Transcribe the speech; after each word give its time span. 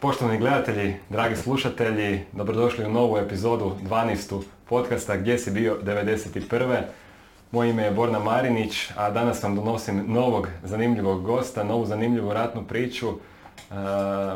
Poštovani 0.00 0.38
gledatelji, 0.38 0.94
dragi 1.10 1.36
slušatelji, 1.36 2.20
dobrodošli 2.32 2.84
u 2.84 2.90
novu 2.90 3.18
epizodu 3.18 3.72
12. 3.82 4.42
podcasta 4.68 5.16
Gdje 5.16 5.38
si 5.38 5.50
bio 5.50 5.78
91. 5.82 6.82
Moje 7.50 7.70
ime 7.70 7.82
je 7.82 7.90
Borna 7.90 8.18
Marinić, 8.18 8.90
a 8.96 9.10
danas 9.10 9.42
vam 9.42 9.56
donosim 9.56 10.04
novog 10.12 10.48
zanimljivog 10.62 11.22
gosta, 11.22 11.64
novu 11.64 11.86
zanimljivu 11.86 12.32
ratnu 12.32 12.64
priču. 12.64 13.08
Uh, 13.08 13.16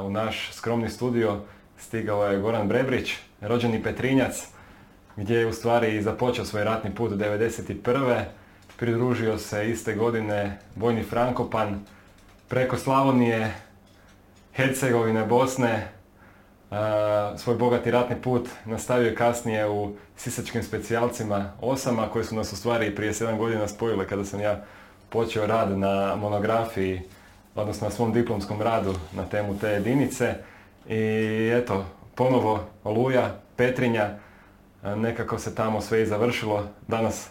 u 0.06 0.10
naš 0.10 0.50
skromni 0.52 0.90
studio 0.90 1.40
stigao 1.78 2.26
je 2.26 2.40
Goran 2.40 2.68
Brebrić, 2.68 3.14
rođeni 3.40 3.82
Petrinjac, 3.82 4.46
gdje 5.16 5.38
je 5.38 5.46
u 5.46 5.52
stvari 5.52 6.02
započeo 6.02 6.44
svoj 6.44 6.64
ratni 6.64 6.94
put 6.94 7.12
91. 7.12 8.22
Pridružio 8.76 9.38
se 9.38 9.70
iste 9.70 9.94
godine 9.94 10.58
Vojni 10.76 11.02
Frankopan, 11.02 11.80
preko 12.48 12.78
Slavonije, 12.78 13.54
Hercegovine, 14.56 15.26
Bosne, 15.26 15.88
svoj 17.36 17.56
bogati 17.56 17.90
ratni 17.90 18.16
put 18.22 18.48
nastavio 18.64 19.08
je 19.08 19.14
kasnije 19.14 19.68
u 19.68 19.92
sisačkim 20.16 20.62
specijalcima 20.62 21.52
osama 21.60 22.08
koji 22.08 22.24
su 22.24 22.34
nas 22.34 22.52
u 22.52 22.56
stvari 22.56 22.94
prije 22.94 23.12
7 23.12 23.38
godina 23.38 23.68
spojile 23.68 24.06
kada 24.06 24.24
sam 24.24 24.40
ja 24.40 24.64
počeo 25.08 25.46
rad 25.46 25.78
na 25.78 26.16
monografiji, 26.16 27.02
odnosno 27.54 27.88
na 27.88 27.94
svom 27.94 28.12
diplomskom 28.12 28.62
radu 28.62 28.94
na 29.12 29.24
temu 29.24 29.58
te 29.58 29.68
jedinice. 29.68 30.34
I 30.88 31.50
eto, 31.54 31.84
ponovo 32.14 32.64
Oluja, 32.84 33.34
Petrinja, 33.56 34.10
nekako 34.82 35.38
se 35.38 35.54
tamo 35.54 35.80
sve 35.80 36.02
i 36.02 36.06
završilo. 36.06 36.68
Danas 36.88 37.28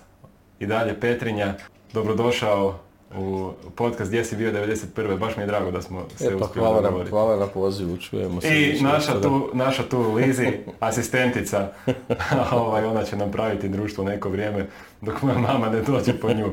i 0.60 0.66
dalje 0.66 1.00
Petrinja. 1.00 1.54
Dobrodošao 1.94 2.80
u 3.18 3.52
podcast 3.76 4.10
Gdje 4.10 4.26
si 4.26 4.36
bio 4.36 4.52
91. 4.52 5.20
Baš 5.20 5.36
mi 5.36 5.44
je 5.44 5.48
drago 5.48 5.72
da 5.72 5.82
smo 5.82 6.06
se 6.18 6.26
e, 6.26 6.30
pa 6.40 6.46
uspjeli 6.46 6.68
hvala, 6.68 6.82
dogovoriti. 6.82 7.10
hvala 7.10 7.38
na 7.38 7.48
pozivu, 7.48 7.98
čujemo 7.98 8.42
se. 8.42 8.48
I 8.48 8.82
naša 8.82 9.22
tu, 9.22 9.50
naša 9.54 9.84
tu 9.84 10.14
Lizi, 10.14 10.48
asistentica, 10.80 11.68
ovaj, 12.52 12.86
ona 12.86 13.04
će 13.04 13.16
nam 13.16 13.32
praviti 13.32 13.70
društvo 13.70 14.04
neko 14.04 14.30
vrijeme 14.30 14.68
dok 15.02 15.22
moja 15.22 15.38
mama 15.38 15.70
ne 15.70 15.82
dođe 15.82 16.20
po 16.20 16.34
nju. 16.34 16.52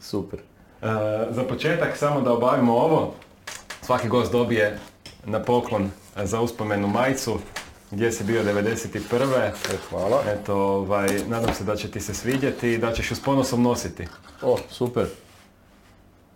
Super. 0.00 0.38
E, 0.38 0.86
za 1.30 1.42
početak 1.48 1.96
samo 1.96 2.20
da 2.20 2.32
obavimo 2.32 2.72
ovo. 2.72 3.14
Svaki 3.82 4.08
gost 4.08 4.32
dobije 4.32 4.78
na 5.24 5.42
poklon 5.42 5.90
za 6.16 6.40
uspomenu 6.40 6.88
majicu 6.88 7.38
gdje 7.90 8.12
si 8.12 8.24
bio 8.24 8.44
91. 8.44 9.46
E, 9.46 9.52
hvala. 9.90 10.22
Eto, 10.26 10.54
ovaj, 10.56 11.08
nadam 11.28 11.54
se 11.54 11.64
da 11.64 11.76
će 11.76 11.90
ti 11.90 12.00
se 12.00 12.14
svidjeti 12.14 12.72
i 12.72 12.78
da 12.78 12.92
ćeš 12.92 13.10
ju 13.10 13.16
s 13.16 13.22
ponosom 13.22 13.62
nositi. 13.62 14.06
O, 14.42 14.58
super. 14.70 15.06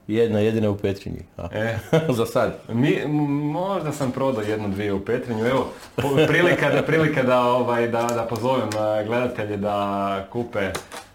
Jedna 0.09 0.39
jedina 0.39 0.71
u 0.71 0.77
Petrinji. 0.77 1.21
A. 1.37 1.49
E, 1.53 1.79
Za 2.17 2.27
sad. 2.27 2.59
Mi, 2.69 3.07
možda 3.53 3.93
sam 3.93 4.13
prodao 4.13 4.43
jednu, 4.43 4.69
dvije 4.69 4.93
u 4.93 5.05
Petrinju. 5.05 5.47
Evo, 5.47 5.67
prilika 6.29 6.71
da, 6.71 6.83
prilika 6.83 7.23
da, 7.23 7.41
ovaj, 7.41 7.89
da, 7.89 8.03
da 8.03 8.27
pozovem 8.31 8.69
a, 8.79 9.03
gledatelje 9.07 9.57
da 9.57 10.27
kupe 10.31 10.71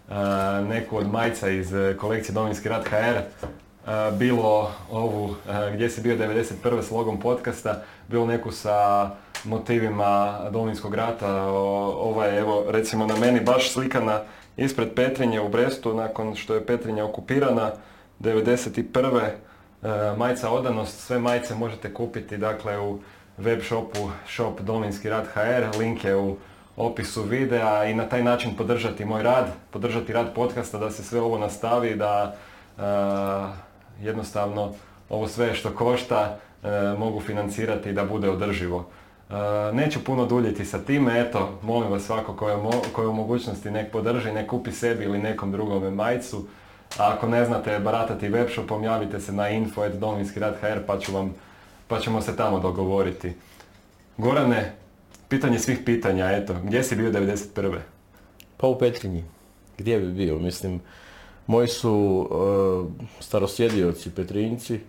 a, 0.10 0.66
neku 0.70 0.98
od 0.98 1.12
majica 1.12 1.50
iz 1.50 1.74
e, 1.74 1.96
kolekcije 2.00 2.34
Domovinski 2.34 2.70
rat 2.70 2.88
HR. 2.88 3.20
A, 3.86 4.12
bilo 4.12 4.72
ovu 4.92 5.36
gdje 5.74 5.90
si 5.90 6.02
bio 6.02 6.18
91. 6.18 6.82
s 6.82 6.92
logom 6.92 7.20
podcasta, 7.20 7.82
bilo 8.08 8.26
neku 8.26 8.52
sa 8.52 9.10
motivima 9.44 10.40
Domovinskog 10.52 10.96
rata. 10.96 11.44
O, 11.44 11.94
ova 12.00 12.26
je 12.26 12.40
evo 12.40 12.66
recimo 12.70 13.06
na 13.06 13.16
meni 13.16 13.40
baš 13.40 13.72
slikana 13.72 14.22
ispred 14.58 14.94
Petrinje 14.96 15.42
u 15.42 15.50
Brestu 15.50 15.94
nakon 15.94 16.36
što 16.36 16.56
je 16.56 16.66
Petrinja 16.66 17.06
okupirana 17.06 17.72
91. 18.20 19.22
E, 19.84 20.18
majica 20.18 20.50
Odanost, 20.50 21.00
sve 21.00 21.20
majice 21.20 21.56
možete 21.56 21.94
kupiti 21.94 22.38
dakle 22.38 22.80
u 22.80 23.00
web 23.38 23.62
shopu 23.62 24.10
shop 24.28 24.62
Domovinski 24.62 25.10
rad 25.10 25.26
HR, 25.34 25.78
link 25.80 26.04
je 26.04 26.16
u 26.16 26.38
opisu 26.78 27.24
videa 27.24 27.86
i 27.86 27.96
na 27.96 28.10
taj 28.10 28.24
način 28.24 28.56
podržati 28.56 29.06
moj 29.06 29.24
rad, 29.24 29.46
podržati 29.72 30.14
rad 30.14 30.34
podcasta 30.36 30.78
da 30.78 30.92
se 30.92 31.04
sve 31.04 31.22
ovo 31.22 31.38
nastavi, 31.38 31.96
da 31.96 32.36
e, 32.78 32.82
jednostavno 34.06 34.74
ovo 35.10 35.28
sve 35.28 35.56
što 35.56 35.76
košta 35.76 36.38
e, 36.64 36.70
mogu 36.98 37.20
financirati 37.20 37.94
da 37.94 38.04
bude 38.06 38.30
održivo. 38.30 38.86
Neću 39.74 40.04
puno 40.04 40.26
duljiti 40.26 40.66
sa 40.66 40.80
time, 40.80 41.22
eto, 41.22 41.60
molim 41.62 41.92
vas 41.92 42.04
svako 42.04 42.34
ko 42.34 42.50
je, 42.50 42.58
ko 42.94 43.10
u 43.10 43.14
mogućnosti 43.14 43.72
nek 43.72 43.92
podrži, 43.92 44.32
nek 44.32 44.50
kupi 44.50 44.72
sebi 44.72 45.04
ili 45.04 45.18
nekom 45.18 45.52
drugome 45.52 45.92
majicu. 45.92 46.46
A 46.98 47.14
ako 47.14 47.28
ne 47.28 47.46
znate 47.46 47.80
baratati 47.80 48.30
webshopom, 48.30 48.84
javite 48.84 49.20
se 49.20 49.32
na 49.32 49.50
info.domovinskirad.hr 49.50 50.86
pa, 50.88 51.00
ću 51.00 51.12
vam, 51.12 51.34
pa 51.88 52.00
ćemo 52.00 52.22
se 52.22 52.36
tamo 52.36 52.60
dogovoriti. 52.60 53.34
Gorane, 54.18 54.76
pitanje 55.30 55.60
svih 55.60 55.80
pitanja, 55.86 56.32
eto, 56.32 56.56
gdje 56.64 56.84
si 56.84 56.96
bio 56.96 57.12
91. 57.12 57.78
Pa 58.58 58.68
u 58.68 58.78
Petrinji. 58.78 59.24
Gdje 59.78 60.00
bi 60.00 60.12
bio? 60.12 60.40
Mislim, 60.40 60.82
moji 61.48 61.68
su 61.68 62.28
e, 62.32 63.24
starosjedioci 63.24 64.16
Petrinjci 64.16 64.80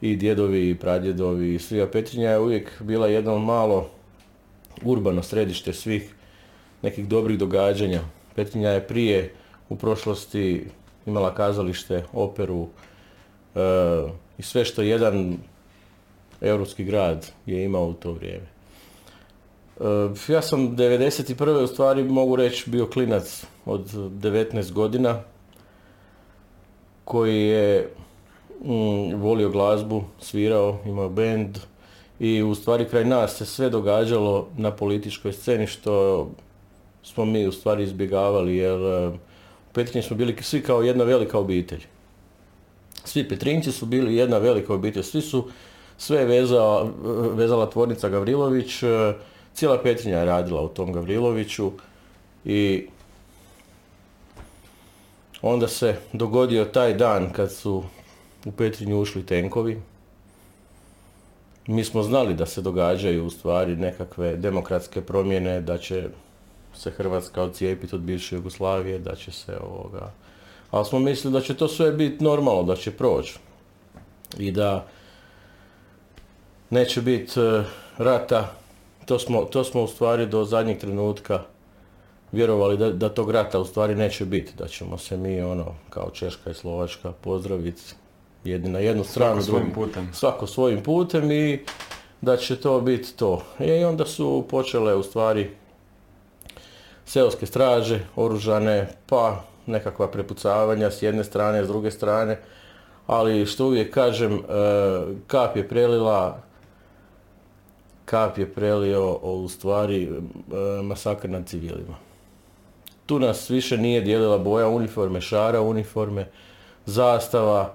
i 0.00 0.16
djedovi 0.16 0.70
i 0.70 0.74
pradjedovi 0.74 1.54
i 1.54 1.58
svi, 1.58 1.82
a 1.82 1.86
Petrinja 1.86 2.30
je 2.30 2.38
uvijek 2.38 2.82
bila 2.82 3.06
jedno 3.06 3.38
malo 3.38 3.90
urbano 4.82 5.22
središte 5.22 5.72
svih 5.72 6.14
nekih 6.82 7.08
dobrih 7.08 7.38
događanja. 7.38 8.00
Petrinja 8.34 8.70
je 8.70 8.86
prije 8.86 9.34
u 9.68 9.76
prošlosti 9.76 10.66
imala 11.06 11.34
kazalište, 11.34 12.04
operu 12.12 12.66
e, 13.54 13.60
i 14.38 14.42
sve 14.42 14.64
što 14.64 14.82
jedan 14.82 15.36
europski 16.40 16.84
grad 16.84 17.30
je 17.46 17.64
imao 17.64 17.86
u 17.86 17.92
to 17.92 18.12
vrijeme. 18.12 18.46
E, 19.80 20.32
Ja 20.32 20.42
sam 20.42 20.76
91. 20.76 21.62
u 21.62 21.66
stvari 21.66 22.04
mogu 22.04 22.36
reći 22.36 22.70
bio 22.70 22.86
klinac 22.86 23.46
od 23.64 23.92
19 23.92 24.72
godina 24.72 25.20
koji 27.04 27.42
je 27.42 27.90
mm, 28.64 29.14
volio 29.14 29.48
glazbu, 29.48 30.04
svirao, 30.20 30.78
imao 30.84 31.08
bend 31.08 31.58
i 32.18 32.42
u 32.42 32.54
stvari 32.54 32.88
kraj 32.88 33.04
nas 33.04 33.36
se 33.36 33.46
sve 33.46 33.70
događalo 33.70 34.48
na 34.56 34.70
političkoj 34.70 35.32
sceni 35.32 35.66
što 35.66 36.26
smo 37.02 37.24
mi 37.24 37.46
u 37.46 37.52
stvari 37.52 37.82
izbjegavali 37.82 38.56
jer 38.56 38.80
e, 38.80 39.08
u 39.08 39.12
Petrinji 39.76 40.02
smo 40.02 40.16
bili 40.16 40.36
svi 40.40 40.62
kao 40.62 40.82
jedna 40.82 41.04
velika 41.04 41.38
obitelj. 41.38 41.84
Svi 43.04 43.28
Petrinjci 43.28 43.72
su 43.72 43.86
bili 43.86 44.16
jedna 44.16 44.38
velika 44.38 44.74
obitelj, 44.74 45.02
svi 45.02 45.20
su 45.20 45.48
sve 45.98 46.18
je 46.18 46.24
vezala, 46.24 46.90
vezala 47.34 47.70
tvornica 47.70 48.08
Gavrilović, 48.08 48.82
e, 48.82 49.14
cijela 49.54 49.82
Petrinja 49.82 50.18
je 50.18 50.24
radila 50.24 50.62
u 50.62 50.68
tom 50.68 50.92
Gavriloviću 50.92 51.72
i 52.44 52.86
onda 55.42 55.68
se 55.68 55.96
dogodio 56.12 56.64
taj 56.64 56.94
dan 56.94 57.32
kad 57.32 57.52
su 57.52 57.84
u 58.44 58.52
Petrinju 58.52 59.00
ušli 59.00 59.26
tenkovi. 59.26 59.80
Mi 61.66 61.84
smo 61.84 62.02
znali 62.02 62.34
da 62.34 62.46
se 62.46 62.62
događaju 62.62 63.26
u 63.26 63.30
stvari 63.30 63.76
nekakve 63.76 64.36
demokratske 64.36 65.00
promjene, 65.00 65.60
da 65.60 65.78
će 65.78 66.08
se 66.76 66.90
Hrvatska 66.90 67.42
odcijepiti 67.42 67.94
od 67.94 68.00
bivše 68.00 68.36
Jugoslavije, 68.36 68.98
da 68.98 69.14
će 69.14 69.32
se 69.32 69.58
ovoga... 69.60 70.12
Ali 70.70 70.84
smo 70.84 70.98
mislili 70.98 71.32
da 71.32 71.40
će 71.40 71.54
to 71.54 71.68
sve 71.68 71.92
biti 71.92 72.24
normalno, 72.24 72.62
da 72.62 72.76
će 72.76 72.90
proći. 72.90 73.38
I 74.38 74.52
da 74.52 74.86
neće 76.70 77.02
biti 77.02 77.40
e, 77.40 77.62
rata. 77.98 78.52
To 79.06 79.18
smo, 79.18 79.44
to 79.44 79.64
smo 79.64 79.82
u 79.82 79.88
stvari 79.88 80.26
do 80.26 80.44
zadnjeg 80.44 80.78
trenutka 80.78 81.42
vjerovali 82.32 82.76
da, 82.76 82.90
da 82.92 83.08
tog 83.08 83.30
rata 83.30 83.58
u 83.60 83.64
stvari 83.64 83.94
neće 83.94 84.24
biti. 84.24 84.52
Da 84.58 84.68
ćemo 84.68 84.98
se 84.98 85.16
mi 85.16 85.40
ono 85.42 85.74
kao 85.90 86.10
Češka 86.10 86.50
i 86.50 86.54
Slovačka 86.54 87.12
pozdraviti 87.12 87.82
jedni 88.44 88.70
na 88.70 88.78
jednu 88.78 89.04
stranu. 89.04 89.42
svojim 89.42 89.72
drugi- 89.72 89.74
putem. 89.86 90.08
Svako 90.14 90.46
svojim 90.46 90.82
putem 90.82 91.30
i 91.30 91.60
da 92.20 92.36
će 92.36 92.56
to 92.56 92.80
biti 92.80 93.16
to. 93.16 93.42
E, 93.58 93.80
I 93.80 93.84
onda 93.84 94.06
su 94.06 94.44
počele 94.50 94.94
u 94.94 95.02
stvari 95.02 95.50
seoske 97.06 97.46
straže, 97.46 98.00
oružane, 98.16 98.88
pa 99.06 99.44
nekakva 99.66 100.10
prepucavanja 100.10 100.90
s 100.90 101.02
jedne 101.02 101.24
strane, 101.24 101.64
s 101.64 101.68
druge 101.68 101.90
strane. 101.90 102.38
Ali 103.06 103.46
što 103.46 103.66
uvijek 103.66 103.94
kažem, 103.94 104.34
e, 104.34 104.40
kap 105.26 105.56
je 105.56 105.68
prelila, 105.68 106.42
kap 108.04 108.38
je 108.38 108.52
prelio 108.52 109.12
u 109.12 109.48
stvari 109.48 110.02
e, 110.02 110.12
masakr 110.82 111.30
nad 111.30 111.46
civilima. 111.46 111.96
Tu 113.06 113.18
nas 113.18 113.50
više 113.50 113.78
nije 113.78 114.00
dijelila 114.00 114.38
boja 114.38 114.68
uniforme, 114.68 115.20
šara 115.20 115.60
uniforme, 115.60 116.28
zastava, 116.86 117.74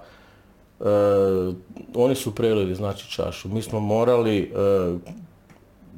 e, 0.80 0.84
oni 1.94 2.14
su 2.14 2.34
prelili 2.34 2.74
znači 2.74 3.10
čašu. 3.10 3.48
Mi 3.48 3.62
smo 3.62 3.80
morali, 3.80 4.52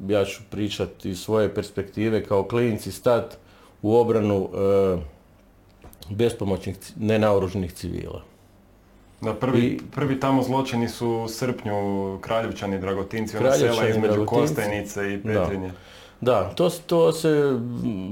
ja 0.08 0.24
ću 0.24 0.40
pričati 0.50 1.10
iz 1.10 1.20
svoje 1.20 1.54
perspektive 1.54 2.24
kao 2.24 2.42
klinci, 2.44 2.92
stat 2.92 3.38
u 3.82 3.96
obranu 3.96 4.48
e, 4.54 4.98
bespomoćnih, 6.10 6.76
nenaoruženih 6.96 7.72
civila. 7.72 8.22
Da, 9.20 9.34
prvi, 9.34 9.60
I- 9.60 9.78
prvi 9.94 10.20
tamo 10.20 10.42
zločini 10.42 10.88
su 10.88 11.08
u 11.08 11.28
srpnju 11.28 12.18
Kraljevčani, 12.20 12.78
Dragotinci, 12.78 13.36
ona 13.36 13.52
sela 13.52 13.88
između. 13.88 14.26
Kostajnice 14.26 15.14
i. 15.14 15.22
Petrinje. 15.22 15.72
Da, 16.20 16.50
to, 16.54 16.70
to 16.86 17.12
se 17.12 17.58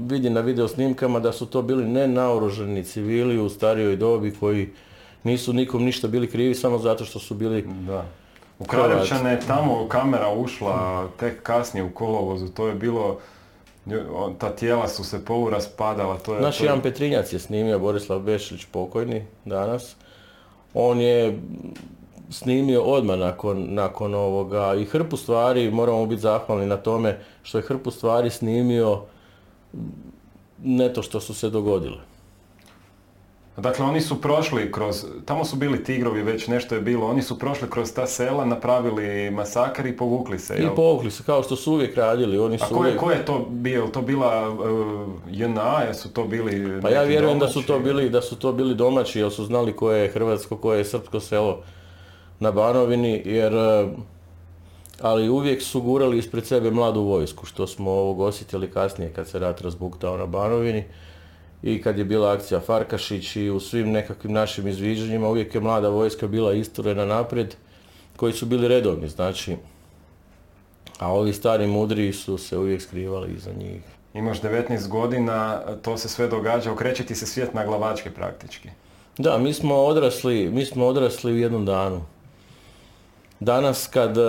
vidi 0.09 0.29
na 0.29 0.41
video 0.41 0.67
snimkama 0.67 1.19
da 1.19 1.31
su 1.31 1.45
to 1.45 1.61
bili 1.61 1.87
nenaoružani 1.87 2.83
civili 2.83 3.39
u 3.39 3.49
starijoj 3.49 3.95
dobi 3.95 4.33
koji 4.39 4.69
nisu 5.23 5.53
nikom 5.53 5.83
ništa 5.83 6.07
bili 6.07 6.29
krivi 6.29 6.55
samo 6.55 6.77
zato 6.77 7.05
što 7.05 7.19
su 7.19 7.33
bili 7.35 7.61
Da. 7.61 8.05
U 8.63 8.65
Kraljevčane 8.65 9.31
je 9.31 9.39
tamo 9.39 9.87
kamera 9.87 10.29
ušla 10.29 11.07
tek 11.19 11.43
kasnije 11.43 11.83
u 11.83 11.91
kolovozu, 11.91 12.47
to 12.47 12.67
je 12.67 12.75
bilo, 12.75 13.19
ta 14.37 14.49
tijela 14.49 14.87
su 14.87 15.03
se 15.03 15.25
polu 15.25 15.49
raspadala, 15.49 16.17
to 16.17 16.35
je... 16.35 16.41
Naš 16.41 16.57
to 16.57 16.63
je- 16.63 16.67
Jan 16.67 16.81
Petrinjac 16.81 17.33
je 17.33 17.39
snimio, 17.39 17.79
Borislav 17.79 18.19
Bešlić 18.19 18.65
pokojni 18.65 19.25
danas. 19.45 19.95
On 20.73 20.99
je 20.99 21.39
snimio 22.29 22.81
odmah 22.81 23.19
nakon, 23.19 23.65
nakon 23.69 24.13
ovoga 24.13 24.75
i 24.75 24.85
hrpu 24.85 25.17
stvari, 25.17 25.71
moramo 25.71 26.05
biti 26.05 26.21
zahvalni 26.21 26.65
na 26.65 26.77
tome 26.77 27.19
što 27.43 27.57
je 27.57 27.61
hrpu 27.61 27.91
stvari 27.91 28.29
snimio 28.29 29.01
ne 30.63 30.93
to 30.93 31.01
što 31.03 31.19
su 31.19 31.33
se 31.33 31.49
dogodile. 31.49 31.97
Dakle, 33.57 33.85
oni 33.85 34.01
su 34.01 34.21
prošli 34.21 34.71
kroz, 34.71 35.05
tamo 35.25 35.45
su 35.45 35.55
bili 35.55 35.83
tigrovi, 35.83 36.23
već 36.23 36.47
nešto 36.47 36.75
je 36.75 36.81
bilo, 36.81 37.07
oni 37.07 37.21
su 37.21 37.39
prošli 37.39 37.69
kroz 37.69 37.93
ta 37.93 38.07
sela, 38.07 38.45
napravili 38.45 39.31
masakar 39.31 39.85
i 39.85 39.97
povukli 39.97 40.39
se, 40.39 40.55
I 40.55 40.61
jel? 40.61 40.75
povukli 40.75 41.11
se 41.11 41.23
kao 41.23 41.43
što 41.43 41.55
su 41.55 41.73
uvijek 41.73 41.95
radili. 41.95 42.39
Oni 42.39 42.55
A 42.55 42.67
su 42.67 42.75
ko 42.75 42.75
je, 42.75 42.79
uvijek... 42.79 42.99
ko 42.99 43.11
je 43.11 43.25
to 43.25 43.47
bio? 43.49 43.87
To 43.87 44.01
bila 44.01 44.49
uh, 44.49 44.57
JNA, 45.31 45.81
jesu 45.87 46.09
to 46.09 46.23
bili 46.23 46.81
Pa 46.81 46.89
ja 46.89 47.03
vjerujem 47.03 47.39
da 47.39 47.47
su 47.47 47.61
to 47.61 47.79
bili 47.79 48.09
da 48.09 48.21
su 48.21 48.35
to 48.35 48.53
bili 48.53 48.75
domaći 48.75 49.19
jer 49.19 49.31
su 49.31 49.45
znali 49.45 49.75
koje 49.75 50.01
je 50.01 50.11
hrvatsko, 50.11 50.57
koje 50.57 50.77
je 50.77 50.85
srpsko 50.85 51.19
selo 51.19 51.61
na 52.39 52.51
Banovini 52.51 53.21
jer 53.25 53.53
e, 53.53 53.87
ali 55.01 55.29
uvijek 55.29 55.61
su 55.61 55.81
gurali 55.81 56.17
ispred 56.17 56.45
sebe 56.45 56.71
mladu 56.71 57.01
vojsku 57.01 57.45
što 57.45 57.67
smo 57.67 57.91
ovog 57.91 58.19
osjetili 58.19 58.71
kasnije 58.71 59.13
kad 59.13 59.27
se 59.27 59.39
rat 59.39 59.61
razbuktao 59.61 60.17
na 60.17 60.25
Banovini 60.25 60.83
i 61.63 61.81
kad 61.81 61.97
je 61.97 62.05
bila 62.05 62.31
akcija 62.31 62.59
Farkašić 62.59 63.35
i 63.35 63.49
u 63.49 63.59
svim 63.59 63.91
nekakvim 63.91 64.33
našim 64.33 64.67
izviđanjima 64.67 65.27
uvijek 65.27 65.55
je 65.55 65.61
mlada 65.61 65.89
vojska 65.89 66.27
bila 66.27 66.53
isturena 66.53 67.05
naprijed 67.05 67.55
koji 68.15 68.33
su 68.33 68.45
bili 68.45 68.67
redovni 68.67 69.09
znači 69.09 69.57
a 70.99 71.13
ovi 71.13 71.33
stari 71.33 71.67
mudri 71.67 72.13
su 72.13 72.37
se 72.37 72.57
uvijek 72.57 72.81
skrivali 72.81 73.33
iza 73.33 73.51
njih. 73.53 73.81
Imaš 74.13 74.41
19 74.41 74.87
godina, 74.87 75.61
to 75.81 75.97
se 75.97 76.09
sve 76.09 76.27
događa, 76.27 76.71
okreće 76.71 77.03
ti 77.03 77.15
se 77.15 77.25
svijet 77.25 77.53
na 77.53 77.65
glavačke 77.65 78.11
praktički. 78.11 78.69
Da, 79.17 79.37
mi 79.37 79.53
smo 79.53 79.75
odrasli, 79.75 80.49
mi 80.49 80.65
smo 80.65 80.85
odrasli 80.85 81.33
u 81.33 81.37
jednom 81.37 81.65
danu. 81.65 82.01
Danas 83.39 83.87
kad 83.87 84.17
e, 84.17 84.21
e, 84.21 84.25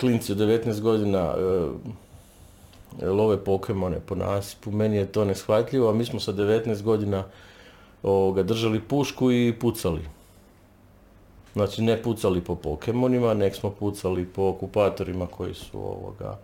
klinci 0.00 0.32
od 0.32 0.38
19 0.38 0.80
godina 0.80 1.18
e, 1.18 1.34
love 3.02 3.44
Pokemone 3.44 4.00
po 4.00 4.14
nasipu, 4.14 4.70
meni 4.70 4.96
je 4.96 5.06
to 5.06 5.24
neshvatljivo, 5.24 5.90
a 5.90 5.94
mi 5.94 6.04
smo 6.04 6.20
sa 6.20 6.32
19 6.32 6.82
godina 6.82 7.24
ovoga, 8.02 8.42
držali 8.42 8.80
pušku 8.80 9.32
i 9.32 9.54
pucali. 9.60 10.02
Znači 11.52 11.82
ne 11.82 12.02
pucali 12.02 12.40
po 12.40 12.54
Pokemonima, 12.54 13.34
nek 13.34 13.56
smo 13.56 13.70
pucali 13.70 14.24
po 14.24 14.42
okupatorima 14.42 15.26
koji 15.26 15.54
su 15.54 15.78
ovoga, 15.78 16.38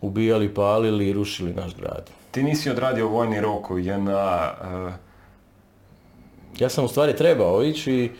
ubijali, 0.00 0.54
palili 0.54 1.08
i 1.08 1.12
rušili 1.12 1.54
naš 1.54 1.76
grad. 1.76 2.10
Ti 2.30 2.42
nisi 2.42 2.70
odradio 2.70 3.08
vojni 3.08 3.40
rok 3.40 3.70
u 3.70 3.78
JNA, 3.78 4.52
uh, 4.60 4.92
Ja 6.58 6.68
sam 6.68 6.84
u 6.84 6.88
stvari 6.88 7.16
trebao 7.16 7.64
ići, 7.64 8.10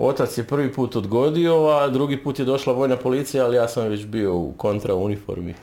otac 0.00 0.38
je 0.38 0.46
prvi 0.46 0.72
put 0.72 0.96
odgodio, 0.96 1.66
a 1.66 1.88
drugi 1.88 2.22
put 2.22 2.38
je 2.38 2.44
došla 2.44 2.72
vojna 2.72 2.96
policija, 2.96 3.44
ali 3.44 3.56
ja 3.56 3.68
sam 3.68 3.88
već 3.88 4.06
bio 4.06 4.36
u 4.36 4.52
kontra 4.56 4.94
uniformi. 4.94 5.54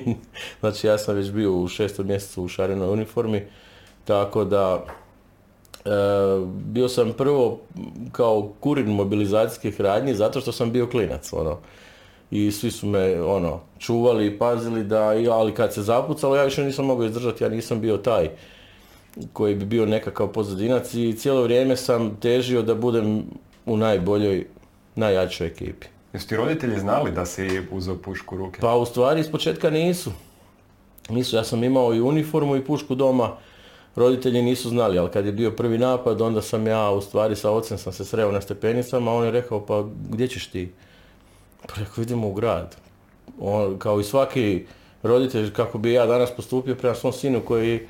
znači 0.60 0.86
ja 0.86 0.98
sam 0.98 1.14
već 1.14 1.30
bio 1.30 1.52
u 1.52 1.68
šestom 1.68 2.06
mjesecu 2.06 2.42
u 2.42 2.48
šarenoj 2.48 2.88
uniformi, 2.88 3.42
tako 4.04 4.44
da 4.44 4.84
e, 5.84 5.90
bio 6.48 6.88
sam 6.88 7.12
prvo 7.12 7.60
kao 8.12 8.52
kurir 8.60 8.86
mobilizacijskih 8.86 9.80
radnji 9.80 10.14
zato 10.14 10.40
što 10.40 10.52
sam 10.52 10.72
bio 10.72 10.86
klinac, 10.86 11.32
ono. 11.32 11.58
I 12.30 12.50
svi 12.50 12.70
su 12.70 12.86
me, 12.86 13.22
ono, 13.22 13.60
čuvali 13.78 14.26
i 14.26 14.38
pazili 14.38 14.84
da, 14.84 15.14
ali 15.30 15.54
kad 15.54 15.74
se 15.74 15.82
zapucalo, 15.82 16.36
ja 16.36 16.44
više 16.44 16.64
nisam 16.64 16.86
mogao 16.86 17.06
izdržati, 17.06 17.44
ja 17.44 17.50
nisam 17.50 17.80
bio 17.80 17.96
taj 17.96 18.30
koji 19.32 19.54
bi 19.54 19.64
bio 19.64 19.86
nekakav 19.86 20.28
pozadinac 20.28 20.94
i 20.94 21.12
cijelo 21.12 21.42
vrijeme 21.42 21.76
sam 21.76 22.16
težio 22.20 22.62
da 22.62 22.74
budem 22.74 23.24
u 23.66 23.76
najboljoj, 23.76 24.46
najjačoj 24.94 25.46
ekipi. 25.46 25.86
jesu 26.12 26.28
ti 26.28 26.36
roditelji 26.36 26.78
znali 26.78 27.12
da 27.12 27.26
si 27.26 27.62
uzeo 27.70 27.96
pušku 27.96 28.34
u 28.34 28.38
ruke? 28.38 28.60
Pa 28.60 28.76
u 28.76 28.86
stvari 28.86 29.20
iz 29.20 29.30
početka 29.30 29.70
nisu. 29.70 30.12
Nisu, 31.08 31.36
ja 31.36 31.44
sam 31.44 31.64
imao 31.64 31.94
i 31.94 32.00
uniformu 32.00 32.56
i 32.56 32.64
pušku 32.64 32.94
doma, 32.94 33.36
roditelji 33.96 34.42
nisu 34.42 34.68
znali, 34.68 34.98
ali 34.98 35.10
kad 35.10 35.26
je 35.26 35.32
bio 35.32 35.50
prvi 35.50 35.78
napad, 35.78 36.20
onda 36.20 36.42
sam 36.42 36.66
ja 36.66 36.90
u 36.90 37.00
stvari 37.00 37.36
sa 37.36 37.50
ocem 37.50 37.78
sam 37.78 37.92
se 37.92 38.04
sreo 38.04 38.32
na 38.32 38.40
stepenicama, 38.40 39.10
a 39.10 39.14
on 39.14 39.24
je 39.24 39.30
rekao 39.30 39.66
pa 39.66 39.84
gdje 40.10 40.28
ćeš 40.28 40.46
ti? 40.46 40.72
Pa 41.66 41.74
rekao 41.80 42.02
idemo 42.02 42.28
u 42.28 42.32
grad. 42.32 42.76
On, 43.40 43.78
kao 43.78 44.00
i 44.00 44.04
svaki 44.04 44.66
roditelj, 45.02 45.52
kako 45.52 45.78
bi 45.78 45.92
ja 45.92 46.06
danas 46.06 46.30
postupio 46.36 46.74
prema 46.74 46.94
svom 46.94 47.12
sinu 47.12 47.40
koji 47.40 47.86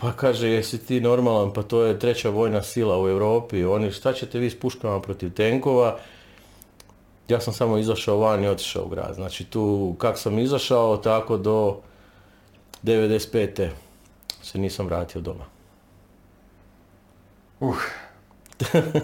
pa 0.00 0.12
kaže, 0.12 0.48
jesi 0.48 0.86
ti 0.86 1.00
normalan, 1.00 1.52
pa 1.52 1.62
to 1.62 1.82
je 1.82 1.98
treća 1.98 2.30
vojna 2.30 2.62
sila 2.62 3.02
u 3.02 3.08
Europi, 3.08 3.64
oni 3.64 3.90
šta 3.90 4.12
ćete 4.12 4.38
vi 4.38 4.50
s 4.50 4.60
puškama 4.60 5.00
protiv 5.00 5.32
tenkova, 5.32 5.98
ja 7.28 7.40
sam 7.40 7.54
samo 7.54 7.78
izašao 7.78 8.18
van 8.18 8.44
i 8.44 8.48
otišao 8.48 8.84
u 8.84 8.88
grad. 8.88 9.14
Znači 9.14 9.44
tu 9.44 9.94
kak 9.98 10.18
sam 10.18 10.38
izašao, 10.38 10.96
tako 10.96 11.36
do 11.36 11.80
95. 12.82 13.68
se 14.42 14.58
nisam 14.58 14.86
vratio 14.86 15.20
doma. 15.20 15.44
Uh, 17.60 17.76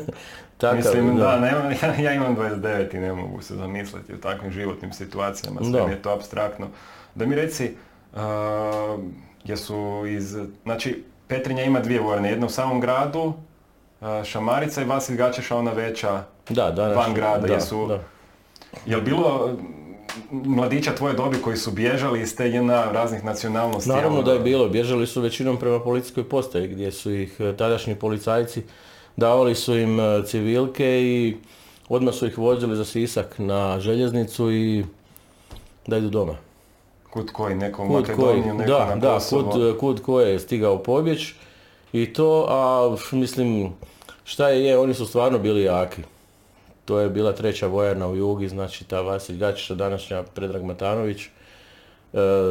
Takav, 0.58 0.76
mislim 0.76 1.16
da, 1.16 1.40
nema, 1.40 1.74
ja, 1.82 1.94
ja 1.94 2.12
imam 2.12 2.36
29 2.36 2.94
i 2.96 2.98
ne 3.00 3.12
mogu 3.12 3.42
se 3.42 3.54
zamisliti 3.54 4.14
u 4.14 4.20
takvim 4.20 4.52
životnim 4.52 4.92
situacijama, 4.92 5.60
sve 5.60 5.70
Da. 5.70 5.86
mi 5.86 5.92
je 5.92 6.02
to 6.02 6.10
abstraktno. 6.10 6.68
Da 7.14 7.26
mi 7.26 7.34
reci, 7.34 7.74
uh, 8.12 8.20
jesu 9.44 10.06
iz, 10.06 10.36
znači 10.62 11.04
Petrinja 11.26 11.62
ima 11.62 11.80
dvije 11.80 12.00
vojne, 12.00 12.30
jedna 12.30 12.46
u 12.46 12.50
samom 12.50 12.80
gradu, 12.80 13.20
uh, 13.20 14.24
Šamarica 14.24 14.82
i 14.82 14.84
Vasilj 14.84 15.16
Gačeša, 15.16 15.56
ona 15.56 15.72
veća. 15.72 16.24
Da, 16.48 16.70
danas, 16.70 16.96
van 16.96 17.14
grada, 17.14 17.46
da, 17.46 17.54
jesu- 17.54 17.86
da. 17.86 18.00
Jel 18.86 19.00
bilo 19.00 19.56
mladića 20.30 20.94
tvoje 20.94 21.14
dobi 21.14 21.36
koji 21.36 21.56
su 21.56 21.70
bježali 21.70 22.20
iz 22.20 22.37
te 22.37 22.50
jedna 22.50 22.92
raznih 22.92 23.25
nacionalnosti? 23.25 23.90
Naravno 23.90 24.22
da 24.22 24.32
je 24.32 24.40
bilo, 24.40 24.68
bježali 24.68 25.06
su 25.06 25.20
većinom 25.20 25.56
prema 25.56 25.80
policijskoj 25.80 26.28
postaji 26.28 26.68
gdje 26.68 26.92
su 26.92 27.12
ih 27.12 27.37
e, 27.40 27.56
tadašnji 27.56 27.94
policajci 27.94 28.62
davali 29.16 29.54
su 29.54 29.78
im 29.78 30.00
e, 30.00 30.22
civilke 30.26 31.02
i 31.02 31.37
odmah 31.88 32.14
su 32.14 32.26
ih 32.26 32.38
vozili 32.38 32.76
za 32.76 32.84
Sisak 32.84 33.34
na 33.38 33.80
željeznicu 33.80 34.52
i 34.52 34.84
da 35.87 35.96
idu 35.96 36.11
doma. 36.11 36.37
Kud 37.12 37.33
koji, 37.33 37.54
neko 37.54 37.83
u 37.83 37.88
Makedoniju, 37.88 38.54
neko 38.54 38.71
da, 38.71 38.87
na 38.87 38.97
da, 38.97 39.19
kud, 39.31 39.78
kud 39.81 40.02
ko 40.02 40.21
je 40.21 40.38
stigao 40.38 40.78
pobjeć 40.83 41.35
i 41.92 42.12
to, 42.12 42.47
a 42.49 42.97
mislim, 43.16 43.73
šta 44.25 44.49
je, 44.49 44.64
je, 44.64 44.78
oni 44.78 44.95
su 44.95 45.07
stvarno 45.07 45.38
bili 45.38 45.62
jaki. 45.62 46.02
To 46.85 46.99
je 47.00 47.11
bila 47.11 47.33
treća 47.33 47.66
vojarna 47.66 48.09
u 48.09 48.16
Jugi, 48.16 48.49
znači 48.49 48.85
ta 48.85 49.00
Vasilj 49.00 49.37
Gačiša, 49.37 49.75
današnja 49.75 50.23
Predrag 50.23 50.64
Matanović. 50.64 51.23
E, 51.23 51.28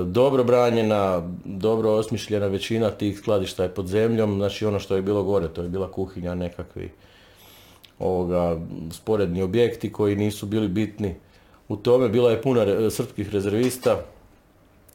dobro 0.05 0.43
branjena, 0.43 1.29
dobro 1.45 1.91
osmišljena 1.91 2.47
većina 2.47 2.89
tih 2.89 3.17
skladišta 3.17 3.63
je 3.63 3.69
pod 3.69 3.87
zemljom, 3.87 4.35
znači 4.35 4.65
ono 4.65 4.79
što 4.79 4.95
je 4.95 5.01
bilo 5.01 5.23
gore, 5.23 5.47
to 5.47 5.61
je 5.61 5.69
bila 5.69 5.91
kuhinja, 5.91 6.35
nekakvi 6.35 6.91
ovoga, 7.99 8.59
sporedni 8.91 9.41
objekti 9.41 9.93
koji 9.93 10.15
nisu 10.15 10.45
bili 10.45 10.67
bitni. 10.67 11.15
U 11.67 11.75
tome 11.75 12.09
bila 12.09 12.31
je 12.31 12.41
puna 12.41 12.89
srpskih 12.89 13.29
rezervista, 13.29 13.97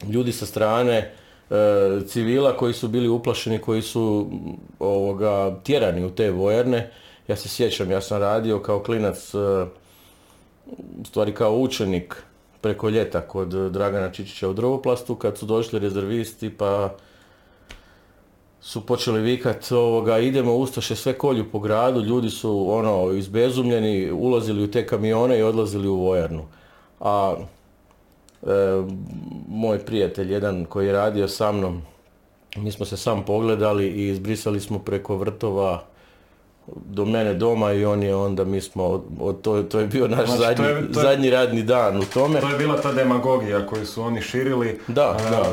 ljudi 0.09 0.33
sa 0.33 0.47
strane, 0.47 0.97
e, 0.97 1.13
civila 2.07 2.57
koji 2.57 2.75
su 2.75 2.89
bili 2.89 3.09
uplašeni, 3.09 3.59
koji 3.59 3.83
su 3.83 4.29
m, 4.31 4.53
ovoga, 4.79 5.57
tjerani 5.63 6.05
u 6.05 6.11
te 6.11 6.31
vojarne. 6.31 6.91
Ja 7.29 7.37
se 7.37 7.49
sjećam, 7.49 7.91
ja 7.91 8.01
sam 8.01 8.21
radio 8.21 8.63
kao 8.63 8.83
klinac, 8.83 9.35
e, 9.35 9.39
u 11.01 11.05
stvari 11.05 11.35
kao 11.35 11.59
učenik 11.59 12.23
preko 12.61 12.89
ljeta 12.89 13.21
kod 13.21 13.49
Dragana 13.49 14.11
Čičića 14.11 14.49
u 14.49 14.53
Drvoplastu, 14.53 15.15
kad 15.15 15.39
su 15.39 15.47
došli 15.47 15.79
rezervisti 15.79 16.51
pa 16.51 16.95
su 18.61 18.87
počeli 18.87 19.21
vikat 19.21 19.73
ovoga, 19.73 20.19
idemo 20.19 20.57
Ustaše 20.57 20.97
sve 20.97 21.13
kolju 21.13 21.51
po 21.53 21.59
gradu, 21.59 22.01
ljudi 22.01 22.31
su 22.31 22.67
ono 22.71 23.13
izbezumljeni, 23.13 24.11
ulazili 24.11 24.65
u 24.65 24.71
te 24.71 24.87
kamione 24.87 25.39
i 25.39 25.43
odlazili 25.43 25.89
u 25.89 25.95
vojarnu. 25.95 26.45
A 27.01 27.35
moj 29.49 29.79
prijatelj, 29.79 30.33
jedan 30.33 30.65
koji 30.65 30.87
je 30.87 30.93
radio 30.93 31.29
sa 31.29 31.53
mnom, 31.53 31.83
mi 32.57 32.73
smo 32.73 32.87
se 32.87 32.97
sam 32.97 33.23
pogledali 33.23 33.87
i 33.87 34.09
izbrisali 34.09 34.61
smo 34.61 34.79
preko 34.79 35.17
vrtova 35.17 35.83
do 36.77 37.05
mene 37.05 37.35
doma 37.35 37.73
i 37.73 37.85
on 37.85 38.03
je 38.03 38.15
onda, 38.17 38.45
mi 38.45 38.61
smo, 38.61 38.85
od, 39.21 39.41
to, 39.41 39.63
to 39.63 39.81
je 39.81 39.87
bio 39.87 40.09
naš 40.09 40.27
Znači, 40.27 40.41
zadnji, 40.41 40.57
to 40.57 40.65
je- 40.65 40.93
to 40.93 41.01
je- 41.01 41.05
zadnji 41.05 41.31
radni 41.31 41.63
dan 41.63 41.97
u 41.97 42.05
tome. 42.05 42.41
To 42.41 42.49
je 42.49 42.59
bila 42.59 42.77
ta 42.77 42.93
demagogija 42.93 43.67
koju 43.67 43.87
su 43.87 44.03
oni 44.03 44.23
širili. 44.23 44.81
Da, 44.89 45.11
A, 45.11 45.31
da. 45.31 45.53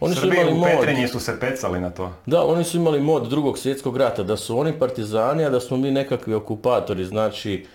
Oni 0.00 0.14
su 0.14 0.26
imali 0.26 0.52
u 0.52 0.56
mod. 0.56 0.68
Petrinji 0.70 1.08
su 1.08 1.20
se 1.20 1.40
pecali 1.40 1.80
na 1.80 1.90
to. 1.90 2.12
Da, 2.26 2.44
oni 2.44 2.64
su 2.64 2.76
imali 2.76 3.00
mod 3.00 3.28
drugog 3.28 3.58
svjetskog 3.58 3.96
rata, 3.96 4.22
da 4.22 4.36
su 4.36 4.58
oni 4.58 4.72
partizani, 4.72 5.44
a 5.44 5.50
da 5.50 5.60
smo 5.60 5.76
mi 5.76 5.90
nekakvi 5.90 6.34
okupatori, 6.34 7.04
znači 7.04 7.54
e, 7.54 7.66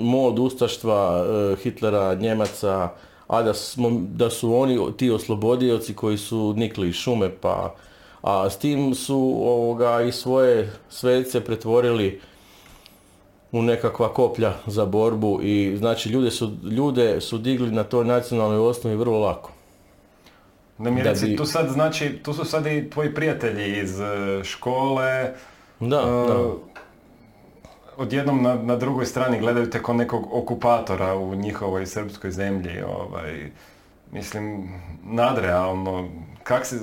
mod 0.00 0.38
ustaštva 0.38 1.24
e, 1.52 1.56
Hitlera, 1.62 2.14
Njemaca, 2.14 2.90
a 3.26 3.42
da, 3.42 3.54
smo, 3.54 3.90
da 4.08 4.30
su 4.30 4.54
oni 4.54 4.78
ti 4.96 5.10
oslobodioci 5.10 5.94
koji 5.94 6.18
su 6.18 6.54
nikli 6.56 6.88
iz 6.88 6.94
šume, 6.94 7.30
pa 7.40 7.74
a 8.22 8.50
s 8.50 8.58
tim 8.58 8.94
su 8.94 9.40
ovoga 9.44 10.02
i 10.02 10.12
svoje 10.12 10.72
svece 10.88 11.40
pretvorili 11.40 12.20
u 13.52 13.62
nekakva 13.62 14.14
koplja 14.14 14.52
za 14.66 14.86
borbu 14.86 15.40
i 15.42 15.76
znači 15.76 16.08
ljude 16.08 16.30
su, 16.30 16.52
ljude 16.70 17.20
su 17.20 17.38
digli 17.38 17.70
na 17.70 17.84
toj 17.84 18.04
nacionalnoj 18.04 18.58
osnovi 18.58 18.96
vrlo 18.96 19.18
lako. 19.18 19.52
Da 20.78 20.90
mi 20.90 21.02
Da 21.02 21.10
reci, 21.10 21.26
bi- 21.26 21.36
tu 21.36 21.44
sad 21.44 21.68
znači, 21.68 22.18
tu 22.22 22.32
su 22.32 22.44
sad 22.44 22.66
i 22.66 22.90
tvoji 22.90 23.14
prijatelji 23.14 23.80
iz 23.82 24.00
e, 24.00 24.04
škole, 24.44 25.32
Da, 25.80 25.86
da. 25.88 26.52
Odjednom 27.98 28.42
na, 28.42 28.54
na 28.54 28.76
drugoj 28.76 29.06
strani 29.06 29.40
gledaju 29.40 29.70
te 29.70 29.82
kao 29.82 29.94
nekog 29.94 30.28
okupatora 30.32 31.16
u 31.16 31.34
njihovoj 31.34 31.86
srpskoj 31.86 32.30
zemlji, 32.30 32.82
ovaj, 32.82 33.50
mislim, 34.12 34.68
nadrealno, 35.04 36.08
kak 36.42 36.66
se, 36.66 36.76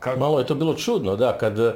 kak, 0.00 0.18
Malo 0.18 0.38
je 0.38 0.46
to 0.46 0.54
bilo 0.54 0.74
čudno, 0.74 1.16
da, 1.16 1.38
kad 1.38 1.58
e, 1.58 1.74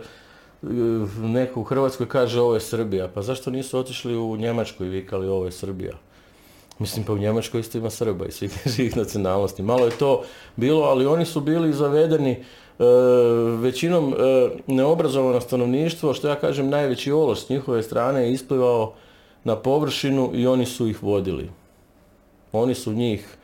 neko 1.19 1.61
u 1.61 1.65
Hrvatskoj 1.65 2.09
kaže 2.09 2.41
ovo 2.41 2.55
je 2.55 2.61
Srbija, 2.61 3.09
pa 3.09 3.23
zašto 3.23 3.51
nisu 3.51 3.79
otišli 3.79 4.17
u 4.17 4.37
Njemačku 4.37 4.85
i 4.85 4.89
vikali 4.89 5.29
ovo 5.29 5.45
je 5.45 5.53
Srbija? 5.53 5.95
Mislim, 6.79 7.05
pa 7.05 7.13
u 7.13 7.19
Njemačkoj 7.19 7.61
isto 7.61 7.79
ima 7.79 7.91
Srba 7.91 8.27
i 8.27 8.31
svih, 8.31 8.97
nacionalnosti. 9.03 9.63
Malo 9.63 9.85
je 9.85 9.99
to 9.99 10.23
bilo, 10.57 10.83
ali 10.83 11.07
oni 11.07 11.25
su 11.25 11.41
bili 11.41 11.73
zavedeni 11.73 12.45
većinom 13.59 14.13
e, 14.13 14.17
neobrazovano 14.67 15.41
stanovništvo, 15.41 16.15
što 16.15 16.29
ja 16.29 16.35
kažem 16.35 16.69
najveći 16.69 17.13
ološ 17.13 17.41
s 17.41 17.49
njihove 17.49 17.83
strane 17.83 18.23
je 18.23 18.33
isplivao 18.33 18.93
na 19.45 19.57
površinu 19.57 20.31
i 20.35 20.47
oni 20.47 20.67
su 20.67 20.89
ih 20.89 21.03
vodili. 21.03 21.51
Oni 22.53 22.75
su 22.75 22.93
njih 22.93 23.37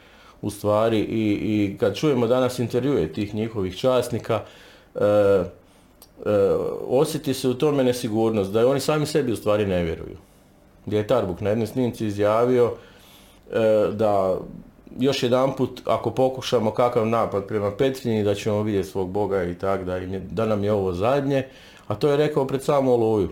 u 0.42 0.50
stvari 0.50 0.98
i, 0.98 1.32
i 1.32 1.76
kad 1.78 1.96
čujemo 1.96 2.26
danas 2.26 2.58
intervjue 2.58 3.12
tih 3.12 3.34
njihovih 3.34 3.76
časnika, 3.76 4.42
e, 4.94 5.04
e, 5.04 5.44
osjeti 6.88 7.34
se 7.34 7.48
u 7.48 7.54
tome 7.54 7.84
nesigurnost, 7.84 8.52
da 8.52 8.68
oni 8.68 8.80
sami 8.80 9.06
sebi 9.06 9.32
u 9.32 9.36
stvari 9.36 9.66
ne 9.66 9.82
vjeruju. 9.82 10.16
Gdje 10.86 10.96
je 10.96 11.06
Tarbuk 11.06 11.40
na 11.40 11.50
jednoj 11.50 11.66
snimci 11.66 12.06
izjavio 12.06 12.72
e, 13.52 13.58
da 13.92 14.38
još 14.94 15.22
jedanput 15.22 15.80
ako 15.86 16.10
pokušamo 16.10 16.70
kakav 16.70 17.06
napad 17.06 17.46
prema 17.46 17.70
Petrinji 17.70 18.22
da 18.22 18.34
ćemo 18.34 18.62
vidjeti 18.62 18.88
svog 18.88 19.10
Boga 19.10 19.44
i 19.44 19.54
tak 19.54 19.84
da, 19.84 19.98
im 19.98 20.12
je- 20.12 20.20
da 20.20 20.46
nam 20.46 20.64
je 20.64 20.72
ovo 20.72 20.92
zadnje, 20.92 21.46
a 21.86 21.94
to 21.94 22.08
je 22.08 22.16
rekao 22.16 22.46
pred 22.46 22.62
samu 22.62 22.92
oluju. 22.92 23.28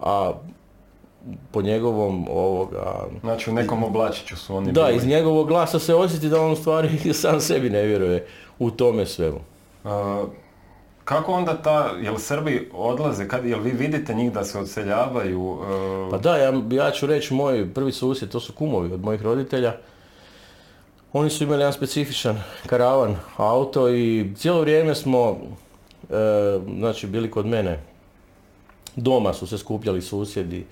A 0.00 0.32
po 1.50 1.62
njegovom 1.62 2.26
ovoga 2.30 2.94
znači 3.20 3.50
u 3.50 3.54
nekom 3.54 3.84
oblačiću 3.84 4.36
su 4.36 4.56
oni 4.56 4.72
da, 4.72 4.84
bili. 4.84 4.96
iz 4.96 5.06
njegovog 5.06 5.48
glasa 5.48 5.78
se 5.78 5.94
osjeti 5.94 6.28
da 6.28 6.40
on 6.42 6.52
u 6.52 6.56
stvari 6.56 6.88
sam 7.14 7.40
sebi 7.40 7.70
ne 7.70 7.82
vjeruje 7.82 8.26
u 8.58 8.70
tome 8.70 9.06
svemu. 9.06 9.38
E, 9.84 9.88
kako 11.04 11.32
onda 11.32 11.54
ta, 11.54 11.90
jel 12.02 12.18
Srbi 12.18 12.70
odlaze, 12.72 13.28
kad, 13.28 13.44
jel 13.44 13.60
vi 13.60 13.70
vidite 13.70 14.14
njih 14.14 14.32
da 14.32 14.44
se 14.44 14.58
odseljavaju? 14.58 15.58
e, 16.06 16.10
Pa 16.10 16.18
da, 16.18 16.36
ja, 16.36 16.52
ja 16.72 16.90
ću 16.90 17.06
reći, 17.06 17.34
moj 17.34 17.74
prvi 17.74 17.92
susjed, 17.92 18.30
to 18.30 18.40
su 18.40 18.52
kumovi 18.52 18.92
od 18.92 19.04
mojih 19.04 19.22
roditelja. 19.22 19.76
Oni 21.12 21.30
su 21.30 21.44
imali 21.44 21.60
jedan 21.60 21.72
specifičan 21.72 22.40
karavan, 22.66 23.16
auto 23.36 23.88
i 23.88 24.32
cijelo 24.36 24.60
vrijeme 24.60 24.94
smo, 24.94 25.38
e, 26.10 26.14
znači, 26.78 27.06
bili 27.06 27.30
kod 27.30 27.46
mene. 27.46 27.80
Doma 28.96 29.32
su 29.32 29.46
se 29.46 29.58
skupljali 29.58 30.02
susjedi 30.02 30.66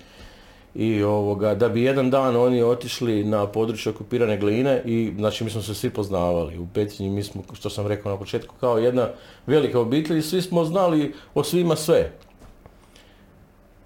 i 0.75 1.03
ovoga, 1.03 1.55
da 1.55 1.69
bi 1.69 1.83
jedan 1.83 2.09
dan 2.09 2.35
oni 2.35 2.61
otišli 2.61 3.23
na 3.23 3.47
područje 3.47 3.91
okupirane 3.91 4.37
gline 4.37 4.81
i 4.85 5.13
znači 5.17 5.43
mi 5.43 5.49
smo 5.49 5.61
se 5.61 5.75
svi 5.75 5.89
poznavali. 5.89 6.57
U 6.57 6.67
Petrinji 6.73 7.09
mi 7.11 7.23
smo, 7.23 7.43
što 7.53 7.69
sam 7.69 7.87
rekao 7.87 8.11
na 8.11 8.17
početku, 8.17 8.55
kao 8.59 8.77
jedna 8.77 9.09
velika 9.45 9.79
obitelj 9.79 10.17
i 10.17 10.21
svi 10.21 10.41
smo 10.41 10.65
znali 10.65 11.13
o 11.33 11.43
svima 11.43 11.75
sve. 11.75 12.11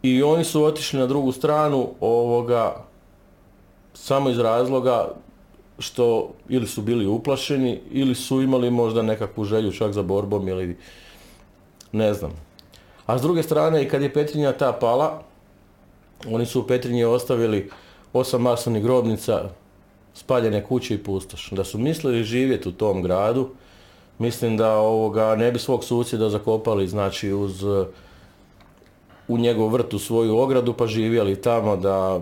I 0.03 0.23
oni 0.23 0.43
su 0.43 0.63
otišli 0.63 0.99
na 0.99 1.07
drugu 1.07 1.31
stranu 1.31 1.89
ovoga 1.99 2.83
samo 3.93 4.29
iz 4.29 4.39
razloga 4.39 5.07
što 5.81 6.33
ili 6.49 6.67
su 6.67 6.81
bili 6.81 7.05
uplašeni 7.05 7.79
ili 7.91 8.15
su 8.15 8.41
imali 8.41 8.71
možda 8.71 9.01
nekakvu 9.01 9.43
želju 9.43 9.71
čak 9.71 9.91
za 9.91 10.01
borbom 10.01 10.47
ili 10.47 10.77
ne 11.91 12.13
znam. 12.13 12.31
A 13.05 13.17
s 13.17 13.21
druge 13.21 13.43
strane 13.43 13.83
i 13.83 13.89
kad 13.89 14.01
je 14.01 14.13
Petrinja 14.13 14.51
ta 14.51 14.71
pala, 14.73 15.23
oni 16.27 16.45
su 16.45 16.59
u 16.59 16.63
Petrinji 16.63 17.03
ostavili 17.03 17.69
osam 18.13 18.41
masovnih 18.41 18.83
grobnica, 18.83 19.49
spaljene 20.13 20.63
kuće 20.63 20.95
i 20.95 21.03
pustoš. 21.03 21.49
Da 21.51 21.63
su 21.63 21.77
mislili 21.77 22.23
živjeti 22.23 22.69
u 22.69 22.71
tom 22.71 23.03
gradu, 23.03 23.49
mislim 24.19 24.57
da 24.57 24.75
ovoga 24.75 25.35
ne 25.35 25.51
bi 25.51 25.59
svog 25.59 25.83
susjeda 25.83 26.29
zakopali 26.29 26.87
znači 26.87 27.33
uz 27.33 27.63
u 29.27 29.37
njegov 29.37 29.73
vrt 29.73 29.93
u 29.93 29.99
svoju 29.99 30.37
ogradu 30.37 30.73
pa 30.73 30.87
živjeli 30.87 31.41
tamo 31.41 31.75
da 31.75 32.21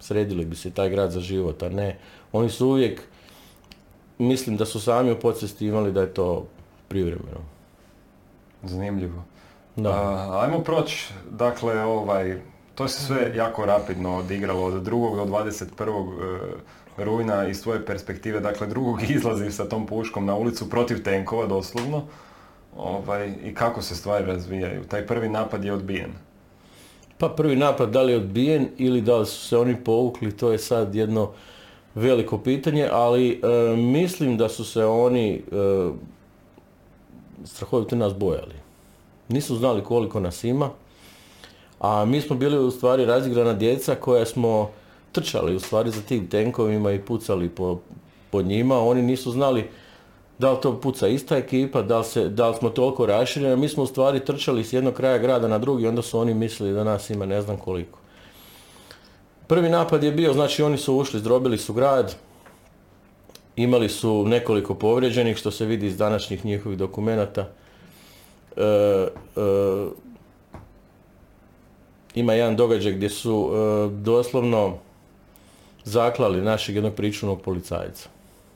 sredili 0.00 0.44
bi 0.44 0.56
se 0.56 0.70
taj 0.70 0.88
grad 0.88 1.10
za 1.10 1.20
život, 1.20 1.62
a 1.62 1.68
ne. 1.68 1.98
Oni 2.34 2.50
su 2.50 2.68
uvijek, 2.68 3.02
mislim 4.18 4.56
da 4.56 4.64
su 4.64 4.80
sami 4.80 5.12
u 5.12 5.20
podsvesti 5.20 5.66
imali 5.66 5.92
da 5.92 6.00
je 6.00 6.14
to 6.14 6.46
privremeno. 6.88 7.40
Zanimljivo. 8.62 9.24
Da. 9.76 9.90
A, 9.90 10.40
ajmo 10.42 10.58
proći, 10.58 11.12
dakle, 11.30 11.80
ovaj, 11.80 12.40
to 12.74 12.88
se 12.88 13.06
sve 13.06 13.32
jako 13.36 13.66
rapidno 13.66 14.16
odigralo 14.16 14.64
od 14.64 14.74
2. 14.74 15.16
do 15.16 15.24
21. 15.24 16.58
e, 16.98 17.04
rujna 17.04 17.48
iz 17.48 17.62
tvoje 17.62 17.86
perspektive, 17.86 18.40
dakle 18.40 18.66
drugog 18.66 19.02
izlaziš 19.16 19.54
sa 19.54 19.68
tom 19.68 19.86
puškom 19.86 20.26
na 20.26 20.34
ulicu 20.34 20.70
protiv 20.70 21.02
tenkova 21.02 21.46
doslovno. 21.46 22.02
Ovaj, 22.76 23.34
I 23.44 23.54
kako 23.54 23.82
se 23.82 23.94
stvari 23.94 24.26
razvijaju? 24.26 24.84
Taj 24.84 25.06
prvi 25.06 25.28
napad 25.28 25.64
je 25.64 25.72
odbijen. 25.72 26.12
Pa 27.18 27.28
prvi 27.28 27.56
napad 27.56 27.90
da 27.90 28.02
li 28.02 28.12
je 28.12 28.18
odbijen 28.18 28.68
ili 28.76 29.00
da 29.00 29.16
li 29.16 29.26
su 29.26 29.48
se 29.48 29.58
oni 29.58 29.84
povukli, 29.84 30.36
to 30.36 30.52
je 30.52 30.58
sad 30.58 30.94
jedno 30.94 31.32
veliko 31.94 32.38
pitanje, 32.38 32.88
ali 32.92 33.40
e, 33.42 33.76
mislim 33.76 34.36
da 34.36 34.48
su 34.48 34.64
se 34.64 34.84
oni 34.84 35.34
e, 35.34 35.40
strahovito 37.44 37.96
nas 37.96 38.14
bojali. 38.14 38.54
Nisu 39.28 39.56
znali 39.56 39.84
koliko 39.84 40.20
nas 40.20 40.44
ima, 40.44 40.70
a 41.80 42.04
mi 42.04 42.20
smo 42.20 42.36
bili 42.36 42.58
u 42.58 42.70
stvari 42.70 43.04
razigrana 43.04 43.52
djeca 43.52 43.94
koja 43.94 44.26
smo 44.26 44.70
trčali 45.12 45.56
u 45.56 45.60
stvari 45.60 45.90
za 45.90 46.00
tim 46.00 46.26
tenkovima 46.26 46.92
i 46.92 47.00
pucali 47.00 47.48
po, 47.48 47.78
po 48.30 48.42
njima. 48.42 48.78
Oni 48.80 49.02
nisu 49.02 49.30
znali 49.30 49.68
da 50.38 50.52
li 50.52 50.60
to 50.60 50.80
puca 50.80 51.08
ista 51.08 51.36
ekipa, 51.36 51.82
da 51.82 51.98
li, 51.98 52.04
se, 52.04 52.28
da 52.28 52.48
li 52.48 52.56
smo 52.56 52.70
toliko 52.70 53.06
rašireni. 53.06 53.56
Mi 53.56 53.68
smo 53.68 53.82
u 53.82 53.86
stvari 53.86 54.24
trčali 54.24 54.64
s 54.64 54.72
jednog 54.72 54.94
kraja 54.94 55.18
grada 55.18 55.48
na 55.48 55.58
drugi, 55.58 55.86
onda 55.86 56.02
su 56.02 56.18
oni 56.18 56.34
mislili 56.34 56.74
da 56.74 56.84
nas 56.84 57.10
ima 57.10 57.26
ne 57.26 57.42
znam 57.42 57.56
koliko. 57.56 57.98
Prvi 59.46 59.68
napad 59.68 60.04
je 60.04 60.12
bio, 60.12 60.32
znači 60.32 60.62
oni 60.62 60.78
su 60.78 60.96
ušli, 60.96 61.20
zdrobili 61.20 61.58
su 61.58 61.72
grad, 61.72 62.14
imali 63.56 63.88
su 63.88 64.24
nekoliko 64.26 64.74
povrijeđenih, 64.74 65.36
što 65.36 65.50
se 65.50 65.66
vidi 65.66 65.86
iz 65.86 65.96
današnjih 65.96 66.44
njihovih 66.44 66.78
dokumenata. 66.78 67.48
E, 68.56 68.62
e, 68.62 69.08
ima 72.14 72.32
jedan 72.32 72.56
događaj 72.56 72.92
gdje 72.92 73.10
su 73.10 73.50
e, 73.50 73.88
doslovno 73.90 74.78
zaklali 75.84 76.42
našeg 76.42 76.74
jednog 76.74 76.94
pričuvnog 76.94 77.40
policajca. 77.40 78.08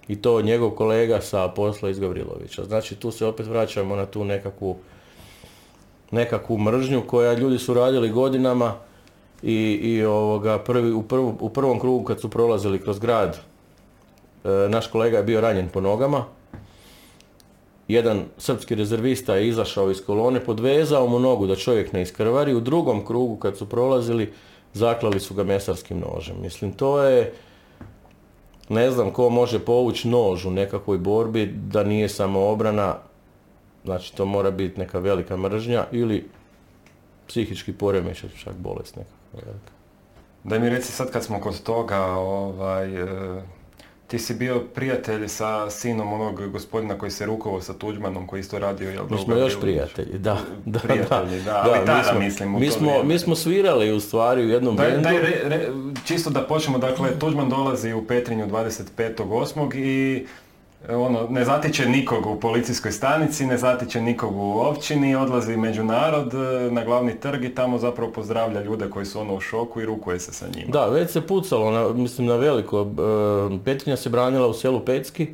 I 0.09 0.23
to 0.23 0.43
njegov 0.43 0.71
kolega 0.71 1.21
sa 1.21 1.49
posla 1.49 1.91
iz 1.91 1.99
Gavrilovića. 1.99 2.65
Znači 2.65 2.95
tu 2.95 3.11
se 3.11 3.27
opet 3.27 3.47
vraćamo 3.47 3.97
na 3.97 4.07
tu 4.07 4.25
nekakvu, 4.25 4.77
nekakvu 6.11 6.59
mržnju 6.59 7.03
koja 7.07 7.33
ljudi 7.33 7.59
su 7.59 7.75
radili 7.75 8.11
godinama 8.11 8.88
i, 9.43 9.79
i 9.83 10.05
ovoga, 10.05 10.59
prvi, 10.59 10.93
u, 10.93 11.03
prvu- 11.03 11.37
u 11.41 11.49
prvom 11.49 11.81
krugu 11.81 12.05
kad 12.05 12.21
su 12.21 12.31
prolazili 12.31 12.83
kroz 12.83 12.99
grad, 12.99 13.39
e, 14.45 14.49
naš 14.69 14.87
kolega 14.87 15.17
je 15.17 15.23
bio 15.23 15.41
ranjen 15.41 15.69
po 15.69 15.81
nogama. 15.81 16.25
Jedan 17.89 18.25
srpski 18.39 18.75
rezervista 18.75 19.35
je 19.35 19.49
izašao 19.49 19.91
iz 19.91 20.05
kolone, 20.05 20.45
podvezao 20.45 21.07
mu 21.09 21.19
nogu 21.19 21.47
da 21.47 21.57
čovjek 21.57 21.93
ne 21.93 22.03
iskrvari. 22.03 22.55
U 22.55 22.61
drugom 22.61 23.07
krugu 23.07 23.37
kad 23.37 23.57
su 23.57 23.69
prolazili, 23.69 24.33
zaklali 24.73 25.21
su 25.21 25.35
ga 25.35 25.45
mesarskim 25.45 26.01
nožem. 26.01 26.37
Mislim, 26.43 26.73
to 26.73 27.03
je, 27.03 27.33
ne 28.69 28.91
znam 28.91 29.11
ko 29.11 29.29
može 29.29 29.59
povući 29.59 30.09
nož 30.09 30.47
u 30.47 30.51
nekakvoj 30.51 30.99
borbi 30.99 31.47
da 31.47 31.85
nije 31.85 32.09
samo 32.09 32.41
obrana, 32.41 32.97
znači 33.85 34.17
to 34.17 34.25
mora 34.25 34.51
biti 34.51 34.81
neka 34.81 34.99
velika 34.99 35.37
mržnja 35.37 35.87
ili 35.93 36.29
psihički 37.27 37.73
poremećaj, 37.73 38.31
čak 38.45 38.55
bolest 38.55 38.97
nekakva. 38.97 39.18
Da 40.45 40.59
mi 40.59 40.69
reci 40.69 40.93
sad 40.93 41.11
kad 41.11 41.25
smo 41.25 41.41
kod 41.41 41.63
toga, 41.63 42.01
ovaj, 42.07 43.03
e, 43.03 43.43
ti 44.07 44.19
si 44.19 44.35
bio 44.35 44.61
prijatelj 44.75 45.29
sa 45.29 45.71
sinom 45.71 46.13
onog 46.13 46.51
gospodina 46.51 46.99
koji 46.99 47.11
se 47.11 47.27
rukovao 47.27 47.61
sa 47.61 47.73
Tuđmanom, 47.73 48.27
koji 48.27 48.41
isto 48.41 48.59
radio, 48.59 48.91
jel 48.91 49.05
Mi 49.11 49.19
smo 49.19 49.35
još 49.37 49.61
prijatelji, 49.61 50.19
da. 50.19 50.39
da 50.65 50.79
prijatelji, 50.79 51.43
da, 51.43 51.63
ali 51.67 51.87
tada 51.87 51.99
mi 51.99 52.05
smo, 52.05 52.19
mislim 52.21 52.55
u 52.55 52.59
mi 52.59 52.71
smo, 52.71 52.89
vrijeme. 52.89 53.09
mi 53.09 53.19
smo 53.19 53.37
svirali 53.37 53.93
u 53.93 54.01
stvari 54.01 54.45
u 54.45 54.49
jednom 54.49 54.77
Daj, 54.77 54.91
bendu. 54.91 55.03
daj 55.03 55.19
re- 55.19 55.41
re- 55.45 55.69
čisto 56.05 56.31
da 56.31 56.41
počnemo, 56.43 56.79
dakle, 56.79 57.19
Tuđman 57.19 57.49
dolazi 57.49 57.93
u 57.93 58.07
Petrinju 58.07 58.47
25.8. 58.47 59.77
i 59.77 60.27
ono, 60.89 61.27
ne 61.31 61.45
zatiče 61.45 61.89
nikog 61.89 62.27
u 62.27 62.41
policijskoj 62.41 62.93
stanici, 62.93 63.47
ne 63.47 63.59
zatiče 63.59 64.01
nikog 64.01 64.37
u 64.37 64.59
općini, 64.59 65.17
odlazi 65.17 65.57
među 65.57 65.85
narod 65.85 66.35
e, 66.35 66.71
na 66.71 66.85
glavni 66.85 67.21
trg 67.21 67.45
i 67.45 67.55
tamo 67.55 67.79
zapravo 67.79 68.13
pozdravlja 68.13 68.63
ljude 68.63 68.91
koji 68.91 69.07
su 69.07 69.21
ono 69.21 69.35
u 69.35 69.41
šoku 69.41 69.81
i 69.81 69.87
rukuje 69.87 70.21
se 70.21 70.33
sa 70.33 70.47
njima. 70.57 70.71
Da, 70.73 70.87
već 70.87 71.11
se 71.11 71.21
pucalo, 71.21 71.71
na, 71.71 71.89
mislim 71.89 72.27
na 72.27 72.37
veliko. 72.37 72.81
E, 72.81 73.59
Petrinja 73.65 73.97
se 73.97 74.09
branila 74.09 74.47
u 74.47 74.55
selu 74.55 74.81
Pecki 74.81 75.27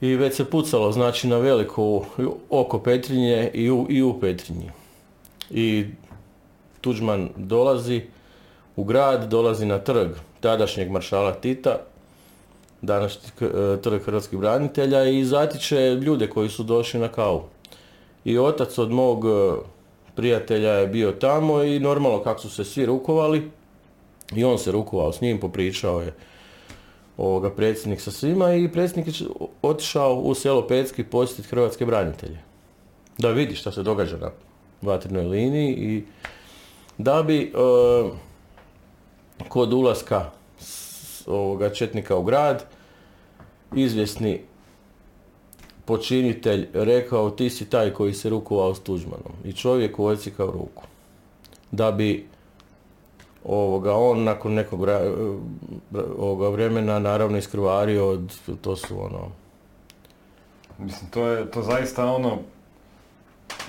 i 0.00 0.16
već 0.16 0.36
se 0.36 0.44
pucalo, 0.44 0.92
znači 0.92 1.28
na 1.28 1.38
veliko 1.38 2.04
oko 2.50 2.78
Petrinje 2.78 3.50
i 3.54 3.70
u, 3.70 3.86
i 3.88 4.02
u 4.02 4.20
Petrinji. 4.20 4.70
I 5.50 5.86
Tuđman 6.80 7.28
dolazi 7.36 8.02
u 8.76 8.84
grad, 8.84 9.28
dolazi 9.28 9.66
na 9.66 9.78
trg 9.78 10.10
tadašnjeg 10.40 10.90
maršala 10.90 11.32
Tita, 11.32 11.76
današnji 12.82 13.28
e, 13.40 13.46
trg 13.82 14.02
hrvatskih 14.02 14.38
branitelja 14.38 15.04
i 15.04 15.24
zatiče 15.24 15.94
ljude 15.94 16.26
koji 16.26 16.48
su 16.48 16.62
došli 16.62 17.00
na 17.00 17.08
kavu. 17.08 17.42
I 18.24 18.38
otac 18.38 18.78
od 18.78 18.90
mog 18.90 19.24
e, 19.24 19.28
prijatelja 20.14 20.70
je 20.70 20.86
bio 20.86 21.12
tamo 21.12 21.62
i 21.62 21.80
normalno 21.80 22.22
kako 22.22 22.40
su 22.40 22.50
se 22.50 22.64
svi 22.64 22.86
rukovali, 22.86 23.50
i 24.36 24.44
on 24.44 24.58
se 24.58 24.72
rukovao 24.72 25.12
s 25.12 25.20
njim, 25.20 25.40
popričao 25.40 26.00
je 26.00 26.14
ovoga 27.16 27.50
predsjednik 27.50 28.00
sa 28.00 28.10
svima 28.10 28.54
i 28.54 28.68
predsjednik 28.68 29.20
je 29.20 29.26
otišao 29.62 30.14
u 30.14 30.34
selo 30.34 30.66
Pecki 30.66 31.04
posjetiti 31.04 31.48
hrvatske 31.48 31.86
branitelje. 31.86 32.38
Da 33.18 33.30
vidi 33.30 33.54
šta 33.54 33.72
se 33.72 33.82
događa 33.82 34.16
na 34.16 34.30
vatrenoj 34.82 35.24
liniji 35.24 35.72
i 35.72 36.04
da 36.98 37.22
bi 37.22 37.42
e, 37.42 37.52
kod 39.48 39.72
ulaska 39.72 40.30
ovoga 41.26 41.70
četnika 41.70 42.16
u 42.16 42.22
grad 42.22 42.64
izvjesni 43.74 44.40
počinitelj 45.84 46.68
rekao 46.72 47.30
ti 47.30 47.50
si 47.50 47.70
taj 47.70 47.90
koji 47.90 48.14
se 48.14 48.30
rukovao 48.30 48.74
s 48.74 48.80
Tuđmanom 48.80 49.32
i 49.44 49.52
čovjeku 49.52 50.04
odsikao 50.04 50.46
ruku. 50.46 50.82
Da 51.70 51.90
bi 51.92 52.26
ovoga, 53.44 53.94
on 53.94 54.22
nakon 54.24 54.52
nekog 54.54 54.80
ovoga 56.18 56.48
vremena 56.48 56.98
naravno 56.98 57.38
iskrvario 57.38 58.08
od, 58.08 58.34
to 58.60 58.76
su 58.76 59.04
ono, 59.04 59.28
Mislim, 60.78 61.10
to 61.10 61.26
je, 61.26 61.50
to 61.50 61.62
zaista 61.62 62.06
ono, 62.06 62.38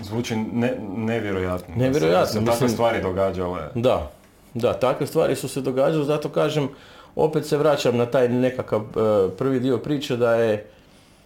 zvuči 0.02 0.36
ne, 0.36 0.78
nevjerojatno. 0.98 1.76
Nevjerojatno, 1.76 2.20
Da 2.20 2.26
se, 2.26 2.40
da 2.40 2.46
se 2.46 2.46
takve 2.46 2.66
mislim- 2.66 2.70
stvari 2.70 3.02
događale. 3.02 3.70
Da, 3.76 4.12
da, 4.54 4.74
takve 4.74 5.08
stvari 5.08 5.36
su 5.36 5.48
se 5.48 5.62
događale, 5.62 6.06
zato 6.06 6.30
kažem, 6.30 6.70
opet 7.16 7.46
se 7.46 7.58
vraćam 7.58 7.98
na 7.98 8.06
taj 8.06 8.30
nekakav 8.30 8.82
e, 8.82 9.30
prvi 9.38 9.60
dio 9.60 9.78
priče 9.78 10.18
da 10.18 10.36
je 10.36 10.70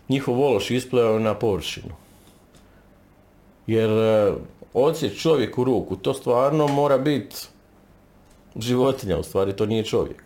njihov 0.10 0.36
vološ 0.36 0.72
ispleo 0.72 1.20
na 1.20 1.34
površinu. 1.34 1.94
Jer 3.68 3.90
e, 3.90 4.34
odsjeć 4.74 5.22
čovjek 5.22 5.58
u 5.58 5.64
ruku, 5.64 5.96
to 5.96 6.14
stvarno 6.14 6.68
mora 6.68 6.98
biti 6.98 7.36
životinja, 8.56 9.18
u 9.18 9.24
stvari 9.24 9.56
to 9.56 9.66
nije 9.66 9.84
čovjek. 9.84 10.24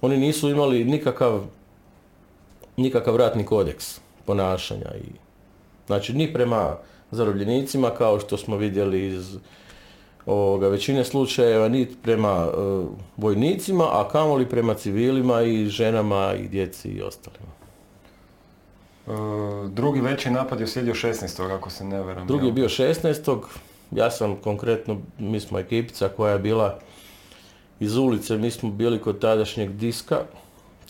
Oni 0.00 0.16
nisu 0.16 0.50
imali 0.50 0.84
nikakav, 0.84 1.44
nikakav 2.76 3.16
ratni 3.16 3.44
kodeks 3.44 4.00
ponašanja 4.24 4.94
i 4.94 5.12
znači 5.86 6.12
ni 6.12 6.32
prema 6.32 6.76
zarobljenicima 7.10 7.90
kao 7.90 8.20
što 8.20 8.36
smo 8.36 8.56
vidjeli 8.56 9.06
iz 9.06 9.36
ovoga, 10.26 10.68
većine 10.68 11.04
slučajeva 11.04 11.68
ni 11.68 11.88
prema 12.02 12.46
e, 12.46 12.84
vojnicima, 13.16 13.84
a 13.84 14.08
kamoli 14.08 14.48
prema 14.48 14.74
civilima 14.74 15.42
i 15.42 15.66
ženama 15.66 16.34
i 16.34 16.48
djeci 16.48 16.88
i 16.88 17.02
ostalima. 17.02 17.52
E, 19.06 19.10
drugi 19.68 20.00
veći 20.00 20.30
napad 20.30 20.60
je 20.60 20.64
uslijedio 20.64 20.94
16. 20.94 21.54
ako 21.56 21.70
se 21.70 21.84
ne 21.84 22.02
veram. 22.02 22.26
Drugi 22.26 22.46
je 22.46 22.52
bio 22.52 22.68
16. 22.68 23.40
Ja 23.90 24.10
sam 24.10 24.36
konkretno, 24.36 25.00
mi 25.18 25.40
smo 25.40 25.58
ekipica 25.58 26.08
koja 26.08 26.32
je 26.32 26.38
bila 26.38 26.78
iz 27.80 27.96
ulice, 27.96 28.36
mi 28.36 28.50
smo 28.50 28.70
bili 28.70 28.98
kod 28.98 29.18
tadašnjeg 29.18 29.70
diska. 29.70 30.18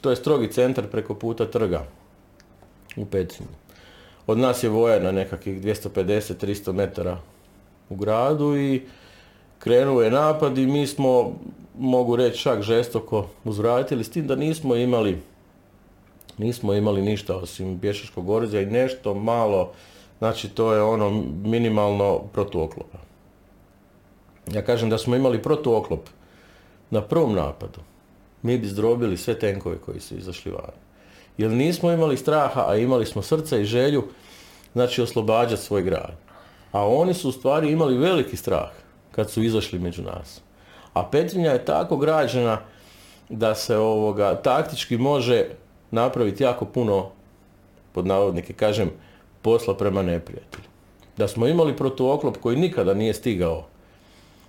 To 0.00 0.10
je 0.10 0.16
strogi 0.16 0.52
centar 0.52 0.86
preko 0.86 1.14
puta 1.14 1.46
trga 1.46 1.84
u 2.96 3.06
Petrinji. 3.06 3.50
Od 4.26 4.38
nas 4.38 4.62
je 4.62 4.68
vojarna 4.68 5.12
nekakvih 5.12 5.62
250-300 5.62 6.72
metara 6.72 7.18
u 7.88 7.96
gradu 7.96 8.56
i 8.56 8.82
krenuo 9.62 10.02
je 10.02 10.10
napad 10.10 10.58
i 10.58 10.66
mi 10.66 10.86
smo, 10.86 11.32
mogu 11.78 12.16
reći, 12.16 12.38
čak 12.38 12.62
žestoko 12.62 13.26
uzvratili, 13.44 14.04
s 14.04 14.10
tim 14.10 14.26
da 14.26 14.36
nismo 14.36 14.76
imali 14.76 15.18
nismo 16.38 16.74
imali 16.74 17.02
ništa 17.02 17.36
osim 17.36 17.78
pješačkog 17.80 18.28
oružja 18.28 18.60
i 18.60 18.66
nešto 18.66 19.14
malo, 19.14 19.72
znači 20.18 20.48
to 20.48 20.74
je 20.74 20.82
ono 20.82 21.10
minimalno 21.44 22.18
protuoklopa. 22.32 22.98
Ja 24.52 24.64
kažem 24.64 24.90
da 24.90 24.98
smo 24.98 25.16
imali 25.16 25.42
protuoklop 25.42 26.08
na 26.90 27.00
prvom 27.00 27.34
napadu, 27.34 27.80
mi 28.42 28.58
bi 28.58 28.66
zdrobili 28.66 29.16
sve 29.16 29.38
tenkove 29.38 29.78
koji 29.78 30.00
su 30.00 30.16
izašli 30.16 30.52
van. 30.52 30.74
Jer 31.38 31.50
nismo 31.50 31.92
imali 31.92 32.16
straha, 32.16 32.64
a 32.68 32.76
imali 32.76 33.06
smo 33.06 33.22
srca 33.22 33.58
i 33.58 33.64
želju, 33.64 34.04
znači 34.72 35.02
oslobađati 35.02 35.62
svoj 35.62 35.82
grad. 35.82 36.16
A 36.72 36.86
oni 36.88 37.14
su 37.14 37.28
u 37.28 37.32
stvari 37.32 37.72
imali 37.72 37.98
veliki 37.98 38.36
strah 38.36 38.81
kad 39.12 39.30
su 39.30 39.42
izašli 39.42 39.78
među 39.78 40.02
nas. 40.02 40.40
A 40.92 41.04
Petrinja 41.10 41.50
je 41.50 41.64
tako 41.64 41.96
građena 41.96 42.58
da 43.28 43.54
se 43.54 43.76
ovoga 43.76 44.34
taktički 44.34 44.96
može 44.96 45.46
napraviti 45.90 46.42
jako 46.42 46.64
puno, 46.64 47.08
pod 47.92 48.06
navodnike 48.06 48.52
kažem, 48.52 48.90
posla 49.42 49.76
prema 49.76 50.02
neprijatelju. 50.02 50.64
Da 51.16 51.28
smo 51.28 51.46
imali 51.46 51.76
protuoklop 51.76 52.36
koji 52.36 52.56
nikada 52.56 52.94
nije 52.94 53.14
stigao 53.14 53.64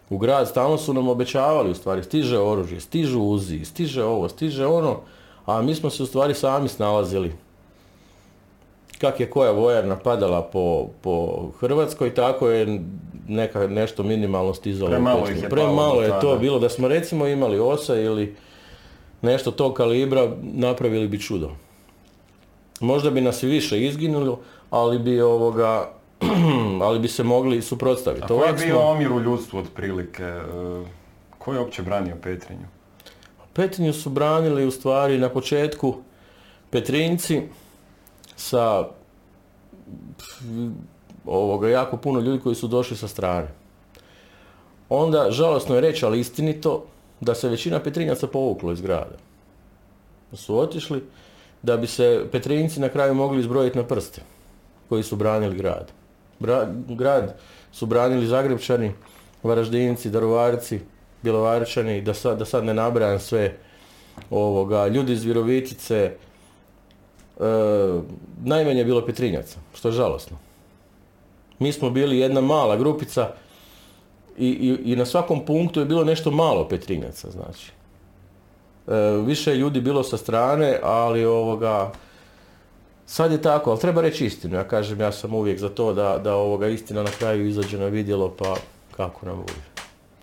u 0.09 0.17
grad, 0.17 0.47
stalno 0.47 0.77
su 0.77 0.93
nam 0.93 1.07
obećavali 1.07 1.71
u 1.71 1.75
stvari, 1.75 2.03
stiže 2.03 2.39
oružje, 2.39 2.79
stižu 2.79 3.21
uzi, 3.21 3.65
stiže 3.65 4.03
ovo, 4.03 4.29
stiže 4.29 4.65
ono, 4.65 4.99
a 5.45 5.61
mi 5.61 5.75
smo 5.75 5.89
se 5.89 6.03
u 6.03 6.05
stvari 6.05 6.33
sami 6.33 6.67
snalazili. 6.67 7.33
Kak 9.01 9.19
je 9.19 9.29
koja 9.29 9.51
vojarna 9.51 9.95
padala 9.95 10.41
po, 10.41 10.87
po 11.01 11.47
Hrvatskoj, 11.59 12.13
tako 12.13 12.49
je 12.49 12.81
neka, 13.27 13.67
nešto 13.67 14.03
minimalno 14.03 14.53
stizalo. 14.53 14.89
Premalo 14.89 15.27
je 15.27 15.49
Premalo 15.49 16.01
je 16.01 16.19
to 16.21 16.37
bilo, 16.37 16.59
da 16.59 16.69
smo 16.69 16.87
recimo 16.87 17.27
imali 17.27 17.59
osa 17.59 17.95
ili 17.95 18.35
nešto 19.21 19.51
tog 19.51 19.73
kalibra, 19.73 20.31
napravili 20.41 21.07
bi 21.07 21.19
čudo. 21.19 21.51
Možda 22.79 23.09
bi 23.09 23.21
nas 23.21 23.43
i 23.43 23.47
više 23.47 23.85
izginulo, 23.85 24.39
ali 24.69 24.99
bi 24.99 25.21
ovoga, 25.21 25.89
ali 26.83 26.99
bi 26.99 27.07
se 27.07 27.23
mogli 27.23 27.61
suprotstaviti. 27.61 28.23
A 28.23 28.27
koji 28.27 28.47
je 28.47 28.53
bio 28.53 28.75
smo- 28.75 28.79
omjer 28.81 29.11
u 29.11 29.19
ljudstvu 29.21 29.59
otprilike? 29.59 30.23
E, 30.23 30.41
Ko 31.37 31.53
je 31.53 31.59
uopće 31.59 31.81
branio 31.81 32.15
Petrinju? 32.23 32.65
Petrinju 33.53 33.93
su 33.93 34.09
branili 34.09 34.65
u 34.65 34.71
stvari 34.71 35.17
na 35.17 35.29
početku 35.29 35.95
Petrinci 36.69 37.41
sa 38.35 38.87
ovoga 41.25 41.69
jako 41.69 41.97
puno 41.97 42.19
ljudi 42.19 42.43
koji 42.43 42.55
su 42.55 42.67
došli 42.67 42.97
sa 42.97 43.07
strane. 43.07 43.47
Onda, 44.89 45.27
žalosno 45.31 45.75
je 45.75 45.81
reći, 45.81 46.05
ali 46.05 46.19
istinito, 46.19 46.85
da 47.21 47.35
se 47.35 47.49
većina 47.49 47.79
Petrinjaca 47.79 48.27
povuklo 48.27 48.71
iz 48.71 48.81
grada. 48.81 49.17
Da 50.31 50.37
su 50.37 50.59
otišli 50.59 51.03
da 51.61 51.77
bi 51.77 51.87
se 51.87 52.25
Petrinjci 52.31 52.79
na 52.79 52.89
kraju 52.89 53.13
mogli 53.13 53.39
izbrojiti 53.39 53.77
na 53.77 53.83
prste 53.83 54.21
koji 54.89 55.03
su 55.03 55.15
branili 55.15 55.57
grad. 55.57 55.91
Bra- 56.39 56.95
grad 56.95 57.35
su 57.71 57.85
branili 57.85 58.27
Zagrebčani, 58.27 58.91
Varaždinci, 59.43 60.09
Daruvarci, 60.09 60.79
Bjelovarčani, 61.21 62.01
da 62.01 62.13
sad, 62.13 62.39
da 62.39 62.45
sad 62.45 62.65
ne 62.65 62.73
nabrajam 62.73 63.19
sve 63.19 63.57
ovoga, 64.29 64.87
ljudi 64.87 65.13
iz 65.13 65.23
Virovitice, 65.23 65.95
e, 65.95 66.13
najmanje 68.43 68.79
je 68.79 68.85
bilo 68.85 69.05
Petrinjaca, 69.05 69.59
što 69.73 69.87
je 69.87 69.91
žalosno. 69.91 70.37
Mi 71.63 71.73
smo 71.73 71.89
bili 71.89 72.19
jedna 72.19 72.41
mala 72.41 72.75
grupica 72.75 73.31
i, 74.37 74.47
i, 74.47 74.91
i 74.91 74.95
na 74.95 75.05
svakom 75.05 75.45
punktu 75.45 75.79
je 75.79 75.85
bilo 75.85 76.03
nešto 76.03 76.31
malo 76.31 76.67
Petrinjaca, 76.67 77.31
znači. 77.31 77.71
E, 78.87 78.93
više 79.25 79.55
ljudi 79.55 79.81
bilo 79.81 80.03
sa 80.03 80.17
strane, 80.17 80.79
ali 80.83 81.25
ovoga, 81.25 81.91
Sad 83.05 83.31
je 83.31 83.41
tako, 83.41 83.69
ali 83.69 83.79
treba 83.79 84.01
reći 84.01 84.25
istinu. 84.25 84.55
Ja 84.55 84.63
kažem, 84.67 85.01
ja 85.01 85.11
sam 85.11 85.33
uvijek 85.33 85.59
za 85.59 85.69
to 85.69 85.93
da, 85.93 86.17
da 86.23 86.35
ovoga 86.35 86.67
istina 86.67 87.03
na 87.03 87.09
kraju 87.09 87.47
izađe 87.47 87.77
na 87.77 87.85
vidjelo, 87.85 88.29
pa 88.29 88.55
kako 88.97 89.25
nam 89.25 89.35
uvijek. 89.35 89.72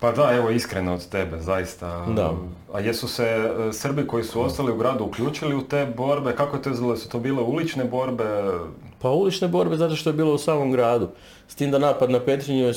Pa 0.01 0.11
da, 0.11 0.31
evo 0.33 0.49
iskreno 0.49 0.93
od 0.93 1.09
tebe, 1.09 1.39
zaista. 1.39 2.05
Da. 2.05 2.33
A 2.73 2.79
jesu 2.79 3.07
se 3.07 3.23
e, 3.23 3.73
Srbi 3.73 4.07
koji 4.07 4.23
su 4.23 4.41
ostali 4.41 4.71
u 4.71 4.75
gradu 4.75 5.03
uključili 5.03 5.55
u 5.55 5.61
te 5.61 5.93
borbe? 5.97 6.35
Kako 6.35 6.55
je 6.55 6.61
to 6.61 6.69
izgledalo? 6.69 6.97
Su 6.97 7.09
to 7.09 7.19
bile 7.19 7.43
ulične 7.43 7.85
borbe? 7.85 8.23
Pa 8.99 9.09
ulične 9.09 9.47
borbe 9.47 9.77
zato 9.77 9.95
što 9.95 10.09
je 10.09 10.13
bilo 10.13 10.33
u 10.33 10.37
samom 10.37 10.71
gradu. 10.71 11.09
S 11.47 11.55
tim 11.55 11.71
da 11.71 11.79
napad 11.79 12.09
na 12.09 12.19
Petrinju 12.19 12.63
je 12.63 12.69
e, 12.69 12.73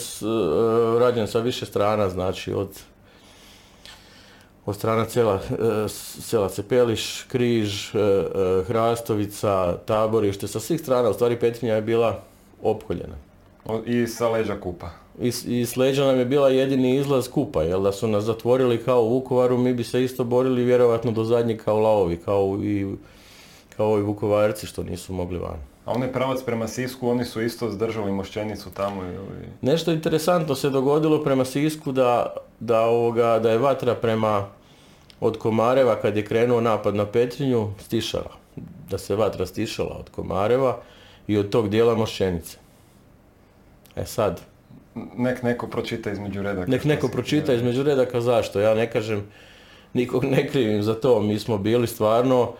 rađen 1.00 1.28
sa 1.28 1.38
više 1.38 1.66
strana, 1.66 2.08
znači 2.08 2.52
od 2.52 2.68
od 4.66 4.76
strana 4.76 5.04
sela, 5.04 5.34
e, 5.34 5.88
sela 5.88 6.48
Cepeliš, 6.48 7.22
Križ, 7.22 7.90
Hrastovica, 8.66 9.76
Taborište, 9.86 10.48
sa 10.48 10.60
svih 10.60 10.80
strana, 10.80 11.08
u 11.10 11.14
stvari 11.14 11.40
Petrinja 11.40 11.74
je 11.74 11.82
bila 11.82 12.20
opkoljena. 12.62 13.16
I 13.86 14.06
sa 14.06 14.28
leđa 14.28 14.60
kupa. 14.60 15.03
I, 15.20 15.32
I 15.46 15.66
s 15.66 15.76
leđa 15.76 16.04
nam 16.04 16.18
je 16.18 16.24
bila 16.24 16.48
jedini 16.48 16.96
izlaz 16.96 17.28
kupa, 17.28 17.62
jer 17.62 17.80
da 17.80 17.92
su 17.92 18.08
nas 18.08 18.24
zatvorili 18.24 18.84
kao 18.84 19.02
u 19.02 19.08
Vukovaru, 19.08 19.58
mi 19.58 19.74
bi 19.74 19.84
se 19.84 20.04
isto 20.04 20.24
borili 20.24 20.64
vjerojatno 20.64 21.10
do 21.10 21.24
zadnjeg 21.24 21.64
kao 21.64 21.78
lavovi, 21.78 22.16
kao 22.16 22.58
i, 22.62 22.94
kao 23.76 23.98
i 23.98 24.02
Vukovarci 24.02 24.66
što 24.66 24.82
nisu 24.82 25.12
mogli 25.12 25.38
van. 25.38 25.58
A 25.84 25.92
onaj 25.92 26.12
pravac 26.12 26.42
prema 26.42 26.68
Sisku, 26.68 27.08
oni 27.08 27.24
su 27.24 27.42
isto 27.42 27.70
zdržali 27.70 28.12
mošćenicu 28.12 28.70
tamo 28.70 29.02
ili... 29.02 29.48
Nešto 29.60 29.92
interesantno 29.92 30.54
se 30.54 30.70
dogodilo 30.70 31.24
prema 31.24 31.44
Sisku 31.44 31.92
da, 31.92 32.36
da, 32.60 32.80
ovoga, 32.80 33.38
da 33.38 33.50
je 33.50 33.58
vatra 33.58 33.94
prema 33.94 34.48
od 35.20 35.38
Komareva 35.38 35.96
kad 35.96 36.16
je 36.16 36.24
krenuo 36.24 36.60
napad 36.60 36.94
na 36.94 37.06
Petrinju 37.06 37.70
stišala. 37.78 38.30
Da 38.90 38.98
se 38.98 39.16
vatra 39.16 39.46
stišala 39.46 39.96
od 40.00 40.10
Komareva 40.10 40.78
i 41.26 41.38
od 41.38 41.50
tog 41.50 41.68
dijela 41.68 41.94
Mošćenice. 41.94 42.58
E 43.96 44.04
sad, 44.06 44.40
Nek 45.16 45.42
neko 45.42 45.66
pročita 45.66 46.10
između 46.10 46.42
redaka. 46.42 46.70
nek 46.70 46.84
neko 46.84 47.08
pročita 47.08 47.42
htio. 47.42 47.54
između 47.54 47.82
redaka 47.82 48.20
zašto. 48.20 48.60
Ja 48.60 48.74
ne 48.74 48.90
kažem, 48.90 49.26
nikog 49.92 50.24
ne 50.24 50.48
krivim 50.48 50.82
za 50.82 50.94
to. 50.94 51.20
Mi 51.20 51.38
smo 51.38 51.58
bili 51.58 51.86
stvarno, 51.86 52.52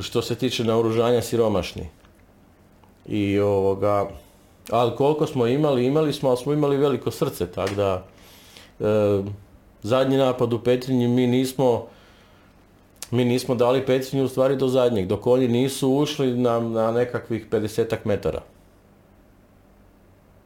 što 0.00 0.22
se 0.22 0.34
tiče 0.34 0.64
naoružanja, 0.64 1.22
siromašni. 1.22 1.88
I 3.06 3.38
ovoga, 3.38 4.08
ali 4.70 4.96
koliko 4.96 5.26
smo 5.26 5.46
imali, 5.46 5.86
imali 5.86 6.12
smo, 6.12 6.28
ali 6.28 6.38
smo 6.38 6.52
imali 6.52 6.76
veliko 6.76 7.10
srce, 7.10 7.46
tako 7.46 7.74
da 7.74 8.04
e, 8.80 9.22
zadnji 9.82 10.16
napad 10.16 10.52
u 10.52 10.58
Petrinji 10.58 11.08
mi 11.08 11.26
nismo 11.26 11.86
mi 13.12 13.24
nismo 13.24 13.54
dali 13.54 13.86
Petrinju 13.86 14.24
u 14.24 14.28
stvari 14.28 14.56
do 14.56 14.68
zadnjeg, 14.68 15.06
dok 15.06 15.26
oni 15.26 15.48
nisu 15.48 15.90
ušli 15.90 16.36
na, 16.36 16.60
na 16.60 16.92
nekakvih 16.92 17.46
50 17.50 17.96
metara. 18.04 18.40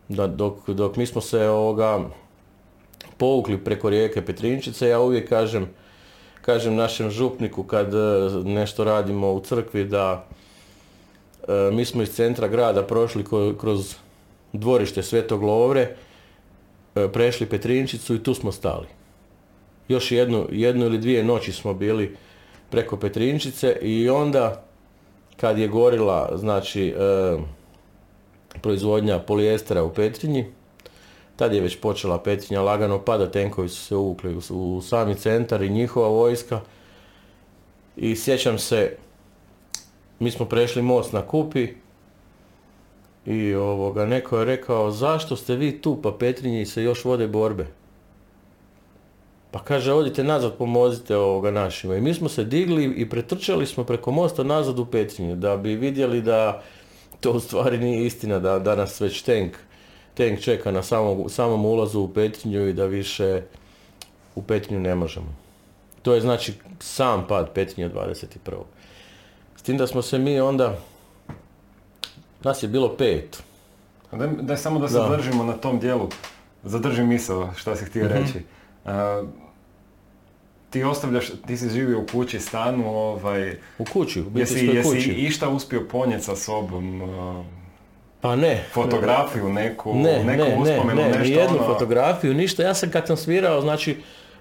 Da, 0.09 0.27
dok, 0.27 0.69
dok 0.69 0.97
mi 0.97 1.07
smo 1.07 1.21
se 1.21 1.49
ovoga 1.49 2.01
povukli 3.17 3.59
preko 3.59 3.91
rijeke 3.91 4.25
Petrinčice, 4.25 4.89
ja 4.89 5.01
uvijek 5.01 5.29
kažem, 5.29 5.69
kažem 6.43 6.75
našem 6.75 7.11
župniku 7.11 7.63
kad 7.63 7.95
e, 7.95 7.99
nešto 8.45 8.85
radimo 8.85 9.33
u 9.33 9.41
crkvi 9.41 9.85
da 9.85 10.27
e, 11.49 11.71
mi 11.73 11.85
smo 11.85 12.03
iz 12.03 12.15
centra 12.15 12.49
grada 12.49 12.83
prošli 12.83 13.25
kroz 13.59 13.95
dvorište 14.53 15.03
Svetog 15.03 15.43
Lovre, 15.43 15.97
e, 16.95 17.09
prešli 17.13 17.47
Petrinčicu 17.47 18.15
i 18.15 18.23
tu 18.23 18.35
smo 18.35 18.53
stali. 18.53 18.87
Još 19.89 20.13
jednu, 20.13 20.47
jednu 20.51 20.87
ili 20.87 20.99
dvije 20.99 21.25
noći 21.25 21.53
smo 21.53 21.75
bili 21.75 22.17
preko 22.71 22.97
Petrinčice 22.97 23.79
i 23.83 24.09
onda 24.09 24.63
kad 25.37 25.59
je 25.59 25.69
gorila 25.69 26.31
znači 26.35 26.89
e, 26.89 27.37
proizvodnja 28.63 29.19
polijestera 29.19 29.85
u 29.85 29.95
Petrinji, 29.95 30.45
tad 31.37 31.55
je 31.55 31.61
već 31.61 31.81
počela 31.81 32.19
Petrinja 32.19 32.63
lagano 32.63 32.99
pada, 32.99 33.31
tenkovi 33.31 33.69
su 33.69 33.83
se 33.83 33.97
uvukli 33.97 34.39
u, 34.51 34.81
sami 34.83 35.15
centar 35.15 35.63
i 35.63 35.71
njihova 35.71 36.09
vojska. 36.09 36.61
I 37.97 38.17
sjećam 38.17 38.59
se, 38.59 38.97
mi 40.19 40.31
smo 40.31 40.47
prešli 40.47 40.83
most 40.83 41.13
na 41.13 41.23
Kupi 41.23 41.69
i 43.27 43.55
ovoga, 43.55 44.07
neko 44.07 44.39
je 44.39 44.45
rekao, 44.45 44.91
zašto 44.91 45.37
ste 45.37 45.57
vi 45.57 45.83
tu, 45.83 46.03
pa 46.03 46.13
Petrinji 46.13 46.67
se 46.67 46.83
još 46.83 47.05
vode 47.05 47.27
borbe. 47.27 47.67
Pa 49.51 49.63
kaže, 49.63 49.93
odite 49.93 50.25
nazad, 50.25 50.57
pomozite 50.57 51.17
ovoga 51.17 51.51
našima. 51.51 51.97
I 51.97 52.01
mi 52.01 52.15
smo 52.15 52.29
se 52.29 52.45
digli 52.45 52.85
i 52.85 53.09
pretrčali 53.09 53.67
smo 53.67 53.85
preko 53.85 54.11
mosta 54.11 54.43
nazad 54.43 54.79
u 54.79 54.87
Petrinju, 54.87 55.37
da 55.37 55.57
bi 55.57 55.75
vidjeli 55.75 56.23
da 56.23 56.63
to 57.21 57.33
u 57.33 57.41
stvari 57.41 57.79
nije 57.79 58.07
istina, 58.07 58.39
da, 58.39 58.59
da 58.59 58.75
nas 58.75 59.01
već 59.01 59.23
tank, 59.23 59.53
tank 60.15 60.41
čeka 60.41 60.71
na 60.71 60.83
samom, 60.83 61.29
samom 61.29 61.65
ulazu 61.65 62.01
u 62.01 62.09
Petrinju 62.09 62.69
i 62.69 62.73
da 62.73 62.87
više 62.87 63.43
u 64.35 64.43
Petrinju 64.43 64.81
ne 64.81 64.95
možemo. 64.95 65.35
To 66.03 66.15
je 66.15 66.21
znači 66.21 66.53
sam 66.81 67.27
pad 67.27 67.51
Petrinja 67.53 67.91
21. 67.91 68.27
S 69.57 69.63
tim 69.63 69.77
da 69.77 69.87
smo 69.87 70.03
se 70.03 70.19
mi 70.19 70.41
onda, 70.41 70.79
nas 72.43 72.63
je 72.63 72.69
bilo 72.69 72.97
pet, 72.97 73.43
Daj, 74.13 74.29
daj 74.31 74.57
samo 74.57 74.79
da 74.81 74.89
se 74.89 74.95
Da. 74.95 75.01
zadržimo 75.01 75.45
na 75.45 75.53
tom 75.53 75.79
dijelu. 75.79 76.09
Zadrži 76.65 77.03
misao 77.03 77.51
šta 77.57 77.77
si 77.77 77.85
htio 77.85 78.05
Mhm. 78.05 78.15
reći. 78.15 78.43
Ti 80.77 80.85
ostavljaš, 80.85 81.27
ti 81.47 81.57
si 81.57 81.69
živio 81.69 82.01
u 82.01 82.07
kući, 82.13 82.41
stanu, 82.41 82.97
ovaj, 82.97 83.57
u 83.79 83.85
kući, 83.85 84.21
u 84.21 84.39
jesi, 84.39 84.67
jesi 84.67 84.89
kući. 84.89 85.11
išta 85.13 85.49
uspio 85.49 85.87
ponijeti 85.91 86.25
sa 86.25 86.37
sobom? 86.37 87.03
a, 87.03 87.45
Pa 88.21 88.37
ne. 88.37 88.65
fotografiju 88.73 89.49
neku, 89.49 89.95
Ne, 89.95 90.25
neku 90.25 90.45
ne, 90.45 90.57
ne, 90.57 90.57
uspomenu, 90.63 91.03
ne, 91.03 91.09
nešto 91.09 91.23
ni 91.23 91.31
jednu 91.31 91.57
ono... 91.57 91.67
fotografiju, 91.67 92.35
ništa. 92.35 92.63
Ja 92.63 92.75
sam 92.75 92.91
kad 92.91 93.07
sam 93.07 93.17
svirao, 93.17 93.61
znači, 93.61 93.97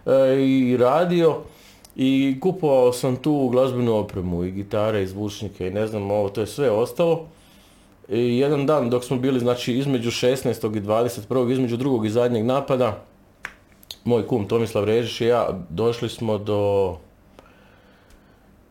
e, 0.05 0.43
i 0.45 0.77
radio 0.77 1.41
i 1.95 2.37
kupovao 2.41 2.93
sam 2.93 3.15
tu 3.15 3.49
glazbenu 3.49 3.95
opremu 3.95 4.43
i 4.43 4.51
gitare 4.51 5.03
i 5.03 5.07
zvučnike 5.07 5.67
i 5.67 5.71
ne 5.71 5.87
znam, 5.87 6.11
ovo, 6.11 6.29
to 6.29 6.41
je 6.41 6.47
sve 6.47 6.71
ostalo. 6.71 7.27
I 8.09 8.39
jedan 8.39 8.65
dan 8.65 8.89
dok 8.89 9.03
smo 9.03 9.17
bili, 9.17 9.39
znači, 9.39 9.73
između 9.73 10.09
16. 10.11 10.77
i 10.77 10.81
21. 10.81 11.51
između 11.51 11.77
drugog 11.77 12.05
i 12.05 12.09
zadnjeg 12.09 12.45
napada, 12.45 13.03
moj 14.05 14.27
kum 14.27 14.47
Tomislav 14.47 14.83
Režiš 14.83 15.21
i 15.21 15.25
ja 15.25 15.49
došli 15.69 16.09
smo 16.09 16.37
do 16.37 16.95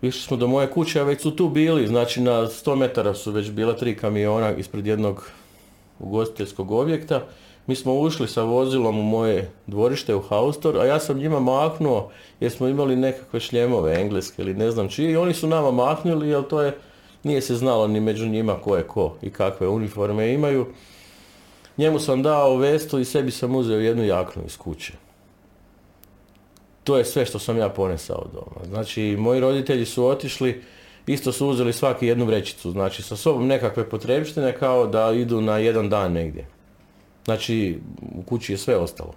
Išli 0.03 0.23
smo 0.23 0.37
do 0.37 0.47
moje 0.47 0.71
kuće, 0.71 1.01
a 1.01 1.05
već 1.05 1.23
su 1.23 1.37
tu 1.37 1.49
bili, 1.49 1.87
znači 1.87 2.21
na 2.21 2.33
100 2.33 2.77
metara 2.77 3.15
su 3.15 3.33
već 3.33 3.51
bila 3.51 3.77
tri 3.77 3.97
kamiona 3.97 4.53
ispred 4.53 4.87
jednog 4.87 5.31
ugostiteljskog 5.99 6.71
objekta. 6.71 7.23
Mi 7.67 7.75
smo 7.75 7.95
ušli 7.95 8.29
sa 8.29 8.43
vozilom 8.43 8.99
u 8.99 9.03
moje 9.03 9.51
dvorište 9.67 10.15
u 10.15 10.21
Haustor, 10.21 10.79
a 10.79 10.85
ja 10.85 11.01
sam 11.01 11.19
njima 11.19 11.41
mahnuo 11.41 12.11
jer 12.41 12.51
smo 12.51 12.69
imali 12.69 12.97
nekakve 12.97 13.41
šljemove 13.41 14.01
engleske 14.01 14.43
ili 14.43 14.55
ne 14.55 14.71
znam 14.71 14.89
čiji 14.89 15.11
i 15.11 15.17
oni 15.17 15.35
su 15.35 15.49
nama 15.49 15.71
mahnuli 15.71 16.29
jer 16.29 16.43
to 16.43 16.63
je, 16.63 16.77
nije 17.23 17.41
se 17.41 17.55
znalo 17.55 17.89
ni 17.89 18.01
među 18.01 18.29
njima 18.29 18.55
ko 18.55 18.77
je 18.77 18.83
ko 18.83 19.17
i 19.23 19.31
kakve 19.31 19.69
uniforme 19.69 20.33
imaju. 20.33 20.67
Njemu 21.79 21.99
sam 21.99 22.23
dao 22.23 22.57
vestu 22.57 22.99
i 22.99 23.05
sebi 23.05 23.31
sam 23.31 23.55
uzeo 23.55 23.79
jednu 23.79 24.05
jaknu 24.05 24.43
iz 24.47 24.57
kuće. 24.57 25.04
To 26.85 26.97
je 26.97 27.05
sve 27.05 27.27
što 27.27 27.39
sam 27.39 27.59
ja 27.59 27.69
ponesao 27.69 28.27
doma. 28.33 28.67
Znači, 28.67 29.17
moji 29.19 29.41
roditelji 29.41 29.85
su 29.85 30.07
otišli, 30.07 30.63
isto 31.07 31.33
su 31.33 31.49
uzeli 31.49 31.73
svaki 31.73 32.07
jednu 32.07 32.25
vrećicu, 32.25 32.71
znači 32.71 33.03
sa 33.03 33.17
sobom 33.17 33.47
nekakve 33.47 33.89
potrebštine 33.89 34.53
kao 34.53 34.87
da 34.87 35.13
idu 35.13 35.41
na 35.41 35.59
jedan 35.59 35.89
dan 35.89 36.13
negdje. 36.13 36.47
Znači, 37.25 37.79
u 38.15 38.23
kući 38.23 38.53
je 38.53 38.59
sve 38.59 38.77
ostalo. 38.77 39.15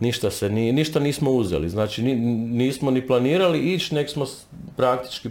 Ništa 0.00 0.30
se 0.30 0.48
ni, 0.48 0.72
ništa 0.72 1.00
nismo 1.00 1.30
uzeli, 1.30 1.68
znači 1.68 2.02
ni- 2.02 2.14
nismo 2.64 2.90
ni 2.90 3.06
planirali 3.06 3.58
ići, 3.58 3.94
nek 3.94 4.10
smo 4.10 4.26
praktički 4.76 5.28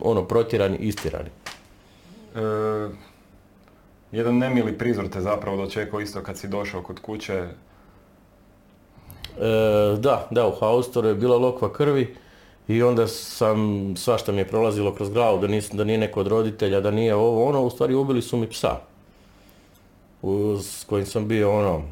ono 0.00 0.24
protjerani, 0.24 0.76
istirani. 0.76 1.30
E, 2.34 2.40
jedan 4.12 4.38
nemili 4.38 4.78
prizor 4.78 5.08
te 5.08 5.20
zapravo 5.20 5.56
dočekao 5.56 6.00
isto 6.00 6.22
kad 6.22 6.38
si 6.38 6.48
došao 6.48 6.82
kod 6.82 7.00
kuće. 7.00 7.48
E, 9.40 9.96
da, 9.98 10.26
da, 10.30 10.46
u 10.46 10.52
Haustoru 10.60 11.08
je 11.08 11.14
bila 11.14 11.36
lokva 11.36 11.72
krvi 11.72 12.16
i 12.68 12.82
onda 12.82 13.06
sam, 13.06 13.92
svašta 13.96 14.32
mi 14.32 14.38
je 14.38 14.48
prolazilo 14.48 14.94
kroz 14.94 15.10
glavu 15.10 15.38
da, 15.38 15.46
nis, 15.46 15.70
da 15.70 15.84
nije 15.84 15.98
neko 15.98 16.20
od 16.20 16.26
roditelja, 16.26 16.80
da 16.80 16.90
nije 16.90 17.14
ovo, 17.14 17.44
ono, 17.44 17.62
u 17.62 17.70
stvari 17.70 17.94
ubili 17.94 18.22
su 18.22 18.36
mi 18.36 18.50
psa. 18.50 18.76
S 20.62 20.84
kojim 20.84 21.06
sam 21.06 21.28
bio, 21.28 21.58
ono, 21.58 21.82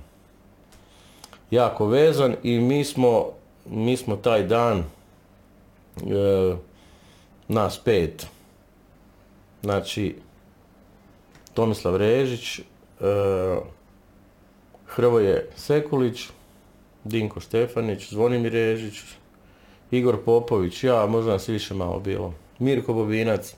jako 1.50 1.86
vezan 1.86 2.34
i 2.42 2.58
mi 2.60 2.84
smo, 2.84 3.26
mi 3.66 3.96
smo 3.96 4.16
taj 4.16 4.42
dan, 4.42 4.78
e, 4.78 6.56
nas 7.48 7.78
pet, 7.84 8.26
znači, 9.62 10.16
Tomislav 11.54 11.96
Režić, 11.96 12.58
e, 12.58 12.62
Hrvoje 14.86 15.48
Sekulić, 15.56 16.28
Dinko 17.08 17.40
Štefanić, 17.40 18.10
Zvonimir 18.10 18.52
Režić, 18.52 18.94
Igor 19.90 20.24
Popović, 20.24 20.84
ja, 20.84 21.06
možda 21.06 21.32
nas 21.32 21.48
više 21.48 21.74
malo 21.74 22.00
bilo. 22.00 22.34
Mirko 22.58 22.94
Bobinac, 22.94 23.54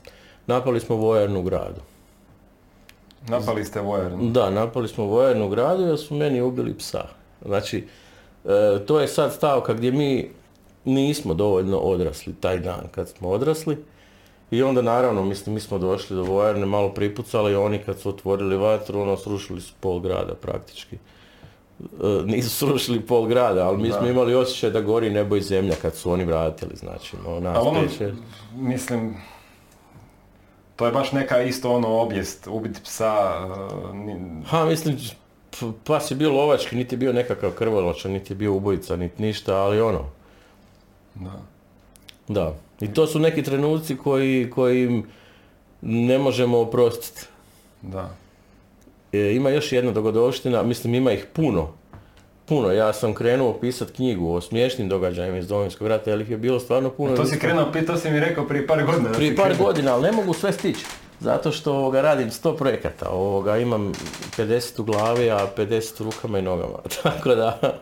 napali 0.47 0.79
smo 0.79 0.95
vojarnu 0.95 1.39
u 1.39 1.43
gradu. 1.43 1.81
Napali 3.27 3.65
ste 3.65 3.81
vojarnu. 3.81 4.29
Da, 4.29 4.49
napali 4.49 4.87
smo 4.87 5.05
vojarnu 5.05 5.45
u 5.45 5.49
gradu 5.49 5.83
jer 5.83 5.97
su 5.97 6.15
meni 6.15 6.41
ubili 6.41 6.77
psa. 6.77 7.05
Znači, 7.45 7.87
e, 8.45 8.85
to 8.85 8.99
je 8.99 9.07
sad 9.07 9.33
stavka 9.33 9.73
gdje 9.73 9.91
mi 9.91 10.29
nismo 10.85 11.33
dovoljno 11.33 11.77
odrasli 11.77 12.33
taj 12.39 12.59
dan 12.59 12.87
kad 12.91 13.09
smo 13.09 13.29
odrasli. 13.29 13.77
I 14.51 14.63
onda 14.63 14.81
naravno, 14.81 15.23
mislim, 15.23 15.55
mi 15.55 15.61
smo 15.61 15.77
došli 15.77 16.15
do 16.15 16.23
vojarne, 16.23 16.65
malo 16.65 16.93
pripucali, 16.93 17.55
oni 17.55 17.79
kad 17.79 17.99
su 17.99 18.09
otvorili 18.09 18.57
vatru, 18.57 19.01
ono, 19.01 19.17
srušili 19.17 19.61
su 19.61 19.73
pol 19.79 19.99
grada 19.99 20.35
praktički. 20.35 20.97
E, 22.01 22.23
nisu 22.25 22.49
srušili 22.49 22.99
pol 23.01 23.25
grada, 23.25 23.67
ali 23.67 23.77
mi 23.77 23.89
Da. 23.89 23.97
smo 23.97 24.07
imali 24.07 24.35
osjećaj 24.35 24.69
da 24.69 24.81
gori 24.81 25.09
nebo 25.09 25.35
i 25.35 25.41
zemlja 25.41 25.75
kad 25.75 25.95
su 25.95 26.11
oni 26.11 26.25
vratili, 26.25 26.75
znači, 26.75 27.17
no, 27.17 27.39
nas 27.39 27.57
ono, 27.61 27.81
mislim, 28.55 29.15
to 30.75 30.85
je 30.85 30.91
baš 30.91 31.11
neka 31.11 31.41
isto 31.41 31.71
ono 31.71 31.87
objest, 31.89 32.47
ubiti 32.47 32.81
psa, 32.81 33.13
uh, 33.47 33.95
ni- 33.95 34.43
Ha, 34.45 34.65
mislim, 34.65 34.97
pas 35.83 36.11
je 36.11 36.15
bio 36.15 36.31
lovački, 36.31 36.75
niti 36.75 36.95
je 36.95 36.99
bio 36.99 37.13
nekakav 37.13 37.51
krvoločan, 37.51 38.11
niti 38.11 38.33
je 38.33 38.37
bio 38.37 38.53
ubojica, 38.53 38.95
niti 38.95 39.21
ništa, 39.21 39.55
ali 39.55 39.81
ono, 39.81 40.05
da. 41.15 41.39
da. 42.27 42.53
I 42.81 42.93
to 42.93 43.07
su 43.07 43.19
neki 43.19 43.43
trenuci 43.43 43.97
koji, 43.97 44.49
koji 44.49 45.03
ne 45.81 46.17
možemo 46.17 46.59
oprostiti. 46.59 47.21
Da. 47.81 48.09
E, 49.13 49.33
ima 49.33 49.49
još 49.49 49.71
jedna 49.71 49.91
dogodovština, 49.91 50.63
mislim 50.63 50.95
ima 50.95 51.11
ih 51.11 51.25
puno. 51.33 51.73
Puno, 52.45 52.71
ja 52.71 52.93
sam 52.93 53.13
krenuo 53.13 53.53
pisati 53.53 53.93
knjigu 53.93 54.33
o 54.33 54.41
smiješnim 54.41 54.89
događajima 54.89 55.37
iz 55.37 55.47
Domovinskog 55.47 55.87
rata, 55.87 56.09
jer 56.09 56.21
ih 56.21 56.29
je 56.29 56.37
bilo 56.37 56.59
stvarno 56.59 56.89
puno. 56.89 57.15
To 57.15 57.25
si 57.25 57.39
krenuo, 57.39 57.71
to 57.87 57.97
si 57.97 58.11
mi 58.11 58.19
rekao 58.19 58.47
prije 58.47 58.67
par 58.67 58.85
godina. 58.85 59.11
Prije 59.11 59.35
par 59.35 59.45
krenuo. 59.45 59.65
godina, 59.65 59.93
ali 59.93 60.03
ne 60.03 60.11
mogu 60.11 60.33
sve 60.33 60.51
stići. 60.53 60.85
Zato 61.19 61.51
što 61.51 61.73
ovoga, 61.73 62.01
radim 62.01 62.29
100 62.29 62.57
projekata, 62.57 63.09
ovoga, 63.09 63.57
imam 63.57 63.91
50 64.37 64.81
u 64.81 64.83
glavi, 64.83 65.31
a 65.31 65.47
50 65.57 66.01
u 66.01 66.05
rukama 66.05 66.39
i 66.39 66.41
nogama. 66.41 66.77
Tako 67.03 67.35
da, 67.35 67.79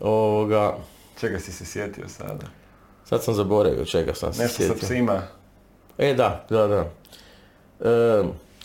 ovoga, 0.00 0.76
Čega 1.20 1.38
si 1.38 1.52
se 1.52 1.64
sjetio 1.64 2.08
sada? 2.08 2.46
sad 3.04 3.24
sam 3.24 3.34
zaboravio 3.34 3.84
čega 3.84 4.14
sam 4.14 4.32
se 4.32 4.42
Nešto 4.42 4.56
sa 4.56 4.68
sjetio. 4.68 4.86
psima. 4.88 5.22
E 5.98 6.14
da, 6.14 6.46
da, 6.50 6.66
da. 6.66 6.90
E, 7.90 8.24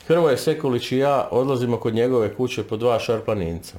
Hrvoje 0.09 0.37
Sekulić 0.37 0.91
i 0.91 0.97
ja 0.97 1.27
odlazimo 1.31 1.77
kod 1.77 1.93
njegove 1.93 2.35
kuće 2.35 2.63
po 2.63 2.77
dva 2.77 2.99
šarplaninca. 2.99 3.77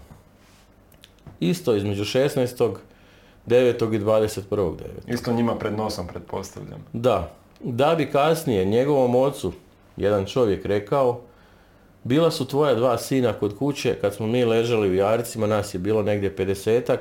Isto 1.40 1.76
između 1.76 2.04
16. 2.04 2.74
9. 3.46 3.94
i 3.94 3.98
21. 3.98 4.42
9. 4.50 4.74
Isto 5.06 5.32
njima 5.32 5.58
pred 5.58 5.76
nosom, 5.76 6.06
pretpostavljam. 6.06 6.84
Da, 6.92 7.32
da 7.60 7.94
bi 7.94 8.10
kasnije 8.10 8.64
njegovom 8.64 9.14
ocu 9.14 9.52
jedan 9.96 10.26
čovjek 10.26 10.64
rekao 10.64 11.20
bila 12.04 12.30
su 12.30 12.46
tvoja 12.46 12.74
dva 12.74 12.98
sina 12.98 13.32
kod 13.32 13.58
kuće 13.58 13.98
kad 14.00 14.14
smo 14.14 14.26
mi 14.26 14.44
ležali 14.44 14.90
u 14.90 14.94
jarcima, 14.94 15.46
nas 15.46 15.74
je 15.74 15.78
bilo 15.78 16.02
negdje 16.02 16.36
50 16.36 16.96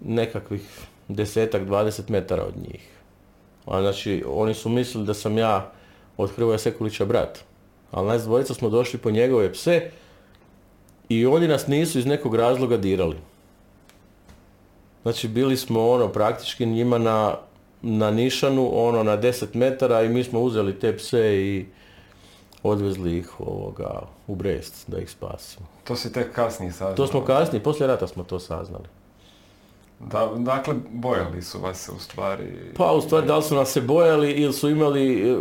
nekakvih 0.00 0.80
desetak, 1.08 1.62
20 1.62 2.10
metara 2.10 2.44
od 2.44 2.56
njih. 2.56 2.88
A 3.66 3.80
znači, 3.80 4.24
oni 4.28 4.54
su 4.54 4.68
mislili 4.68 5.06
da 5.06 5.14
sam 5.14 5.38
ja 5.38 5.72
od 6.16 6.30
Hrvoja 6.30 6.58
Sekulića 6.58 7.04
brat. 7.04 7.44
Ali 7.90 8.08
nas 8.08 8.22
dvojica 8.22 8.54
smo 8.54 8.70
došli 8.70 8.98
po 8.98 9.10
njegove 9.10 9.52
pse 9.52 9.90
i 11.08 11.26
oni 11.26 11.48
nas 11.48 11.66
nisu 11.66 11.98
iz 11.98 12.06
nekog 12.06 12.34
razloga 12.34 12.76
dirali. 12.76 13.16
Znači 15.02 15.28
bili 15.28 15.56
smo 15.56 15.90
ono 15.90 16.08
praktički 16.08 16.66
njima 16.66 16.98
na, 16.98 17.36
na 17.82 18.10
nišanu, 18.10 18.70
ono 18.72 19.02
na 19.02 19.18
10 19.18 19.46
metara 19.54 20.02
i 20.02 20.08
mi 20.08 20.24
smo 20.24 20.40
uzeli 20.40 20.78
te 20.78 20.96
pse 20.96 21.36
i 21.36 21.66
odvezli 22.62 23.18
ih 23.18 23.40
ovoga 23.40 24.02
u 24.26 24.34
Brest 24.34 24.84
da 24.86 24.98
ih 24.98 25.10
spasimo. 25.10 25.66
To 25.84 25.96
si 25.96 26.12
tek 26.12 26.32
kasnije 26.32 26.72
saznao. 26.72 26.94
To 26.94 27.06
smo 27.06 27.24
kasnije, 27.24 27.62
poslije 27.62 27.86
rata 27.86 28.06
smo 28.06 28.24
to 28.24 28.38
saznali. 28.38 28.84
Da, 30.00 30.30
dakle, 30.36 30.74
bojali 30.90 31.42
su 31.42 31.60
vas 31.60 31.88
u 31.96 32.00
stvari. 32.00 32.72
Pa 32.76 32.92
u 32.92 33.00
stvari 33.00 33.26
da 33.26 33.36
li 33.36 33.42
su 33.42 33.54
nas 33.54 33.72
se 33.72 33.80
bojali 33.80 34.30
ili 34.32 34.52
su 34.52 34.70
imali 34.70 35.36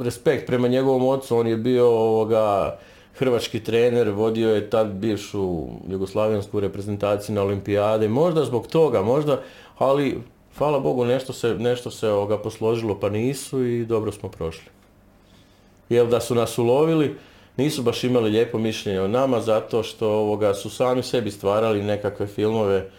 respekt 0.00 0.46
prema 0.46 0.68
njegovom 0.68 1.08
ocu, 1.08 1.36
on 1.36 1.46
je 1.46 1.56
bio 1.56 1.88
ovoga 1.88 2.78
hrvački 3.14 3.60
trener, 3.60 4.10
vodio 4.10 4.54
je 4.54 4.70
tad 4.70 4.88
bivšu 4.88 5.66
jugoslavensku 5.88 6.60
reprezentaciju 6.60 7.34
na 7.34 7.42
olimpijade, 7.42 8.08
možda 8.08 8.44
zbog 8.44 8.66
toga, 8.66 9.02
možda, 9.02 9.40
ali 9.78 10.18
hvala 10.58 10.80
Bogu 10.80 11.04
nešto 11.04 11.32
se, 11.32 11.54
nešto 11.54 11.90
se 11.90 12.08
ovoga 12.08 12.38
posložilo 12.38 13.00
pa 13.00 13.08
nisu 13.08 13.64
i 13.64 13.84
dobro 13.84 14.12
smo 14.12 14.28
prošli. 14.28 14.70
Jer 15.88 16.06
da 16.06 16.20
su 16.20 16.34
nas 16.34 16.58
ulovili, 16.58 17.16
nisu 17.56 17.82
baš 17.82 18.04
imali 18.04 18.30
lijepo 18.30 18.58
mišljenje 18.58 19.00
o 19.00 19.08
nama 19.08 19.40
zato 19.40 19.82
što 19.82 20.08
ovoga 20.08 20.54
su 20.54 20.70
sami 20.70 21.02
sebi 21.02 21.30
stvarali 21.30 21.82
nekakve 21.82 22.26
filmove 22.26 22.90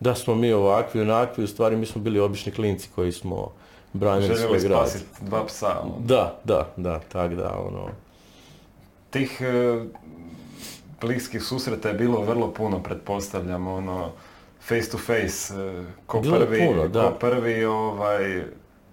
da 0.00 0.14
smo 0.14 0.34
mi 0.34 0.52
ovakvi, 0.52 1.00
onakvi, 1.00 1.44
u 1.44 1.46
stvari 1.46 1.76
mi 1.76 1.86
smo 1.86 2.02
bili 2.02 2.20
obični 2.20 2.52
klinci 2.52 2.88
koji 2.94 3.12
smo 3.12 3.52
branili 3.92 4.36
svoj 4.36 4.58
grad. 4.58 4.90
dva 5.20 5.46
psa. 5.46 5.80
ono. 5.82 5.94
Da, 5.98 6.40
da, 6.44 6.72
da, 6.76 7.00
tak 7.12 7.34
da, 7.34 7.58
ono. 7.68 7.88
Tih 9.10 9.40
e, 9.40 9.84
bliskih 11.00 11.42
susreta 11.42 11.88
je 11.88 11.94
bilo 11.94 12.20
vrlo 12.20 12.52
puno, 12.54 12.82
pretpostavljam, 12.82 13.66
ono, 13.66 14.12
face 14.60 14.90
to 14.90 14.98
face, 14.98 15.54
e, 15.54 15.84
ko 16.06 16.20
Bilo 16.20 16.38
prvi, 16.38 16.66
puno, 16.66 16.88
da. 16.88 17.02
ko 17.02 17.14
prvi, 17.18 17.64
ovaj, 17.64 18.44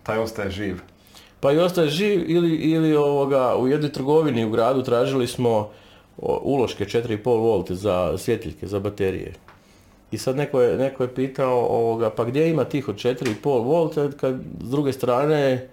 taj 0.03 0.19
ostaje 0.19 0.51
živ. 0.51 0.79
Pa 1.39 1.51
i 1.51 1.59
ostaje 1.59 1.89
živ 1.89 2.23
ili, 2.31 2.55
ili 2.55 2.95
ovoga, 2.95 3.55
u 3.57 3.67
jednoj 3.67 3.91
trgovini 3.91 4.45
u 4.45 4.49
gradu 4.49 4.83
tražili 4.83 5.27
smo 5.27 5.69
uloške 6.41 6.85
4,5 6.85 7.25
volt 7.25 7.71
za 7.71 8.17
svjetiljke, 8.17 8.67
za 8.67 8.79
baterije. 8.79 9.33
I 10.11 10.17
sad 10.17 10.35
neko 10.35 10.61
je, 10.61 10.77
neko 10.77 11.03
je 11.03 11.15
pitao 11.15 11.59
ovoga, 11.59 12.09
pa 12.09 12.23
gdje 12.23 12.49
ima 12.49 12.63
tih 12.63 12.89
od 12.89 12.95
4,5 12.95 13.63
volt, 13.63 13.97
kad 14.17 14.35
s 14.63 14.69
druge 14.69 14.93
strane 14.93 15.69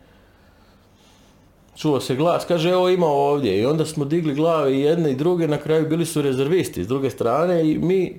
čuo 1.76 2.00
se 2.00 2.16
glas, 2.16 2.44
kaže 2.44 2.70
evo 2.70 2.88
ima 2.88 3.06
ovdje 3.06 3.60
i 3.60 3.66
onda 3.66 3.84
smo 3.86 4.04
digli 4.04 4.34
glave 4.34 4.74
i 4.74 4.80
jedne 4.80 5.12
i 5.12 5.16
druge, 5.16 5.48
na 5.48 5.58
kraju 5.58 5.88
bili 5.88 6.06
su 6.06 6.22
rezervisti 6.22 6.84
s 6.84 6.88
druge 6.88 7.10
strane 7.10 7.70
i 7.70 7.78
mi 7.78 8.18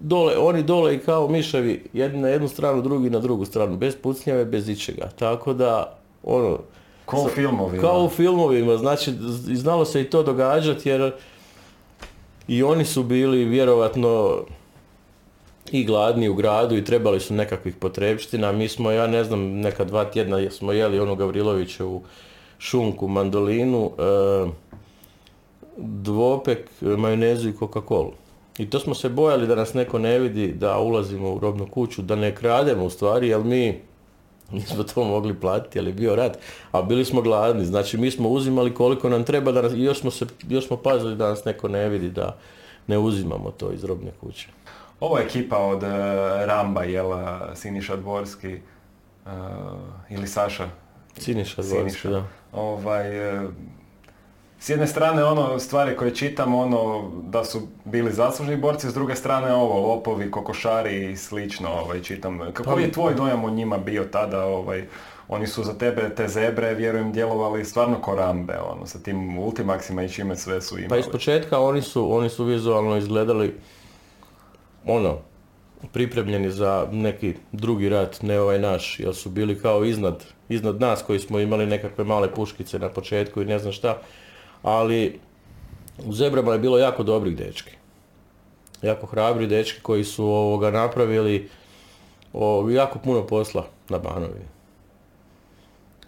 dole, 0.00 0.36
oni 0.38 0.62
dole 0.62 0.94
i 0.94 0.98
kao 0.98 1.28
miševi, 1.28 1.84
jedni 1.92 2.20
na 2.20 2.28
jednu 2.28 2.48
stranu, 2.48 2.82
drugi 2.82 3.10
na 3.10 3.18
drugu 3.18 3.44
stranu, 3.44 3.76
bez 3.76 3.96
pucnjave, 3.96 4.44
bez 4.44 4.68
ičega. 4.68 5.08
Tako 5.18 5.52
da, 5.52 5.98
ono, 6.22 6.58
Ko 7.04 7.16
u 7.22 7.28
filmovima. 7.28 7.82
kao 7.82 8.04
u 8.04 8.08
filmovima, 8.08 8.76
znači 8.76 9.12
znalo 9.54 9.84
se 9.84 10.00
i 10.00 10.10
to 10.10 10.22
događati 10.22 10.88
jer 10.88 11.12
i 12.48 12.62
oni 12.62 12.84
su 12.84 13.02
bili 13.02 13.44
vjerovatno 13.44 14.38
i 15.72 15.84
gladni 15.84 16.28
u 16.28 16.34
gradu 16.34 16.76
i 16.76 16.84
trebali 16.84 17.20
su 17.20 17.34
nekakvih 17.34 17.76
potrebština. 17.76 18.52
Mi 18.52 18.68
smo, 18.68 18.90
ja 18.90 19.06
ne 19.06 19.24
znam, 19.24 19.40
neka 19.40 19.84
dva 19.84 20.04
tjedna 20.04 20.50
smo 20.50 20.72
jeli 20.72 21.00
onu 21.00 21.16
Gavrilovićevu 21.16 22.02
šunku, 22.58 23.08
mandolinu, 23.08 23.90
e, 23.98 24.50
dvopek, 25.76 26.70
majonezu 26.80 27.48
i 27.48 27.52
Coca-Colu. 27.52 28.10
I 28.58 28.70
to 28.70 28.80
smo 28.80 28.94
se 28.94 29.08
bojali 29.08 29.46
da 29.46 29.54
nas 29.54 29.74
neko 29.74 29.98
ne 29.98 30.18
vidi, 30.18 30.52
da 30.52 30.78
ulazimo 30.78 31.34
u 31.34 31.38
robnu 31.38 31.66
kuću, 31.66 32.02
da 32.02 32.16
ne 32.16 32.34
krademo 32.34 32.84
u 32.84 32.90
stvari, 32.90 33.28
jer 33.28 33.44
mi 33.44 33.80
nismo 34.52 34.82
to 34.82 35.04
mogli 35.04 35.40
platiti, 35.40 35.78
jer 35.78 35.86
je 35.86 35.92
bio 35.92 36.16
rat, 36.16 36.38
a 36.72 36.82
bili 36.82 37.04
smo 37.04 37.22
gladni, 37.22 37.64
znači 37.64 37.98
mi 37.98 38.10
smo 38.10 38.28
uzimali 38.28 38.74
koliko 38.74 39.08
nam 39.08 39.24
treba, 39.24 39.52
da 39.52 39.62
nas, 39.62 39.72
još 39.76 40.00
smo, 40.00 40.10
se, 40.10 40.26
još 40.48 40.66
smo 40.66 40.76
pazili 40.76 41.16
da 41.16 41.28
nas 41.28 41.44
neko 41.44 41.68
ne 41.68 41.88
vidi, 41.88 42.10
da 42.10 42.36
ne 42.86 42.98
uzimamo 42.98 43.50
to 43.50 43.72
iz 43.72 43.84
robne 43.84 44.10
kuće. 44.20 44.48
Ovo 45.00 45.18
je 45.18 45.24
ekipa 45.24 45.56
od 45.58 45.82
e, 45.82 45.86
Ramba, 46.46 46.84
jela, 46.84 47.50
Siniša 47.54 47.96
Dvorski 47.96 48.52
e, 48.52 48.60
ili 50.10 50.26
Saša. 50.26 50.68
Siniša 51.18 51.62
Dvorski, 51.62 51.90
Siniša. 51.90 52.10
da. 52.10 52.22
Ovaj, 52.52 53.36
e, 53.36 53.48
s 54.60 54.68
jedne 54.68 54.86
strane 54.86 55.24
ono 55.24 55.58
stvari 55.58 55.96
koje 55.96 56.14
čitam 56.14 56.54
ono 56.54 57.10
da 57.22 57.44
su 57.44 57.60
bili 57.84 58.12
zaslužni 58.12 58.56
borci, 58.56 58.90
s 58.90 58.94
druge 58.94 59.14
strane 59.14 59.54
ovo 59.54 59.88
lopovi, 59.88 60.30
kokošari 60.30 61.10
i 61.12 61.16
slično 61.16 61.68
ovaj, 61.70 62.02
čitam. 62.02 62.38
Kako 62.52 62.74
Pa- 62.74 62.80
je 62.80 62.92
tvoj 62.92 63.14
dojam 63.14 63.44
o 63.44 63.50
njima 63.50 63.78
bio 63.78 64.04
tada? 64.04 64.44
Ovaj, 64.44 64.86
oni 65.28 65.46
su 65.46 65.64
za 65.64 65.74
tebe 65.78 66.14
te 66.14 66.28
zebre, 66.28 66.74
vjerujem, 66.74 67.12
djelovali 67.12 67.64
stvarno 67.64 68.00
ko 68.00 68.14
rambe, 68.14 68.58
ono, 68.58 68.86
sa 68.86 68.98
tim 68.98 69.38
ultimaksima 69.38 70.02
i 70.02 70.08
čime 70.08 70.36
sve 70.36 70.62
su 70.62 70.78
imali. 70.78 70.88
Pa 70.88 70.96
iz 70.96 71.06
početka 71.12 71.60
oni 71.60 71.82
su, 71.82 72.16
oni 72.16 72.28
su 72.28 72.44
vizualno 72.44 72.96
izgledali 72.96 73.54
ono, 74.88 75.18
pripremljeni 75.92 76.50
za 76.50 76.88
neki 76.92 77.34
drugi 77.52 77.88
rat, 77.88 78.22
ne 78.22 78.40
ovaj 78.40 78.58
naš, 78.58 79.00
jer 79.00 79.14
su 79.14 79.30
bili 79.30 79.60
kao 79.60 79.84
iznad, 79.84 80.24
iznad 80.48 80.80
nas 80.80 81.02
koji 81.02 81.18
smo 81.18 81.40
imali 81.40 81.66
nekakve 81.66 82.04
male 82.04 82.34
puškice 82.34 82.78
na 82.78 82.88
početku 82.88 83.42
i 83.42 83.44
ne 83.44 83.58
znam 83.58 83.72
šta, 83.72 83.98
ali 84.62 85.20
u 86.06 86.12
Zebrama 86.12 86.52
je 86.52 86.58
bilo 86.58 86.78
jako 86.78 87.02
dobrih 87.02 87.36
dečki. 87.36 87.70
Jako 88.82 89.06
hrabri 89.06 89.46
dečki 89.46 89.80
koji 89.82 90.04
su 90.04 90.24
ovoga 90.24 90.70
napravili 90.70 91.48
o, 92.32 92.68
jako 92.70 92.98
puno 92.98 93.26
posla 93.26 93.66
na 93.88 93.98
Banovini. 93.98 94.57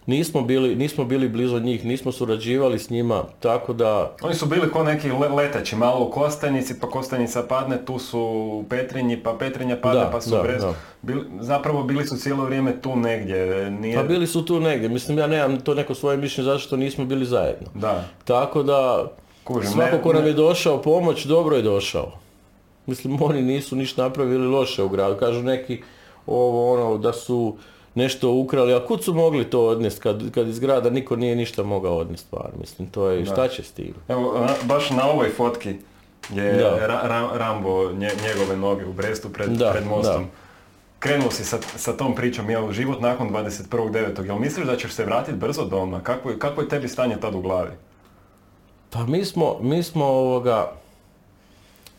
Nismo 0.05 0.41
bili, 0.41 0.75
nismo 0.75 1.05
bili 1.05 1.29
blizu 1.29 1.59
njih, 1.59 1.85
nismo 1.85 2.11
surađivali 2.11 2.79
s 2.79 2.89
njima, 2.89 3.23
tako 3.39 3.73
da... 3.73 4.15
Oni 4.21 4.35
su 4.35 4.45
bili 4.45 4.69
ko 4.69 4.83
neki 4.83 5.11
le- 5.11 5.29
leteći, 5.29 5.75
malo 5.75 6.05
u 6.05 6.11
Kostajnici, 6.11 6.79
pa 6.79 6.89
Kostajnica 6.89 7.43
padne, 7.43 7.85
tu 7.85 7.99
su 7.99 8.19
u 8.19 8.65
Petrinji, 8.65 9.17
pa 9.17 9.33
Petrinja 9.33 9.77
padne, 9.77 9.99
Da, 9.99 10.09
pa 10.09 10.21
su 10.21 10.29
da, 10.29 10.39
u 10.39 10.43
Brezu. 10.43 10.65
da. 10.67 10.73
Bili- 11.03 11.25
zapravo 11.39 11.83
bili 11.83 12.05
su 12.05 12.17
cijelo 12.17 12.45
vrijeme 12.45 12.81
tu 12.81 12.95
negdje, 12.95 13.37
nije... 13.71 13.95
Pa 13.95 14.03
bili 14.03 14.27
su 14.27 14.45
tu 14.45 14.59
negdje, 14.59 14.89
mislim 14.89 15.17
ja 15.17 15.27
nemam 15.27 15.59
to 15.59 15.73
neko 15.73 15.95
svoje 15.95 16.17
mišljenje 16.17 16.45
zašto 16.45 16.77
nismo 16.77 17.05
bili 17.05 17.25
zajedno. 17.25 17.67
Da, 17.73 18.03
Tako 18.23 18.63
da, 18.63 19.11
kužim. 19.43 19.71
svako 19.71 19.95
ne- 19.95 20.01
ko 20.01 20.13
nam 20.13 20.21
ne- 20.21 20.29
je 20.29 20.33
došao 20.33 20.81
pomoć, 20.81 21.25
dobro 21.25 21.55
je 21.55 21.61
došao. 21.61 22.11
Mislim, 22.85 23.21
oni 23.21 23.41
nisu 23.41 23.75
ništa 23.75 24.03
napravili 24.03 24.47
loše 24.47 24.83
u 24.83 24.89
gradu. 24.89 25.15
Kažu 25.15 25.43
neki 25.43 25.81
ovo 26.27 26.73
ono 26.73 26.97
da 26.97 27.13
su 27.13 27.55
nešto 27.95 28.31
ukrali, 28.31 28.73
a 28.73 28.85
kud 28.85 29.03
su 29.03 29.13
mogli 29.13 29.45
to 29.45 29.61
odnesti 29.61 30.01
kad, 30.01 30.31
kad 30.31 30.47
iz 30.47 30.59
grada 30.59 30.89
niko 30.89 31.15
nije 31.15 31.35
ništa 31.35 31.63
mogao 31.63 31.97
odnesti 31.97 32.27
stvar. 32.27 32.49
Mislim, 32.59 32.87
to 32.89 33.07
je, 33.07 33.25
šta 33.25 33.47
će 33.47 33.63
s 33.63 33.71
tim? 33.71 33.93
Evo, 34.07 34.33
baš 34.63 34.89
na 34.89 35.05
ovoj 35.05 35.29
fotki 35.29 35.75
je 36.29 36.53
Da. 36.53 36.77
Ra- 36.79 37.03
Ra- 37.03 37.29
Rambo, 37.33 37.83
nje- 37.85 37.97
njegove 38.23 38.57
noge 38.57 38.85
u 38.85 38.93
Brestu 38.93 39.29
pred, 39.29 39.49
Da, 39.49 39.71
pred 39.71 39.85
mostom. 39.87 40.23
da. 40.23 40.29
Krenuo 40.99 41.31
si 41.31 41.43
sa, 41.43 41.57
sa 41.75 41.93
tom 41.93 42.15
pričom, 42.15 42.49
jel, 42.49 42.71
život 42.71 43.01
nakon 43.01 43.29
21.9. 43.29 44.25
Jel 44.25 44.37
misliš 44.37 44.65
da 44.65 44.75
ćeš 44.75 44.91
se 44.91 45.05
vratiti 45.05 45.37
brzo 45.37 45.65
doma? 45.65 45.99
Kako, 45.99 46.29
je- 46.29 46.39
kako 46.39 46.61
je 46.61 46.69
tebi 46.69 46.87
stanje 46.87 47.17
tad 47.17 47.35
u 47.35 47.41
glavi? 47.41 47.71
Pa 48.89 48.99
mi 49.01 49.25
smo, 49.25 49.57
mi 49.61 49.83
smo 49.83 50.05
ovoga, 50.05 50.71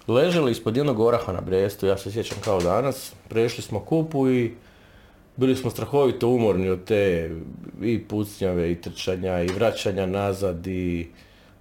ležali 0.09 0.51
ispod 0.53 0.77
jednog 0.77 1.01
oraha 1.01 1.33
na 1.33 1.41
Brestu, 1.41 1.87
ja 1.87 1.99
se 1.99 2.13
sjećam 2.13 2.39
kao 2.41 2.61
danas, 2.61 3.13
prešli 3.29 3.63
smo 3.63 3.81
kupu 3.81 4.31
i 4.31 4.55
bili 5.43 5.57
smo 5.57 5.71
strahovito 5.71 6.29
umorni 6.29 6.69
od 6.69 6.85
te 6.85 7.31
i 7.83 8.05
pucnjave 8.05 8.73
i 8.73 8.81
trčanja 8.81 9.43
i 9.43 9.47
vraćanja 9.47 10.07
nazad 10.07 10.67
i 10.67 11.09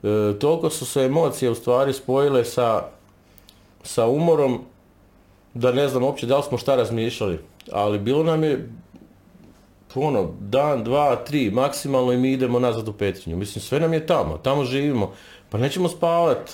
e, 0.04 0.40
toliko 0.40 0.70
su 0.70 0.86
se 0.86 1.02
emocije 1.02 1.52
u 1.52 1.56
stvari 1.56 1.94
spojile 1.94 2.46
sa, 2.46 2.84
sa 3.84 4.08
umorom 4.08 4.60
da 5.54 5.72
ne 5.72 5.88
znam 5.88 6.04
uopće 6.04 6.28
da 6.28 6.38
li 6.38 6.44
smo 6.44 6.58
šta 6.58 6.76
razmišljali, 6.76 7.40
ali 7.72 8.00
bilo 8.00 8.24
nam 8.24 8.44
je 8.44 8.70
ono, 9.96 10.34
dan, 10.40 10.84
dva, 10.84 11.16
tri, 11.16 11.52
maksimalno 11.52 12.14
i 12.14 12.18
mi 12.18 12.32
idemo 12.32 12.60
nazad 12.60 12.88
u 12.88 12.94
Petrinju. 12.94 13.38
Mislim, 13.38 13.62
sve 13.62 13.80
nam 13.80 13.94
je 13.94 14.06
tamo, 14.08 14.38
tamo 14.38 14.64
živimo. 14.64 15.14
Pa 15.50 15.58
nećemo 15.58 15.90
spavat 15.90 16.52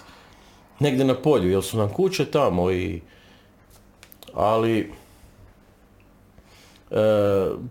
negdje 0.80 1.06
na 1.06 1.16
polju, 1.16 1.52
jer 1.52 1.64
su 1.64 1.78
nam 1.78 1.90
kuće 1.94 2.26
tamo 2.26 2.72
i... 2.72 3.02
Ali... 4.34 4.92
e, 6.92 6.96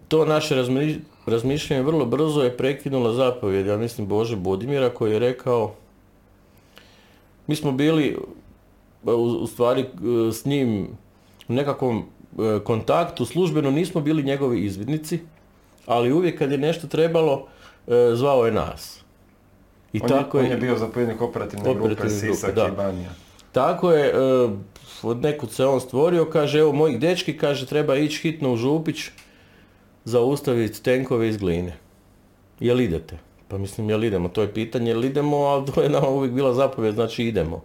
to 0.09 0.25
naše 0.25 0.55
razmi- 0.55 0.99
razmišljanje 1.27 1.83
vrlo 1.83 2.05
brzo 2.07 2.43
je 2.43 2.57
prekinula 2.57 3.13
zapovjed, 3.13 3.67
ja 3.67 3.77
mislim 3.77 4.07
Bože 4.07 4.37
Budimira 4.37 4.91
koji 4.91 5.13
je 5.13 5.19
rekao 5.19 5.75
mi 7.47 7.57
smo 7.57 7.73
bili 7.73 8.17
u, 9.05 9.11
u 9.13 9.47
stvari 9.47 9.81
e, 9.81 9.87
s 10.33 10.45
njim 10.45 10.87
u 11.49 11.53
nekakvom 11.53 11.99
e, 12.39 12.61
kontaktu, 12.65 13.25
službeno 13.25 13.71
nismo 13.71 14.01
bili 14.01 14.23
njegovi 14.23 14.61
izvidnici, 14.61 15.21
ali 15.87 16.13
uvijek 16.13 16.39
kad 16.39 16.53
je 16.53 16.59
nešto 16.59 16.87
trebalo, 16.87 17.47
e, 17.87 17.93
zvao 18.15 18.47
je 18.47 18.53
nas. 18.53 19.01
I 19.93 20.01
On, 20.03 20.09
tako 20.09 20.39
je, 20.39 20.45
on 20.45 20.51
je 20.51 20.57
bio 20.57 20.77
zapovjednik 20.79 21.23
operativne 21.23 21.71
Operativne 21.71 21.97
grupe, 21.97 22.11
Sisak 22.11 22.55
da. 22.55 22.67
i 22.67 22.77
Banija. 22.77 23.11
tako 23.53 23.93
je, 23.93 24.07
e, 24.07 24.49
od 25.03 25.23
nekud 25.23 25.53
se 25.53 25.67
on 25.67 25.81
stvorio, 25.81 26.25
kaže, 26.25 26.59
evo 26.59 26.73
mojih 26.73 27.01
dečki, 27.01 27.39
kaže, 27.39 27.67
treba 27.67 27.97
ići 27.97 28.21
hitno 28.21 28.53
u 28.53 28.57
Župić, 28.57 29.05
zaustaviti 30.05 30.83
tenkove 30.83 31.29
iz 31.29 31.37
gline. 31.37 31.77
Jel 32.61 32.81
idete? 32.81 33.19
Pa 33.49 33.59
mislim, 33.59 33.91
jel 33.91 34.05
idemo? 34.05 34.29
To 34.29 34.43
je 34.43 34.55
pitanje, 34.55 34.91
jel 34.91 35.05
idemo, 35.05 35.37
ali 35.37 35.67
to 35.73 35.83
je 35.83 35.89
nama 35.89 36.09
uvijek 36.09 36.33
bila 36.33 36.55
zapovjed, 36.55 36.95
znači 36.95 37.25
idemo. 37.25 37.63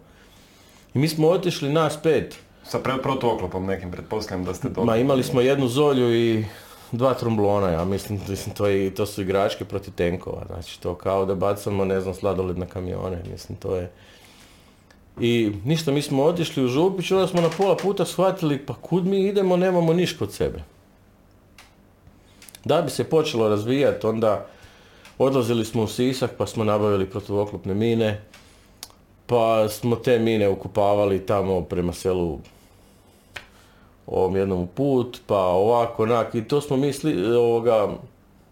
I 0.94 0.98
mi 0.98 1.08
smo 1.08 1.28
otišli 1.28 1.72
nas 1.72 2.02
pet, 2.02 2.38
Sa 2.64 2.78
pre, 2.78 2.94
protuoklopom 3.02 3.66
nekim, 3.66 3.90
pretpostavljam 3.90 4.44
da 4.44 4.54
ste 4.54 4.68
dobro. 4.68 4.84
Ma 4.84 4.96
imali 4.96 5.22
smo 5.22 5.40
jednu 5.40 5.68
zolju 5.68 6.14
i 6.14 6.44
dva 6.92 7.14
tromblona, 7.14 7.68
ja 7.68 7.84
mislim, 7.84 8.20
mislim 8.28 8.54
to, 8.54 8.66
je, 8.66 8.94
to 8.94 9.06
su 9.06 9.22
igračke 9.22 9.64
protiv 9.64 9.94
tenkova, 9.94 10.44
znači 10.46 10.80
to 10.80 10.94
kao 10.94 11.26
da 11.26 11.34
bacamo, 11.34 11.84
ne 11.84 12.00
znam, 12.00 12.14
sladoled 12.14 12.58
na 12.58 12.66
kamione, 12.66 13.22
mislim 13.30 13.58
to 13.58 13.76
je... 13.76 13.90
I 15.20 15.52
ništa, 15.64 15.92
mi 15.92 16.02
smo 16.02 16.22
otišli 16.24 16.64
u 16.64 16.68
Župić, 16.68 17.10
onda 17.10 17.26
smo 17.26 17.40
na 17.40 17.50
pola 17.56 17.76
puta 17.76 18.04
shvatili, 18.04 18.66
pa 18.66 18.74
kud 18.74 19.06
mi 19.06 19.26
idemo, 19.26 19.56
nemamo 19.56 19.92
niš 19.92 20.12
kod 20.12 20.32
sebe. 20.32 20.62
Da 22.64 22.82
bi 22.82 22.90
se 22.90 23.04
počelo 23.04 23.48
razvijati, 23.48 24.06
onda 24.06 24.46
odlazili 25.18 25.64
smo 25.64 25.82
u 25.82 25.86
Sisak, 25.86 26.30
pa 26.38 26.46
smo 26.46 26.64
nabavili 26.64 27.10
protuoklopne 27.10 27.74
mine, 27.74 28.22
pa 29.26 29.68
smo 29.68 29.96
te 29.96 30.18
mine 30.18 30.48
ukupavali 30.48 31.26
tamo 31.26 31.60
prema 31.60 31.92
selu 31.92 32.38
ovom 34.06 34.36
jednom 34.36 34.66
put, 34.74 35.20
pa 35.26 35.38
ovako, 35.38 36.02
onak, 36.02 36.34
i 36.34 36.48
to 36.48 36.60
smo 36.60 36.76
mi, 36.76 36.92
sli- 36.92 37.36
ovoga, 37.36 37.88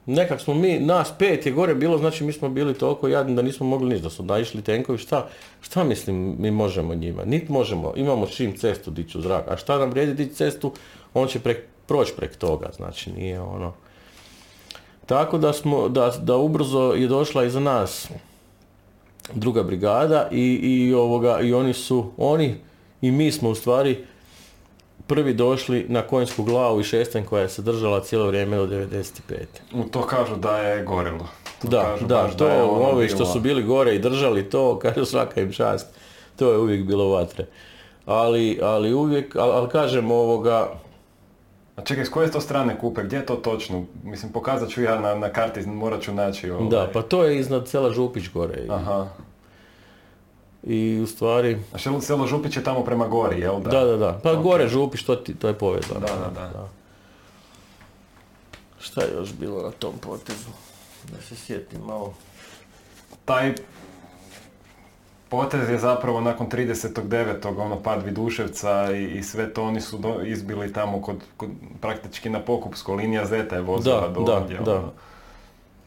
nekak 0.06 0.40
smo 0.40 0.54
mi, 0.54 0.78
nas 0.78 1.12
pet 1.18 1.46
je 1.46 1.52
gore 1.52 1.74
bilo, 1.74 1.98
znači 1.98 2.24
mi 2.24 2.32
smo 2.32 2.48
bili 2.48 2.74
toliko 2.74 3.08
jadni 3.08 3.36
da 3.36 3.42
nismo 3.42 3.66
mogli 3.66 3.88
ništa, 3.88 4.02
da 4.02 4.10
su 4.10 4.22
naišli 4.22 4.62
tenkovi, 4.62 4.98
šta, 4.98 5.28
šta 5.60 5.84
mislim 5.84 6.36
mi 6.38 6.50
možemo 6.50 6.94
njima, 6.94 7.24
nit 7.24 7.48
možemo, 7.48 7.92
imamo 7.96 8.26
čim 8.26 8.56
cestu 8.56 8.90
dići 8.90 9.18
u 9.18 9.20
zrak, 9.20 9.48
a 9.48 9.56
šta 9.56 9.78
nam 9.78 9.90
vrijedi 9.90 10.14
dići 10.14 10.34
cestu, 10.34 10.72
on 11.14 11.28
će 11.28 11.40
prek, 11.40 11.58
proći 11.86 12.12
prek 12.16 12.36
toga, 12.36 12.70
znači 12.76 13.12
nije 13.12 13.40
ono. 13.40 13.72
Tako 15.06 15.38
da 15.38 15.52
smo, 15.52 15.88
da, 15.88 16.12
da 16.22 16.36
ubrzo 16.36 16.92
je 16.96 17.08
došla 17.08 17.44
iza 17.44 17.60
nas 17.60 18.08
druga 19.34 19.62
brigada 19.62 20.28
i, 20.32 20.54
i 20.62 20.94
ovoga, 20.94 21.40
i 21.40 21.54
oni 21.54 21.74
su, 21.74 22.12
oni 22.16 22.54
i 23.02 23.10
mi 23.10 23.32
smo 23.32 23.50
u 23.50 23.54
stvari 23.54 24.04
prvi 25.11 25.35
došli 25.35 25.87
na 25.88 26.03
konjsku 26.03 26.42
glavu 26.42 26.81
i 26.81 26.85
šestanj 26.85 27.25
koja 27.25 27.42
je 27.42 27.49
se 27.49 27.62
držala 27.62 28.01
cijelo 28.01 28.27
vrijeme 28.27 28.57
do 28.57 28.66
95. 28.66 29.11
U 29.75 29.85
To 29.85 30.03
kažu 30.03 30.37
da 30.37 30.59
je 30.59 30.85
gorilo. 30.85 31.29
To 31.62 31.68
Da, 31.68 31.83
kažu 31.83 32.07
da, 32.07 32.23
baš 32.23 32.37
to 32.37 32.49
je 32.49 32.62
ono 32.62 32.88
ovi 32.88 33.09
što 33.09 33.27
su 33.27 33.40
bili 33.40 33.62
gore 33.62 33.94
i 33.94 33.99
držali 33.99 34.51
to, 34.51 34.79
kažu 34.83 35.05
svaka 35.05 35.40
im 35.40 35.53
čast, 35.53 35.87
to 36.37 36.53
je 36.53 36.59
uvijek 36.59 36.85
bilo 36.85 37.09
vatre. 37.09 37.46
Ali, 38.07 38.59
ali 38.62 38.94
uvijek, 38.94 39.37
ali, 39.37 39.53
ali 39.53 39.68
kažem 39.68 40.11
ovoga, 40.11 40.73
A 41.77 41.83
čekaj, 41.85 42.05
s 42.05 42.09
koje 42.09 42.31
to 42.31 42.40
strane 42.40 42.79
kupe? 42.79 43.03
Gdje 43.03 43.16
je 43.16 43.27
to 43.27 43.37
točno? 43.37 43.85
Mislim, 44.05 44.33
pokazat 44.33 44.68
ću 44.68 44.83
ja 44.83 45.01
na, 45.01 45.14
na 45.14 45.29
karti, 45.29 45.66
morat 45.66 46.03
ću 46.03 46.14
naći 46.14 46.51
ovaj. 46.51 46.68
da, 46.68 46.88
pa 46.92 47.03
to 47.03 47.25
je 47.25 47.38
iznad 47.38 47.68
sela 47.68 47.90
Župić 47.90 48.29
gore. 48.35 48.66
Aha. 48.68 49.07
I 50.64 51.01
u 51.01 51.07
stvari, 51.07 51.59
A 51.73 51.79
šelo- 51.79 52.01
selo 52.01 52.27
Župić 52.27 52.57
je 52.57 52.64
tamo 52.64 52.81
prema 52.81 53.07
gori, 53.07 53.40
jel 53.40 53.61
da? 53.61 53.70
da, 53.70 53.85
da, 53.85 53.96
da, 53.96 54.20
pa 54.20 54.35
gore 54.35 54.68
Župić, 54.68 55.03
to, 55.03 55.16
ti, 55.16 55.35
to 55.35 55.49
je 55.49 55.55
povezano. 55.55 56.01
Da, 56.01 56.07
da, 56.31 56.49
da. 56.49 56.68
Šta 58.81 59.03
je 59.03 59.12
još 59.12 59.33
bilo 59.33 59.62
na 59.62 59.70
tom 59.70 59.94
potezu? 59.99 60.49
Da 61.07 61.20
se 61.20 61.37
sjetim 61.37 61.81
malo. 61.81 62.14
Taj 63.25 63.55
potez 65.31 65.68
je 65.68 65.79
zapravo 65.79 66.20
nakon 66.20 66.49
30.9. 66.49 67.35
ono 67.59 67.77
pad 67.79 68.05
Viduševca 68.05 68.88
i, 68.92 69.05
i 69.09 69.23
sve 69.23 69.53
to 69.53 69.64
oni 69.64 69.81
su 69.81 69.99
do- 69.99 70.23
izbili 70.23 70.73
tamo 70.73 71.03
kod, 71.03 71.16
kod 71.37 71.49
praktički 71.81 72.31
na 72.31 72.40
Pokupsko, 72.40 72.94
linija 72.94 73.27
Zeta 73.27 73.55
je 73.55 73.62
vozila 73.62 74.01
Da, 74.01 74.09
do 74.11 74.20
da, 74.20 74.35
ovdje. 74.35 74.59
da. 74.59 74.75
ono. 74.75 74.92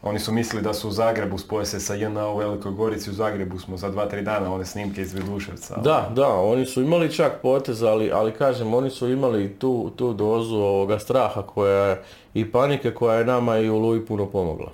Oni 0.06 0.18
su 0.18 0.32
mislili 0.32 0.62
da 0.62 0.74
su 0.74 0.88
u 0.88 0.90
Zagrebu, 0.90 1.38
spoje 1.38 1.66
se 1.66 1.80
sa 1.80 1.94
JNA 1.94 2.28
u 2.28 2.36
Velikoj 2.36 2.72
Gorici, 2.72 3.10
u 3.10 3.12
Zagrebu 3.12 3.58
smo 3.58 3.76
za 3.76 3.90
2-3 3.90 4.22
dana 4.22 4.54
one 4.54 4.64
snimke 4.64 5.02
iz 5.02 5.14
Viduševca. 5.14 5.80
Da, 5.80 6.10
da, 6.14 6.28
oni 6.28 6.66
su 6.66 6.82
imali 6.82 7.12
čak 7.12 7.32
potez, 7.42 7.82
ali, 7.82 8.10
ali 8.12 8.32
kažem, 8.32 8.74
oni 8.74 8.90
su 8.90 9.08
imali 9.08 9.54
tu, 9.58 9.90
tu 9.96 10.12
dozu 10.12 10.56
ovoga 10.56 10.98
straha 10.98 11.42
koja 11.42 11.86
je, 11.86 12.02
i 12.34 12.50
panike 12.52 12.90
koja 12.90 13.18
je 13.18 13.24
nama 13.24 13.58
i 13.58 13.70
u 13.70 13.78
Luji 13.78 14.06
puno 14.06 14.26
pomogla. 14.26 14.70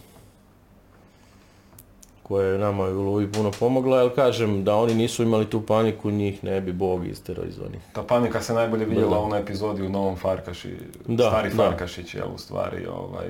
Koja 2.23 2.47
je 2.47 2.59
nama 2.59 2.88
i 2.88 2.93
u 2.93 3.03
Luji 3.03 3.33
puno 3.33 3.51
pomogla, 3.61 4.03
jer 4.03 4.14
kažem 4.14 4.64
da 4.64 4.77
oni 4.77 4.95
nisu 4.95 5.23
imali 5.23 5.51
tu 5.51 5.66
paniku, 5.66 6.11
njih 6.11 6.45
ne 6.45 6.61
bi 6.61 6.73
Bog 6.73 7.07
istero 7.07 7.42
iz 7.44 7.59
onih. 7.59 7.81
Ta 7.92 8.02
panika 8.02 8.42
se 8.42 8.54
najbolje 8.54 8.85
vidjela 8.85 9.19
u 9.19 9.23
onoj 9.23 9.40
epizodi 9.40 9.83
u 9.83 9.88
Novom 9.88 10.17
Farkaši, 10.17 10.77
Da, 11.07 11.29
stari 11.29 11.50
da. 11.50 11.57
Farkašić, 11.57 12.15
jel, 12.15 12.29
u 12.35 12.38
stvari, 12.38 12.87
ovaj, 12.87 13.27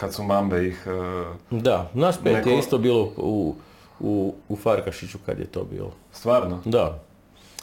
kad 0.00 0.14
su 0.14 0.22
mambe 0.24 0.66
ih... 0.66 0.86
eh, 0.86 1.36
Da, 1.52 1.90
nas 1.94 2.18
pet 2.18 2.32
Neko- 2.34 2.48
je 2.48 2.58
isto 2.58 2.78
bilo 2.78 3.12
u, 3.16 3.54
u, 4.00 4.34
u 4.48 4.56
Farkašiću 4.56 5.18
kad 5.26 5.38
je 5.38 5.46
to 5.46 5.64
bilo. 5.64 5.92
stvarno? 6.12 6.60
Da. 6.64 7.02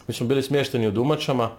Mi 0.08 0.14
smo 0.14 0.28
bili 0.28 0.44
smješteni 0.44 0.88
u 0.88 0.92
Dumačama 0.92 1.50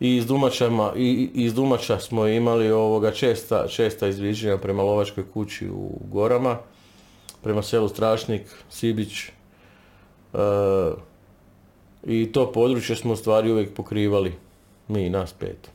i 0.00 0.16
iz 0.16 0.26
Dumačama 0.26 0.92
i 0.96 1.02
i 1.34 1.44
iz 1.44 1.54
Dumača 1.54 1.98
smo 1.98 2.26
imali 2.26 2.70
ovoga 2.70 3.10
česta, 3.10 3.68
česta 3.68 4.06
izviđenja 4.08 4.58
prema 4.58 4.82
lovačkoj 4.82 5.24
kući 5.30 5.68
u 5.68 5.90
Gorama, 6.02 6.58
prema 7.42 7.62
selu 7.62 7.88
Strašnik, 7.88 8.42
Sibić. 8.70 9.24
e, 9.24 9.30
I 12.04 12.32
to 12.32 12.52
područje 12.52 12.96
smo 12.96 13.12
u 13.12 13.16
stvari 13.16 13.52
uvijek 13.52 13.74
pokrivali, 13.74 14.34
mi, 14.88 15.10
nas 15.10 15.32
pet. 15.32 15.70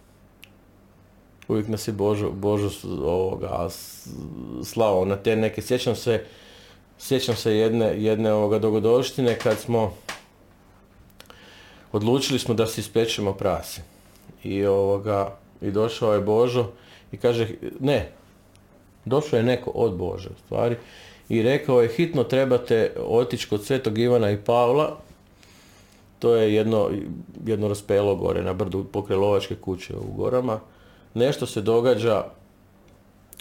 Uvijek 1.48 1.68
nas 1.68 1.88
je 1.88 1.92
Božo, 1.92 2.32
Božo 2.32 2.70
ovoga, 3.04 3.70
slao 4.64 5.06
na 5.06 5.16
te 5.16 5.36
neke, 5.36 5.62
sjećam 5.62 5.96
se, 5.96 6.24
sjećam 7.00 7.36
se 7.36 7.56
jedne, 7.56 8.04
jedne 8.04 8.34
ovoga 8.34 8.60
dogodovštine 8.60 9.40
kad 9.40 9.60
smo, 9.60 9.94
odlučili 11.92 12.40
smo 12.40 12.54
da 12.54 12.68
si 12.68 12.82
ispečemo 12.82 13.34
prase. 13.34 13.82
I 14.44 14.66
ovoga, 14.66 15.38
i 15.62 15.72
došao 15.72 16.14
je 16.14 16.22
Božo 16.22 16.72
i 17.12 17.18
kaže, 17.18 17.48
ne, 17.80 18.12
došao 19.06 19.38
je 19.38 19.44
neko 19.44 19.70
od 19.70 19.98
Bože 19.98 20.30
u 20.30 20.40
stvari 20.46 20.76
i 21.30 21.42
rekao 21.42 21.82
je 21.82 21.90
hitno 21.90 22.24
trebate 22.24 22.94
otići 23.08 23.50
kod 23.50 23.66
Svetog 23.66 23.98
Ivana 23.98 24.32
i 24.32 24.38
Pavla 24.38 24.98
to 26.20 26.36
je 26.36 26.54
jedno, 26.54 26.90
jedno 27.46 27.68
raspelo 27.68 28.16
gore 28.16 28.44
na 28.44 28.54
brdu 28.54 28.84
pokraj 28.84 29.18
lovačke 29.18 29.56
kuće 29.56 29.94
u 29.96 30.14
gorama. 30.16 30.60
Nešto 31.16 31.46
se 31.46 31.62
događa 31.62 32.24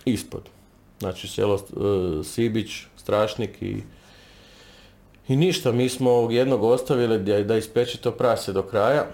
ispod. 0.05 0.43
Znači 0.99 1.29
selo 1.29 1.55
e, 1.55 2.25
Sibić, 2.25 2.71
Strašnik 2.97 3.63
i, 3.63 3.83
i 5.29 5.37
ništa. 5.37 5.73
Mi 5.73 5.89
smo 5.89 6.11
ovog 6.11 6.33
jednog 6.33 6.63
ostavili 6.63 7.19
da, 7.19 7.43
da 7.43 7.57
ispeče 7.57 7.99
to 7.99 8.11
prase 8.11 8.53
do 8.53 8.63
kraja. 8.63 9.07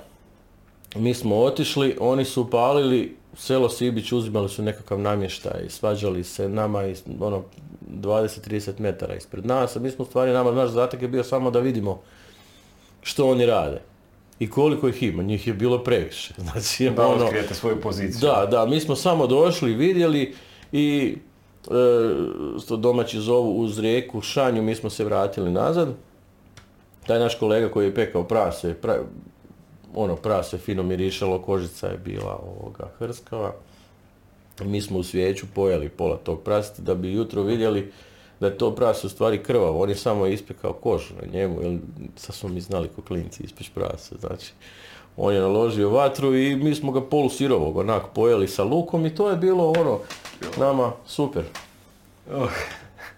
Mi 0.96 1.14
smo 1.14 1.36
otišli, 1.36 1.96
oni 2.00 2.24
su 2.24 2.42
upalili 2.42 3.16
selo 3.36 3.68
Sibić, 3.68 4.12
uzimali 4.12 4.48
su 4.48 4.62
nekakav 4.62 5.00
namještaj, 5.00 5.68
svađali 5.68 6.24
se 6.24 6.48
nama 6.48 6.84
iz, 6.84 7.02
ono, 7.20 7.42
20-30 7.90 8.80
metara 8.80 9.14
ispred 9.14 9.46
nas, 9.46 9.76
a 9.76 9.80
mi 9.80 9.90
smo 9.90 10.04
stvari, 10.04 10.32
nama 10.32 10.52
naš 10.52 10.70
zadatak 10.70 11.02
je 11.02 11.08
bio 11.08 11.24
samo 11.24 11.50
da 11.50 11.60
vidimo 11.60 12.02
što 13.02 13.30
oni 13.30 13.46
rade 13.46 13.89
i 14.40 14.50
koliko 14.50 14.88
ih 14.88 15.02
ima, 15.02 15.22
njih 15.22 15.46
je 15.46 15.54
bilo 15.54 15.78
previše. 15.78 16.34
Znači, 16.42 16.90
Da 16.90 17.06
ono, 17.06 17.24
otkrijete 17.24 17.54
svoju 17.54 17.80
poziciju. 17.80 18.20
da, 18.20 18.46
da, 18.46 18.66
mi 18.66 18.80
smo 18.80 18.96
samo 18.96 19.26
došli, 19.26 19.74
vidjeli 19.74 20.34
i 20.72 21.16
e, 21.64 21.70
što 22.64 22.76
domaći 22.76 23.20
zovu 23.20 23.60
uz 23.60 23.78
rijeku 23.78 24.20
Šanju, 24.20 24.62
mi 24.62 24.74
smo 24.74 24.90
se 24.90 25.04
vratili 25.04 25.50
nazad. 25.50 25.88
Taj 27.06 27.18
naš 27.18 27.34
kolega 27.34 27.68
koji 27.68 27.86
je 27.86 27.94
pekao 27.94 28.24
prase, 28.24 28.74
pra- 28.82 29.02
ono 29.94 30.16
prase 30.16 30.58
fino 30.58 30.82
mirišalo, 30.82 31.38
kožica 31.38 31.86
je 31.86 31.98
bila 31.98 32.40
ovoga 32.46 32.90
hrskava. 32.98 33.52
Mi 34.64 34.80
smo 34.80 34.98
u 34.98 35.02
svijeću 35.02 35.46
pojeli 35.54 35.88
pola 35.88 36.16
tog 36.16 36.40
praseta 36.40 36.82
da 36.82 36.94
bi 36.94 37.12
jutro 37.12 37.42
vidjeli 37.42 37.92
da 38.40 38.46
je 38.46 38.58
to 38.58 38.74
prase 38.74 39.06
u 39.06 39.10
stvari 39.10 39.42
krvavo. 39.42 39.82
On 39.82 39.88
je 39.88 39.96
samo 39.96 40.26
ispekao 40.26 40.72
kožu 40.72 41.14
na 41.22 41.32
njemu, 41.32 41.62
jer 41.62 41.78
sad 42.16 42.36
smo 42.36 42.48
mi 42.48 42.60
znali 42.60 42.88
ko 42.88 43.02
klinci 43.02 43.42
ispeć 43.42 43.70
prase. 43.74 44.14
Znači, 44.20 44.52
on 45.16 45.34
je 45.34 45.40
naložio 45.40 45.90
vatru 45.90 46.36
i 46.36 46.56
mi 46.56 46.74
smo 46.74 46.92
ga 46.92 47.00
polusirovog 47.00 47.76
onak 47.76 48.02
pojeli 48.14 48.48
sa 48.48 48.64
lukom 48.64 49.06
i 49.06 49.14
to 49.14 49.30
je 49.30 49.36
bilo 49.36 49.72
ono 49.78 49.98
nama 50.58 50.92
super. 51.06 51.44
Oh, 52.34 52.50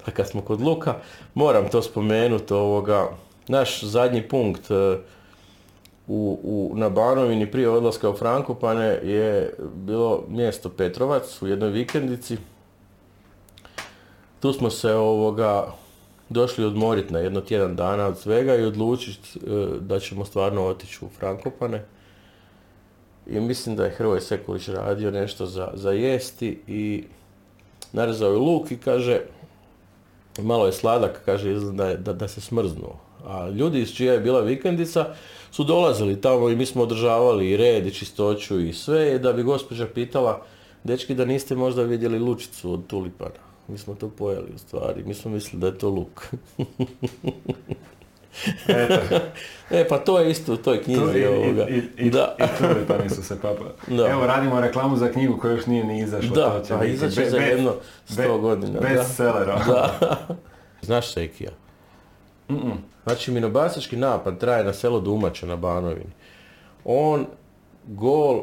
A 0.06 0.10
kad 0.10 0.28
smo 0.28 0.42
kod 0.42 0.60
luka, 0.60 0.94
moram 1.34 1.68
to 1.68 1.82
spomenuti, 1.82 2.54
ovoga, 2.54 3.08
naš 3.48 3.82
zadnji 3.82 4.22
punkt 4.28 4.70
e, 4.70 4.98
u, 6.06 6.38
u, 6.42 6.72
na 6.76 6.88
Banovini 6.88 7.50
prije 7.50 7.68
odlaska 7.68 8.10
u 8.10 8.16
Frankopane 8.16 8.86
je 8.86 9.54
bilo 9.74 10.24
mjesto 10.28 10.68
Petrovac 10.68 11.42
u 11.42 11.46
jednoj 11.46 11.70
vikendici. 11.70 12.36
Tu 14.42 14.52
smo 14.52 14.70
se 14.70 14.94
ovoga 14.94 15.66
došli 16.28 16.64
odmoriti 16.64 17.12
na 17.12 17.18
jedno 17.18 17.40
tjedan 17.40 17.76
dana 17.76 18.06
od 18.06 18.18
svega 18.18 18.56
i 18.56 18.64
odlučiti 18.64 19.38
e, 19.38 19.40
da 19.80 20.00
ćemo 20.00 20.24
stvarno 20.24 20.66
otići 20.66 21.04
u 21.04 21.08
Frankopane. 21.18 21.84
I 23.26 23.40
mislim 23.40 23.76
da 23.76 23.84
je 23.84 23.90
Hrvoje 23.90 24.20
Sekulić 24.20 24.68
radio 24.68 25.10
nešto 25.10 25.46
za, 25.46 25.70
za 25.74 25.90
jesti 25.90 26.60
i 26.66 27.04
narezao 27.92 28.30
je 28.32 28.38
luk 28.38 28.70
i 28.70 28.76
kaže, 28.76 29.20
malo 30.38 30.66
je 30.66 30.72
sladak, 30.72 31.22
kaže 31.24 31.54
da, 31.54 31.94
da, 31.96 32.12
da 32.12 32.28
se 32.28 32.40
smrznuo. 32.40 32.98
A 33.26 33.48
ljudi 33.48 33.80
iz 33.80 33.94
čija 33.94 34.12
je 34.12 34.20
bila 34.20 34.40
vikendica 34.40 35.14
su 35.50 35.64
dolazili 35.64 36.20
tamo 36.20 36.48
i 36.48 36.56
mi 36.56 36.66
smo 36.66 36.82
održavali 36.82 37.50
i 37.50 37.56
red 37.56 37.86
i 37.86 37.94
čistoću 37.94 38.60
i 38.60 38.72
sve 38.72 39.18
da 39.18 39.32
bi 39.32 39.42
gospođa 39.42 39.86
pitala, 39.86 40.42
dečki 40.84 41.14
da 41.14 41.24
niste 41.24 41.54
možda 41.54 41.82
vidjeli 41.82 42.18
lučicu 42.18 42.72
od 42.72 42.86
tulipana. 42.86 43.51
Mi 43.68 43.78
smo 43.78 43.94
to 43.94 44.08
pojeli 44.08 44.52
u 44.54 44.58
stvari, 44.58 45.02
mi 45.04 45.14
smo 45.14 45.30
mislili 45.30 45.60
da 45.60 45.66
je 45.66 45.78
to 45.78 45.88
luk. 45.88 46.26
eto. 48.68 49.16
e 49.78 49.88
pa 49.88 49.98
to 49.98 50.18
je 50.20 50.30
isto 50.30 50.52
u 50.52 50.56
toj 50.56 50.82
knjizi 50.82 51.18
i, 51.18 51.26
ovoga. 51.26 51.68
i, 51.68 51.82
i, 51.96 52.10
da. 52.10 52.36
i 52.38 52.58
tulipani 52.58 53.10
su 53.10 53.22
se 53.22 53.40
papa. 53.40 53.64
Da. 53.86 54.08
Evo 54.08 54.26
radimo 54.26 54.60
reklamu 54.60 54.96
za 54.96 55.12
knjigu 55.12 55.38
koja 55.38 55.52
još 55.52 55.66
nije 55.66 55.84
ni 55.84 56.00
izašla. 56.00 56.34
Da, 56.34 56.58
to 56.60 56.66
će 56.66 56.74
a 56.74 56.84
izaći 56.84 57.20
be- 57.20 57.30
za 57.30 57.36
jedno 57.36 57.74
be- 58.16 58.22
100 58.22 58.40
godina. 58.40 58.80
da. 58.80 58.88
Bestseller. 58.88 59.46
Da. 59.46 59.98
Znaš 60.86 61.12
Sekija? 61.12 61.50
Mm-mm. 62.50 62.78
Znači, 63.04 63.30
minobasački 63.30 63.96
napad 63.96 64.38
traje 64.38 64.64
na 64.64 64.72
selo 64.72 65.00
Dumače 65.00 65.46
na 65.46 65.56
Banovini. 65.56 66.10
On, 66.84 67.26
gol, 67.86 68.42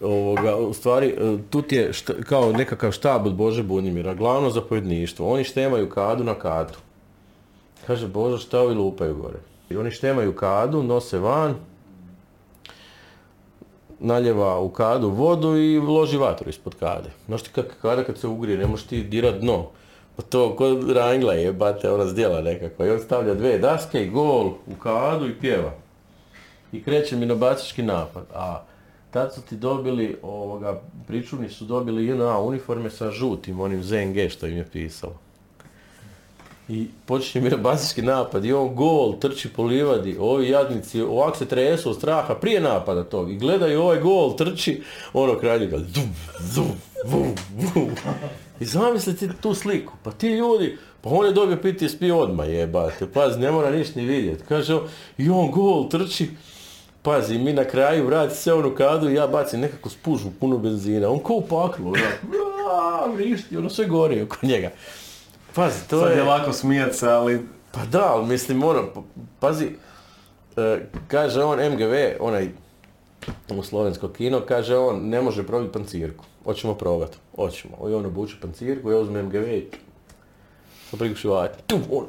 ovoga, 0.00 0.56
u 0.56 0.72
stvari, 0.72 1.06
e, 1.06 1.36
tu 1.50 1.62
ti 1.62 1.76
je 1.76 1.92
šta- 1.92 2.22
kao 2.22 2.52
nekakav 2.52 2.92
štab 2.92 3.26
od 3.26 3.34
Bože 3.34 3.62
Bunimira, 3.62 4.14
glavno 4.14 4.50
zapovjedništvo. 4.50 5.32
Oni 5.32 5.44
štemaju 5.44 5.88
kadu 5.90 6.24
na 6.24 6.34
katu. 6.34 6.78
Kaže, 7.86 8.08
Bože, 8.08 8.38
šta 8.38 8.60
ovi 8.60 8.74
lupaju 8.74 9.14
gore? 9.14 9.38
I 9.70 9.76
oni 9.76 9.90
štemaju 9.90 10.32
kadu, 10.36 10.82
nose 10.82 11.18
van, 11.18 11.54
naljeva 13.98 14.58
u 14.60 14.68
kadu 14.68 15.08
vodu 15.08 15.56
i 15.56 15.78
loži 15.78 16.16
vatru 16.16 16.48
ispod 16.50 16.74
kade. 16.74 17.10
Znaš 17.26 17.42
ti 17.42 17.50
kada 17.82 18.04
kad 18.04 18.18
se 18.18 18.26
ugrije, 18.28 18.58
ne 18.58 18.66
možeš 18.66 18.86
ti 18.86 19.02
dirat 19.02 19.34
dno. 19.40 19.66
Pa 20.16 20.22
to 20.22 20.56
kod 20.56 20.90
rangla 20.90 21.32
je, 21.34 21.52
bate, 21.52 21.90
ona 21.90 22.06
zdjela 22.06 22.40
nekakva. 22.40 22.86
I 22.86 22.90
on 22.90 23.00
stavlja 23.00 23.34
dve 23.34 23.58
daske 23.58 24.02
i 24.04 24.10
gol 24.10 24.46
u 24.46 24.74
kadu 24.82 25.26
i 25.28 25.34
pjeva. 25.40 25.72
I 26.72 26.82
kreće 26.82 27.16
minobacački 27.16 27.82
napad. 27.82 28.24
A 28.34 28.62
tad 29.10 29.34
su 29.34 29.42
ti 29.42 29.56
dobili, 29.56 30.16
ovoga, 30.22 30.80
pričuvni 31.06 31.48
su 31.48 31.64
dobili 31.64 32.06
JNA 32.06 32.38
uniforme 32.38 32.90
sa 32.90 33.10
žutim, 33.10 33.60
onim 33.60 33.82
ZNG 33.82 34.30
što 34.30 34.46
im 34.46 34.56
je 34.56 34.64
pisalo. 34.72 35.14
I 36.68 36.86
počinje 37.06 37.44
minobacački 37.44 38.02
napad 38.02 38.44
i 38.44 38.52
on 38.52 38.74
gol, 38.74 39.18
trči 39.18 39.48
po 39.48 39.62
livadi, 39.62 40.16
ovi 40.20 40.48
jadnici 40.48 41.00
ovak 41.00 41.36
se 41.36 41.46
tresu 41.46 41.90
od 41.90 41.96
straha 41.96 42.34
prije 42.34 42.60
napada 42.60 43.04
tog 43.04 43.32
i 43.32 43.38
gledaju 43.38 43.82
ovaj 43.82 44.00
gol, 44.00 44.36
trči, 44.36 44.82
ono 45.12 45.38
kralje 45.38 45.66
ga 45.66 45.78
zum, 45.78 46.14
zum, 46.40 46.72
vum, 47.04 47.34
vum. 47.54 47.90
I 48.60 48.64
zamisli 48.64 49.16
ti 49.16 49.28
tu 49.40 49.54
sliku, 49.54 49.92
pa 50.02 50.10
ti 50.10 50.28
ljudi, 50.28 50.76
pa 51.00 51.10
on 51.10 51.26
je 51.26 51.32
dobio 51.32 51.56
PTSP 51.56 52.02
odmah 52.14 52.48
jebate, 52.48 53.06
pazi, 53.14 53.40
ne 53.40 53.50
mora 53.50 53.70
ništa 53.70 54.00
ni 54.00 54.06
vidjeti. 54.06 54.44
Kaže 54.48 54.78
i 55.18 55.30
on 55.30 55.50
gol, 55.50 55.88
trči, 55.88 56.28
pazi, 57.02 57.38
mi 57.38 57.52
na 57.52 57.64
kraju 57.64 58.06
vrati 58.06 58.34
se 58.34 58.52
onu 58.52 58.74
kadu 58.74 59.10
i 59.10 59.14
ja 59.14 59.26
bacim 59.26 59.60
nekako 59.60 59.88
spužu 59.90 60.28
puno 60.40 60.58
benzina, 60.58 61.08
on 61.10 61.18
ko 61.18 61.32
u 61.34 61.42
paklu, 61.42 61.92
"Aaaa", 61.92 63.06
vrišti, 63.14 63.56
ono 63.56 63.70
sve 63.70 63.86
gori 63.86 64.22
oko 64.22 64.36
njega. 64.42 64.70
Pazi, 65.54 65.88
to 65.88 66.00
Sad 66.00 66.10
je... 66.10 66.16
je 66.16 66.22
lako 66.22 66.52
smijat 66.52 66.94
se, 66.94 67.08
ali 67.08 67.46
Pa 67.72 67.84
da, 67.84 68.12
ali 68.12 68.26
mislim, 68.26 68.62
ono, 68.64 68.82
pa- 68.94 69.02
pazi, 69.40 69.68
e, 70.56 70.78
kaže 71.08 71.42
on 71.42 71.72
MGV, 71.72 71.94
onaj 72.20 72.48
u 73.48 73.62
slovensko 73.62 74.08
kino, 74.08 74.40
kaže 74.40 74.76
on, 74.76 75.08
ne 75.08 75.22
može 75.22 75.46
probiti 75.46 75.72
pancirku. 75.72 76.24
Hoćemo 76.44 76.74
probat. 76.74 77.16
Hoćemo. 77.36 77.88
I 77.90 77.94
on 77.94 78.06
obuče 78.06 78.34
pancirku, 78.42 78.90
ja 78.90 78.96
uzmem 78.98 79.26
MGV 79.26 79.48
i 79.48 79.66
sa 80.90 80.96
priguši 80.96 81.28
vajte. 81.28 81.58
Tu, 81.66 81.78
on! 81.90 82.06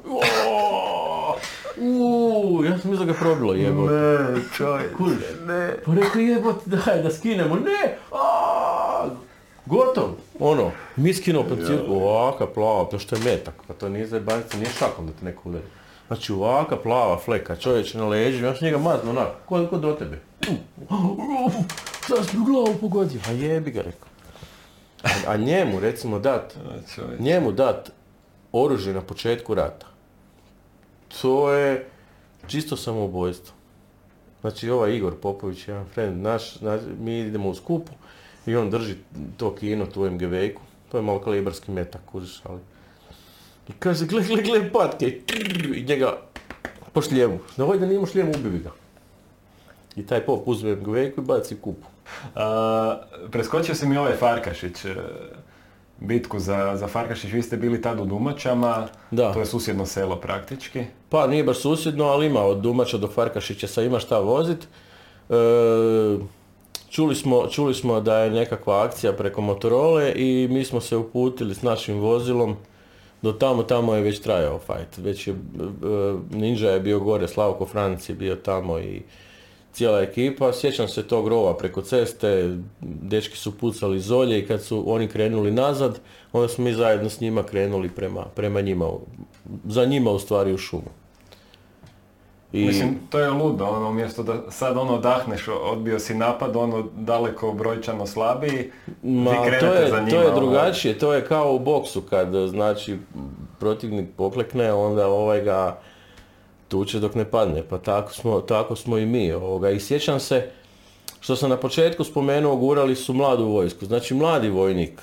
Uuu, 1.78 2.64
ja 2.64 2.78
sam 2.78 2.92
mislio 2.92 3.06
da 3.06 3.14
ga 3.14 3.20
probilo 3.20 3.54
jebote. 3.54 3.94
Ne, 3.94 4.42
čovjek. 4.58 4.92
Ne. 5.48 5.76
Pa 5.86 5.94
rekao 5.94 6.22
jebote, 6.22 6.62
daj 6.66 7.02
da 7.04 7.12
skinemo, 7.12 7.56
ne, 7.56 7.98
aaa, 8.12 9.10
gotov, 9.66 10.10
ono, 10.40 10.72
mi 10.96 11.14
skinuo 11.14 11.44
pancirku, 11.44 11.94
ovaka 11.94 12.48
plava, 12.48 12.86
to 12.86 13.00
što 13.00 13.16
je 13.16 13.22
metak, 13.24 13.54
pa 13.68 13.74
to 13.74 13.90
nije 13.90 14.08
zajebanica, 14.08 14.58
nije 14.58 14.70
šakom 14.80 15.08
da 15.08 15.14
te 15.14 15.26
neko 15.26 15.50
udari. 15.50 15.66
Znači 16.08 16.34
ovaka 16.34 16.78
plava 16.78 17.18
fleka, 17.18 17.56
čovječe 17.56 17.98
na 17.98 18.08
leđu, 18.08 18.46
ja 18.46 18.56
sam 18.56 18.66
njega 18.66 18.78
mazno 18.78 19.10
onako, 19.10 19.36
ko, 19.46 19.68
ko 19.68 19.78
do 19.78 19.94
tebe. 19.94 20.20
Sad 22.08 22.26
sam 22.26 22.42
u 22.42 22.46
glavu 22.46 22.76
pogodio, 22.82 23.20
a 23.28 23.32
jebi 23.32 23.72
ga 23.72 23.82
rekao. 23.82 24.10
A, 25.04 25.10
a 25.28 25.38
njemu 25.38 25.80
recimo 25.80 26.20
dat, 26.20 26.58
njemu 27.20 27.52
dat 27.52 27.92
oružje 28.52 28.94
na 28.94 29.02
početku 29.02 29.54
rata, 29.54 29.86
to 31.22 31.51
je 31.51 31.86
čisto 32.47 32.78
samoubojstvo. 32.78 33.53
Znači 34.41 34.70
ovaj 34.70 34.95
Igor 34.95 35.16
Popović, 35.22 35.68
jedan 35.68 35.86
friend 35.93 36.22
naš, 36.22 36.57
zna- 36.57 36.80
mi 36.99 37.20
idemo 37.20 37.49
u 37.49 37.55
skupu 37.55 37.91
i 38.45 38.55
on 38.55 38.70
drži 38.70 38.95
to 39.38 39.55
kino, 39.55 39.86
tu 39.86 40.12
MGV-ku, 40.12 40.62
to 40.91 40.97
je 40.97 41.03
malo 41.03 41.20
kalibarski 41.20 41.72
metak, 41.72 42.01
kužiš, 42.05 42.41
ali... 42.43 42.60
I 43.68 43.72
kaže, 43.80 44.05
gle, 44.05 44.24
gle, 44.24 44.41
gle, 44.43 44.72
patke, 44.72 45.05
i 45.07 45.22
i 45.76 45.84
njega 45.84 46.18
po 46.93 47.01
šljemu. 47.01 47.39
Da 47.57 47.64
ovaj 47.64 47.78
da 47.78 47.86
nije 47.86 47.95
imao 47.95 48.07
šljem, 48.07 48.30
ubi 48.30 48.49
bi 48.49 48.60
ga. 48.60 48.72
I 49.95 50.05
taj 50.05 50.26
pop 50.26 50.47
uzme 50.47 50.76
MGV-ku 50.76 51.22
i 51.22 51.26
baci 51.26 51.55
kupu. 51.55 51.88
A, 52.36 53.01
preskočio 53.32 53.76
si 53.76 53.88
mi 53.88 53.97
ovaj 53.97 54.16
Farkašić, 54.16 54.86
e, 54.86 54.95
bitku 56.02 56.39
za, 56.39 56.76
za 56.78 56.88
Farkašić, 56.88 57.32
vi 57.32 57.41
ste 57.41 57.58
bili 57.58 57.82
tad 57.82 58.00
u 58.00 58.06
Dumačama, 58.06 58.88
Da. 59.12 59.34
to 59.34 59.39
je 59.39 59.45
susjedno 59.45 59.86
selo 59.86 60.16
praktički. 60.16 60.84
Pa 61.10 61.28
nije 61.28 61.43
baš 61.43 61.58
susjedno, 61.58 62.06
ali 62.06 62.26
ima 62.26 62.41
od 62.41 62.58
Dumača 62.58 62.97
do 62.97 63.08
Farkašića 63.08 63.68
sa 63.68 63.82
ima 63.84 64.00
šta 64.00 64.20
vozit. 64.20 64.68
E, 65.30 65.34
čuli, 66.89 67.16
smo, 67.16 67.47
čuli 67.47 67.74
smo 67.74 68.02
da 68.02 68.18
je 68.20 68.32
nekakva 68.32 68.84
akcija 68.84 69.14
preko 69.14 69.41
Motorole 69.41 70.14
i 70.16 70.47
mi 70.52 70.66
smo 70.66 70.82
se 70.82 70.97
uputili 70.97 71.56
s 71.56 71.62
našim 71.62 72.00
vozilom 72.00 72.56
do 73.22 73.32
tamo, 73.32 73.64
tamo 73.64 73.95
je 73.95 74.02
već 74.02 74.20
trajao 74.20 74.60
fajt. 74.60 74.97
Već 74.97 75.28
je, 75.28 75.34
e, 75.34 75.38
Ninja 76.32 76.70
je 76.70 76.80
bio 76.80 77.00
gore, 77.00 77.28
Slavko 77.28 77.66
Franc 77.66 78.10
je 78.10 78.16
bio 78.16 78.36
tamo 78.36 78.80
i 78.80 79.02
cijela 79.74 80.02
ekipa. 80.02 80.54
Sjećam 80.54 80.88
se 80.88 81.08
tog 81.08 81.28
rova 81.28 81.58
preko 81.58 81.82
ceste, 81.82 82.58
dečki 82.82 83.38
su 83.38 83.58
pucali 83.58 84.00
zolje 84.00 84.40
i 84.40 84.48
kad 84.48 84.64
su 84.64 84.84
oni 84.94 85.08
krenuli 85.08 85.52
nazad, 85.52 86.00
onda 86.32 86.48
smo 86.48 86.64
mi 86.64 86.74
zajedno 86.74 87.10
s 87.10 87.20
njima 87.22 87.44
krenuli 87.44 87.90
prema, 87.90 88.26
prema 88.36 88.62
njima, 88.62 88.90
za 89.66 89.86
njima 89.86 90.12
u 90.12 90.20
stvari 90.20 90.54
u 90.54 90.58
šumu. 90.58 90.90
I, 92.54 92.66
Mislim, 92.66 92.98
to 93.10 93.20
je 93.20 93.30
ludo, 93.30 93.66
ono, 93.66 93.90
umjesto 93.90 94.24
da 94.24 94.52
sad 94.52 94.78
ono 94.78 94.94
odahneš, 94.94 95.48
odbio 95.48 96.00
si 96.00 96.16
napad, 96.16 96.56
ono 96.56 96.88
daleko 96.96 97.54
brojčano 97.54 98.08
slabiji, 98.08 98.72
ma, 99.04 99.32
vi 99.32 99.38
to 99.38 99.44
krenete 99.44 99.90
za 99.90 99.96
je, 99.96 100.04
njima. 100.04 100.10
to 100.10 100.22
je 100.22 100.28
ono. 100.28 100.40
drugačije, 100.40 101.00
to 101.00 101.14
je 101.14 101.26
kao 101.26 101.54
u 101.54 101.60
boksu 101.60 102.02
kad 102.02 102.30
znači 102.48 102.98
protivnik 103.60 104.10
poklekne, 104.18 104.74
onda 104.74 105.08
ovaj 105.08 105.42
ga 105.42 105.80
tuče 106.70 107.00
dok 107.00 107.16
ne 107.16 107.26
padne, 107.26 107.64
pa 107.70 107.78
tako 107.78 108.14
smo, 108.14 108.42
tako 108.42 108.76
smo 108.76 108.98
i 108.98 109.06
mi. 109.06 109.32
Ovoga. 109.32 109.70
I 109.70 109.80
sjećam 109.80 110.20
se, 110.20 110.50
što 111.20 111.36
sam 111.36 111.50
na 111.50 111.58
početku 111.58 112.04
spomenuo, 112.04 112.56
gurali 112.56 112.96
su 112.96 113.14
mladu 113.14 113.46
vojsku. 113.46 113.86
Znači 113.86 114.14
mladi 114.14 114.50
vojnik 114.50 115.02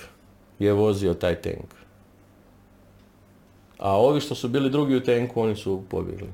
je 0.59 0.73
vozio 0.73 1.14
taj 1.14 1.35
tank. 1.35 1.75
A 3.79 3.97
ovi 3.99 4.21
što 4.21 4.35
su 4.35 4.49
bili 4.49 4.71
drugi 4.71 4.97
u 4.97 5.03
tenku, 5.05 5.43
oni 5.43 5.57
su 5.57 5.83
pobjegli. 5.89 6.29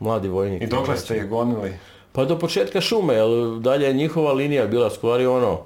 Mladi 0.00 0.28
vojnik. 0.28 0.62
I 0.62 0.66
dokle 0.66 0.96
ste 0.96 1.16
ih 1.16 1.28
gonili? 1.28 1.74
Pa 2.12 2.24
do 2.24 2.38
početka 2.38 2.80
šume, 2.80 3.14
jer 3.14 3.58
dalje 3.60 3.86
je 3.86 3.92
njihova 3.92 4.32
linija 4.32 4.66
bila 4.66 4.90
stvari 4.90 5.26
ono, 5.26 5.60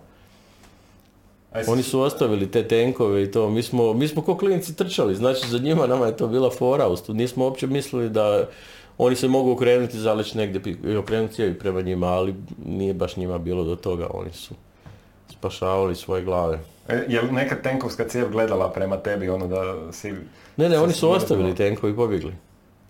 oni 1.66 1.82
su 1.82 2.00
ostavili 2.00 2.50
te 2.50 2.68
tenkove 2.68 3.22
i 3.22 3.30
to, 3.30 3.50
mi 3.50 3.62
smo, 3.62 3.92
mi 3.92 4.08
smo 4.08 4.22
ko 4.22 4.36
klinici 4.36 4.76
trčali, 4.76 5.14
znači 5.14 5.48
za 5.48 5.58
njima 5.58 5.86
nama 5.86 6.06
je 6.06 6.16
to 6.16 6.26
bila 6.26 6.50
fora, 6.50 6.88
nismo 7.08 7.44
uopće 7.44 7.66
mislili 7.66 8.08
da 8.10 8.46
oni 8.98 9.16
se 9.16 9.28
mogu 9.28 9.52
okrenuti, 9.52 9.98
zaleći 9.98 10.38
negdje 10.38 10.76
i 10.84 10.96
okrenuti 10.96 11.34
cijevi 11.34 11.58
prema 11.58 11.80
njima, 11.80 12.06
ali 12.06 12.34
nije 12.66 12.94
baš 12.94 13.16
njima 13.16 13.38
bilo 13.38 13.64
do 13.64 13.76
toga, 13.76 14.06
oni 14.14 14.32
su 14.32 14.54
spašavali 15.28 15.94
svoje 15.96 16.22
glave. 16.22 16.58
E, 16.88 17.04
Je 17.08 17.22
li 17.22 17.32
neka 17.32 17.62
tenkovska 17.62 18.08
cijev 18.08 18.30
gledala 18.30 18.72
prema 18.72 18.96
tebi, 18.96 19.28
ono 19.28 19.46
da 19.46 19.92
si... 19.92 20.14
Ne, 20.56 20.68
ne, 20.68 20.78
oni 20.78 20.92
su 20.92 21.10
ostavili 21.10 21.54
tenkovi 21.54 21.92
i 21.92 21.96
pobjegli. 21.96 22.34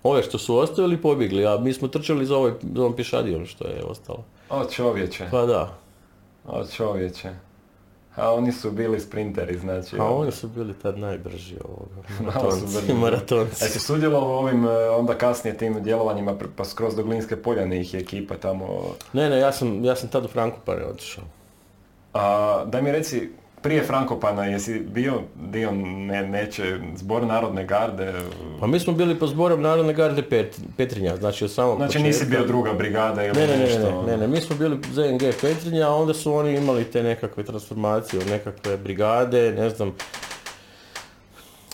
Ove 0.03 0.23
što 0.23 0.39
su 0.39 0.57
ostavili 0.57 0.97
pobjegli, 0.97 1.47
a 1.47 1.59
mi 1.59 1.73
smo 1.73 1.89
trčali 1.89 2.27
za, 2.27 2.37
ovaj, 2.37 2.53
za 2.75 2.81
ovom 2.81 2.97
pješadijom 2.97 3.47
što 3.47 3.69
je 3.69 3.85
ostalo. 3.85 4.25
O 4.51 4.65
čovječe, 4.65 5.29
Pa 5.31 5.47
da, 5.47 5.79
o 6.47 6.65
čovječe. 6.67 7.31
A 8.17 8.33
oni 8.33 8.53
su 8.53 8.71
bili 8.71 9.01
sprinteri, 9.01 9.59
znači... 9.59 9.97
a 9.99 10.05
ono. 10.05 10.17
oni 10.17 10.33
su 10.33 10.49
bili 10.49 10.75
tad 10.75 10.99
najbrži 10.99 11.57
ovoga, 11.65 12.09
maratonci, 12.25 12.95
maratonci. 12.95 13.65
A 13.65 13.67
jesi 13.67 13.81
sudjelovao 13.81 14.29
u 14.29 14.33
ovim 14.33 14.65
e, 14.65 14.89
onda 14.89 15.15
kasnije 15.15 15.57
tim 15.57 15.83
djelovanjima 15.83 16.35
pa 16.57 16.65
skroz 16.65 16.97
do 16.97 17.03
Glinske 17.03 17.37
poljane 17.37 17.81
ih 17.81 17.95
je 17.95 18.01
ekipa 18.01 18.37
tamo... 18.37 18.95
Ne, 19.13 19.31
ne, 19.31 19.39
ja 19.39 19.53
sam, 19.53 19.85
ja 19.85 19.97
sam 19.97 20.09
tad 20.09 20.25
u 20.25 20.29
Frankopane 20.29 20.85
otišao. 20.85 21.25
A, 22.15 22.65
daj 22.67 22.83
mi 22.83 22.93
reci, 22.93 23.31
prije 23.63 23.83
Frankopana 23.83 24.45
jesi 24.45 24.81
bio 24.81 25.13
dio 25.43 25.71
ne, 25.73 26.23
neće 26.23 26.63
zbor 26.97 27.23
narodne 27.25 27.65
garde? 27.65 28.13
Pa 28.61 28.67
mi 28.67 28.81
smo 28.81 28.93
bili 28.93 29.15
po 29.15 29.27
zborom 29.27 29.63
Narodne 29.63 29.93
garde 29.93 30.23
Pet, 30.23 30.47
Petrinja, 30.77 31.17
znači 31.17 31.45
od 31.45 31.53
samog 31.53 31.77
Znači 31.77 31.89
početka. 31.89 32.07
nisi 32.07 32.27
bio 32.27 32.47
druga 32.47 32.73
brigada 32.73 33.25
ili 33.25 33.35
Ne, 33.35 33.47
ne, 33.47 33.53
ne, 33.53 33.59
nešto? 33.59 34.03
ne, 34.03 34.13
ne, 34.13 34.17
ne, 34.17 34.29
mi 34.29 34.41
smo 34.41 34.57
bili 34.57 34.79
ZNG 34.85 35.21
Petrinja, 35.41 35.87
a 35.87 35.95
onda 35.95 36.15
su 36.15 36.35
oni 36.35 36.55
imali 36.55 36.85
te 36.85 37.03
nekakve 37.03 37.43
transformacije 37.43 38.25
nekakve 38.25 38.77
brigade, 38.77 39.53
ne 39.53 39.71
znam, 39.71 39.93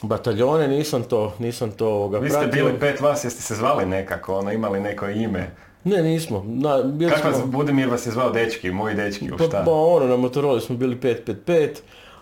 bataljone, 0.03 0.69
nisam 0.69 1.03
to, 1.03 1.35
nisam 1.39 1.71
to 1.71 1.89
ovoga 1.89 2.19
Vi 2.19 2.31
ste 2.31 2.39
pratio. 2.41 2.65
bili 2.65 2.79
pet 2.81 3.01
vas, 3.01 3.25
jeste 3.25 3.43
se 3.43 3.55
zvali 3.55 3.87
nekako, 3.87 4.35
ono, 4.35 4.53
imali 4.53 4.81
neko 4.81 5.09
ime? 5.09 5.51
Ne, 5.87 6.03
nismo, 6.03 6.45
na, 6.47 6.83
bili 6.83 7.11
Kako 7.11 7.29
vas, 7.29 7.37
smo... 7.37 7.47
Budimir 7.47 7.89
vas 7.89 8.07
je 8.07 8.13
zvao 8.13 8.31
dečki, 8.31 8.71
moji 8.71 8.95
dečki, 8.95 9.29
Pa, 9.39 9.45
šta? 9.45 9.63
pa 9.67 9.73
ono, 9.73 10.07
na 10.07 10.17
Motorola 10.17 10.61
smo 10.61 10.77
bili 10.77 10.97
555, 10.97 11.69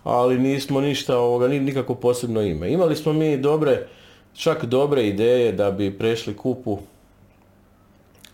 ali 0.03 0.39
nismo 0.39 0.81
ništa, 0.81 1.19
ovoga, 1.19 1.49
ni, 1.49 1.61
nikako 1.61 1.95
posebno 1.95 2.43
ime. 2.43 2.73
Imali 2.73 2.97
smo 2.97 3.13
mi 3.13 3.37
dobre, 3.37 3.87
čak 4.35 4.65
dobre 4.65 5.07
ideje 5.07 5.53
da 5.53 5.71
bi 5.71 5.99
prešli 5.99 6.37
kupu, 6.37 6.79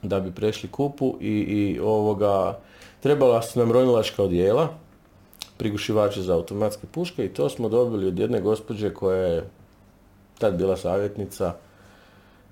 da 0.03 0.21
bi 0.21 0.31
prešli 0.31 0.69
kupu 0.69 1.17
i, 1.21 1.33
i 1.33 1.81
ovoga, 1.81 2.59
trebala 3.01 3.43
su 3.43 3.59
nam 3.59 3.73
ronilačka 3.73 4.23
odjela, 4.23 4.69
prigušivači 5.57 6.23
za 6.23 6.35
automatske 6.35 6.87
puške 6.87 7.25
i 7.25 7.29
to 7.29 7.49
smo 7.49 7.69
dobili 7.69 8.07
od 8.07 8.19
jedne 8.19 8.41
gospođe 8.41 8.95
koja 8.95 9.19
je 9.19 9.49
tad 10.39 10.57
bila 10.57 10.77
savjetnica 10.77 11.55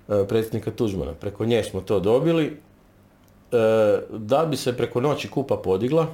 e, 0.09 0.27
predsjednika 0.27 0.71
Tuđmana. 0.71 1.13
Preko 1.13 1.45
nje 1.45 1.63
smo 1.63 1.81
to 1.81 1.99
dobili 1.99 2.57
da 4.09 4.45
bi 4.45 4.57
se 4.57 4.77
preko 4.77 5.01
noći 5.01 5.29
kupa 5.29 5.57
podigla 5.57 6.07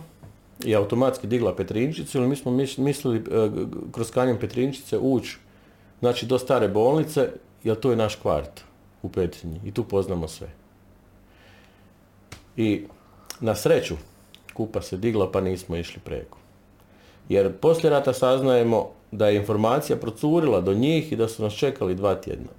i 0.66 0.76
automatski 0.76 1.28
digla 1.28 1.56
Petrinčicu, 1.56 2.18
ili 2.18 2.28
mi 2.28 2.36
smo 2.36 2.52
mis- 2.52 2.78
mislili 2.78 3.18
e, 3.18 3.50
kroz 3.92 4.12
kanjon 4.12 4.38
Petrinčice 4.38 4.98
ući 4.98 5.38
znači 6.00 6.26
do 6.26 6.40
stare 6.40 6.68
bolnice, 6.68 7.30
jer 7.64 7.80
to 7.80 7.90
je 7.90 7.96
naš 7.96 8.16
kvart 8.16 8.62
u 9.02 9.10
Petrinji 9.10 9.62
i 9.66 9.72
tu 9.72 9.84
poznamo 9.84 10.28
sve. 10.28 10.48
I 12.58 12.84
na 13.40 13.56
sreću 13.56 13.96
kupa 14.54 14.82
se 14.82 14.98
digla 14.98 15.32
pa 15.32 15.42
nismo 15.42 15.76
išli 15.76 16.02
preko. 16.04 16.38
Jer 17.30 17.54
poslije 17.54 17.90
rata 17.90 18.14
saznajemo 18.14 18.90
da 19.12 19.28
je 19.28 19.36
informacija 19.36 19.98
procurila 19.98 20.62
do 20.62 20.74
njih 20.74 21.12
i 21.12 21.16
da 21.16 21.28
su 21.28 21.44
nas 21.44 21.54
čekali 21.54 21.96
dva 21.96 22.16
tjedna. 22.16 22.52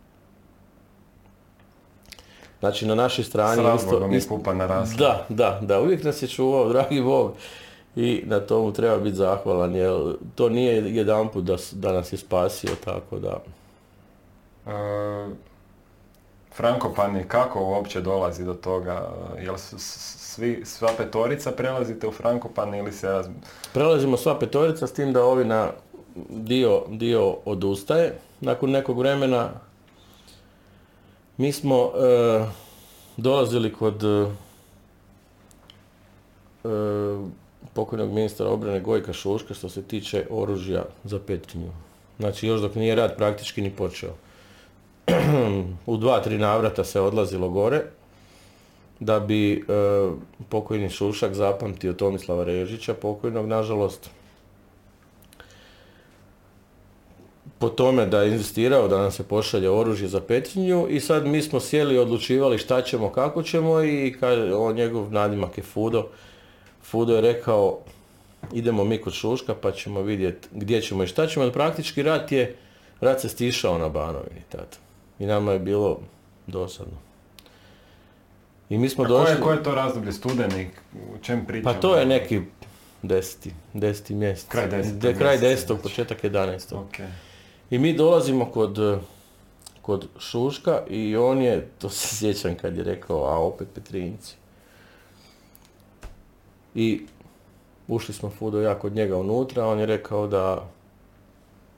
Znači 2.66 2.86
na 2.86 2.94
našoj 2.94 3.24
S 3.24 3.28
strani 3.28 3.64
je 3.64 3.74
isto, 4.16 4.28
kupa 4.28 4.54
narasla. 4.54 4.96
da, 4.98 5.26
da, 5.28 5.58
da, 5.62 5.80
uvijek 5.80 6.04
nas 6.04 6.22
je 6.22 6.28
čuvao, 6.28 6.68
dragi 6.72 7.00
Bog. 7.02 7.32
I 7.96 8.22
na 8.26 8.40
tomu 8.40 8.72
treba 8.72 8.98
biti 8.98 9.16
zahvalan, 9.16 9.74
jer 9.74 9.92
to 10.34 10.48
nije 10.48 10.94
jedanput 10.94 11.44
da, 11.44 11.58
s- 11.58 11.72
da 11.72 11.92
nas 11.92 12.12
je 12.12 12.18
spasio, 12.18 12.70
tako 12.84 13.18
da... 13.18 13.38
E, 14.66 15.26
Frankopani, 16.52 17.24
kako 17.24 17.60
uopće 17.60 18.00
dolazi 18.00 18.44
do 18.44 18.54
toga? 18.54 19.08
Jel 19.40 19.56
su 19.58 19.78
s- 19.78 19.96
svi, 20.34 20.62
sva 20.64 20.88
petorica 20.96 21.50
prelazite 21.52 22.08
u 22.08 22.12
Frankopan 22.12 22.74
ili 22.74 22.92
se 22.92 23.08
raz... 23.08 23.26
Prelazimo 23.72 24.16
sva 24.16 24.38
petorica 24.38 24.86
s 24.86 24.92
tim 24.92 25.12
da 25.12 25.24
ovi 25.24 25.44
na 25.44 25.70
dio, 26.30 26.82
dio 26.88 27.36
odustaje. 27.44 28.12
Nakon 28.40 28.70
nekog 28.70 28.98
vremena 28.98 29.50
mi 31.37 31.53
smo 31.53 31.76
e, 31.76 32.45
dolazili 33.16 33.72
kod 33.72 34.05
e, 34.05 34.26
e, 36.64 36.68
pokojnog 37.74 38.12
ministra 38.12 38.49
obrane 38.49 38.80
Gojka 38.80 39.12
Šuška 39.12 39.55
što 39.55 39.68
se 39.68 39.82
tiče 39.82 40.26
oružja 40.30 40.84
za 41.05 41.18
Petrinju. 41.18 41.70
Znači 42.18 42.47
još 42.47 42.61
dok 42.61 42.74
nije 42.74 42.95
rat 42.95 43.16
praktički 43.16 43.62
ni 43.62 43.70
počeo. 43.70 44.11
U 45.87 45.97
dva, 45.97 46.20
tri 46.20 46.39
navrata 46.39 46.84
se 46.84 47.01
odlazilo 47.01 47.49
gore 47.49 47.82
da 49.01 49.20
bi 49.20 49.53
e, 49.53 49.62
pokojni 50.49 50.91
Šušak 50.91 51.34
zapamtio 51.34 51.93
Tomislava 51.93 52.45
Režića, 52.45 52.95
pokojnog 52.95 53.47
nažalost, 53.47 54.11
po 57.59 57.68
tome 57.68 58.07
da 58.07 58.22
je 58.22 58.32
inzistirao 58.32 58.88
da 58.88 58.98
nam 58.98 59.11
se 59.12 59.22
pošalje 59.22 59.70
oružje 59.70 60.09
za 60.09 60.20
Petrinju 60.20 60.86
i 60.88 61.00
sad 61.00 61.26
mi 61.26 61.42
smo 61.42 61.61
sjeli 61.61 61.94
i 61.94 61.98
odlučivali 61.98 62.59
šta 62.59 62.82
ćemo, 62.82 63.12
kako 63.12 63.42
ćemo 63.42 63.82
i 63.82 64.14
on 64.57 64.74
njegov 64.74 65.12
nadimak 65.12 65.59
je 65.59 65.64
Fudo. 65.64 66.09
Fudo 66.82 67.14
je 67.14 67.20
rekao 67.20 67.78
idemo 68.52 68.84
mi 68.84 68.98
kod 68.98 69.12
Šuška 69.12 69.54
pa 69.54 69.72
ćemo 69.72 70.02
vidjeti 70.02 70.48
gdje 70.52 70.80
ćemo 70.80 71.04
i 71.04 71.07
šta 71.07 71.26
ćemo, 71.26 71.44
jer 71.44 71.52
praktički 71.52 72.02
rat 72.02 72.32
je, 72.32 72.57
rat 73.00 73.20
se 73.20 73.28
stišao 73.28 73.78
na 73.78 73.88
Banovini 73.88 74.42
tad. 74.48 74.76
I 75.18 75.26
nama 75.26 75.52
je 75.52 75.59
bilo 75.59 76.00
dosadno. 76.46 76.96
I 78.68 78.78
mi 78.78 78.88
smo 78.88 79.04
A 79.04 79.07
koje, 79.07 79.20
došli... 79.20 79.42
koje 79.42 79.57
je 79.57 79.62
to 79.62 79.74
razdoblje 79.74 80.12
studenik? 80.12 80.68
U 80.94 81.18
čem 81.22 81.46
pričamo? 81.46 81.74
Pa 81.74 81.80
to 81.80 81.96
je 81.96 82.07
neki 82.07 82.40
deseti, 83.02 83.52
deseti 83.72 84.14
mjesec. 84.14 84.48
Kraj 84.48 84.68
desetog 84.68 84.98
De, 84.98 85.14
kraj 85.14 85.38
desetog, 85.38 85.76
znači. 85.76 85.82
početak 85.82 86.24
jedanestog. 86.24 86.78
Ok. 86.78 86.96
I 87.70 87.78
mi 87.78 87.92
dolazimo 87.92 88.50
kod, 88.50 89.00
kod 89.82 90.08
Šuška 90.18 90.82
i 90.88 91.16
on 91.16 91.42
je, 91.42 91.68
to 91.80 91.88
se 91.88 92.16
sjećam 92.16 92.54
kad 92.54 92.76
je 92.76 92.84
rekao, 92.84 93.24
a 93.24 93.38
opet 93.38 93.68
Petrinjci. 93.74 94.36
I 96.74 97.06
ušli 97.88 98.14
smo 98.14 98.30
Fudo 98.30 98.60
ja 98.60 98.78
kod 98.78 98.94
njega 98.94 99.16
unutra, 99.16 99.66
on 99.66 99.80
je 99.80 99.86
rekao 99.86 100.26
da 100.26 100.68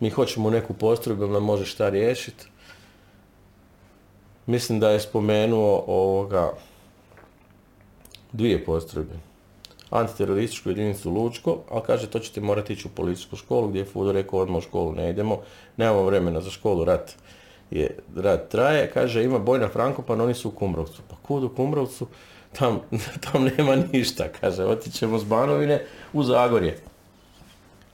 mi 0.00 0.10
hoćemo 0.10 0.50
neku 0.50 0.74
postrojbu, 0.74 1.26
da 1.26 1.40
može 1.40 1.66
šta 1.66 1.88
riješiti. 1.88 2.46
Mislim 4.46 4.80
da 4.80 4.90
je 4.90 5.00
spomenuo 5.00 5.84
ovoga 5.86 6.52
dvije 8.32 8.64
postrojbe. 8.64 9.27
Antiterorističku 9.90 10.68
jedinicu 10.68 11.10
Lučko, 11.10 11.58
ali 11.70 11.82
kaže 11.86 12.06
to 12.06 12.18
ćete 12.18 12.40
morati 12.40 12.72
ići 12.72 12.88
u 12.88 12.90
policijsku 12.90 13.36
školu 13.36 13.68
gdje 13.68 13.78
je 13.78 13.84
Fudo 13.84 14.12
rekao 14.12 14.40
odmah 14.40 14.58
u 14.58 14.60
školu 14.60 14.92
ne 14.92 15.10
idemo, 15.10 15.40
nemamo 15.76 16.02
vremena 16.02 16.40
za 16.40 16.50
školu, 16.50 16.84
rat 16.84 17.14
je, 17.70 17.98
rat 18.16 18.48
traje, 18.48 18.90
kaže 18.94 19.24
ima 19.24 19.38
bojna 19.38 19.68
Frankopan, 19.68 20.20
oni 20.20 20.34
su 20.34 20.48
u 20.48 20.52
Kumrovcu. 20.52 21.02
Pa 21.08 21.16
kud 21.22 21.44
u 21.44 21.48
Kumrovcu? 21.48 22.06
Tam, 22.52 22.80
tam 23.32 23.44
nema 23.44 23.76
ništa, 23.92 24.28
kaže, 24.40 24.64
otićemo 24.64 25.18
s 25.18 25.24
Banovine 25.24 25.84
u 26.12 26.22
Zagorje. 26.22 26.78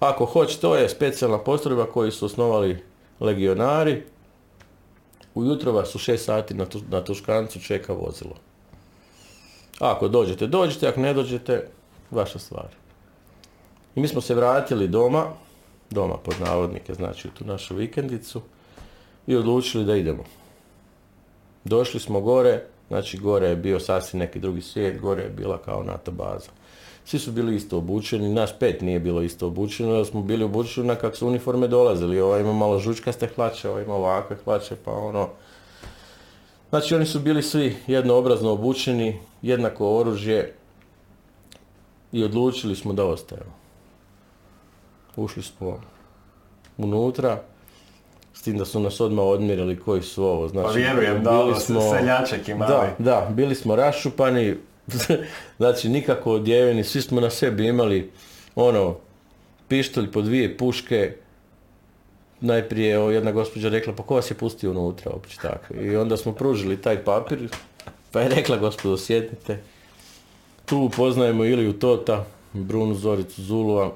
Ako 0.01 0.24
hoće, 0.24 0.61
to 0.61 0.76
je 0.76 0.88
specijalna 0.88 1.38
postrojba 1.38 1.86
koju 1.86 2.12
su 2.12 2.26
osnovali 2.26 2.82
legionari. 3.20 4.03
Ujutro 5.34 5.72
vas 5.72 5.95
u 5.95 5.99
6 5.99 6.16
sati 6.16 6.55
na, 6.55 6.64
tu, 6.64 6.80
na 6.90 7.05
Tuškancu 7.05 7.61
čeka 7.61 7.92
vozilo. 7.92 8.34
Ako 9.78 10.09
dođete, 10.09 10.47
dođete, 10.47 10.88
ako 10.88 11.01
ne 11.01 11.14
dođete, 11.14 11.68
vaša 12.11 12.38
stvar. 12.38 12.68
I 13.94 14.00
mi 14.00 14.09
smo 14.09 14.20
se 14.20 14.34
vratili 14.34 14.88
doma, 14.88 15.24
doma 15.90 16.16
pod 16.16 16.34
navodnike, 16.40 16.94
znači 16.94 17.28
u 17.28 17.30
tu 17.30 17.44
našu 17.44 17.74
vikendicu, 17.74 18.40
i 19.26 19.36
odlučili 19.36 19.84
da 19.84 19.96
idemo. 19.96 20.24
Došli 21.64 22.00
smo 22.00 22.20
gore, 22.20 22.62
znači 22.88 23.18
gore 23.18 23.46
je 23.48 23.57
bio 23.57 23.80
sasvim 23.80 24.18
neki 24.18 24.38
drugi 24.38 24.62
svijet, 24.62 25.00
gore 25.00 25.22
je 25.22 25.28
bila 25.28 25.59
kao 25.59 25.82
NATO 25.82 26.11
baza. 26.11 26.50
Svi 27.05 27.18
su 27.18 27.32
bili 27.32 27.57
isto 27.57 27.78
obučeni, 27.78 28.34
naš 28.34 28.59
pet 28.59 28.80
nije 28.80 29.00
bilo 29.00 29.22
isto 29.22 29.46
obučeno, 29.46 29.94
jer 29.94 30.07
smo 30.07 30.22
bili 30.22 30.44
obučeni 30.44 30.86
na 30.86 30.94
kak 30.94 31.16
su 31.16 31.28
uniforme 31.28 31.68
dolazili. 31.68 32.20
Ovaj 32.20 32.40
ima 32.40 32.52
malo 32.52 32.78
žučkaste 32.78 33.26
hlače, 33.26 33.68
ovaj 33.68 33.82
ima 33.82 33.94
ovakve 33.94 34.36
hlače, 34.44 34.76
pa 34.84 34.92
ono... 34.92 35.28
Znači 36.70 36.94
oni 36.94 37.07
su 37.07 37.20
bili 37.20 37.42
svi 37.42 37.76
jednoobrazno 37.86 38.50
obučeni, 38.50 39.18
jednako 39.42 39.96
oružje 39.96 40.55
i 42.15 42.25
odlučili 42.25 42.77
smo 42.77 42.93
da 42.93 43.05
ostajemo. 43.05 43.53
Ušli 45.17 45.43
smo 45.43 45.81
unutra, 46.77 47.43
s 48.35 48.43
tim 48.43 48.59
da 48.59 48.65
su 48.65 48.81
nas 48.81 49.01
odmah 49.01 49.25
odmjerili 49.25 49.81
koji 49.81 50.03
su 50.03 50.25
ovo. 50.25 50.49
Znači, 50.49 50.67
pa 50.67 50.73
vjerujem 50.73 51.23
da 51.25 51.31
ovo 51.31 51.55
smo, 51.55 51.81
seljaček 51.81 52.49
imali. 52.49 52.73
Da, 52.73 52.95
da, 52.99 53.29
bili 53.31 53.55
smo 53.55 53.77
rašupani, 53.77 54.57
znači 55.59 55.89
nikako 55.89 56.33
odjeveni, 56.33 56.85
svi 56.85 57.03
smo 57.03 57.21
na 57.21 57.31
sebi 57.31 57.67
imali 57.67 58.11
ono, 58.55 58.97
pištolj 59.69 60.11
po 60.11 60.23
dvije 60.23 60.57
puške, 60.57 61.17
najprije 62.41 62.91
jedna 62.91 63.33
gospođa 63.33 63.69
rekla, 63.69 63.93
pa 63.97 64.03
ko 64.03 64.15
vas 64.15 64.31
je 64.31 64.35
pustio 64.35 64.71
unutra, 64.71 65.12
uopće 65.12 65.39
tako. 65.43 65.75
I 65.75 65.97
onda 65.97 66.17
smo 66.17 66.33
pružili 66.33 66.83
taj 66.83 67.05
papir, 67.05 67.49
pa 68.11 68.21
je 68.21 68.29
rekla, 68.29 68.57
gospodo, 68.57 68.97
sjednite. 68.97 69.59
Tu 70.67 70.91
poznajemo 70.97 71.45
Iliju 71.45 71.73
Tota, 71.73 72.25
Brunu 72.53 72.95
Zoricu 72.95 73.43
Zulua, 73.43 73.93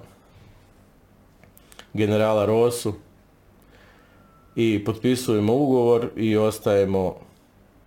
generala 1.93 2.45
Rosu, 2.45 2.95
i 4.57 4.85
potpisujemo 4.85 5.55
ugovor 5.55 6.09
i 6.16 6.37
ostajemo 6.37 7.14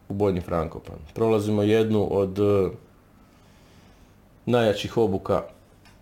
u 0.10 0.14
Bojni 0.14 0.42
Frankopan. 0.42 0.96
Prolazimo 1.14 1.64
jednu 1.64 2.08
od 2.12 2.40
e, 2.40 2.70
najjačih 4.46 4.98
obuka, 4.98 5.44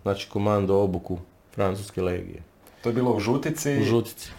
znači 0.02 0.28
komando 0.30 0.78
obuku 0.78 1.18
Francuske 1.54 2.02
legije. 2.02 2.42
To 2.82 2.88
je 2.88 2.92
bilo 2.92 3.16
u 3.16 3.20
Žutici? 3.20 3.78
U 3.80 3.84
Žutici. 3.84 4.30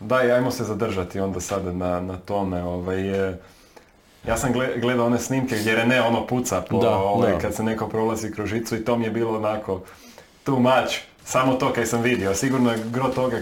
Da, 0.00 0.24
i 0.24 0.30
ajmo 0.30 0.50
se 0.50 0.64
zadržati 0.64 1.20
onda 1.20 1.40
sada 1.40 1.72
na, 1.72 2.00
na 2.00 2.16
tome. 2.16 2.62
Ovaj, 2.62 3.30
e, 3.30 3.38
ja 4.28 4.36
sam 4.36 4.52
gledao 4.76 5.06
one 5.06 5.18
snimke 5.18 5.56
gdje 5.58 5.76
Rene 5.76 6.02
ono 6.02 6.26
puca 6.26 6.60
po, 6.60 6.78
da, 6.78 6.96
ovaj, 6.96 7.38
kad 7.38 7.54
se 7.54 7.62
neko 7.62 7.88
prolazi 7.88 8.32
kroz 8.32 8.48
žicu 8.48 8.76
i 8.76 8.84
to 8.84 8.96
mi 8.96 9.04
je 9.04 9.10
bilo 9.10 9.36
onako 9.36 9.80
too 10.44 10.58
much. 10.58 10.94
Samo 11.24 11.54
to 11.54 11.72
kaj 11.72 11.86
sam 11.86 12.02
vidio. 12.02 12.34
Sigurno 12.34 12.72
je 12.72 12.78
gro 12.92 13.08
toga 13.08 13.38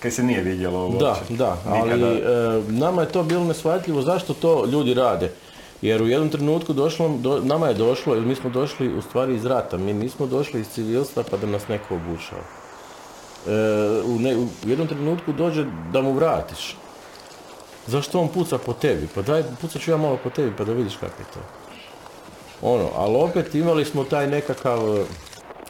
kaj 0.00 0.10
se 0.10 0.22
nije 0.22 0.40
vidjelo 0.40 0.84
uopće. 0.84 0.98
Da, 0.98 1.16
da, 1.28 1.56
ali 1.66 2.02
e, 2.02 2.22
nama 2.68 3.02
je 3.02 3.08
to 3.08 3.22
bilo 3.22 3.44
neshvatljivo 3.44 4.02
zašto 4.02 4.34
to 4.34 4.66
ljudi 4.66 4.94
rade. 4.94 5.32
Jer 5.82 6.02
u 6.02 6.08
jednom 6.08 6.30
trenutku 6.30 6.72
došlo, 6.72 7.08
do, 7.18 7.40
nama 7.44 7.68
je 7.68 7.74
došlo, 7.74 8.14
jer 8.14 8.24
mi 8.24 8.34
smo 8.34 8.50
došli 8.50 8.94
u 8.94 9.02
stvari 9.02 9.34
iz 9.34 9.44
rata, 9.44 9.76
mi 9.76 9.92
nismo 9.92 10.26
došli 10.26 10.60
iz 10.60 10.68
civilstva 10.68 11.22
pa 11.30 11.36
da 11.36 11.46
nas 11.46 11.68
neko 11.68 11.94
obučao. 11.94 12.38
E, 12.38 13.50
u, 14.04 14.18
ne, 14.18 14.36
u 14.36 14.48
jednom 14.66 14.88
trenutku 14.88 15.32
dođe 15.32 15.64
da 15.92 16.02
mu 16.02 16.12
vratiš. 16.12 16.76
Zašto 17.88 18.20
on 18.20 18.28
puca 18.28 18.58
po 18.58 18.72
tebi? 18.72 19.08
Pa 19.14 19.22
daj, 19.22 19.42
pucat 19.60 19.82
ću 19.82 19.90
ja 19.90 19.96
malo 19.96 20.18
po 20.24 20.30
tebi 20.30 20.52
pa 20.58 20.64
da 20.64 20.72
vidiš 20.72 20.96
kako 20.96 21.22
je 21.22 21.26
to. 21.34 21.40
Ono, 22.62 22.88
ali 22.96 23.16
opet 23.16 23.54
imali 23.54 23.84
smo 23.84 24.04
taj 24.04 24.26
nekakav 24.26 24.78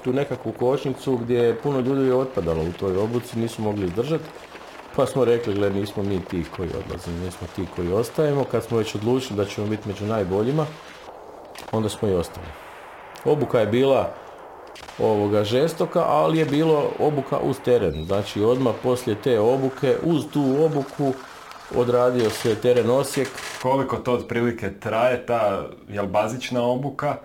tu 0.04 0.12
nekakvu 0.12 0.52
kočnicu 0.52 1.16
gdje 1.16 1.38
je 1.38 1.58
puno 1.58 1.80
ljudi 1.80 2.06
je 2.06 2.14
otpadalo 2.14 2.62
u 2.62 2.72
toj 2.72 2.96
obuci, 2.96 3.38
nisu 3.38 3.62
mogli 3.62 3.86
izdržati. 3.86 4.24
Pa 4.96 5.06
smo 5.06 5.24
rekli, 5.24 5.54
gled, 5.54 5.74
nismo 5.74 6.02
mi 6.02 6.24
ti 6.24 6.44
koji 6.56 6.68
odlazimo, 6.68 7.24
nismo 7.24 7.46
ti 7.56 7.66
koji 7.76 7.92
ostajemo. 7.92 8.44
Kad 8.44 8.64
smo 8.64 8.78
već 8.78 8.94
odlučili 8.94 9.36
da 9.36 9.44
ćemo 9.44 9.66
biti 9.66 9.88
među 9.88 10.06
najboljima, 10.06 10.66
onda 11.72 11.88
smo 11.88 12.08
i 12.08 12.14
ostali. 12.14 12.46
Obuka 13.24 13.60
je 13.60 13.66
bila 13.66 14.14
ovoga 14.98 15.44
žestoka, 15.44 16.04
ali 16.06 16.38
je 16.38 16.44
bilo 16.44 16.90
obuka 16.98 17.38
uz 17.38 17.56
teren. 17.64 18.04
Znači 18.06 18.42
odmah 18.42 18.74
poslije 18.82 19.16
te 19.22 19.40
obuke, 19.40 19.96
uz 20.02 20.24
tu 20.32 20.64
obuku, 20.64 21.12
odradio 21.76 22.30
se 22.30 22.54
teren 22.54 22.90
Osijek. 22.90 23.28
Koliko 23.62 23.96
to 23.96 24.12
otprilike 24.12 24.70
traje 24.80 25.26
ta, 25.26 25.66
jel 25.88 26.06
bazična 26.06 26.62
obuka? 26.62 27.16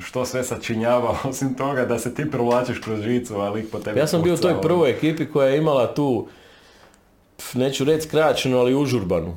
što 0.00 0.24
sve 0.24 0.44
sačinjava 0.44 1.16
osim 1.28 1.54
toga 1.54 1.84
da 1.84 1.98
se 1.98 2.14
ti 2.14 2.30
provlačiš 2.30 2.78
kroz 2.78 3.00
žicu, 3.00 3.40
a 3.40 3.50
lik 3.50 3.70
po 3.72 3.78
tebi 3.78 3.98
Ja 3.98 4.06
sam 4.06 4.22
bio 4.22 4.34
u 4.34 4.36
toj 4.36 4.60
prvoj 4.60 4.90
ekipi 4.90 5.26
koja 5.26 5.48
je 5.48 5.58
imala 5.58 5.94
tu, 5.94 6.28
neću 7.54 7.84
reći 7.84 8.08
skraćenu, 8.08 8.58
ali 8.58 8.74
užurbanu. 8.74 9.36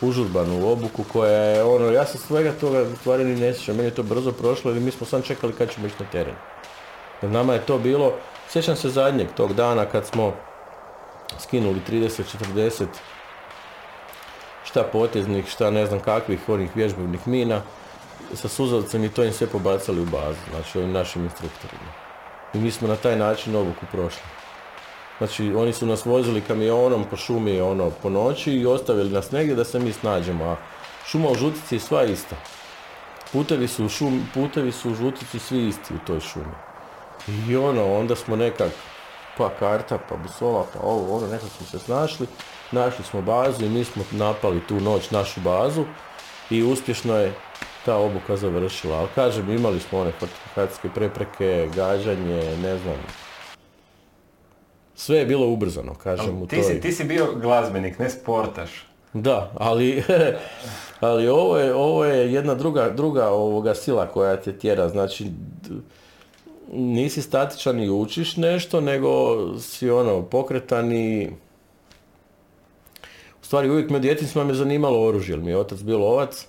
Užurbanu 0.00 0.70
obuku 0.72 1.04
koja 1.12 1.32
je 1.32 1.64
ono, 1.64 1.90
ja 1.90 2.06
sam 2.06 2.20
svega 2.20 2.52
toga 2.52 2.82
u 2.82 2.96
stvari 2.96 3.24
ni 3.24 3.40
ne 3.40 3.54
sjećam, 3.54 3.76
meni 3.76 3.88
je 3.88 3.94
to 3.94 4.02
brzo 4.02 4.32
prošlo 4.32 4.70
ili 4.70 4.80
mi 4.80 4.90
smo 4.90 5.06
sam 5.06 5.22
čekali 5.22 5.52
kad 5.52 5.70
ćemo 5.70 5.86
ići 5.86 5.96
na 5.98 6.06
teren. 6.12 6.34
Jer 7.22 7.30
nama 7.30 7.54
je 7.54 7.66
to 7.66 7.78
bilo, 7.78 8.12
sjećam 8.48 8.76
se 8.76 8.88
zadnjeg 8.88 9.28
tog 9.36 9.54
dana 9.54 9.84
kad 9.84 10.06
smo 10.06 10.32
skinuli 11.38 11.80
30-40 11.88 12.86
šta 14.64 14.82
poteznih, 14.82 15.48
šta 15.48 15.70
ne 15.70 15.86
znam 15.86 16.00
kakvih 16.00 16.48
onih 16.48 16.76
vježbovnih 16.76 17.28
mina 17.28 17.62
sa 18.34 18.48
suzavcem 18.48 19.04
i 19.04 19.08
to 19.08 19.24
im 19.24 19.32
sve 19.32 19.46
pobacali 19.46 20.00
u 20.00 20.04
bazu, 20.04 20.40
znači 20.50 20.78
ovim 20.78 20.92
našim 20.92 21.24
instruktorima. 21.24 21.92
I 22.54 22.58
mi 22.58 22.70
smo 22.70 22.88
na 22.88 22.96
taj 22.96 23.16
način 23.16 23.56
obuku 23.56 23.86
prošli. 23.92 24.22
Znači 25.18 25.54
oni 25.54 25.72
su 25.72 25.86
nas 25.86 26.04
vozili 26.04 26.40
kamionom 26.40 27.04
po 27.10 27.16
šumi 27.16 27.60
ono 27.60 27.90
po 27.90 28.10
noći 28.10 28.52
i 28.52 28.66
ostavili 28.66 29.10
nas 29.10 29.30
negdje 29.30 29.54
da 29.54 29.64
se 29.64 29.78
mi 29.78 29.92
snađemo, 29.92 30.44
a 30.44 30.56
šuma 31.06 31.28
u 31.28 31.34
žutici 31.34 31.74
je 31.74 31.80
sva 31.80 32.04
ista. 32.04 32.36
Putevi 33.32 33.68
su, 33.68 33.88
šum, 33.88 34.26
putevi 34.34 34.72
su 34.72 34.90
u 34.90 34.94
žutici 34.94 35.38
svi 35.38 35.68
isti 35.68 35.94
u 35.94 35.98
toj 36.06 36.20
šumi. 36.20 36.54
I 37.48 37.56
ono, 37.56 37.94
onda 37.94 38.16
smo 38.16 38.36
nekak, 38.36 38.72
pa 39.38 39.50
karta, 39.58 39.98
pa 40.08 40.16
busola, 40.16 40.66
pa 40.74 40.80
ovo, 40.82 41.16
ono, 41.16 41.26
nekako 41.26 41.48
smo 41.48 41.66
se 41.66 41.78
snašli. 41.78 42.26
Našli 42.72 43.04
smo 43.04 43.22
bazu 43.22 43.64
i 43.64 43.68
mi 43.68 43.84
smo 43.84 44.04
napali 44.12 44.60
tu 44.68 44.80
noć 44.80 45.10
našu 45.10 45.40
bazu 45.40 45.84
i 46.50 46.62
uspješno 46.62 47.16
je 47.16 47.34
ta 47.84 47.96
obuka 47.96 48.36
završila. 48.36 48.96
Ali 48.96 49.08
kažem, 49.14 49.50
imali 49.50 49.80
smo 49.80 50.00
one 50.00 50.12
fortifikacijske 50.12 50.88
prepreke, 50.94 51.68
gađanje, 51.76 52.56
ne 52.62 52.78
znam. 52.78 52.96
Sve 54.94 55.18
je 55.18 55.26
bilo 55.26 55.46
ubrzano, 55.46 55.94
kažem. 55.94 56.42
u 56.42 56.46
ti, 56.46 56.62
si, 56.62 56.80
ti 56.80 56.92
si 56.92 57.04
bio 57.04 57.34
glazbenik, 57.34 57.98
ne 57.98 58.10
sportaš. 58.10 58.86
Da, 59.12 59.52
ali, 59.54 60.02
ali 61.00 61.28
ovo, 61.28 61.58
je, 61.58 61.74
ovo 61.74 62.04
je 62.04 62.32
jedna 62.32 62.54
druga, 62.54 62.90
druga 62.90 63.28
ovoga 63.28 63.74
sila 63.74 64.06
koja 64.06 64.36
te 64.36 64.52
tjera. 64.58 64.88
Znači, 64.88 65.30
nisi 66.72 67.22
statičan 67.22 67.80
i 67.80 67.90
učiš 67.90 68.36
nešto, 68.36 68.80
nego 68.80 69.10
si 69.58 69.90
ono 69.90 70.22
pokretan 70.22 70.92
i... 70.92 71.28
U 73.42 73.44
stvari 73.44 73.70
uvijek 73.70 73.90
me 73.90 73.98
djetinjstva 73.98 74.44
me 74.44 74.54
zanimalo 74.54 75.06
oružje, 75.06 75.32
jer 75.32 75.40
mi 75.40 75.50
je 75.50 75.58
otac 75.58 75.80
bio 75.80 75.98
lovac 75.98 76.46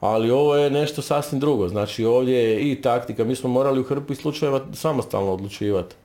ali 0.00 0.30
ovo 0.30 0.56
je 0.56 0.70
nešto 0.70 1.02
sasvim 1.02 1.40
drugo. 1.40 1.68
Znači 1.68 2.04
ovdje 2.04 2.34
je 2.34 2.60
i 2.60 2.82
taktika, 2.82 3.24
mi 3.24 3.36
smo 3.36 3.50
morali 3.50 3.80
u 3.80 3.84
hrpi 3.84 4.14
slučajeva 4.14 4.60
samostalno 4.72 5.32
odlučivati. 5.32 5.96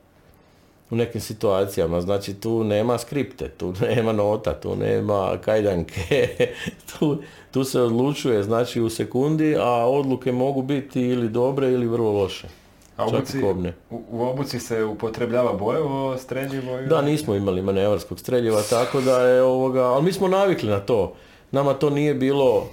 u 0.90 0.96
nekim 0.96 1.20
situacijama. 1.20 2.00
Znači 2.00 2.34
tu 2.34 2.64
nema 2.64 2.98
skripte, 2.98 3.48
tu 3.48 3.74
nema 3.88 4.12
nota, 4.12 4.60
tu 4.60 4.76
nema 4.76 5.38
kajdanke, 5.44 6.28
tu, 6.90 7.18
tu 7.50 7.64
se 7.64 7.80
odlučuje 7.80 8.42
znači 8.42 8.80
u 8.80 8.90
sekundi, 8.90 9.56
a 9.58 9.88
odluke 9.88 10.32
mogu 10.32 10.62
biti 10.62 11.00
ili 11.00 11.28
dobre 11.28 11.72
ili 11.72 11.86
vrlo 11.86 12.12
loše. 12.12 12.48
A 12.96 13.04
obuci, 13.06 13.40
kobne. 13.40 13.74
u, 13.90 14.02
u 14.10 14.22
obuci 14.22 14.60
se 14.60 14.84
upotrebljava 14.84 15.52
bojevo, 15.52 16.18
streljivo? 16.18 16.80
i- 16.80 16.86
Da, 16.86 17.02
nismo 17.02 17.34
imali 17.34 17.62
manevarskog 17.62 18.20
streljiva, 18.20 18.62
tako 18.62 19.00
da 19.00 19.20
je 19.20 19.42
ovoga, 19.42 19.82
ali 19.82 20.04
mi 20.04 20.12
smo 20.12 20.28
navikli 20.28 20.68
na 20.68 20.80
to. 20.80 21.14
Nama 21.50 21.74
to 21.74 21.90
nije 21.90 22.14
bilo, 22.14 22.66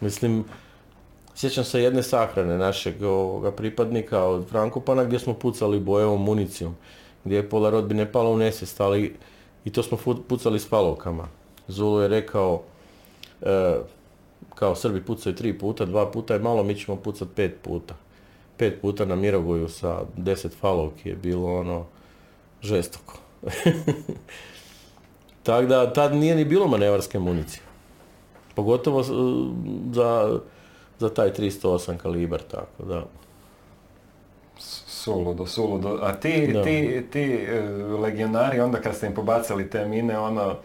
mislim, 0.00 0.44
sjećam 1.34 1.64
se 1.64 1.82
jedne 1.82 2.02
sahrane 2.02 2.58
našeg 2.58 3.02
ovoga 3.02 3.52
pripadnika 3.52 4.22
od 4.22 4.48
Frankopana 4.48 5.04
gdje 5.04 5.18
smo 5.18 5.34
pucali 5.34 5.80
bojevom 5.80 6.22
municijom, 6.22 6.76
gdje 7.24 7.36
je 7.36 7.48
pola 7.50 7.70
rodbine 7.70 8.12
palo 8.12 8.30
u 8.30 8.38
nesvijest, 8.38 8.80
ali 8.80 9.14
i 9.64 9.70
to 9.70 9.82
smo 9.82 9.98
pucali 10.28 10.60
s 10.60 10.68
palovkama. 10.68 11.28
Zulu 11.68 12.00
je 12.00 12.08
rekao, 12.08 12.62
e, 13.42 13.74
kao 14.54 14.74
Srbi 14.74 15.00
pucaju 15.02 15.34
tri 15.34 15.58
puta, 15.58 15.84
dva 15.84 16.10
puta 16.10 16.34
je 16.34 16.40
malo, 16.40 16.62
mi 16.62 16.74
ćemo 16.74 16.96
pucati 16.96 17.30
pet 17.34 17.56
puta. 17.62 17.94
Pet 18.56 18.80
puta 18.80 19.04
na 19.04 19.16
Mirogoju 19.16 19.68
sa 19.68 20.02
deset 20.16 20.54
falovki 20.60 21.08
je 21.08 21.16
bilo 21.16 21.60
ono 21.60 21.84
žestoko. 22.62 23.18
Tako 25.42 25.66
da 25.66 25.92
tad 25.92 26.14
nije 26.14 26.34
ni 26.34 26.44
bilo 26.44 26.68
manevarske 26.68 27.18
municije. 27.18 27.62
Pogotovo 28.54 29.02
za, 29.92 30.38
za 30.98 31.14
taj 31.14 31.32
308 31.32 31.96
kalibar, 31.96 32.40
tako 32.42 32.82
da. 32.84 33.04
Suludo, 34.58 35.46
suludo. 35.46 35.98
A 36.02 36.12
ti, 36.12 36.50
Da. 36.52 36.62
ti, 36.64 37.06
ti 37.12 37.22
e, 37.22 37.60
legionari, 38.00 38.60
onda 38.60 38.80
kad 38.80 38.94
ste 38.94 39.06
im 39.06 39.14
pobacali 39.14 39.70
te 39.70 39.84
mine, 39.86 40.18
ono, 40.18 40.56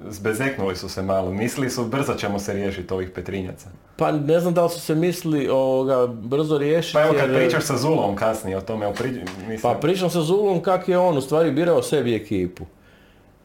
zbezeknuli 0.00 0.76
su 0.76 0.88
se 0.88 1.02
malo. 1.02 1.30
Mislili 1.30 1.70
su, 1.70 1.84
brzo 1.84 2.14
ćemo 2.14 2.38
se 2.38 2.52
riješiti 2.52 2.94
ovih 2.94 3.10
Petrinjaca. 3.10 3.68
Pa 3.96 4.12
ne 4.12 4.40
znam 4.40 4.54
da 4.54 4.64
li 4.64 4.70
su 4.70 4.80
se 4.80 4.94
mislili 4.94 5.48
ovoga, 5.48 6.06
brzo 6.06 6.58
riješiti. 6.58 6.94
Pa 6.94 7.02
evo 7.02 7.14
kad 7.14 7.30
jer- 7.30 7.38
pričaš 7.38 7.64
sa 7.64 7.76
Zulom 7.76 8.16
kasnije 8.16 8.56
o 8.56 8.60
tome, 8.60 8.84
evo 8.84 8.94
pri- 8.94 9.10
mislim, 9.40 9.60
Pa 9.62 9.74
pričam 9.74 10.10
sa 10.10 10.20
Zulom 10.20 10.62
kak 10.62 10.88
je 10.88 10.98
on 10.98 11.18
u 11.18 11.20
stvari 11.20 11.50
birao 11.50 11.82
sebi 11.82 12.14
ekipu. 12.14 12.64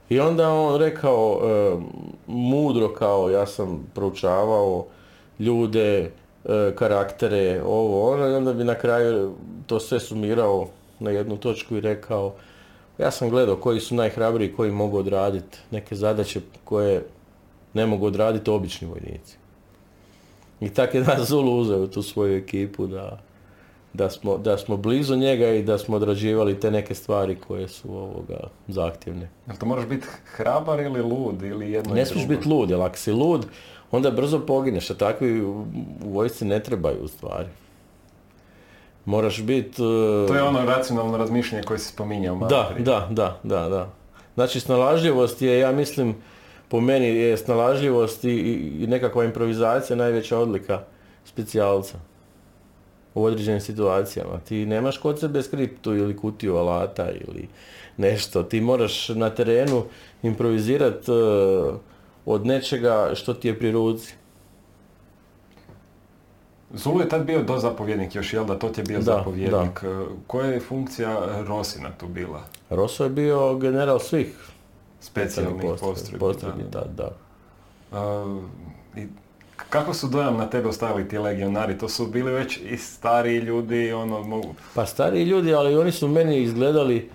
I 0.10 0.20
onda 0.20 0.50
on 0.50 0.80
rekao, 0.80 1.40
e, 1.44 1.78
mudro 2.28 2.90
kao 2.90 3.30
ja 3.30 3.46
sam 3.46 3.88
proučavao 3.94 4.86
ljude, 5.40 6.00
e, 6.00 6.10
karaktere, 6.76 7.62
ovo, 7.64 8.12
ono, 8.14 8.28
i 8.28 8.34
onda 8.34 8.54
bi 8.54 8.64
na 8.64 8.76
kraju 8.76 9.34
to 9.66 9.80
sve 9.80 10.00
sumirao 10.00 10.68
na 11.00 11.12
jednu 11.12 11.38
točku 11.38 11.76
i 11.76 11.82
rekao, 11.82 12.34
ja 12.98 13.12
sam 13.12 13.30
gledao 13.30 13.56
koji 13.56 13.80
su 13.80 13.96
najhrabriji, 13.96 14.54
koji 14.54 14.72
mogu 14.72 14.98
odraditi 14.98 15.58
neke 15.72 15.96
zadaće 15.96 16.42
koje 16.64 17.06
ne 17.74 17.86
mogu 17.86 18.06
odraditi 18.06 18.50
obični 18.50 18.88
vojnici. 18.88 19.38
I 20.62 20.70
tako 20.70 20.98
je 20.98 21.04
nas 21.18 21.28
Zulu 21.28 21.58
uzeo 21.58 21.84
u 21.84 21.88
tu 21.88 22.02
svoju 22.02 22.38
ekipu 22.38 22.88
da, 22.88 23.20
da 23.94 24.10
smo, 24.10 24.38
da 24.38 24.58
smo 24.58 24.78
blizu 24.78 25.16
njega 25.16 25.50
i 25.50 25.64
da 25.64 25.78
smo 25.78 25.96
odrađivali 25.96 26.60
te 26.60 26.72
neke 26.72 26.96
stvari 26.96 27.38
koje 27.48 27.68
su 27.68 27.98
ovoga 27.98 28.40
zahtjevne. 28.68 29.30
Jel 29.48 29.58
to 29.58 29.66
moraš 29.66 29.86
biti 29.86 30.08
hrabar 30.26 30.80
ili 30.80 31.02
lud 31.02 31.42
ili 31.42 31.72
jedno 31.72 31.94
Ne 31.94 32.06
smiješ 32.06 32.28
biti 32.28 32.50
lud, 32.50 32.70
jer 32.70 32.82
ako 32.82 32.98
si 32.98 33.12
lud, 33.12 33.46
onda 33.92 34.12
brzo 34.12 34.40
pogineš, 34.40 34.90
a 34.90 34.94
takvi 34.94 35.42
u, 35.42 35.66
u 36.06 36.10
vojsci 36.10 36.46
ne 36.46 36.64
trebaju 36.64 37.04
u 37.04 37.08
stvari. 37.08 37.48
Moraš 39.08 39.42
biti... 39.42 39.78
To 40.28 40.36
je 40.36 40.44
ono 40.44 40.66
racionalno 40.66 41.18
razmišljanje 41.18 41.64
koje 41.64 41.80
si 41.80 41.88
spominjao 41.88 42.36
malo 42.36 42.50
Da, 42.50 42.70
prije. 42.70 42.84
da, 42.84 43.08
da, 43.12 43.40
da, 43.46 43.70
da. 43.70 43.90
Znači 44.34 44.60
snalažljivost 44.60 45.42
je, 45.42 45.60
ja 45.60 45.72
mislim, 45.72 46.16
po 46.68 46.82
meni 46.82 47.08
je 47.08 47.38
snalažljivost 47.38 48.24
i, 48.24 48.30
i- 48.30 48.88
nekakva 48.88 49.24
improvizacija 49.24 49.98
najveća 49.98 50.38
odlika 50.38 50.82
specijalca 51.26 51.98
u 53.14 53.24
određenim 53.24 53.62
situacijama. 53.62 54.40
Ti 54.40 54.66
nemaš 54.66 54.98
kod 54.98 55.20
sebe 55.20 55.42
skriptu 55.42 55.96
ili 55.96 56.18
kutiju 56.18 56.56
alata 56.56 57.08
ili 57.12 57.48
nešto. 57.98 58.44
Ti 58.44 58.62
moraš 58.62 59.10
na 59.10 59.30
terenu 59.30 59.84
improvizirati 60.24 61.12
od 62.26 62.46
nečega 62.46 63.12
što 63.14 63.34
ti 63.34 63.48
je 63.48 63.60
pri 63.60 63.72
ruci. 63.72 64.14
Zulu 66.74 67.00
je 67.02 67.10
tad 67.10 67.26
bio 67.26 67.44
dozapovjednik 67.44 68.16
još, 68.16 68.34
jel 68.34 68.46
da? 68.46 68.60
To 68.60 68.70
ti 68.70 68.82
je 68.82 68.86
bio 68.86 68.98
Da, 68.98 69.04
zapovjednik. 69.04 69.84
E, 69.84 70.06
Koja 70.28 70.48
je 70.48 70.60
funkcija 70.60 71.44
Rosina 71.48 71.90
tu 71.98 72.08
bila? 72.08 72.42
Rosso 72.70 73.04
je 73.04 73.10
bio 73.10 73.56
general 73.56 74.00
svih 74.00 74.36
Specijalnih 75.00 75.62
postrojbi, 75.62 75.80
postrojbi. 75.94 76.20
postrojbi 76.20 76.64
da, 76.64 76.70
da. 76.70 76.80
tad, 76.80 76.92
da. 76.96 77.10
A, 78.00 78.40
i 78.96 79.08
kako 79.70 79.94
su 79.94 80.08
dojam 80.08 80.38
na 80.38 80.50
tebe 80.50 80.70
ostavili 80.70 81.10
ti 81.10 81.18
legionari? 81.18 81.78
To 81.78 81.90
su 81.90 82.08
bili 82.08 82.32
već 82.32 82.58
i 82.58 82.78
stariji 82.78 83.40
ljudi, 83.40 83.92
ono, 83.94 84.24
mogu... 84.24 84.54
Pa 84.76 84.86
stariji 84.86 85.24
ljudi, 85.24 85.54
ali 85.54 85.76
oni 85.78 85.92
su 85.92 86.08
meni 86.08 86.42
izgledali, 86.42 87.10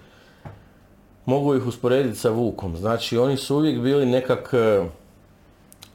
mogu 1.26 1.54
ih 1.54 1.66
usporediti 1.66 2.18
sa 2.18 2.30
Vukom. 2.30 2.76
Znači, 2.76 3.18
oni 3.18 3.36
su 3.36 3.56
uvijek 3.56 3.80
bili 3.80 4.06
nekak 4.06 4.50
e, 4.54 4.84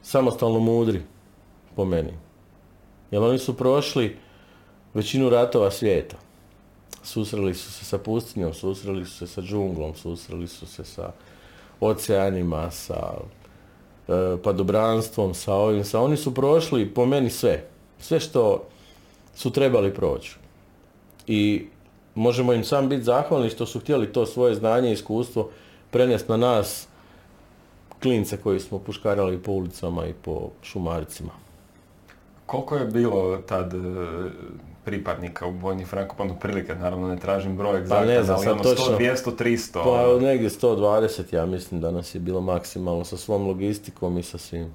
samostalno 0.02 0.58
mudri, 0.58 1.02
po 1.76 1.84
meni. 1.84 2.12
Jer 3.10 3.22
oni 3.22 3.38
su 3.38 3.56
prošli 3.56 4.16
većinu 4.94 5.30
ratova 5.30 5.70
svijeta. 5.70 6.16
Susreli 7.02 7.54
su 7.54 7.72
se 7.72 7.84
sa 7.84 7.98
pustinjom, 7.98 8.54
susreli 8.54 9.06
su 9.06 9.16
se 9.16 9.26
sa 9.26 9.42
džunglom, 9.42 9.94
susreli 9.94 10.48
su 10.48 10.66
se 10.66 10.84
sa 10.84 11.12
oceanima, 11.80 12.70
sa 12.70 13.14
e, 14.08 14.36
padobranstvom, 14.42 15.34
sa 15.34 15.54
ovim, 15.54 15.84
sa 15.84 16.00
oni 16.00 16.16
su 16.16 16.34
prošli 16.34 16.94
po 16.94 17.06
meni 17.06 17.30
sve. 17.30 17.64
Sve 17.98 18.20
što 18.20 18.64
su 19.34 19.50
trebali 19.50 19.94
proći 19.94 20.36
i 21.26 21.66
možemo 22.14 22.52
im 22.52 22.64
sam 22.64 22.88
biti 22.88 23.02
zahvalni 23.02 23.50
što 23.50 23.66
su 23.66 23.80
htjeli 23.80 24.12
to 24.12 24.26
svoje 24.26 24.54
znanje 24.54 24.90
i 24.90 24.92
iskustvo 24.92 25.50
prenesti 25.90 26.30
na 26.30 26.36
nas 26.36 26.88
klince 28.02 28.36
koji 28.36 28.60
smo 28.60 28.78
puškarali 28.78 29.38
po 29.38 29.52
ulicama 29.52 30.06
i 30.06 30.12
po 30.12 30.50
šumaricima. 30.62 31.47
Koliko 32.48 32.76
je 32.76 32.84
bilo 32.84 33.36
tad 33.36 33.74
e, 33.74 33.78
pripadnika 34.84 35.46
u 35.46 35.50
Vojni 35.50 35.84
Frankopan 35.84 36.38
prilike, 36.40 36.74
naravno 36.74 37.08
ne 37.08 37.16
tražim 37.16 37.56
broj 37.56 37.78
egzaktan, 37.78 38.06
Pa 38.06 38.12
ne 38.12 38.22
znam 38.22 38.36
ali 38.36 38.48
ono 38.48 38.62
točno. 38.62 38.98
100, 38.98 39.14
200, 39.14 39.44
300. 39.44 39.84
Pa 39.84 40.26
negdje 40.26 40.48
120 40.48 41.34
ja 41.34 41.46
mislim 41.46 41.80
da 41.80 41.90
nas 41.90 42.14
je 42.14 42.20
bilo 42.20 42.40
maksimalno 42.40 43.04
sa 43.04 43.16
svom 43.16 43.46
logistikom 43.46 44.18
i 44.18 44.22
sa 44.22 44.38
svim. 44.38 44.74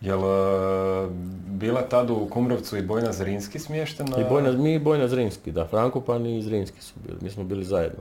Jel 0.00 0.20
e, 0.20 1.08
bila 1.46 1.82
tad 1.82 2.10
u 2.10 2.26
Kumrovcu 2.30 2.76
i 2.76 2.82
Bojna 2.82 3.12
Zrinski 3.12 3.58
smještena? 3.58 4.20
I 4.20 4.24
Bojna, 4.30 4.52
mi 4.52 4.74
i 4.74 4.78
Bojna 4.78 5.08
Zrinski, 5.08 5.52
da, 5.52 5.66
Frankopan 5.66 6.26
i 6.26 6.42
Zrinski 6.42 6.82
su 6.82 6.94
bili, 7.06 7.18
mi 7.20 7.30
smo 7.30 7.44
bili 7.44 7.64
zajedno. 7.64 8.00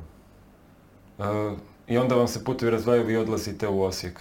E, 1.19 1.23
I 1.87 1.97
onda 1.97 2.15
vam 2.15 2.27
se 2.27 2.43
putevi 2.43 2.71
razdvajaju, 2.71 3.05
vi 3.05 3.17
odlazite 3.17 3.67
u 3.67 3.81
Osijek. 3.81 4.19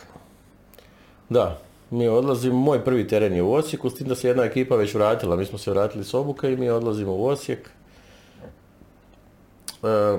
Da, 1.28 1.58
mi 1.90 2.08
odlazimo, 2.08 2.56
moj 2.56 2.84
prvi 2.84 3.08
teren 3.08 3.32
je 3.32 3.42
u 3.42 3.52
Osijeku, 3.52 3.90
s 3.90 3.94
tim 3.94 4.08
da 4.08 4.14
se 4.14 4.28
jedna 4.28 4.44
ekipa 4.44 4.76
već 4.76 4.94
vratila, 4.94 5.36
mi 5.36 5.44
smo 5.44 5.58
se 5.58 5.70
vratili 5.70 6.04
s 6.04 6.14
obuka 6.14 6.48
i 6.48 6.56
mi 6.56 6.70
odlazimo 6.70 7.12
u 7.12 7.26
Osijek. 7.26 7.70
E, 9.82 10.18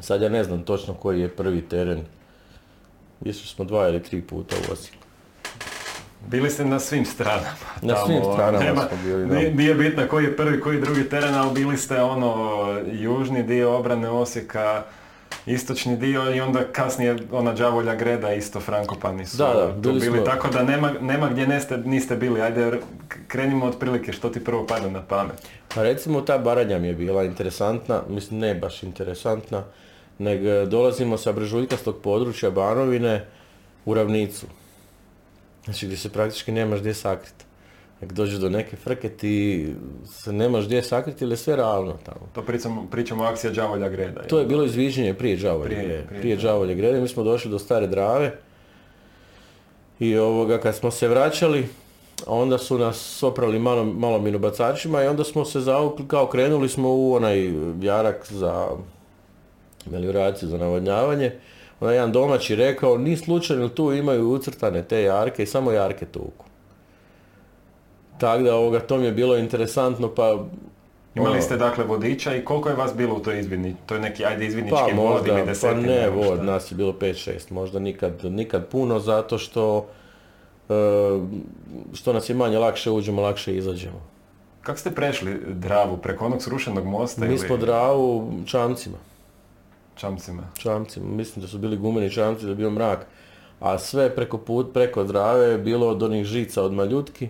sad 0.00 0.22
ja 0.22 0.28
ne 0.28 0.44
znam 0.44 0.62
točno 0.62 0.94
koji 0.94 1.20
je 1.20 1.28
prvi 1.28 1.62
teren, 1.62 2.00
išli 3.24 3.46
smo 3.48 3.64
dva 3.64 3.88
ili 3.88 4.02
tri 4.02 4.22
puta 4.22 4.56
u 4.56 4.72
Osijek. 4.72 4.94
Bili 6.28 6.50
ste 6.50 6.64
na 6.64 6.78
svim 6.78 7.04
stranama. 7.04 7.46
Na 7.82 7.94
tamo, 7.94 8.06
svim 8.06 8.22
stranama 8.32 8.58
nema- 8.64 8.88
smo 8.88 8.98
bili, 9.04 9.26
da. 9.26 9.34
Nije, 9.34 9.54
nije 9.54 9.74
bitno 9.74 10.06
koji 10.08 10.24
je 10.24 10.36
prvi, 10.36 10.60
koji 10.60 10.74
je 10.76 10.80
drugi 10.80 11.08
teren, 11.08 11.34
ali 11.34 11.54
bili 11.54 11.76
ste 11.76 12.02
ono 12.02 12.34
južni 12.92 13.42
dio 13.42 13.76
obrane 13.76 14.08
Osijeka, 14.08 14.84
istočni 15.46 15.96
dio 15.96 16.34
i 16.34 16.40
onda 16.40 16.64
kasnije 16.64 17.16
ona 17.32 17.52
đavolja 17.52 17.94
greda 17.94 18.32
isto 18.32 18.60
Frankopani 18.60 19.26
su 19.26 19.36
Da, 19.36 19.44
da, 19.46 19.72
tu 19.72 19.80
bili 19.80 20.00
bili, 20.00 20.16
smo- 20.16 20.24
tako 20.24 20.48
da 20.48 20.62
nema, 20.62 20.92
nema 21.00 21.28
gdje 21.28 21.46
niste, 21.46 21.76
niste 21.78 22.16
bili. 22.16 22.42
Ajde, 22.42 22.80
krenimo 23.28 23.66
otprilike 23.66 24.12
što 24.12 24.28
ti 24.28 24.44
prvo 24.44 24.66
pada 24.66 24.90
na 24.90 25.02
pamet. 25.02 25.46
Pa 25.74 25.82
recimo 25.82 26.20
ta 26.20 26.38
Baranja 26.38 26.78
mi 26.78 26.88
je 26.88 26.94
bila 26.94 27.24
interesantna, 27.24 28.02
mislim 28.08 28.40
ne 28.40 28.54
baš 28.54 28.82
interesantna, 28.82 29.64
nego 30.18 30.66
dolazimo 30.66 31.18
sa 31.18 31.32
brežuljkastog 31.32 31.96
područja 31.96 32.50
Banovine 32.50 33.26
u 33.84 33.94
ravnicu. 33.94 34.46
Znači 35.64 35.86
gdje 35.86 35.96
se 35.96 36.08
praktički 36.08 36.52
nemaš 36.52 36.80
gdje 36.80 36.94
sakriti. 36.94 37.44
Ako 38.02 38.14
dođeš 38.14 38.36
do 38.36 38.48
neke 38.48 38.76
frke 38.76 39.08
ti 39.08 39.66
se 40.06 40.32
nemaš 40.32 40.64
gdje 40.64 40.82
sakriti 40.82 41.24
ili 41.24 41.32
je 41.32 41.36
sve 41.36 41.56
ravno 41.56 41.92
tamo. 42.04 42.28
To 42.32 42.42
pričamo, 42.42 42.86
pričamo 42.90 43.22
o 43.22 43.26
akcija 43.26 43.52
đavolja 43.52 43.88
greda. 43.88 44.22
To 44.22 44.38
je 44.38 44.46
bilo 44.46 44.64
izviđenje 44.64 45.14
prije 45.14 45.36
Đavolje 45.36 45.64
Prije- 45.66 45.82
grede. 45.84 46.04
prije 46.04 46.20
Prije. 46.20 46.36
Đavolje 46.36 46.74
grede. 46.74 47.00
Mi 47.00 47.08
smo 47.08 47.22
došli 47.22 47.50
do 47.50 47.58
Stare 47.58 47.86
Drave 47.86 48.32
i 49.98 50.16
ovoga, 50.16 50.58
kad 50.58 50.74
smo 50.76 50.90
se 50.90 51.08
vraćali, 51.08 51.68
onda 52.26 52.58
su 52.58 52.78
nas 52.78 52.96
soprali 52.96 53.58
malo, 53.58 53.84
malo 53.84 54.18
minobacačima 54.18 55.02
i 55.02 55.06
onda 55.06 55.24
smo 55.24 55.44
se 55.44 55.60
zaukli, 55.60 56.08
kao 56.08 56.26
krenuli 56.26 56.68
smo 56.68 56.88
u 56.90 57.14
onaj 57.14 57.52
jarak 57.82 58.26
za 58.30 58.66
melioraciju 59.86 60.48
za 60.48 60.58
navodnjavanje, 60.58 61.32
onda 61.80 61.92
je 61.92 61.96
jedan 61.96 62.12
domaći 62.12 62.56
rekao, 62.56 62.98
ni 62.98 63.16
slučajno 63.16 63.68
tu 63.68 63.92
imaju 63.92 64.30
ucrtane 64.30 64.82
te 64.82 65.02
jarke 65.02 65.42
i 65.42 65.46
samo 65.46 65.72
jarke 65.72 66.06
tuku. 66.06 66.44
Tako 68.20 68.42
da 68.42 68.54
ovoga, 68.54 68.80
to 68.80 68.98
mi 68.98 69.04
je 69.04 69.12
bilo 69.12 69.36
interesantno, 69.36 70.14
pa 70.14 70.44
Imali 71.14 71.32
ono, 71.32 71.42
ste 71.42 71.56
dakle 71.56 71.84
vodiča 71.84 72.34
i 72.34 72.44
koliko 72.44 72.68
je 72.68 72.74
vas 72.74 72.96
bilo 72.96 73.14
u 73.14 73.20
toj 73.20 73.40
izvidni, 73.40 73.76
to 73.86 73.94
je 73.94 74.00
neki 74.00 74.24
ajde 74.24 74.46
izvidnički 74.46 74.92
pa 74.96 75.02
vod 75.02 75.26
ili 75.26 75.40
pa 75.40 75.46
desetine? 75.46 75.82
ne 75.82 76.04
evo 76.04 76.22
vod, 76.22 76.44
nas 76.44 76.72
je 76.72 76.76
bilo 76.76 76.92
5-6, 76.92 77.52
možda 77.52 77.78
nikad, 77.78 78.24
nikad 78.24 78.66
puno 78.66 78.98
zato 78.98 79.38
što 79.38 79.86
e, 80.68 80.74
što 81.92 82.12
nas 82.12 82.28
je 82.28 82.34
manje 82.34 82.58
lakše 82.58 82.90
uđemo, 82.90 83.22
lakše 83.22 83.56
izađemo. 83.56 84.00
Kako 84.62 84.78
ste 84.78 84.90
prešli 84.90 85.40
Dravu? 85.46 85.96
Preko 85.96 86.26
onog 86.26 86.42
srušenog 86.42 86.84
mosta 86.84 87.20
Mi 87.20 87.26
ili 87.26 87.38
smo 87.38 87.56
Dravu 87.56 88.32
čamcima, 88.46 88.98
čamcima? 89.96 90.42
čamcima, 90.58 91.06
mislim 91.06 91.42
da 91.42 91.48
su 91.48 91.58
bili 91.58 91.76
gumeni 91.76 92.10
čamci, 92.10 92.44
da 92.44 92.50
je 92.50 92.56
bio 92.56 92.70
mrak, 92.70 93.06
a 93.60 93.78
sve 93.78 94.14
preko 94.14 94.38
put, 94.38 94.72
preko 94.72 95.04
Drave 95.04 95.46
je 95.46 95.58
bilo 95.58 95.88
od 95.88 96.02
onih 96.02 96.24
žica 96.24 96.62
od 96.62 96.72
maljutki, 96.72 97.28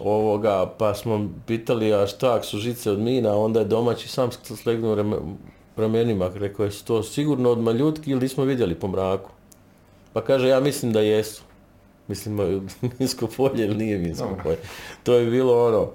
ovoga, 0.00 0.72
pa 0.78 0.94
smo 0.94 1.28
pitali, 1.46 1.94
a 1.94 2.06
šta 2.06 2.34
ako 2.34 2.44
su 2.44 2.58
žice 2.58 2.90
od 2.90 2.98
mina, 2.98 3.36
onda 3.36 3.60
je 3.60 3.66
domaći 3.66 4.08
sam 4.08 4.30
slegnuo 4.32 4.94
rame- 4.94 5.36
ramenima, 5.76 6.30
rekao 6.34 6.64
je 6.64 6.72
to 6.84 7.02
sigurno 7.02 7.50
od 7.50 7.58
maljutki 7.58 8.10
ili 8.10 8.20
nismo 8.20 8.44
vidjeli 8.44 8.74
po 8.74 8.88
mraku. 8.88 9.30
Pa 10.12 10.20
kaže, 10.20 10.48
ja 10.48 10.60
mislim 10.60 10.92
da 10.92 11.00
jesu. 11.00 11.42
Mislim, 12.08 12.36
minsko 12.98 13.26
polje 13.26 13.64
ili 13.64 13.76
nije 13.76 13.98
minsko 13.98 14.36
polje. 14.42 14.58
To 15.02 15.14
je 15.14 15.30
bilo 15.30 15.66
ono, 15.66 15.88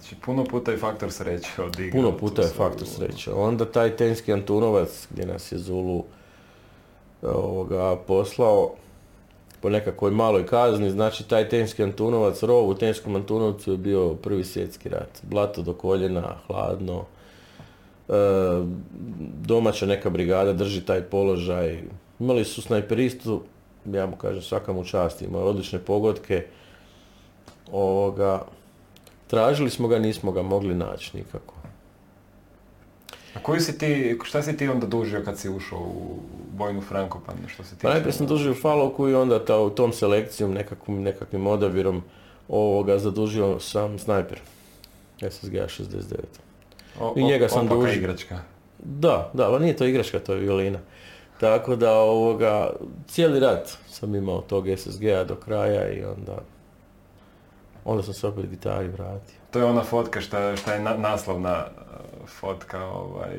Znači 0.00 0.14
puno 0.24 0.44
puta 0.44 0.70
je 0.70 0.78
faktor 0.78 1.12
sreće 1.12 1.62
odigrao. 1.62 2.02
puno 2.02 2.18
puta 2.18 2.42
je 2.42 2.48
faktor 2.48 2.88
sreće. 2.88 3.32
Onda 3.32 3.64
taj 3.64 3.96
tenski 3.96 4.32
Antunovac 4.32 5.06
gdje 5.10 5.26
nas 5.26 5.52
je 5.52 5.58
Zulu 5.58 6.04
ovoga, 7.22 7.96
poslao 7.96 8.70
po 9.60 9.70
nekakvoj 9.70 10.10
maloj 10.10 10.46
kazni, 10.46 10.90
znači 10.90 11.28
taj 11.28 11.48
tenski 11.48 11.82
Antunovac, 11.82 12.42
rov 12.42 12.68
u 12.68 12.74
tenskom 12.74 13.16
Antunovcu 13.16 13.70
je 13.70 13.76
bio 13.76 14.14
prvi 14.14 14.44
svjetski 14.44 14.88
rat. 14.88 15.20
Blato 15.22 15.62
do 15.62 15.72
koljena, 15.72 16.36
hladno, 16.46 17.04
e, 18.08 18.12
domaća 19.42 19.86
neka 19.86 20.10
brigada 20.10 20.52
drži 20.52 20.80
taj 20.80 21.02
položaj. 21.02 21.82
Imali 22.20 22.44
su 22.44 22.62
snajperistu, 22.62 23.42
ja 23.86 24.06
mu 24.06 24.16
kažem 24.16 24.42
svaka 24.42 24.72
mu 24.72 24.84
čast, 24.84 25.22
imao 25.22 25.42
odlične 25.42 25.78
pogodke. 25.78 26.46
Ovoga, 27.72 28.42
tražili 29.26 29.70
smo 29.70 29.88
ga, 29.88 29.98
nismo 29.98 30.32
ga 30.32 30.42
mogli 30.42 30.74
naći 30.74 31.16
nikako. 31.16 31.59
A 33.34 33.38
koju 33.42 33.60
si 33.60 33.78
ti, 33.78 34.18
šta 34.24 34.42
si 34.42 34.56
ti 34.56 34.68
onda 34.68 34.86
dužio 34.86 35.22
kad 35.24 35.38
si 35.38 35.48
ušao 35.48 35.78
u 35.78 36.18
bojnu 36.52 36.80
Frankopan, 36.80 37.34
što 37.46 37.64
se 37.64 37.70
tiče? 37.70 37.82
Pa 37.82 37.88
najprije 37.88 38.12
sam 38.12 38.26
dužio 38.26 38.52
u 38.52 38.54
Falovku 38.54 39.08
i 39.08 39.14
onda 39.14 39.44
ta, 39.44 39.58
u 39.58 39.70
tom 39.70 39.92
selekcijom, 39.92 40.52
nekakvim, 40.52 41.02
nekakvim 41.02 41.46
odabirom 41.46 42.02
ovoga 42.48 42.98
zadužio 42.98 43.60
sam 43.60 43.98
snajper. 43.98 44.40
SSG 45.30 45.52
69. 45.52 46.16
O- 47.00 47.14
i 47.16 47.24
njega 47.24 47.48
sam 47.48 47.68
dužio. 47.68 47.94
igračka. 47.94 48.38
Da, 48.78 49.30
da, 49.34 49.46
ali 49.46 49.60
nije 49.60 49.76
to 49.76 49.84
igračka, 49.84 50.18
to 50.18 50.32
je 50.32 50.40
violina. 50.40 50.78
Tako 51.40 51.76
da 51.76 51.92
ovoga, 51.92 52.70
cijeli 53.08 53.40
rat 53.40 53.76
sam 53.88 54.14
imao 54.14 54.40
tog 54.40 54.66
SSG-a 54.76 55.24
do 55.24 55.34
kraja 55.34 55.92
i 55.92 56.04
onda, 56.04 56.38
onda 57.84 58.02
sam 58.02 58.14
se 58.14 58.26
opet 58.26 58.50
gitari 58.50 58.88
vratio. 58.88 59.36
To 59.50 59.58
je 59.58 59.64
ona 59.64 59.82
fotka 59.82 60.20
šta, 60.20 60.56
šta 60.56 60.74
je 60.74 60.80
na, 60.80 60.96
naslovna 60.96 61.66
fotka 62.30 62.84
ovaj, 62.84 63.30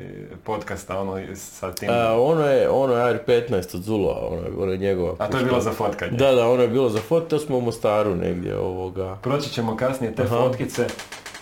podcasta, 0.44 1.00
ono 1.00 1.20
sa 1.34 1.72
tim. 1.72 1.88
A, 1.90 2.14
ono 2.14 2.44
je, 2.44 2.70
ono 2.70 2.94
je 2.94 3.02
AR-15 3.04 3.76
od 3.76 3.82
Zulova, 3.82 4.26
ono, 4.28 4.36
je- 4.38 4.52
ono 4.58 4.72
je 4.72 4.78
njegova. 4.78 5.14
A 5.18 5.28
to 5.28 5.38
je 5.38 5.44
bilo 5.44 5.60
za 5.60 5.70
fotkanje. 5.72 6.12
Da, 6.12 6.32
da, 6.32 6.48
ono 6.48 6.62
je 6.62 6.68
bilo 6.68 6.88
za 6.88 7.00
fot, 7.00 7.28
to 7.28 7.38
smo 7.38 7.58
u 7.58 7.60
Mostaru 7.60 8.14
negdje 8.16 8.58
ovoga. 8.58 9.18
Proći 9.22 9.50
ćemo 9.50 9.76
kasnije 9.76 10.14
te 10.14 10.22
Aha. 10.22 10.36
fotkice. 10.36 10.86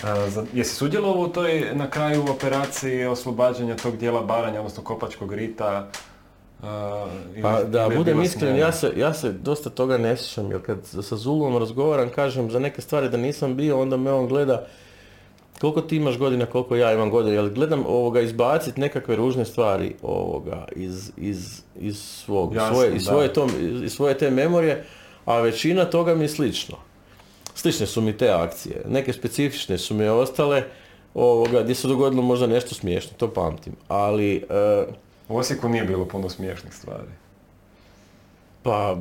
Uh, 0.03 0.09
za- 0.29 0.45
jesi 0.53 0.75
sudjelovao 0.75 1.23
u 1.23 1.29
toj 1.29 1.71
na 1.73 1.91
kraju 1.91 2.25
operaciji 2.31 3.05
oslobađanja 3.07 3.77
tog 3.77 3.97
dijela 3.97 4.23
Baranja, 4.23 4.59
odnosno 4.59 4.83
Kopačkog 4.83 5.33
rita? 5.33 5.89
Uh, 6.59 6.67
ili- 7.33 7.43
Pa 7.43 7.63
da 7.63 7.83
ili 7.83 7.97
budem 7.97 8.23
iskren, 8.23 8.57
ja 8.57 8.73
se, 8.73 8.93
ja 8.97 9.15
se 9.15 9.33
dosta 9.33 9.71
toga 9.71 9.99
ne 9.99 10.17
sjećam, 10.17 10.51
jer 10.51 10.63
kad 10.63 10.79
sa 11.03 11.17
Zulom 11.17 11.57
razgovaram, 11.59 12.09
kažem 12.09 12.51
za 12.51 12.59
neke 12.59 12.83
stvari 12.83 13.09
da 13.09 13.17
nisam 13.17 13.57
bio, 13.57 13.81
onda 13.81 13.97
me 13.97 14.13
on 14.13 14.27
gleda 14.29 14.67
koliko 15.61 15.81
ti 15.81 15.97
imaš 15.97 16.19
godina, 16.19 16.47
koliko 16.47 16.77
ja 16.77 16.93
imam 16.93 17.11
godina, 17.11 17.35
jer 17.35 17.51
gledam 17.51 17.87
ovoga 17.87 18.21
izbaciti 18.21 18.81
nekakve 18.81 19.17
ružne 19.17 19.45
stvari 19.45 19.95
ovoga 20.03 20.65
iz, 20.77 21.13
iz, 21.17 21.63
iz 21.81 21.99
svog, 21.99 22.55
Jasno, 22.55 22.75
svoje, 22.75 22.97
iz 22.97 23.03
svoje, 23.03 23.33
to, 23.33 23.47
iz 23.85 23.93
svoje 23.93 24.19
te 24.19 24.31
memorije, 24.31 24.85
a 25.25 25.41
većina 25.41 25.85
toga 25.85 26.15
mi 26.15 26.25
je 26.25 26.29
slično. 26.29 26.77
Slične 27.55 27.87
su 27.87 28.01
mi 28.01 28.17
te 28.17 28.31
akcije, 28.31 28.83
neke 28.89 29.13
specifične 29.13 29.79
su 29.79 29.95
mi 29.95 30.09
ostale, 30.09 30.63
ovoga, 31.15 31.63
gdje 31.63 31.75
se 31.75 31.89
dogodilo 31.89 32.23
možda 32.23 32.47
nešto 32.47 32.75
smiješno, 32.75 33.13
to 33.17 33.33
pamtim, 33.33 33.77
ali 33.89 34.37
e, 34.37 34.85
U 35.29 35.37
Osijeku 35.37 35.69
nije 35.69 35.85
bilo 35.85 36.05
puno 36.05 36.29
smiješnih 36.29 36.75
stvari. 36.75 37.11
Pa, 38.63 38.97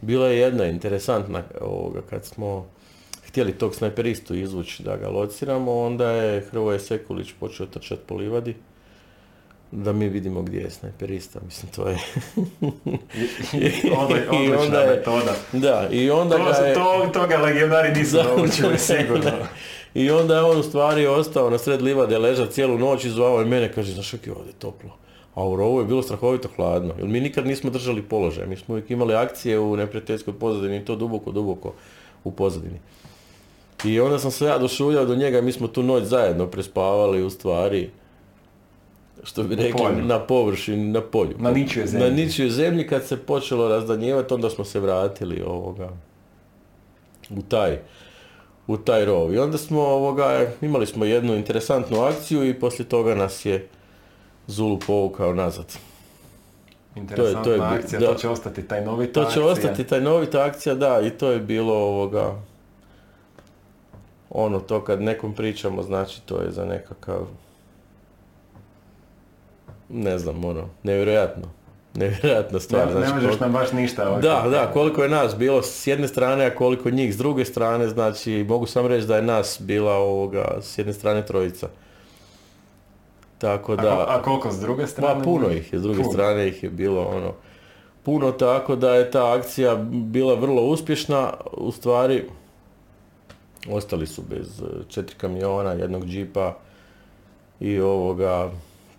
bila 0.00 0.28
je 0.28 0.38
jedna 0.38 0.64
interesantna 0.66 1.42
ovoga, 1.60 2.00
kad 2.10 2.24
smo 2.24 2.66
htjeli 3.32 3.52
tog 3.52 3.74
snajperistu 3.74 4.34
izvući 4.34 4.82
da 4.82 4.96
ga 4.96 5.08
lociramo, 5.08 5.80
onda 5.80 6.10
je 6.10 6.40
Hrvoje 6.40 6.78
Sekulić 6.78 7.32
počeo 7.40 7.66
trčati 7.66 8.02
po 8.06 8.14
livadi 8.14 8.54
da 9.70 9.92
mi 9.92 10.08
vidimo 10.08 10.42
gdje 10.42 10.60
je 10.60 10.70
snajperista, 10.70 11.40
mislim 11.44 11.72
to 11.72 11.88
je... 11.88 11.98
I 13.52 13.90
onda 14.58 14.80
je- 14.80 14.96
metoda. 14.96 15.34
Da, 15.52 15.88
i 15.90 16.10
onda 16.10 16.36
To, 16.36 16.44
ga 16.44 16.66
je... 16.66 16.74
to, 16.74 17.10
toga 17.12 17.36
legionari 17.36 17.92
nisu 17.92 18.16
Da, 18.16 18.22
naučili 18.24 18.78
sigurno. 18.90 19.30
I 19.94 20.10
onda 20.10 20.36
je 20.36 20.42
on 20.42 20.58
u 20.58 20.62
stvari 20.62 21.06
ostao 21.06 21.50
na 21.50 21.58
sred 21.58 21.82
livade, 21.82 22.18
ležao 22.18 22.46
cijelu 22.46 22.78
noć 22.78 23.04
i 23.04 23.10
zvao 23.10 23.38
je 23.38 23.46
mene, 23.46 23.72
kaže, 23.72 23.92
znaš 23.92 24.10
kako 24.10 24.26
je 24.26 24.32
ovdje 24.32 24.52
toplo. 24.52 24.90
A 25.34 25.48
u 25.48 25.56
rovu 25.56 25.80
je 25.80 25.86
bilo 25.86 26.02
strahovito 26.02 26.48
hladno, 26.56 26.94
jer 26.98 27.08
mi 27.08 27.20
nikad 27.20 27.46
nismo 27.46 27.70
držali 27.70 28.02
položaj, 28.02 28.46
mi 28.46 28.56
smo 28.56 28.74
uvijek 28.74 28.90
imali 28.90 29.14
akcije 29.14 29.58
u 29.58 29.76
neprijateljskoj 29.76 30.34
pozadini 30.34 30.76
i 30.76 30.84
to 30.84 30.96
duboko, 30.96 31.30
duboko 31.32 31.72
u 32.24 32.32
pozadini. 32.32 32.78
I 33.84 34.00
onda 34.00 34.18
sam 34.18 34.30
se 34.30 34.44
ja 34.44 34.58
došuljao 34.58 35.04
do 35.04 35.14
njega, 35.14 35.40
mi 35.40 35.52
smo 35.52 35.68
tu 35.68 35.82
noć 35.82 36.04
zajedno 36.04 36.46
prespavali 36.46 37.22
u 37.22 37.30
stvari, 37.30 37.90
što 39.22 39.42
bi 39.42 39.54
rekli, 39.54 39.72
polju. 39.78 40.04
na 40.04 40.18
površini, 40.20 40.84
na 40.84 41.00
polju. 41.00 41.34
Na 41.38 41.50
ničijoj 41.50 41.86
zemlji. 41.86 42.10
Na 42.10 42.16
ničijoj 42.16 42.50
zemlji 42.50 42.86
kad 42.86 43.06
se 43.06 43.16
počelo 43.16 43.68
razdanjivati, 43.68 44.34
onda 44.34 44.50
smo 44.50 44.64
se 44.64 44.80
vratili 44.80 45.42
ovoga, 45.46 45.88
u 47.30 47.42
taj, 47.42 47.78
u 48.66 48.76
taj 48.76 49.04
rov. 49.04 49.34
I 49.34 49.38
onda 49.38 49.58
smo 49.58 49.80
ovoga, 49.80 50.46
imali 50.60 50.86
smo 50.86 51.04
jednu 51.04 51.34
interesantnu 51.34 52.00
akciju 52.00 52.48
i 52.48 52.60
poslije 52.60 52.88
toga 52.88 53.14
nas 53.14 53.44
je 53.44 53.68
Zulu 54.46 54.78
povukao 54.86 55.34
nazad. 55.34 55.78
Interesantna 56.96 57.42
to 57.42 57.52
je 57.52 57.58
bi- 57.58 57.64
akcija, 57.64 58.00
da. 58.00 58.06
to 58.06 58.14
će 58.14 58.28
ostati 58.28 58.62
taj 58.62 58.84
novi 58.84 59.06
To 59.12 59.24
će 59.24 59.40
ostati 59.40 59.84
taj 59.84 60.00
novita 60.00 60.44
akcija, 60.44 60.74
da, 60.74 61.00
i 61.00 61.10
to 61.10 61.30
je 61.30 61.38
bilo 61.40 61.74
ovoga, 61.74 62.34
ono 64.32 64.60
to 64.60 64.80
kad 64.80 65.02
nekom 65.02 65.32
pričamo, 65.34 65.82
znači 65.82 66.22
to 66.22 66.40
je 66.40 66.50
za 66.50 66.64
nekakav, 66.64 67.26
ne 69.88 70.18
znam, 70.18 70.44
ono, 70.44 70.68
nevjerojatno, 70.82 71.42
nevjerojatna 71.94 72.60
stvar. 72.60 72.86
Ne, 72.86 72.92
znači, 72.92 73.06
ne 73.06 73.14
možeš 73.14 73.26
koliko- 73.28 73.44
nam 73.44 73.52
baš 73.52 73.72
ništa. 73.72 74.08
ovaj, 74.08 74.22
Da, 74.22 74.44
da, 74.50 74.70
koliko 74.72 75.02
je 75.02 75.08
nas 75.10 75.36
bilo 75.36 75.62
s 75.62 75.86
jedne 75.86 76.08
strane, 76.08 76.46
a 76.46 76.54
koliko 76.54 76.90
njih 76.90 77.14
s 77.14 77.18
druge 77.18 77.44
strane, 77.44 77.88
znači 77.88 78.46
mogu 78.48 78.66
sam 78.66 78.86
reći 78.86 79.06
da 79.06 79.16
je 79.16 79.22
nas 79.22 79.56
bila 79.60 79.92
ovoga 79.94 80.58
s 80.60 80.78
jedne 80.78 80.92
strane 80.92 81.26
trojica. 81.26 81.68
Tako 83.38 83.72
A, 83.72 83.76
da... 83.76 83.82
ko- 83.90 84.04
a 84.08 84.22
koliko 84.22 84.50
s 84.50 84.60
druge 84.60 84.86
strane? 84.86 85.14
Ma 85.14 85.22
puno 85.22 85.48
ih 85.48 85.72
je, 85.72 85.78
s 85.78 85.82
druge 85.82 85.98
Puno. 85.98 86.12
strane 86.12 86.48
ih 86.48 86.62
je 86.62 86.70
bilo 86.70 87.02
ono 87.06 87.32
puno 88.02 88.32
tako 88.32 88.76
da 88.76 88.94
je 88.94 89.10
ta 89.10 89.32
akcija 89.32 89.74
bila 89.84 90.34
vrlo 90.34 90.62
uspješna, 90.62 91.32
u 91.52 91.72
stvari 91.72 92.24
ostali 93.70 94.06
su 94.06 94.22
bez 94.30 94.60
e, 94.60 94.64
četiri 94.88 95.16
kamiona, 95.18 95.72
jednog 95.72 96.04
džipa 96.04 96.56
i 97.60 97.80
ovoga, 97.80 98.50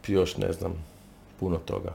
još 0.07 0.37
ne 0.37 0.53
znam, 0.53 0.73
puno 1.39 1.57
toga. 1.57 1.93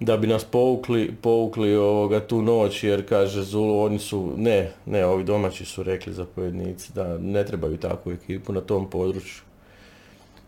Da 0.00 0.16
bi 0.16 0.26
nas 0.26 0.44
povukli, 0.44 1.14
povukli 1.22 1.76
ovoga 1.76 2.26
tu 2.26 2.42
noć 2.42 2.84
jer 2.84 3.08
kaže 3.08 3.42
Zulu, 3.42 3.82
oni 3.82 3.98
su, 3.98 4.32
ne, 4.36 4.72
ne, 4.86 5.06
ovi 5.06 5.24
domaći 5.24 5.64
su 5.64 5.82
rekli 5.82 6.12
zapovjednici 6.12 6.92
da 6.92 7.18
ne 7.18 7.46
trebaju 7.46 7.76
takvu 7.76 8.12
ekipu 8.12 8.52
na 8.52 8.60
tom 8.60 8.90
području. 8.90 9.42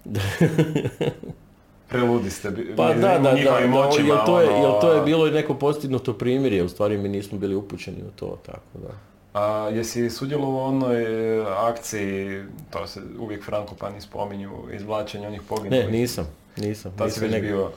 Preludi 1.88 2.30
ste. 2.30 2.52
Pa 2.76 2.94
da, 2.94 3.18
da, 3.18 3.18
da, 3.18 3.28
jel 3.30 4.26
to, 4.26 4.40
je, 4.40 4.50
ono, 4.50 4.66
jel 4.66 4.80
to 4.80 4.92
je 4.92 5.02
bilo 5.02 5.26
i 5.26 5.30
neko 5.30 5.54
postignuto 5.54 6.12
primirje, 6.12 6.64
u 6.64 6.68
stvari 6.68 6.98
mi 6.98 7.08
nismo 7.08 7.38
bili 7.38 7.54
upućeni 7.54 8.02
u 8.02 8.10
to, 8.16 8.38
tako 8.46 8.78
da. 8.82 8.88
A 9.34 9.44
jesi 9.68 10.10
sudjelovao 10.10 10.50
u 10.52 10.66
onoj 10.66 11.04
akciji, 11.48 12.42
to 12.70 12.86
se 12.86 13.00
uvijek 13.18 13.44
Frankopani 13.44 14.00
spominju, 14.00 14.50
izvlačenja 14.72 15.28
onih 15.28 15.42
poginulih? 15.42 15.84
Ne, 15.84 15.90
nisam, 15.90 16.26
nisam. 16.56 16.92
Tad 16.92 17.08
si 17.08 17.10
nisam 17.10 17.22
već 17.22 17.32
negdje- 17.32 17.52
bio, 17.52 17.70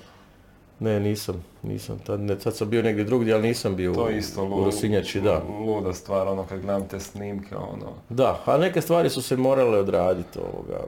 Ne, 0.79 0.99
nisam, 0.99 1.43
nisam. 1.63 1.99
Tad, 1.99 2.19
ne, 2.19 2.39
tad 2.39 2.55
sam 2.55 2.69
bio 2.69 2.81
negdje 2.81 3.03
drugdje, 3.03 3.33
ali 3.33 3.47
nisam 3.47 3.75
bio 3.75 3.93
to 3.93 4.03
u, 4.03 4.09
isto 4.09 4.43
u 4.43 4.47
lu- 4.47 4.65
Rosinjači, 4.65 5.21
da. 5.21 5.41
luda 5.59 5.93
stvar, 5.93 6.27
ono 6.27 6.43
kad 6.43 6.61
gledam 6.61 6.87
te 6.87 6.99
snimke, 6.99 7.55
ono. 7.55 7.93
Da, 8.09 8.39
a 8.45 8.57
neke 8.57 8.81
stvari 8.81 9.09
su 9.09 9.21
se 9.21 9.37
morale 9.37 9.77
odraditi 9.79 10.39
ovoga. 10.39 10.83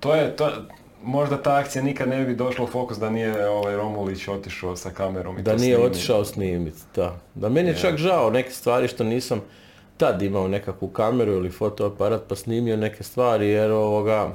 To 0.00 0.14
je, 0.14 0.36
to, 0.36 0.50
možda 1.02 1.42
ta 1.42 1.56
akcija 1.56 1.82
nikad 1.82 2.08
ne 2.08 2.24
bi 2.24 2.34
došla 2.34 2.64
u 2.64 2.68
fokus 2.68 2.98
da 2.98 3.10
nije 3.10 3.48
ovaj 3.48 3.76
Romulić 3.76 4.28
otišao 4.28 4.76
sa 4.76 4.90
kamerom 4.90 5.38
i 5.38 5.42
Da 5.42 5.50
to 5.50 5.56
nije 5.56 5.74
snimio. 5.74 5.90
otišao 5.90 6.24
snimit, 6.24 6.74
da. 6.96 7.16
Da 7.34 7.48
meni 7.48 7.68
je 7.68 7.76
čak 7.76 7.96
žao 7.96 8.30
neke 8.30 8.50
stvari 8.50 8.88
što 8.88 9.04
nisam 9.04 9.40
tad 9.96 10.22
imao 10.22 10.48
nekakvu 10.48 10.88
kameru 10.88 11.32
ili 11.32 11.50
fotoaparat 11.50 12.22
pa 12.28 12.36
snimio 12.36 12.76
neke 12.76 13.02
stvari 13.04 13.48
jer 13.48 13.70
ovoga... 13.70 14.30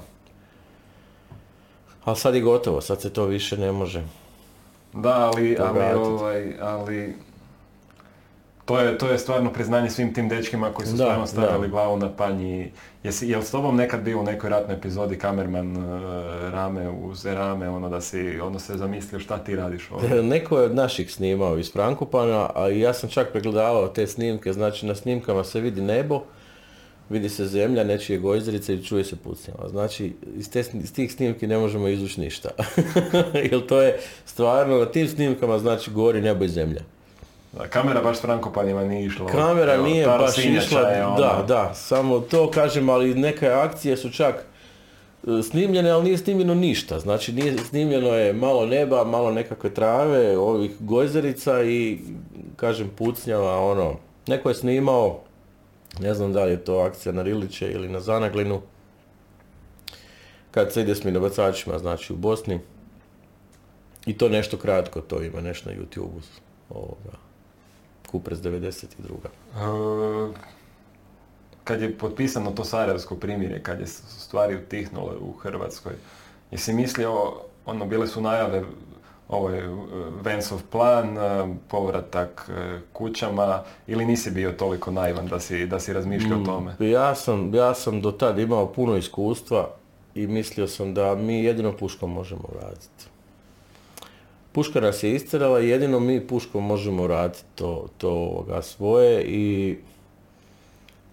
Ali 2.04 2.18
sad 2.18 2.36
je 2.36 2.42
gotovo, 2.42 2.82
sad 2.82 3.02
se 3.02 3.14
to 3.14 3.26
više 3.26 3.58
ne 3.58 3.72
može. 3.72 4.04
Da, 4.94 5.10
ali, 5.14 5.58
ali, 5.60 5.80
ovaj, 6.00 6.54
ali 6.62 7.14
to 8.66 8.80
je, 8.80 8.98
to 8.98 9.08
je 9.08 9.18
stvarno 9.18 9.54
priznanje 9.54 9.90
svim 9.90 10.14
tim 10.14 10.30
dečkima 10.30 10.74
koji 10.74 10.88
su 10.88 10.96
Da, 10.96 11.04
stvarno 11.04 11.28
stavili 11.28 11.68
da. 11.68 11.72
glavu 11.72 11.98
na 11.98 12.12
panj 12.12 12.44
i 12.44 12.72
jesi, 13.04 13.30
jel 13.30 13.42
s 13.42 13.52
tobom 13.52 13.76
nekad 13.76 14.02
bio 14.02 14.20
u 14.20 14.24
nekoj 14.24 14.50
ratnoj 14.50 14.78
epizodi 14.78 15.18
kamerman 15.18 15.78
eh, 15.78 16.50
rame 16.50 16.90
uz 16.90 17.26
rame, 17.26 17.70
ono 17.70 17.90
da 17.90 18.02
si, 18.02 18.40
ono 18.40 18.60
se 18.60 18.78
zamislio 18.78 19.20
šta 19.20 19.38
ti 19.38 19.56
radiš 19.56 19.92
ovdje? 19.92 20.24
Neko 20.24 20.60
je 20.60 20.66
od 20.66 20.76
naših 20.76 21.14
snimao 21.14 21.58
iz 21.58 21.72
Frankopana, 21.72 22.50
a 22.56 22.68
ja 22.68 22.94
sam 22.94 23.10
čak 23.10 23.32
pregledavao 23.32 23.88
te 23.88 24.08
snimke, 24.08 24.54
znači 24.54 24.86
na 24.86 24.96
snimkama 24.96 25.44
se 25.44 25.60
vidi 25.60 25.82
nebo, 25.82 26.22
vidi 27.10 27.30
se 27.30 27.46
zemlja, 27.46 27.84
nečije 27.84 28.20
gojzerice 28.20 28.74
i 28.74 28.84
čuje 28.84 29.04
se 29.04 29.16
pucnjava. 29.16 29.70
Znači, 29.70 30.14
iz, 30.38 30.52
te, 30.52 30.64
iz 30.74 30.94
tih 30.94 31.14
snimki 31.14 31.48
ne 31.48 31.58
možemo 31.58 31.88
izvući 31.88 32.22
ništa. 32.22 32.50
Jer 33.52 33.66
to 33.68 33.82
je 33.82 34.00
stvarno, 34.26 34.78
na 34.78 34.86
tim 34.86 35.08
snimkama 35.08 35.60
znači 35.60 35.92
gori 35.92 36.22
nebo 36.22 36.46
i 36.46 36.50
zemlja. 36.50 36.82
Da, 37.58 37.68
kamera 37.68 38.02
baš 38.02 38.18
s 38.18 38.22
Frankopanima 38.22 38.84
nije 38.84 39.06
išla. 39.06 39.28
Kamera 39.28 39.74
Evo, 39.74 39.86
nije 39.86 40.06
baš 40.08 40.38
išla, 40.38 40.82
je 40.82 41.06
ono- 41.06 41.18
da, 41.18 41.44
da, 41.48 41.74
samo 41.74 42.20
to 42.20 42.52
kažem, 42.52 42.90
ali 42.90 43.16
neke 43.16 43.50
akcije 43.50 43.98
su 43.98 44.12
čak 44.12 44.36
e, 45.28 45.44
snimljene, 45.44 45.90
ali 45.90 46.04
nije 46.04 46.18
snimljeno 46.18 46.54
ništa. 46.56 47.00
Znači, 47.00 47.34
nije 47.34 47.58
snimljeno 47.58 48.08
je 48.08 48.34
malo 48.34 48.66
neba, 48.66 49.04
malo 49.04 49.32
nekakve 49.32 49.74
trave, 49.74 50.38
ovih 50.38 50.72
gojzerica 50.80 51.64
i, 51.64 52.00
kažem, 52.56 52.90
pucnjava, 52.98 53.60
ono. 53.60 53.96
Neko 54.28 54.50
je 54.50 54.56
snimao, 54.56 55.20
ne 56.00 56.14
znam 56.14 56.34
da 56.34 56.44
li 56.44 56.52
je 56.52 56.64
to 56.64 56.78
akcija 56.78 57.12
na 57.14 57.22
Riliće 57.22 57.72
ili 57.72 57.90
na 57.90 58.00
Zanaglinu, 58.00 58.62
kad 60.52 60.74
se 60.74 60.82
ide 60.82 60.96
s 60.96 61.04
minobacačima, 61.04 61.80
znači 61.80 62.14
u 62.14 62.16
Bosni. 62.16 62.60
I 64.06 64.18
to 64.18 64.30
nešto 64.30 64.58
kratko, 64.58 65.02
to 65.02 65.22
ima 65.22 65.42
nešto 65.42 65.70
na 65.70 65.76
YouTube-u. 65.76 66.22
Ovoga. 66.70 67.25
Kupres 68.16 68.40
92. 68.40 68.86
E, 69.26 70.34
kad 71.64 71.82
je 71.82 71.98
potpisano 71.98 72.52
to 72.52 72.64
Sarajevsko 72.64 73.16
primjerje, 73.16 73.64
kad 73.64 73.80
je 73.80 73.88
stvari 73.88 74.56
utihnule 74.56 75.16
u 75.20 75.32
Hrvatskoj, 75.32 75.94
jesi 76.52 76.74
mislio, 76.74 77.34
ono, 77.66 77.86
bile 77.86 78.08
su 78.08 78.22
najave, 78.22 78.64
ovo 79.30 79.50
je 79.50 79.70
Vencov 80.22 80.62
plan, 80.72 81.18
povratak 81.68 82.50
e, 82.50 82.80
kućama, 82.94 83.64
ili 83.88 84.06
nisi 84.06 84.32
bio 84.32 84.52
toliko 84.52 84.92
naivan 84.92 85.28
da 85.28 85.40
si, 85.40 85.66
da 85.66 85.80
si 85.80 85.94
razmišljao 85.94 86.40
o 86.42 86.46
tome? 86.46 86.76
Ja 86.80 87.16
sam, 87.16 87.54
ja 87.56 87.74
sam 87.74 88.02
do 88.02 88.12
tad 88.12 88.40
imao 88.40 88.74
puno 88.74 88.98
iskustva 88.98 89.70
i 90.16 90.28
mislio 90.28 90.68
sam 90.68 90.94
da 90.94 91.16
mi 91.16 91.44
jedino 91.44 91.78
puškom 91.78 92.14
možemo 92.14 92.44
vratiti. 92.54 93.15
Puška 94.56 94.82
nas 94.82 95.04
je 95.04 95.16
istirala 95.16 95.62
i 95.62 95.70
jedino 95.70 96.00
mi 96.00 96.28
puškom 96.28 96.66
možemo 96.66 97.04
vratiti 97.04 97.44
to, 97.56 97.88
to 97.98 98.10
ovoga 98.10 98.62
svoje 98.62 99.24
i 99.24 99.76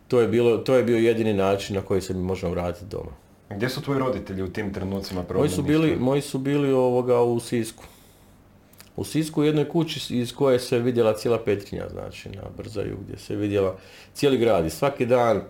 to 0.08 0.20
je, 0.20 0.28
bilo, 0.28 0.58
to 0.58 0.74
je 0.74 0.82
bio 0.82 0.98
jedini 0.98 1.32
način 1.34 1.76
na 1.76 1.82
koji 1.82 2.00
se 2.00 2.14
mi 2.14 2.22
možemo 2.22 2.52
vratiti 2.52 2.86
doma. 2.90 3.10
Gdje 3.50 3.68
su 3.68 3.82
tvoji 3.82 3.98
roditelji 3.98 4.42
u 4.42 4.52
tim 4.52 4.72
trenucima 4.74 5.24
Moji 5.34 5.48
su 5.48 5.62
bili, 5.62 5.96
moji 6.00 6.20
su 6.20 6.38
bili 6.38 6.72
ovoga 6.72 7.22
u 7.22 7.40
Sisku. 7.40 7.84
U 8.96 9.04
Sisku 9.04 9.40
u 9.40 9.44
jednoj 9.44 9.68
kući 9.68 10.16
iz 10.16 10.34
koje 10.34 10.58
se 10.58 10.78
vidjela 10.78 11.12
cijela 11.12 11.38
Petrinja, 11.38 11.88
znači 11.92 12.28
na 12.28 12.42
Brzaju 12.56 12.96
gdje 13.06 13.18
se 13.18 13.36
vidjela 13.36 13.76
cijeli 14.14 14.38
grad 14.38 14.66
i 14.66 14.70
svaki 14.70 15.06
dan 15.06 15.42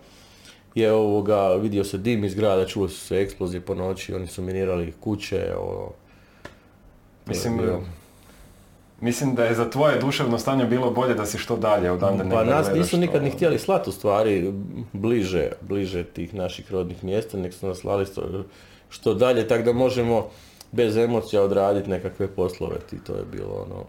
je 0.74 0.93
ovoga, 0.93 1.55
vidio 1.55 1.84
se 1.84 1.99
dim 1.99 2.24
iz 2.24 2.34
grada, 2.34 2.66
čuo 2.66 2.88
su 2.88 3.01
se 3.01 3.20
eksplozije 3.20 3.61
po 3.61 3.74
noći, 3.74 4.14
oni 4.14 4.26
su 4.26 4.43
minirali 4.43 4.93
kuće, 5.01 5.55
ovo, 5.59 5.95
Mislim, 7.26 7.60
je 7.60 7.80
mislim 9.00 9.34
da 9.34 9.44
je 9.44 9.54
za 9.54 9.70
tvoje 9.70 9.98
duševno 10.00 10.38
stanje 10.38 10.64
bilo 10.64 10.90
bolje 10.90 11.14
da 11.14 11.26
si 11.26 11.38
što 11.38 11.56
dalje 11.56 11.90
odande 11.90 12.24
Pa 12.30 12.44
nas 12.44 12.66
nisu 12.74 12.96
nikad 12.96 13.20
to. 13.20 13.24
ni 13.24 13.30
htjeli 13.30 13.58
slati 13.58 13.90
u 13.90 13.92
stvari 13.92 14.52
bliže, 14.92 15.50
bliže 15.60 16.04
tih 16.04 16.34
naših 16.34 16.72
rodnih 16.72 17.04
mjesta, 17.04 17.38
nek 17.38 17.54
su 17.54 17.66
nas 17.66 17.78
slali 17.78 18.06
što, 18.06 18.44
što 18.88 19.14
dalje, 19.14 19.48
tako 19.48 19.64
da 19.64 19.72
možemo 19.72 20.28
bez 20.72 20.96
emocija 20.96 21.42
odraditi 21.42 21.90
nekakve 21.90 22.28
poslove 22.28 22.76
i 22.92 22.98
to 22.98 23.12
je 23.12 23.24
bilo 23.32 23.66
ono... 23.66 23.84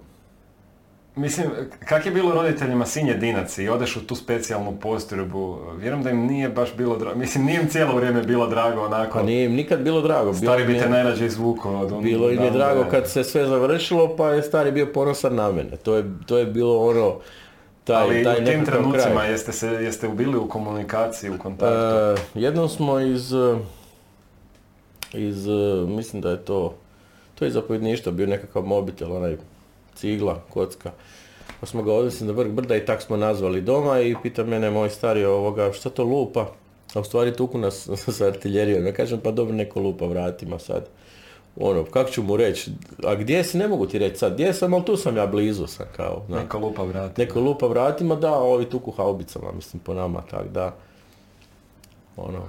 Mislim, 1.16 1.48
kak 1.86 2.06
je 2.06 2.12
bilo 2.12 2.32
roditeljima 2.32 2.86
sin 2.86 3.08
jedinac 3.08 3.58
i 3.58 3.70
odeš 3.70 3.96
u 3.96 4.08
tu 4.08 4.16
specijalnu 4.16 4.78
postrojbu, 4.82 5.60
vjerujem 5.78 6.04
da 6.04 6.10
im 6.10 6.26
nije 6.26 6.50
baš 6.50 6.76
bilo 6.76 6.98
drago, 6.98 7.20
mislim 7.20 7.46
nije 7.46 7.62
im 7.62 7.68
cijelo 7.70 7.96
vrijeme 7.96 8.24
bilo 8.24 8.48
drago 8.48 8.82
onako, 8.82 9.20
Pa 9.20 9.24
nije 9.24 9.46
im 9.46 9.54
nikad 9.54 9.82
bilo 9.82 10.02
drago. 10.02 10.34
Stari 10.34 10.66
bi 10.66 10.80
te 10.80 10.90
najrađe 10.90 11.26
izvukao 11.26 11.80
od 11.80 11.92
onog 11.92 12.04
Bilo 12.04 12.32
im 12.32 12.44
je 12.44 12.52
drago 12.52 12.86
kad 12.92 13.10
se 13.10 13.24
sve 13.24 13.46
završilo, 13.46 14.16
pa 14.16 14.30
je 14.30 14.44
stari 14.44 14.72
bio 14.72 14.86
ponosan 14.94 15.36
na 15.36 15.52
mene. 15.52 15.78
To 15.84 15.96
je, 15.96 16.04
to 16.26 16.38
je 16.38 16.46
bilo 16.46 16.88
ono, 16.88 17.16
taj, 17.84 18.04
Ali 18.04 18.24
taj 18.24 18.42
u 18.42 18.46
tim 18.46 18.66
trenucima 18.66 19.14
kraj. 19.14 19.32
jeste, 19.32 19.52
se, 19.52 19.68
jeste 19.68 20.08
bili 20.08 20.38
u 20.38 20.48
komunikaciji, 20.48 21.30
u 21.30 21.38
kontaktu? 21.38 21.76
E, 21.76 22.16
jednom 22.34 22.70
smo 22.70 23.00
iz, 23.00 23.34
iz, 25.14 25.48
mislim 25.88 26.22
da 26.22 26.30
je 26.30 26.46
to, 26.46 26.74
to 27.36 27.46
je 27.46 27.52
zapovjedništvo, 27.52 28.12
bio 28.12 28.28
nekakav 28.28 28.64
mobitel, 28.64 29.16
onaj 29.16 29.38
cigla, 29.96 30.42
kocka. 30.50 30.92
Pa 31.60 31.66
smo 31.66 31.84
ga 31.84 31.94
odnesli 31.94 32.28
na 32.28 32.34
vrh 32.34 32.52
brda 32.52 32.76
i 32.76 32.86
tak 32.86 33.02
smo 33.02 33.18
nazvali 33.18 33.62
doma 33.62 34.00
i 34.00 34.16
pita 34.24 34.44
mene 34.44 34.72
moj 34.72 34.90
stari 34.90 35.26
ovoga, 35.26 35.72
šta 35.74 35.90
to 35.90 36.04
lupa? 36.04 36.48
A 36.94 37.00
u 37.00 37.04
stvari 37.04 37.34
tuku 37.34 37.58
nas 37.58 37.90
sa 38.18 38.26
artiljerijom. 38.26 38.86
Ja 38.86 38.94
kažem, 38.94 39.20
pa 39.20 39.32
dobro, 39.32 39.56
neko 39.56 39.80
lupa 39.80 40.06
vratima 40.06 40.60
sad. 40.60 40.90
Ono, 41.56 41.84
kako 41.84 42.10
ću 42.10 42.24
mu 42.24 42.38
reći, 42.38 42.72
a 43.04 43.16
gdje 43.16 43.44
si, 43.44 43.58
ne 43.58 43.68
mogu 43.68 43.88
ti 43.88 44.00
reći 44.00 44.18
sad, 44.18 44.34
gdje 44.34 44.54
sam, 44.54 44.74
ali 44.74 44.86
tu 44.86 44.98
sam 44.98 45.18
ja 45.18 45.28
blizu 45.28 45.68
sam 45.68 45.86
kao, 45.96 46.22
znaš. 46.28 46.42
Neka 46.42 46.58
lupa 46.58 46.84
vrati. 46.84 47.22
Neko 47.22 47.40
lupa 47.40 47.68
vratima, 47.68 48.16
da, 48.16 48.34
a 48.34 48.44
ovi 48.44 48.66
tuku 48.66 48.92
haubicama, 48.92 49.52
mislim, 49.52 49.80
po 49.80 49.94
nama, 49.94 50.22
tak 50.22 50.48
da, 50.48 50.76
ono, 52.18 52.42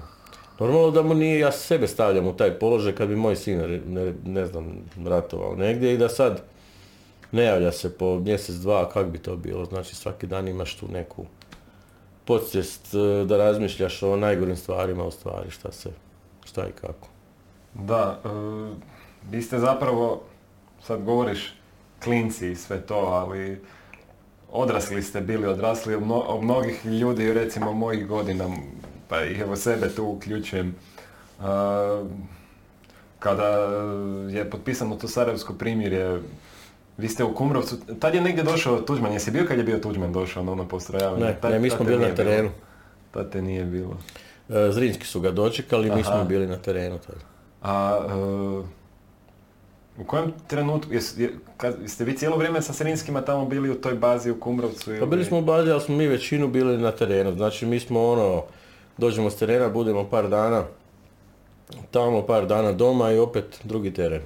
normalno 0.61 0.91
da 0.91 1.03
mu 1.03 1.15
nije, 1.15 1.39
ja 1.39 1.53
sebe 1.53 1.87
stavljam 1.87 2.27
u 2.27 2.37
taj 2.37 2.59
položaj 2.59 2.93
kad 2.93 3.09
bi 3.09 3.17
moj 3.17 3.37
sin, 3.37 3.81
ne, 3.87 4.13
ne 4.25 4.47
znam, 4.47 4.77
ratovao 5.05 5.57
negdje 5.57 5.95
i 5.95 5.99
da 5.99 6.09
sad 6.09 6.43
ne 7.35 7.45
javlja 7.45 7.73
se 7.73 7.99
po 7.99 8.19
mjesec, 8.19 8.55
dva, 8.55 8.89
kak 8.89 9.07
bi 9.07 9.19
to 9.19 9.37
bilo, 9.37 9.65
znači 9.65 9.95
svaki 9.95 10.27
dan 10.27 10.49
imaš 10.49 10.77
tu 10.77 10.89
neku 10.89 11.27
podsvijest 12.25 12.95
e, 12.95 13.25
da 13.25 13.37
razmišljaš 13.37 14.03
o 14.03 14.17
najgorim 14.17 14.57
stvarima 14.57 15.05
u 15.05 15.11
stvari, 15.11 15.51
šta 15.51 15.73
se, 15.73 15.91
šta 16.45 16.67
i 16.69 16.73
kako. 16.73 17.09
Da, 17.75 18.21
e, 18.25 18.29
vi 19.31 19.43
ste 19.43 19.59
zapravo, 19.59 20.23
sad 20.83 21.03
govoriš 21.03 21.55
klinci 22.05 22.51
i 22.51 22.57
sve 22.57 22.81
to, 22.81 22.95
ali 22.95 23.61
odrasli 24.53 25.03
ste 25.03 25.21
bili, 25.21 25.47
odrasli 25.47 25.95
od 25.95 26.03
mno- 26.03 26.25
od 26.29 26.43
mnogih 26.43 26.87
ljudi, 26.87 27.33
recimo 27.33 27.73
mojih 27.73 28.07
godina, 28.07 28.49
pa 29.09 29.25
i 29.25 29.41
evo 29.41 29.57
sebe 29.57 29.89
tu 29.89 30.05
uključujem. 30.05 30.69
E, 30.69 31.45
kada 33.19 33.49
je 34.31 34.51
potpisano 34.51 34.97
to 34.97 35.09
Sarajevsko 35.09 35.55
primirje, 35.55 36.21
vi 36.97 37.09
ste 37.09 37.25
u 37.25 37.35
Kumrovcu, 37.35 37.77
tad 38.01 38.15
je 38.15 38.21
negdje 38.21 38.45
došao 38.45 38.81
Tuđman, 38.81 39.13
jesi 39.13 39.31
bio 39.31 39.45
kad 39.45 39.59
je 39.59 39.65
bio 39.65 39.79
Tuđman 39.79 40.13
došao 40.13 40.45
na 40.45 40.53
ono 40.53 40.69
postrojavanje? 40.69 41.25
Ne, 41.25 41.37
Tad- 41.41 41.51
ne, 41.51 41.59
mi 41.59 41.69
tad 41.69 41.79
smo 41.79 41.87
bili 41.87 42.09
na 42.09 42.15
terenu. 42.15 42.51
Tad 43.11 43.33
te 43.33 43.43
nije 43.43 43.65
bilo. 43.65 43.97
E, 44.49 44.71
Zrinski 44.71 45.07
su 45.07 45.21
ga 45.21 45.31
dočekali, 45.31 45.91
mi 45.91 46.05
smo 46.05 46.25
bili 46.25 46.47
na 46.47 46.57
terenu 46.57 46.99
tada. 46.99 47.19
A 47.63 48.01
e, 48.01 48.85
u 49.99 50.05
kojem 50.05 50.33
trenutku, 50.47 50.93
jes, 50.93 51.19
je, 51.19 51.35
kad, 51.57 51.77
jeste 51.83 52.05
vi 52.05 52.17
cijelo 52.17 52.37
vrijeme 52.37 52.63
sa 52.63 52.73
Srinskima 52.73 53.21
tamo 53.21 53.45
bili 53.47 53.71
u 53.71 53.75
toj 53.75 53.95
bazi 53.95 54.31
u 54.31 54.41
Kumrovcu? 54.41 54.85
Pa 54.85 54.93
ili- 54.93 55.07
bili 55.07 55.25
smo 55.25 55.39
u 55.39 55.43
bazi, 55.43 55.71
ali 55.71 55.81
smo 55.81 55.97
mi 55.97 56.07
većinu 56.07 56.49
bili 56.49 56.79
na 56.79 56.91
terenu. 56.91 57.33
Znači 57.33 57.67
mi 57.67 57.81
smo 57.81 58.05
ono, 58.05 58.43
dođemo 58.99 59.31
s 59.31 59.37
terena, 59.37 59.69
budemo 59.69 60.05
par 60.05 60.29
dana 60.29 60.65
tamo, 61.91 62.23
par 62.23 62.47
dana 62.47 62.73
doma 62.73 63.13
i 63.13 63.19
opet 63.19 63.61
drugi 63.65 63.95
teren. 63.95 64.23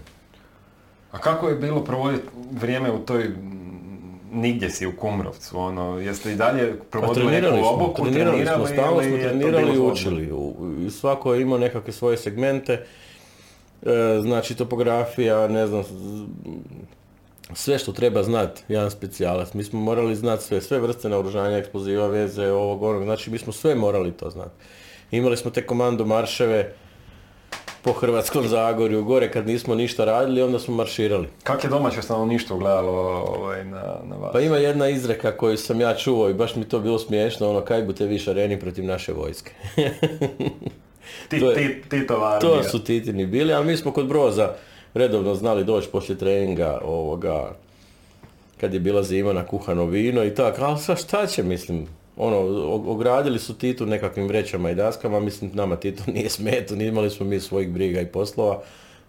A 1.11 1.19
kako 1.19 1.49
je 1.49 1.55
bilo 1.55 1.85
provoditi 1.85 2.29
vrijeme 2.61 2.93
u 2.93 2.99
toj 2.99 3.31
nigdje 4.33 4.71
si 4.71 4.87
u 4.87 4.97
Kumrovcu, 4.97 5.59
ono, 5.59 5.99
jeste 5.99 6.33
i 6.33 6.37
dalje 6.37 6.79
Pa 6.79 6.85
provodili 6.91 7.27
trenirali 7.27 7.57
neku 7.57 7.69
obuku, 7.69 8.03
trenirali 8.05 8.47
smo, 8.47 8.67
stalno 8.67 9.03
smo 9.03 9.17
trenirali 9.17 9.75
i 9.75 9.79
učili. 9.79 10.31
Svako 10.91 11.35
je 11.35 11.43
imao 11.43 11.59
nekakve 11.59 11.93
svoje 11.93 12.17
segmente, 12.17 12.73
e, 12.73 14.21
znači 14.23 14.55
topografija, 14.55 15.49
ne 15.49 15.67
znam, 15.67 15.85
sve 17.55 17.79
što 17.79 17.93
treba 17.93 18.23
znati, 18.23 18.63
jedan 18.69 18.91
specijalac. 18.91 19.55
Mi 19.55 19.65
smo 19.65 19.81
morali 19.81 20.17
znati 20.17 20.45
sve, 20.45 20.61
sve 20.61 20.79
vrste 20.79 21.09
naoružanja, 21.09 21.57
eksploziva, 21.57 22.07
veze, 22.07 22.51
ovog, 22.51 22.83
onog, 22.83 23.05
znači 23.05 23.31
mi 23.31 23.39
smo 23.39 23.53
sve 23.53 23.75
morali 23.75 24.13
to 24.13 24.31
znati. 24.31 24.55
Imali 25.11 25.37
smo 25.37 25.51
te 25.51 25.67
komando 25.67 26.05
marševe 26.05 26.75
po 27.89 27.93
Hrvatskom 27.95 28.49
Zagorju, 28.49 29.05
gore 29.05 29.31
kad 29.31 29.47
nismo 29.47 29.75
ništa 29.75 30.05
radili, 30.05 30.43
onda 30.43 30.59
smo 30.59 30.75
marširali. 30.75 31.29
Kako 31.43 31.67
je 31.67 31.71
domaće 31.71 32.03
stanovništvo 32.03 32.59
gledalo 32.59 32.93
ovaj, 33.29 33.65
na, 33.65 33.83
na 34.05 34.17
vas? 34.17 34.33
Pa 34.33 34.41
ima 34.41 34.57
jedna 34.57 34.89
izreka 34.89 35.33
koju 35.33 35.57
sam 35.57 35.81
ja 35.81 35.95
čuo 35.95 36.29
i 36.29 36.35
baš 36.35 36.57
mi 36.57 36.65
to 36.65 36.81
bilo 36.81 36.99
smiješno, 36.99 37.51
ono 37.51 37.61
kaj 37.61 37.83
bute 37.83 38.07
vi 38.07 38.19
šareni 38.19 38.61
protiv 38.61 38.85
naše 38.85 39.13
vojske. 39.13 39.51
Ti, 41.29 41.41
to 41.41 41.51
je- 41.51 41.83
ti, 41.83 42.07
To 42.41 42.63
su 42.63 42.85
titini 42.85 43.27
bili, 43.27 43.53
ali 43.53 43.67
mi 43.67 43.77
smo 43.77 43.93
kod 43.93 44.07
Broza 44.07 44.55
redovno 44.95 45.35
znali 45.35 45.65
doći 45.65 45.89
poslije 45.89 46.19
treninga 46.19 46.81
ovoga, 46.85 47.51
kad 48.61 48.75
je 48.75 48.81
bila 48.81 49.03
zima 49.03 49.33
na 49.33 49.47
kuhano 49.47 49.85
vino 49.85 50.25
i 50.25 50.35
tako, 50.35 50.63
ali 50.63 50.79
sa 50.79 50.97
šta 50.97 51.27
će, 51.27 51.43
mislim, 51.43 51.87
ono, 52.19 52.39
ogradili 52.93 53.39
su 53.39 53.59
Titu 53.59 53.87
nekakvim 53.87 54.29
vrećama 54.29 54.71
i 54.71 54.75
daskama, 54.75 55.21
mislim, 55.21 55.51
nama 55.55 55.77
Titu 55.77 56.03
nije 56.15 56.31
smeto, 56.31 56.77
ni 56.77 56.87
imali 56.87 57.11
smo 57.11 57.27
mi 57.27 57.41
svojih 57.41 57.71
briga 57.71 58.01
i 58.01 58.07
poslova, 58.07 58.63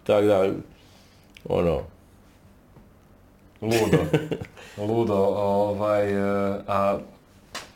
tako 0.04 0.26
da, 0.26 0.52
ono, 1.48 1.82
Ludo. 3.60 3.98
Ludo, 4.88 5.14
ovaj, 5.36 6.12
e, 6.12 6.60
a 6.66 6.98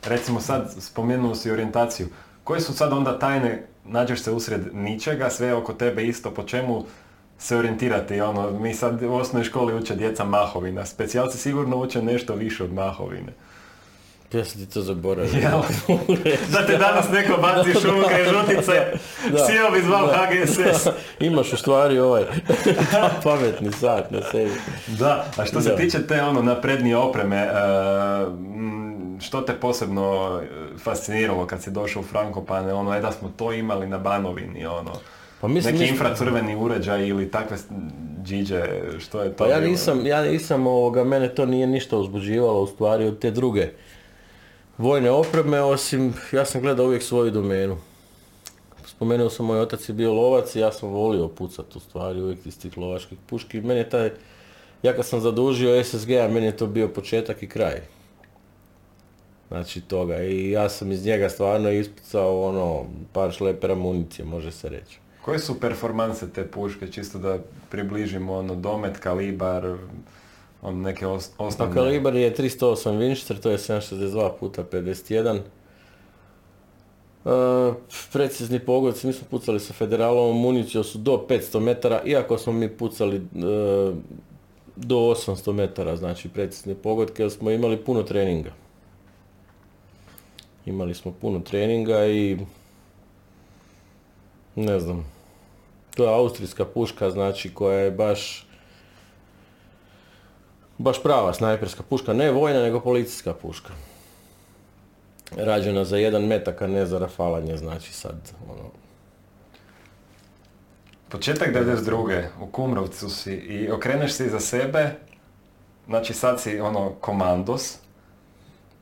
recimo 0.05 0.39
sad 0.39 0.75
spomenuo 0.79 1.35
si 1.35 1.51
orijentaciju. 1.51 2.07
Koje 2.43 2.61
su 2.61 2.73
sad 2.73 2.93
onda 2.93 3.19
tajne, 3.19 3.67
nađeš 3.85 4.21
se 4.21 4.31
usred 4.31 4.61
ničega, 4.73 5.29
sve 5.29 5.53
oko 5.53 5.73
tebe 5.73 6.03
isto, 6.03 6.31
po 6.31 6.43
čemu 6.43 6.83
se 7.37 7.57
orijentirati, 7.57 8.21
ono, 8.21 8.51
mi 8.51 8.73
sad 8.73 9.03
u 9.03 9.13
osnovnoj 9.13 9.43
školi 9.43 9.75
uče 9.75 9.95
djeca 9.95 10.23
mahovina, 10.23 10.85
specijalci 10.85 11.37
sigurno 11.37 11.77
uče 11.77 12.01
nešto 12.01 12.35
više 12.35 12.63
od 12.63 12.73
mahovine. 12.73 13.33
Ja 14.33 14.45
sam 14.45 14.61
ti 14.65 14.73
to 14.73 14.81
zaboravio. 14.81 15.39
Jel? 15.39 15.61
Da 16.51 16.65
te 16.65 16.77
danas 16.77 17.05
neko 17.11 17.41
baci 17.41 17.79
šumu 17.81 18.03
kraj 18.07 18.23
žutice, 18.23 18.91
sjeo 19.47 19.71
bi 19.71 19.81
zvao. 19.85 20.07
HGSS. 20.07 20.87
Imaš 21.19 21.53
u 21.53 21.57
stvari 21.57 21.99
ovaj 21.99 22.23
pametni 23.23 23.71
sat 23.71 24.11
na 24.11 24.21
sebi. 24.31 24.51
Da, 24.87 25.25
a 25.37 25.45
što 25.45 25.61
se 25.61 25.69
Da. 25.69 25.75
tiče 25.75 26.07
te 26.07 26.21
ono 26.21 26.41
naprednije 26.41 26.97
opreme, 26.97 27.37
e, 27.37 27.51
što 29.21 29.41
te 29.41 29.53
posebno 29.53 30.39
e, 30.43 30.47
fasciniralo 30.83 31.47
kad 31.47 31.63
si 31.63 31.71
došao 31.71 31.99
u 31.99 32.05
Frankopane, 32.05 32.73
ono, 32.73 32.95
je 32.95 33.01
da 33.01 33.11
smo 33.11 33.31
to 33.37 33.53
imali 33.53 33.87
na 33.87 33.97
Banovini, 33.97 34.65
ono, 34.65 34.91
Pa 35.41 35.47
mislim, 35.47 35.75
neki 35.75 35.91
infracrveni 35.91 36.55
uređaj 36.55 37.07
ili 37.07 37.31
takve 37.31 37.57
džiđe, 38.23 38.63
što 38.99 39.21
je 39.21 39.29
to 39.29 39.43
Pa 39.43 39.49
ja 39.49 39.59
nisam, 39.59 40.05
ja 40.05 40.21
nisam 40.23 40.67
ovoga, 40.67 41.03
mene 41.03 41.35
to 41.35 41.45
nije 41.45 41.67
ništa 41.67 41.97
uzbuđivalo 41.97 42.61
u 42.61 42.67
stvari 42.67 43.05
od 43.05 43.19
te 43.19 43.31
druge 43.31 43.69
vojne 44.77 45.11
opreme, 45.11 45.61
osim 45.61 46.13
ja 46.31 46.45
sam 46.45 46.61
gledao 46.61 46.85
uvijek 46.85 47.03
svoju 47.03 47.31
domenu. 47.31 47.77
Spomenuo 48.85 49.29
sam, 49.29 49.45
moj 49.45 49.59
otac 49.59 49.89
je 49.89 49.93
bio 49.93 50.13
lovac 50.13 50.55
i 50.55 50.59
ja 50.59 50.71
sam 50.71 50.89
volio 50.89 51.27
pucat 51.27 51.75
u 51.75 51.79
stvari 51.79 52.21
uvijek 52.21 52.45
iz 52.45 52.59
tih 52.59 52.77
lovačkih 52.77 53.17
puški. 53.27 53.61
Meni 53.61 53.79
je 53.79 53.89
taj, 53.89 54.11
ja 54.83 54.95
kad 54.95 55.05
sam 55.05 55.21
zadužio 55.21 55.83
SSG-a, 55.83 56.27
meni 56.27 56.45
je 56.45 56.57
to 56.57 56.67
bio 56.67 56.87
početak 56.87 57.43
i 57.43 57.49
kraj. 57.49 57.81
Znači 59.47 59.81
toga 59.81 60.23
i 60.23 60.51
ja 60.51 60.69
sam 60.69 60.91
iz 60.91 61.05
njega 61.05 61.29
stvarno 61.29 61.71
ispucao 61.71 62.41
ono 62.41 62.85
par 63.13 63.31
šlepera 63.31 63.75
municije, 63.75 64.25
može 64.25 64.51
se 64.51 64.69
reći. 64.69 64.99
Koje 65.21 65.39
su 65.39 65.59
performanse 65.59 66.33
te 66.33 66.47
puške, 66.47 66.91
čisto 66.91 67.19
da 67.19 67.39
približimo 67.69 68.33
ono, 68.33 68.55
domet, 68.55 68.97
kalibar, 68.97 69.77
on 70.65 70.81
neke 70.81 71.07
os- 71.07 71.29
Pa 71.29 71.43
osnovne... 71.43 71.73
kalibar 71.75 72.15
je 72.15 72.33
308 72.33 72.57
Winchester, 72.91 73.39
to 73.39 73.49
je 73.49 73.57
762 73.57 74.31
puta 74.31 74.63
51. 74.63 75.39
E, 77.25 77.29
precizni 78.13 78.59
pogodci, 78.59 79.07
mi 79.07 79.13
smo 79.13 79.27
pucali 79.29 79.59
sa 79.59 79.73
federalovom 79.73 80.37
municijom 80.37 80.83
su 80.83 80.97
do 80.97 81.25
500 81.29 81.59
metara, 81.59 82.01
iako 82.03 82.37
smo 82.37 82.53
mi 82.53 82.69
pucali 82.69 83.15
e, 83.15 83.21
do 84.75 84.95
800 84.95 85.53
metara, 85.53 85.95
znači 85.95 86.29
precizne 86.29 86.75
pogodke, 86.75 87.23
jer 87.23 87.31
smo 87.31 87.51
imali 87.51 87.77
puno 87.77 88.03
treninga. 88.03 88.51
Imali 90.65 90.93
smo 90.93 91.11
puno 91.11 91.39
treninga 91.39 92.05
i 92.05 92.37
ne 94.55 94.79
znam, 94.79 95.05
to 95.95 96.03
je 96.03 96.13
austrijska 96.13 96.65
puška, 96.65 97.11
znači 97.11 97.53
koja 97.53 97.79
je 97.79 97.91
baš 97.91 98.47
baš 100.77 101.03
prava 101.03 101.33
snajperska 101.33 101.83
puška, 101.83 102.13
ne 102.13 102.31
vojna 102.31 102.61
nego 102.61 102.79
policijska 102.79 103.33
puška. 103.33 103.73
Rađena 105.37 105.85
za 105.85 105.97
jedan 105.97 106.25
metak, 106.25 106.61
a 106.61 106.67
ne 106.67 106.85
za 106.85 106.99
rafalanje, 106.99 107.57
znači 107.57 107.93
sad, 107.93 108.15
ono, 108.49 108.71
Početak 111.09 111.53
92. 111.53 112.23
u 112.41 112.47
Kumrovcu 112.47 113.09
si 113.09 113.33
i 113.33 113.71
okreneš 113.71 114.13
se 114.13 114.25
iza 114.25 114.39
sebe, 114.39 114.89
znači 115.87 116.13
sad 116.13 116.41
si 116.41 116.59
ono 116.59 116.89
komandos, 116.89 117.77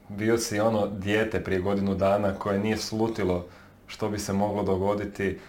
bio 0.10 0.38
si 0.38 0.60
ono 0.60 0.88
dijete 0.88 1.44
prije 1.44 1.60
godinu 1.60 1.96
dana 1.96 2.36
koje 2.40 2.60
nije 2.60 2.78
slutilo 2.78 3.46
što 3.88 4.10
bi 4.10 4.20
se 4.20 4.34
moglo 4.34 4.64
dogoditi, 4.64 5.40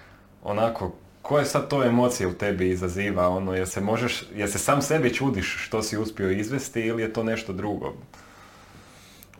onako, 0.42 0.92
koje 1.24 1.44
sad 1.44 1.68
to 1.68 1.84
emocije 1.84 2.26
u 2.26 2.34
tebi 2.34 2.70
izaziva, 2.70 3.28
ono, 3.28 3.54
jer 3.54 3.68
se 3.68 3.80
možeš, 3.80 4.22
jer 4.34 4.50
se 4.50 4.58
sam 4.58 4.82
sebi 4.82 5.14
čudiš 5.14 5.56
što 5.66 5.82
si 5.82 5.98
uspio 5.98 6.30
izvesti 6.30 6.80
ili 6.80 7.02
je 7.02 7.12
to 7.12 7.22
nešto 7.22 7.52
drugo? 7.52 7.92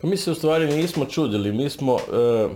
Pa 0.01 0.09
mi 0.09 0.17
se 0.17 0.31
u 0.31 0.35
stvari 0.35 0.67
nismo 0.67 1.05
čudili, 1.05 1.53
mi 1.53 1.71
smo, 1.71 1.97
e, 1.97 2.49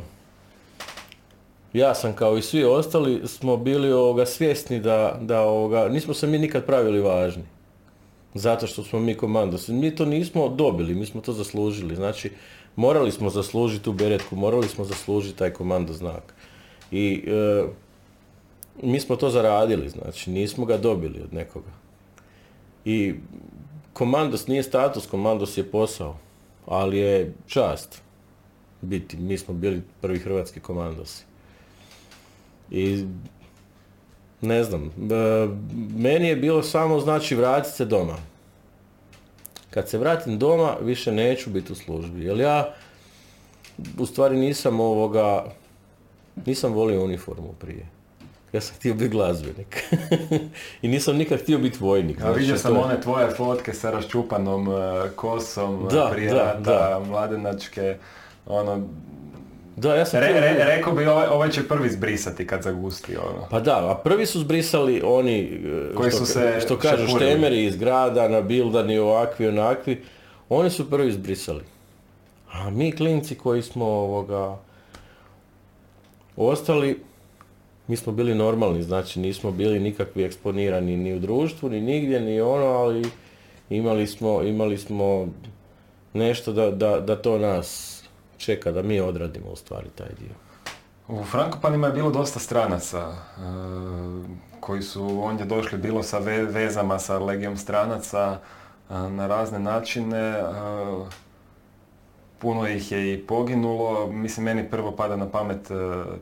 ja 1.72 1.94
sam 1.94 2.12
kao 2.12 2.38
i 2.38 2.42
svi 2.42 2.64
ostali, 2.64 3.28
smo 3.28 3.56
bili 3.56 3.92
ovoga 3.92 4.26
svjesni 4.26 4.80
da, 4.80 5.18
da 5.20 5.40
ovoga, 5.40 5.88
nismo 5.88 6.14
se 6.14 6.26
mi 6.26 6.38
nikad 6.38 6.64
pravili 6.64 7.00
važni. 7.00 7.44
Zato 8.34 8.66
što 8.66 8.84
smo 8.84 9.00
mi 9.00 9.14
komandosi. 9.14 9.72
Mi 9.72 9.96
to 9.96 10.04
nismo 10.04 10.48
dobili, 10.48 10.94
mi 10.94 11.06
smo 11.06 11.20
to 11.20 11.32
zaslužili. 11.32 11.96
Znači, 11.96 12.30
morali 12.76 13.12
smo 13.12 13.30
zaslužiti 13.30 13.84
tu 13.84 13.92
beretku, 13.92 14.36
morali 14.36 14.68
smo 14.68 14.84
zaslužiti 14.84 15.38
taj 15.38 15.50
komando 15.50 15.92
znak. 15.92 16.34
I 16.90 17.24
e, 17.26 17.87
mi 18.82 19.00
smo 19.00 19.16
to 19.16 19.30
zaradili, 19.30 19.88
znači 19.88 20.30
nismo 20.30 20.64
ga 20.64 20.76
dobili 20.76 21.22
od 21.22 21.34
nekoga. 21.34 21.70
I 22.84 23.14
komandos 23.92 24.46
nije 24.46 24.62
status, 24.62 25.06
komandos 25.06 25.58
je 25.58 25.70
posao, 25.70 26.16
ali 26.66 26.98
je 26.98 27.34
čast 27.46 28.02
biti. 28.80 29.16
Mi 29.16 29.38
smo 29.38 29.54
bili 29.54 29.82
prvi 30.00 30.18
hrvatski 30.18 30.60
komandosi. 30.60 31.24
I 32.70 33.04
ne 34.40 34.64
znam, 34.64 34.84
e, 34.84 34.90
meni 35.96 36.28
je 36.28 36.36
bilo 36.36 36.62
samo 36.62 37.00
znači 37.00 37.34
vratiti 37.34 37.76
se 37.76 37.84
doma. 37.84 38.16
Kad 39.70 39.88
se 39.88 39.98
vratim 39.98 40.38
doma, 40.38 40.76
više 40.82 41.12
neću 41.12 41.50
biti 41.50 41.72
u 41.72 41.76
službi. 41.76 42.24
Jer 42.24 42.40
ja 42.40 42.74
u 43.98 44.06
stvari 44.06 44.36
nisam 44.36 44.80
ovoga, 44.80 45.44
nisam 46.46 46.72
volio 46.72 47.04
uniformu 47.04 47.54
prije. 47.58 47.97
Ja 48.52 48.60
sam 48.60 48.76
htio 48.76 48.94
biti 48.94 49.08
glazbenik. 49.08 49.84
I 50.82 50.88
nisam 50.88 51.16
nikad 51.16 51.40
htio 51.40 51.58
biti 51.58 51.78
vojnik. 51.80 52.18
A 52.18 52.20
znači, 52.20 52.38
vidio 52.40 52.56
sam 52.58 52.76
one 52.76 53.00
tvoje 53.00 53.30
fotke 53.30 53.72
sa 53.74 53.90
raščupanom 53.90 54.68
e, 54.68 55.08
kosom 55.16 55.86
e, 55.90 55.94
Da, 55.94 56.08
prije 56.12 56.30
da, 56.30 56.36
rata, 56.36 56.60
da. 56.60 57.00
mladenačke, 57.06 57.96
ono, 58.46 58.82
Da, 59.76 59.94
ja 59.94 60.06
sam 60.06 60.20
re, 60.20 60.54
rekao 60.58 60.92
bi 60.92 61.06
ovaj, 61.06 61.26
ovaj 61.26 61.50
će 61.50 61.68
prvi 61.68 61.90
zbrisati 61.90 62.46
kad 62.46 62.62
zagusti, 62.62 63.16
ono. 63.16 63.46
Pa 63.50 63.60
da, 63.60 63.90
a 63.90 63.94
prvi 63.94 64.26
su 64.26 64.40
zbrisali 64.40 65.02
oni 65.04 65.60
e, 65.90 65.94
Koji 65.94 66.10
što, 66.10 66.18
su 66.18 66.26
se 66.26 66.60
što 66.64 66.78
kažu 66.78 67.06
šepurili. 67.06 67.30
štemeri 67.30 67.64
iz 67.64 67.76
grada, 67.76 68.28
nabildani 68.28 68.98
ovakvi, 68.98 69.48
onakvi. 69.48 70.04
Oni 70.48 70.70
su 70.70 70.90
prvi 70.90 71.12
zbrisali. 71.12 71.62
A 72.52 72.70
mi 72.70 72.92
klinci 72.92 73.34
koji 73.34 73.62
smo 73.62 73.84
ovoga 73.84 74.56
ostali, 76.36 77.00
mi 77.88 77.96
smo 77.96 78.12
bili 78.12 78.34
normalni, 78.34 78.82
znači 78.82 79.20
nismo 79.20 79.50
bili 79.50 79.80
nikakvi 79.80 80.24
eksponirani 80.24 80.96
ni 80.96 81.14
u 81.14 81.18
društvu, 81.18 81.68
ni 81.68 81.80
nigdje, 81.80 82.20
ni 82.20 82.40
ono, 82.40 82.66
ali 82.66 83.10
imali 83.70 84.06
smo, 84.06 84.42
imali 84.42 84.78
smo 84.78 85.28
nešto 86.12 86.52
da, 86.52 86.70
da, 86.70 87.00
da 87.00 87.16
to 87.16 87.38
nas 87.38 87.98
čeka, 88.38 88.72
da 88.72 88.82
mi 88.82 89.00
odradimo 89.00 89.46
u 89.50 89.56
stvari 89.56 89.86
taj 89.94 90.08
dio. 90.18 90.34
U 91.08 91.24
Frankopanima 91.24 91.86
je 91.86 91.92
bilo 91.92 92.10
dosta 92.10 92.38
stranaca 92.38 92.98
e, 92.98 93.40
koji 94.60 94.82
su 94.82 95.20
ondje 95.22 95.46
došli 95.46 95.78
bilo 95.78 96.02
sa 96.02 96.18
ve- 96.18 96.44
vezama 96.44 96.98
sa 96.98 97.18
legijom 97.18 97.56
stranaca, 97.56 98.38
na 98.90 99.26
razne 99.26 99.58
načine. 99.58 100.42
Puno 102.38 102.68
ih 102.68 102.92
je 102.92 103.14
i 103.14 103.26
poginulo. 103.26 104.06
Mislim, 104.06 104.44
meni 104.44 104.70
prvo 104.70 104.92
pada 104.92 105.16
na 105.16 105.28
pamet 105.28 105.70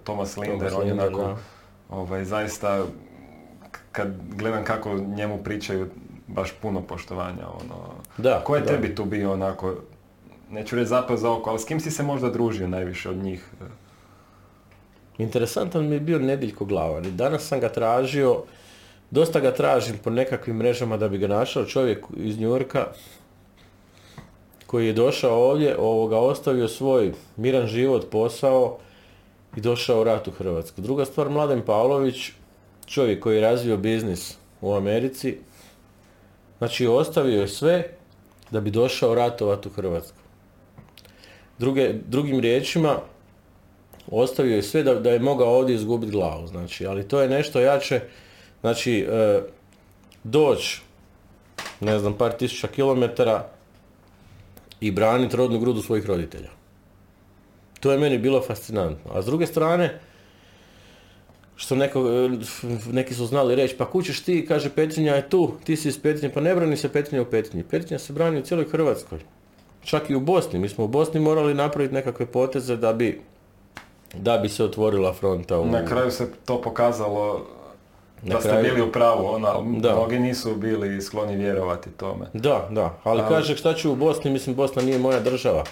Thomas 0.05 0.37
Linder, 0.37 0.73
on 0.75 0.87
je 0.87 0.93
onako 0.93 1.37
ovaj, 1.91 2.25
zaista 2.25 2.85
kad 3.93 4.09
gledam 4.37 4.65
kako 4.65 4.95
njemu 4.95 5.39
pričaju 5.39 5.89
baš 6.27 6.53
puno 6.63 6.83
poštovanja. 6.83 7.49
Ono. 7.49 7.77
Da, 8.17 8.41
Ko 8.45 8.57
je 8.57 8.61
da. 8.61 8.67
tebi 8.67 8.95
tu 8.95 9.05
bio 9.05 9.33
onako, 9.33 9.75
neću 10.51 10.77
reći 10.77 10.89
zapad 10.89 11.19
za 11.19 11.33
oko, 11.33 11.51
ali 11.51 11.59
s 11.59 11.65
kim 11.65 11.81
si 11.81 11.91
se 11.91 12.03
možda 12.03 12.31
družio 12.31 12.69
najviše 12.69 13.11
od 13.11 13.17
njih? 13.17 13.51
Interesantan 15.19 15.89
mi 15.89 15.95
je 15.95 16.01
bio 16.01 16.19
Nediljko 16.19 16.65
Glavan 16.65 17.05
i 17.05 17.11
danas 17.11 17.43
sam 17.43 17.61
ga 17.61 17.69
tražio, 17.69 18.43
dosta 19.11 19.41
ga 19.41 19.53
tražim 19.53 19.99
po 20.05 20.11
nekakvim 20.11 20.57
mrežama 20.57 20.97
da 20.97 21.09
bi 21.09 21.19
ga 21.19 21.27
našao, 21.29 21.65
čovjek 21.65 22.05
iz 22.17 22.39
Njurka 22.39 22.87
koji 24.67 24.87
je 24.87 24.93
došao 24.93 25.51
ovdje, 25.51 25.77
ovoga, 25.79 26.19
ostavio 26.19 26.69
svoj 26.69 27.13
miran 27.37 27.67
život, 27.67 28.11
posao 28.11 28.79
i 29.57 29.61
došao 29.61 30.01
u 30.01 30.05
rat 30.05 30.28
u 30.28 30.31
Hrvatsku. 30.31 30.81
Druga 30.81 31.05
stvar, 31.05 31.31
Mladen 31.31 31.62
Pavlović, 31.62 32.31
čovjek 32.87 33.23
koji 33.23 33.37
je 33.37 33.41
razvio 33.41 33.77
biznis 33.77 34.37
u 34.61 34.74
Americi, 34.74 35.39
znači 36.59 36.87
ostavio 36.87 37.41
je 37.41 37.49
sve 37.49 37.91
da 38.51 38.61
bi 38.61 38.70
došao 38.70 39.15
ratovati 39.15 39.69
u 39.69 39.70
Hrvatsku. 39.70 40.19
Druge, 41.59 41.93
drugim 41.93 42.41
riječima, 42.41 42.99
ostavio 44.11 44.57
je 44.57 44.62
sve 44.62 44.83
da, 44.83 44.95
da 44.95 45.11
je 45.11 45.19
mogao 45.19 45.57
ovdje 45.57 45.74
izgubiti 45.74 46.12
glavu, 46.12 46.47
znači, 46.47 46.87
ali 46.87 47.09
to 47.09 47.20
je 47.20 47.28
nešto 47.28 47.61
jače, 47.61 48.01
znači, 48.61 49.07
e, 49.11 49.41
doći, 50.24 50.81
ne 51.81 51.99
znam, 51.99 52.19
par 52.19 52.33
tisuća 52.33 52.69
kilometara 52.69 53.49
i 54.81 54.91
braniti 54.91 55.37
rodnu 55.37 55.59
grudu 55.59 55.83
svojih 55.83 56.07
roditelja. 56.07 56.56
To 57.87 57.93
je 57.93 57.99
meni 57.99 58.19
bilo 58.19 58.43
fascinantno. 58.43 59.11
A 59.13 59.23
s 59.23 59.27
druge 59.27 59.47
strane, 59.47 59.99
što 61.57 61.77
neko, 61.77 62.01
e, 62.01 62.31
neki 62.89 63.15
su 63.15 63.27
znali 63.27 63.55
reći, 63.55 63.77
pa 63.77 63.85
kućeš 63.87 64.21
ti, 64.21 64.47
kaže 64.49 64.71
Petrinja 64.71 65.15
je 65.15 65.29
tu, 65.29 65.53
ti 65.65 65.77
si 65.77 65.89
iz 65.89 65.99
Petrinje, 65.99 66.35
pa 66.35 66.41
ne 66.41 66.55
brani 66.55 66.77
se 66.77 66.89
Petrinja 66.89 67.23
u 67.23 67.27
Petrinji. 67.27 67.65
Petrinja 67.65 67.99
se 67.99 68.13
brani 68.13 68.39
u 68.39 68.43
cijeloj 68.43 68.65
Hrvatskoj. 68.67 69.19
Čak 69.85 70.11
i 70.11 70.15
u 70.15 70.21
Bosni. 70.21 70.59
Mi 70.59 70.69
smo 70.69 70.85
u 70.85 70.89
Bosni 70.89 71.21
morali 71.21 71.55
napraviti 71.55 71.95
nekakve 71.95 72.27
poteze 72.27 72.77
da 72.77 72.93
bi, 72.93 73.21
da 74.15 74.39
bi 74.39 74.49
se 74.49 74.65
otvorila 74.65 75.13
fronta. 75.13 75.59
U... 75.59 75.67
Na 75.67 75.85
kraju 75.85 76.11
se 76.11 76.29
to 76.45 76.63
pokazalo 76.63 77.47
Na 78.23 78.35
da 78.35 78.41
ste 78.41 78.49
kraju- 78.51 78.65
bili 78.65 78.83
u 78.83 78.93
pravu, 78.93 79.27
ono, 79.27 79.49
Da. 79.73 79.93
mnogi 79.93 80.19
nisu 80.19 80.55
bili 80.57 81.03
skloni 81.03 81.37
vjerovati 81.37 81.91
tome. 81.91 82.27
Da, 82.33 82.69
da, 82.71 82.99
ali 83.05 83.21
Ali- 83.21 83.29
kaže 83.29 83.57
šta 83.57 83.75
ću 83.75 83.93
u 83.93 83.97
Bosni, 83.97 84.31
mislim 84.31 84.57
Bosna 84.57 84.83
nije 84.83 84.99
moja 84.99 85.21
država, 85.21 85.65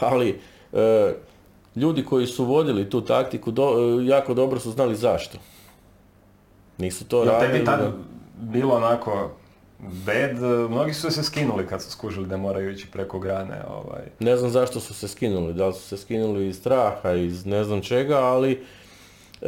ali 0.00 0.40
e, 0.72 1.12
ljudi 1.76 2.04
koji 2.04 2.26
su 2.26 2.44
vodili 2.44 2.90
tu 2.90 3.00
taktiku 3.00 3.50
do- 3.50 3.74
e, 4.00 4.06
jako 4.06 4.34
dobro 4.34 4.60
su 4.60 4.70
znali 4.70 4.96
zašto. 4.96 5.38
Nisu 6.78 7.04
to 7.04 7.18
Jel 7.18 7.26
radili. 7.26 7.52
tebi 7.52 7.64
tad 7.64 7.80
da- 7.80 7.92
bilo 8.36 8.74
onako 8.74 9.30
bed, 9.80 10.38
mnogi 10.70 10.94
su 10.94 11.10
se 11.10 11.22
skinuli 11.22 11.66
kad 11.66 11.82
su 11.82 11.90
skužili 11.90 12.26
da 12.26 12.36
moraju 12.36 12.70
ići 12.70 12.86
preko 12.88 13.18
grane. 13.18 13.62
Ovaj. 13.68 14.02
Ne 14.20 14.36
znam 14.36 14.50
zašto 14.50 14.80
su 14.80 14.94
se 14.94 15.08
skinuli, 15.08 15.54
da 15.54 15.66
li 15.66 15.74
su 15.74 15.80
se 15.80 15.96
skinuli 15.96 16.48
iz 16.48 16.56
straha, 16.56 17.12
iz 17.12 17.46
ne 17.46 17.64
znam 17.64 17.80
čega, 17.80 18.16
ali 18.16 18.64
e, 19.42 19.46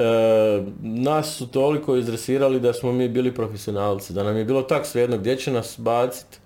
nas 0.81 1.29
su 1.29 1.47
toliko 1.49 1.97
izresirali 1.97 2.61
da 2.61 2.73
smo 2.73 2.93
mi 2.93 3.09
bili 3.09 3.35
profesionalci, 3.35 4.13
da 4.13 4.23
nam 4.23 4.37
je 4.37 4.45
bilo 4.45 4.63
tak 4.63 4.87
svejedno 4.87 5.19
gdje 5.19 5.37
će 5.37 5.53
nas 5.53 5.75
baciti, 5.79 6.39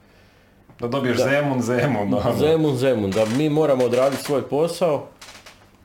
Da 0.81 0.89
dobiješ 0.89 1.17
Da. 1.17 1.25
zemun, 1.25 1.63
zemun. 1.63 2.15
ono. 2.15 2.37
zemun, 2.39 2.77
zemun, 2.77 3.11
da 3.11 3.25
mi 3.29 3.49
moramo 3.51 3.85
odraditi 3.85 4.23
svoj 4.23 4.43
posao 4.43 5.07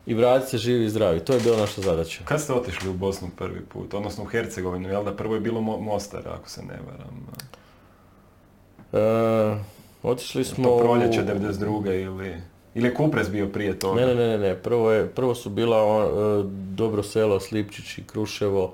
i 0.05 0.13
vratiti 0.13 0.51
se 0.51 0.57
živi 0.57 0.85
i 0.85 0.89
zdravi. 0.89 1.19
To 1.19 1.33
je 1.33 1.39
bila 1.39 1.57
naša 1.57 1.81
zadaća. 1.81 2.21
Kad 2.25 2.41
ste 2.41 2.53
otišli 2.53 2.89
u 2.89 2.93
Bosnu 2.93 3.27
prvi 3.37 3.61
put, 3.61 3.93
odnosno 3.93 4.23
u 4.23 4.27
Hercegovinu, 4.27 4.89
jel 4.89 5.03
da 5.03 5.15
prvo 5.15 5.35
je 5.35 5.41
bilo 5.41 5.61
Mo- 5.61 5.79
Mostar, 5.81 6.27
ako 6.27 6.49
se 6.49 6.61
ne 6.61 6.79
varam. 6.87 7.27
E, 8.93 9.63
otišli 10.03 10.43
smo... 10.43 10.69
To 10.69 10.77
proljeće 10.77 11.21
u- 11.21 11.23
92. 11.25 12.03
ili... 12.03 12.35
Ili 12.75 12.87
je 12.87 12.93
Kupres 12.93 13.29
bio 13.31 13.47
prije 13.47 13.79
toga? 13.79 14.01
Ne, 14.01 14.07
ne, 14.07 14.15
ne, 14.15 14.37
ne. 14.37 14.55
Prvo, 14.55 14.91
je, 14.91 15.07
prvo 15.07 15.35
su 15.35 15.49
bila 15.49 15.77
e, 15.77 16.43
Dobro 16.73 17.03
selo, 17.03 17.39
Slipčić 17.39 17.97
i 17.97 18.03
Kruševo. 18.03 18.73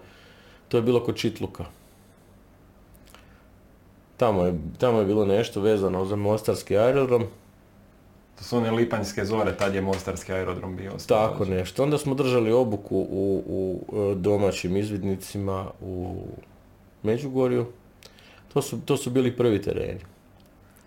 To 0.67 0.77
je 0.77 0.81
bilo 0.81 1.03
kod 1.03 1.15
Čitluka. 1.15 1.65
Tamo 4.17 4.45
je, 4.45 4.53
tamo 4.77 4.99
je 4.99 5.05
bilo 5.05 5.25
nešto 5.25 5.61
vezano 5.61 6.05
za 6.05 6.15
Mostarski 6.15 6.77
aerodrom. 6.77 7.23
To 8.37 8.43
su 8.43 8.57
one 8.57 8.71
lipanjske 8.71 9.25
zore, 9.25 9.57
tad 9.57 9.75
je 9.75 9.81
Mostarski 9.81 10.33
aerodrom 10.33 10.75
bio. 10.75 10.91
Tako 11.07 11.45
nešto. 11.45 11.83
Onda 11.83 11.97
smo 11.97 12.15
držali 12.15 12.51
obuku 12.51 12.97
u, 12.97 13.43
u 13.47 13.79
e, 14.11 14.15
domaćim 14.15 14.77
izvidnicima 14.77 15.65
u 15.81 16.15
Međugorju. 17.03 17.65
To 18.53 18.61
su, 18.61 18.79
to 18.85 18.97
su 18.97 19.09
bili 19.09 19.37
prvi 19.37 19.61
tereni. 19.61 19.99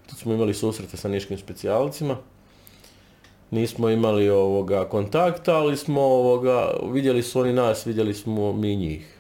Tu 0.07 0.17
smo 0.17 0.33
imali 0.33 0.55
susrete 0.55 0.97
sa 0.97 1.09
niškim 1.09 1.39
specijalcima. 1.39 2.17
Nismo 3.51 3.89
imali 3.89 4.29
ovoga 4.29 4.89
kontakta, 4.89 5.57
ali 5.57 5.77
smo 5.77 6.01
ovoga, 6.01 6.71
vidjeli 6.93 7.23
su 7.23 7.41
oni 7.41 7.53
nas, 7.53 7.87
vidjeli 7.87 8.15
smo 8.15 8.53
mi 8.53 8.77
njih. 8.77 9.19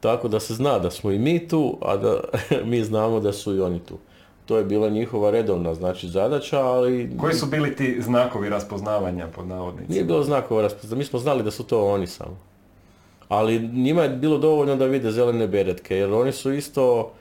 Tako 0.00 0.28
da 0.28 0.40
se 0.40 0.54
zna 0.54 0.78
da 0.78 0.90
smo 0.90 1.10
i 1.10 1.18
mi 1.18 1.48
tu, 1.48 1.78
a 1.82 1.96
da 1.96 2.20
mi 2.70 2.84
znamo 2.84 3.20
da 3.20 3.32
su 3.32 3.56
i 3.56 3.60
oni 3.60 3.80
tu. 3.80 3.98
To 4.46 4.58
je 4.58 4.64
bila 4.64 4.88
njihova 4.88 5.30
redovna 5.30 5.74
znači 5.74 6.08
zadaća, 6.08 6.60
ali 6.60 7.16
Koji 7.20 7.34
su 7.34 7.46
bili 7.46 7.76
ti 7.76 8.02
znakovi 8.02 8.48
raspoznavanja 8.48 9.26
pod 9.26 9.46
navodnicima? 9.46 9.92
nije 9.92 10.04
bilo 10.04 10.22
znakova 10.22 10.62
raspoznavanja, 10.62 10.98
mi 10.98 11.04
smo 11.04 11.18
znali 11.18 11.42
da 11.42 11.50
su 11.50 11.64
to 11.64 11.86
oni 11.86 12.06
samo. 12.06 12.36
Ali 13.28 13.58
njima 13.58 14.02
je 14.02 14.08
bilo 14.08 14.38
dovoljno 14.38 14.76
da 14.76 14.86
vide 14.86 15.10
zelene 15.10 15.46
beretke, 15.48 15.96
jer 15.96 16.12
oni 16.12 16.32
su 16.32 16.52
isto, 16.52 17.12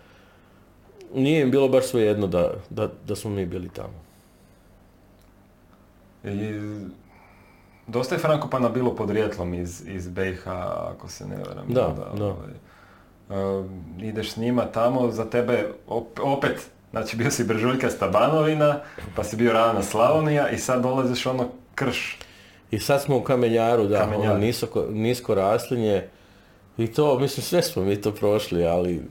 nije 1.16 1.42
im 1.42 1.52
bilo 1.52 1.68
baš 1.70 1.86
svejedno 1.86 2.28
da, 2.28 2.54
da, 2.70 2.90
da 3.08 3.16
smo 3.16 3.32
mi 3.32 3.46
bili 3.46 3.70
tamo. 3.70 3.94
I, 6.24 6.60
dosta 7.88 8.16
je 8.16 8.20
Frankopana 8.20 8.70
bilo 8.70 8.96
podrijetlom 8.96 9.54
iz, 9.54 9.88
iz 9.88 10.08
BiH, 10.08 10.48
ako 10.94 11.10
se 11.10 11.28
ne 11.28 11.36
varam. 11.38 11.66
Da, 11.68 11.82
jel 11.82 12.18
da. 12.18 12.26
ovaj, 12.26 13.60
uh, 13.60 13.66
ideš 14.02 14.32
s 14.32 14.38
njima 14.38 14.66
tamo, 14.66 15.12
za 15.12 15.26
tebe 15.26 15.68
op- 15.88 16.20
opet, 16.24 16.70
znači 16.96 17.18
bio 17.18 17.32
si 17.32 17.44
Bržuljkasta 17.44 18.08
Banovina, 18.08 18.80
pa 19.16 19.24
si 19.24 19.36
bio 19.36 19.54
Ravna 19.54 19.84
Slavonija 19.84 20.50
i 20.50 20.58
sad 20.58 20.82
dolaziš 20.82 21.26
ono 21.26 21.50
krš. 21.76 22.18
I 22.72 22.80
sad 22.80 23.04
smo 23.04 23.18
u 23.18 23.22
Kamenjaru, 23.22 23.88
da, 23.88 24.00
Kamenjar. 24.00 24.32
ono 24.32 24.40
nisoko, 24.40 24.86
nisko 24.92 25.36
raslinje. 25.36 26.08
I 26.78 26.88
to, 26.88 27.20
mislim, 27.20 27.44
sve 27.44 27.62
smo 27.62 27.84
mi 27.84 28.02
to 28.02 28.12
prošli, 28.12 28.66
ali... 28.66 29.02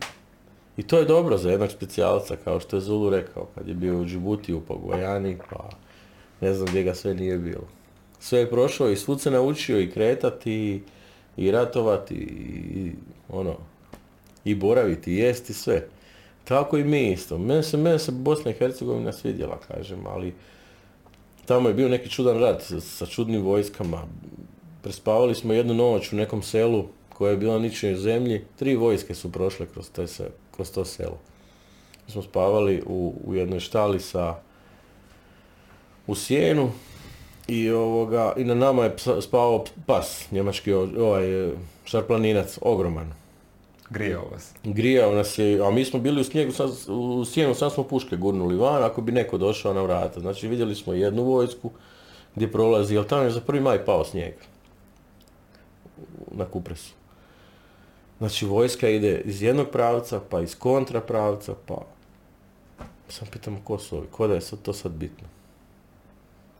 I 0.76 0.82
to 0.82 0.98
je 0.98 1.04
dobro 1.04 1.38
za 1.38 1.50
jednog 1.50 1.70
specijalca, 1.70 2.36
kao 2.44 2.60
što 2.60 2.76
je 2.76 2.80
Zulu 2.80 3.10
rekao, 3.10 3.46
kad 3.54 3.68
je 3.68 3.74
bio 3.74 4.00
u 4.00 4.04
Džibutiju, 4.04 4.62
pa 4.68 4.74
Gvajani, 4.84 5.38
pa 5.50 5.68
ne 6.40 6.54
znam 6.54 6.66
gdje 6.66 6.82
ga 6.82 6.94
sve 6.94 7.14
nije 7.14 7.38
bilo. 7.38 7.64
Sve 8.18 8.38
je 8.38 8.50
prošao 8.50 8.90
i 8.90 8.96
svud 8.96 9.20
se 9.20 9.30
naučio 9.30 9.80
i 9.80 9.90
kretati, 9.90 10.52
i, 10.52 10.80
i 11.36 11.50
ratovati, 11.50 12.14
i 12.14 12.92
ono, 13.28 13.56
i 14.44 14.54
boraviti, 14.54 15.12
i 15.12 15.18
jesti, 15.18 15.52
sve. 15.54 15.86
Tako 16.44 16.78
i 16.78 16.84
mi 16.84 17.12
isto. 17.12 17.38
Mene 17.38 17.62
se, 17.62 17.76
mene 17.76 17.98
se 17.98 18.12
Bosna 18.12 18.50
i 18.50 18.54
Hercegovina 18.54 19.12
svidjela, 19.12 19.58
kažem, 19.68 20.06
ali 20.06 20.34
Tamo 21.46 21.68
je 21.68 21.74
bio 21.74 21.88
neki 21.88 22.10
čudan 22.10 22.38
rat 22.38 22.62
sa, 22.80 23.06
čudnim 23.06 23.42
vojskama. 23.42 24.02
Prespavali 24.82 25.34
smo 25.34 25.52
jednu 25.52 25.74
noć 25.74 26.12
u 26.12 26.16
nekom 26.16 26.42
selu 26.42 26.84
koje 27.08 27.30
je 27.30 27.36
bilo 27.36 27.52
na 27.52 27.58
ničijoj 27.58 27.96
zemlji. 27.96 28.44
Tri 28.56 28.76
vojske 28.76 29.14
su 29.14 29.32
prošle 29.32 29.66
kroz, 29.66 29.90
te 29.90 30.06
se, 30.06 30.30
kroz 30.56 30.72
to 30.72 30.84
selo. 30.84 31.18
Mi 32.06 32.12
smo 32.12 32.22
spavali 32.22 32.82
u, 32.86 33.14
u 33.24 33.34
jednoj 33.34 33.60
štali 33.60 34.00
sa 34.00 34.34
u 36.06 36.14
sjenu 36.14 36.70
i 37.48 37.70
ovoga 37.70 38.32
i 38.36 38.44
na 38.44 38.54
nama 38.54 38.84
je 38.84 38.96
spavao 39.20 39.64
pas, 39.86 40.32
njemački 40.32 40.72
ovaj 40.72 41.52
šarplaninac, 41.84 42.58
ogroman. 42.60 43.12
Grijao 43.90 44.28
vas. 44.32 44.52
Grijao 44.64 45.14
nas 45.14 45.38
je, 45.38 45.66
a 45.66 45.70
mi 45.70 45.84
smo 45.84 46.00
bili 46.00 46.20
u 46.20 46.24
snijegu, 46.24 46.52
sad, 46.52 46.70
u 46.88 47.24
sjenu, 47.24 47.54
sad 47.54 47.72
smo 47.72 47.84
puške 47.84 48.16
gurnuli 48.16 48.56
van, 48.56 48.84
ako 48.84 49.00
bi 49.00 49.12
neko 49.12 49.38
došao 49.38 49.74
na 49.74 49.82
vrata. 49.82 50.20
Znači 50.20 50.48
vidjeli 50.48 50.74
smo 50.74 50.92
jednu 50.92 51.22
vojsku 51.22 51.70
gdje 52.34 52.52
prolazi, 52.52 52.96
ali 52.96 53.08
tamo 53.08 53.22
je 53.22 53.30
za 53.30 53.40
prvi 53.40 53.60
maj 53.60 53.84
pao 53.84 54.04
snijeg. 54.04 54.34
Na 56.30 56.44
Kupresu. 56.44 56.94
Znači 58.18 58.46
vojska 58.46 58.88
ide 58.88 59.22
iz 59.24 59.42
jednog 59.42 59.68
pravca, 59.70 60.20
pa 60.30 60.40
iz 60.40 60.58
kontra 60.58 61.00
pravca, 61.00 61.54
pa... 61.66 61.86
Sam 63.08 63.28
pitam 63.32 63.60
ko 63.64 63.78
su 63.78 63.96
ovi, 63.96 64.06
ko 64.10 64.26
da 64.26 64.34
je 64.34 64.40
sad 64.40 64.62
to 64.62 64.72
sad 64.72 64.92
bitno. 64.92 65.28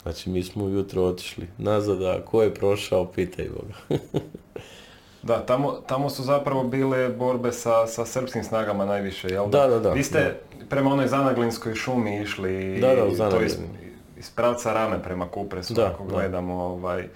Znači 0.02 0.30
mi 0.30 0.42
smo 0.42 0.64
ujutro 0.64 1.04
otišli 1.04 1.48
nazad, 1.58 2.02
a 2.02 2.24
ko 2.24 2.42
je 2.42 2.54
prošao, 2.54 3.12
pitaj 3.12 3.48
Boga. 3.48 3.74
Da, 5.24 5.46
tamo, 5.46 5.72
tamo 5.86 6.10
su 6.10 6.22
zapravo 6.22 6.64
bile 6.64 7.08
borbe 7.08 7.52
sa, 7.52 7.86
sa 7.86 8.06
srpskim 8.06 8.44
snagama 8.44 8.84
najviše, 8.84 9.28
jel 9.28 9.48
Da, 9.50 9.66
da, 9.66 9.78
da, 9.78 9.92
Vi 9.92 10.02
ste, 10.02 10.40
prema 10.68 10.90
onoj 10.92 11.06
Zanaglinskoj 11.06 11.74
šumi 11.74 12.22
išli 12.22 12.78
Da, 12.80 12.94
da, 12.94 13.04
u 13.04 13.30
to 13.30 13.42
iz, 13.42 13.56
iz 14.18 14.30
pravca 14.30 14.72
rame 14.72 15.02
prema 15.02 15.28
Kupresu, 15.28 15.74
Da, 15.74 15.86
ako 15.86 16.04
da. 16.04 16.10
gledamo. 16.10 16.54
Ovaj, 16.54 17.08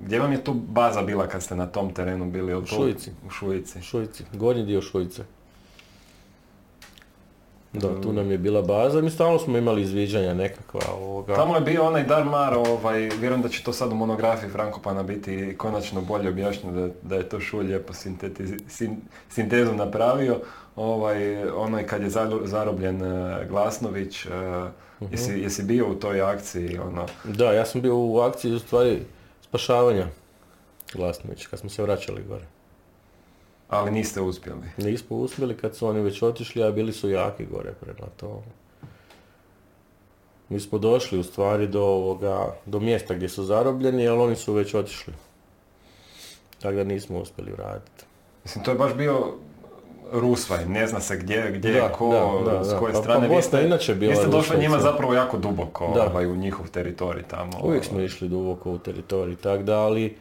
gdje 0.00 0.20
vam 0.20 0.32
je 0.32 0.44
tu 0.44 0.52
baza 0.54 1.02
bila 1.02 1.26
kad 1.26 1.42
ste 1.42 1.56
na 1.56 1.66
tom 1.66 1.94
terenu 1.94 2.30
bili? 2.30 2.54
U 2.54 2.66
Šujici. 2.66 3.10
U 3.26 3.30
Šujici. 3.30 3.82
Šujici, 3.82 4.24
gornji 4.32 4.62
dio 4.62 4.82
Šujice. 4.82 5.24
Da, 7.72 8.00
tu 8.00 8.12
nam 8.12 8.30
je 8.30 8.38
bila 8.38 8.62
baza, 8.62 9.00
mi 9.00 9.10
stalno 9.10 9.38
smo 9.38 9.58
imali 9.58 9.82
izviđanja 9.82 10.34
nekakva 10.34 10.80
ovoga. 10.92 11.34
Tamo 11.34 11.54
je 11.54 11.60
bio 11.60 11.84
onaj 11.84 12.02
Darmar, 12.04 12.54
ovaj, 12.54 12.98
vjerujem 13.00 13.42
da 13.42 13.48
će 13.48 13.62
to 13.62 13.72
sad 13.72 13.92
u 13.92 13.96
monografiji 13.96 14.50
Frankopana 14.50 15.02
biti 15.02 15.54
konačno 15.56 16.00
bolje 16.00 16.28
objašnjeno 16.28 16.80
da, 16.80 16.92
da 17.02 17.16
je 17.16 17.28
to 17.28 17.40
Šulj 17.40 17.66
lijepo 17.66 17.92
sintetiz- 17.92 18.60
sin- 18.68 18.96
sintezu 19.28 19.72
napravio. 19.74 20.40
Ovaj, 20.76 21.16
onaj 21.44 21.86
kad 21.86 22.02
je 22.02 22.10
zarobljen 22.42 23.02
eh, 23.02 23.46
Glasnović, 23.48 24.26
Mhm. 25.00 25.12
jesi, 25.12 25.32
jesi 25.32 25.62
bio 25.62 25.90
u 25.90 25.94
toj 25.94 26.20
akciji? 26.22 26.78
Ono, 26.80 27.06
Da, 27.24 27.52
ja 27.52 27.64
sam 27.64 27.80
bio 27.80 27.96
u 27.96 28.18
akciji 28.18 28.52
u 28.52 28.58
stvari 28.58 29.02
spašavanja 29.42 30.06
Glasnovića, 30.94 31.48
kad 31.50 31.58
smo 31.58 31.70
se 31.70 31.82
vraćali 31.82 32.22
gore. 32.22 32.44
Ali 33.68 33.90
niste 33.90 34.20
uspjeli. 34.20 34.60
Nismo 34.76 35.16
uspjeli 35.16 35.56
kad 35.56 35.76
su 35.76 35.86
oni 35.86 36.00
već 36.00 36.22
otišli, 36.22 36.62
a 36.62 36.70
bili 36.70 36.92
su 36.92 37.10
jaki 37.10 37.46
gore 37.46 37.72
prema 37.72 38.08
tomu. 38.16 38.42
Mi 40.48 40.60
smo 40.60 40.78
došli 40.78 41.18
u 41.18 41.24
stvari 41.24 41.66
do, 41.68 41.82
ovoga, 41.82 42.54
do 42.66 42.80
mjesta 42.80 43.14
gdje 43.14 43.28
su 43.28 43.44
zarobljeni, 43.44 44.08
ali 44.08 44.20
oni 44.20 44.36
su 44.36 44.52
već 44.52 44.74
otišli. 44.74 45.12
Tako 46.58 46.76
da 46.76 46.84
nismo 46.84 47.18
uspjeli 47.18 47.52
vratiti. 47.52 48.04
Mislim, 48.44 48.64
to 48.64 48.70
je 48.70 48.76
baš 48.76 48.94
bio 48.94 49.32
rusvaj, 50.12 50.66
ne 50.66 50.86
zna 50.86 51.00
se 51.00 51.16
gdje, 51.16 51.50
gdje 51.50 51.68
je 51.68 51.80
Da, 51.80 51.88
ko, 51.88 52.10
da, 52.44 52.52
da, 52.52 52.64
s 52.64 52.68
da. 52.68 52.78
koje 52.78 52.92
Pa- 52.92 52.98
strane. 52.98 53.28
pa 53.28 53.34
Vi 53.34 53.42
ste- 53.42 53.64
inače 53.64 53.94
bila 53.94 54.10
Vi 54.10 54.16
ste 54.16 54.26
došli 54.26 54.38
rusvaj, 54.38 54.60
njima 54.60 54.78
zapravo 54.80 55.14
jako 55.14 55.38
duboko 55.38 55.92
Da. 55.94 56.04
ovaj, 56.04 56.26
u 56.26 56.36
njihov 56.36 56.68
teritorij 56.68 57.22
tamo. 57.22 57.52
Uvijek 57.62 57.84
smo 57.84 58.00
išli 58.00 58.28
duboko 58.28 58.72
u 58.72 58.78
teritorij, 58.78 59.36
tak 59.36 59.62
da, 59.62 59.78
ali 59.78 60.16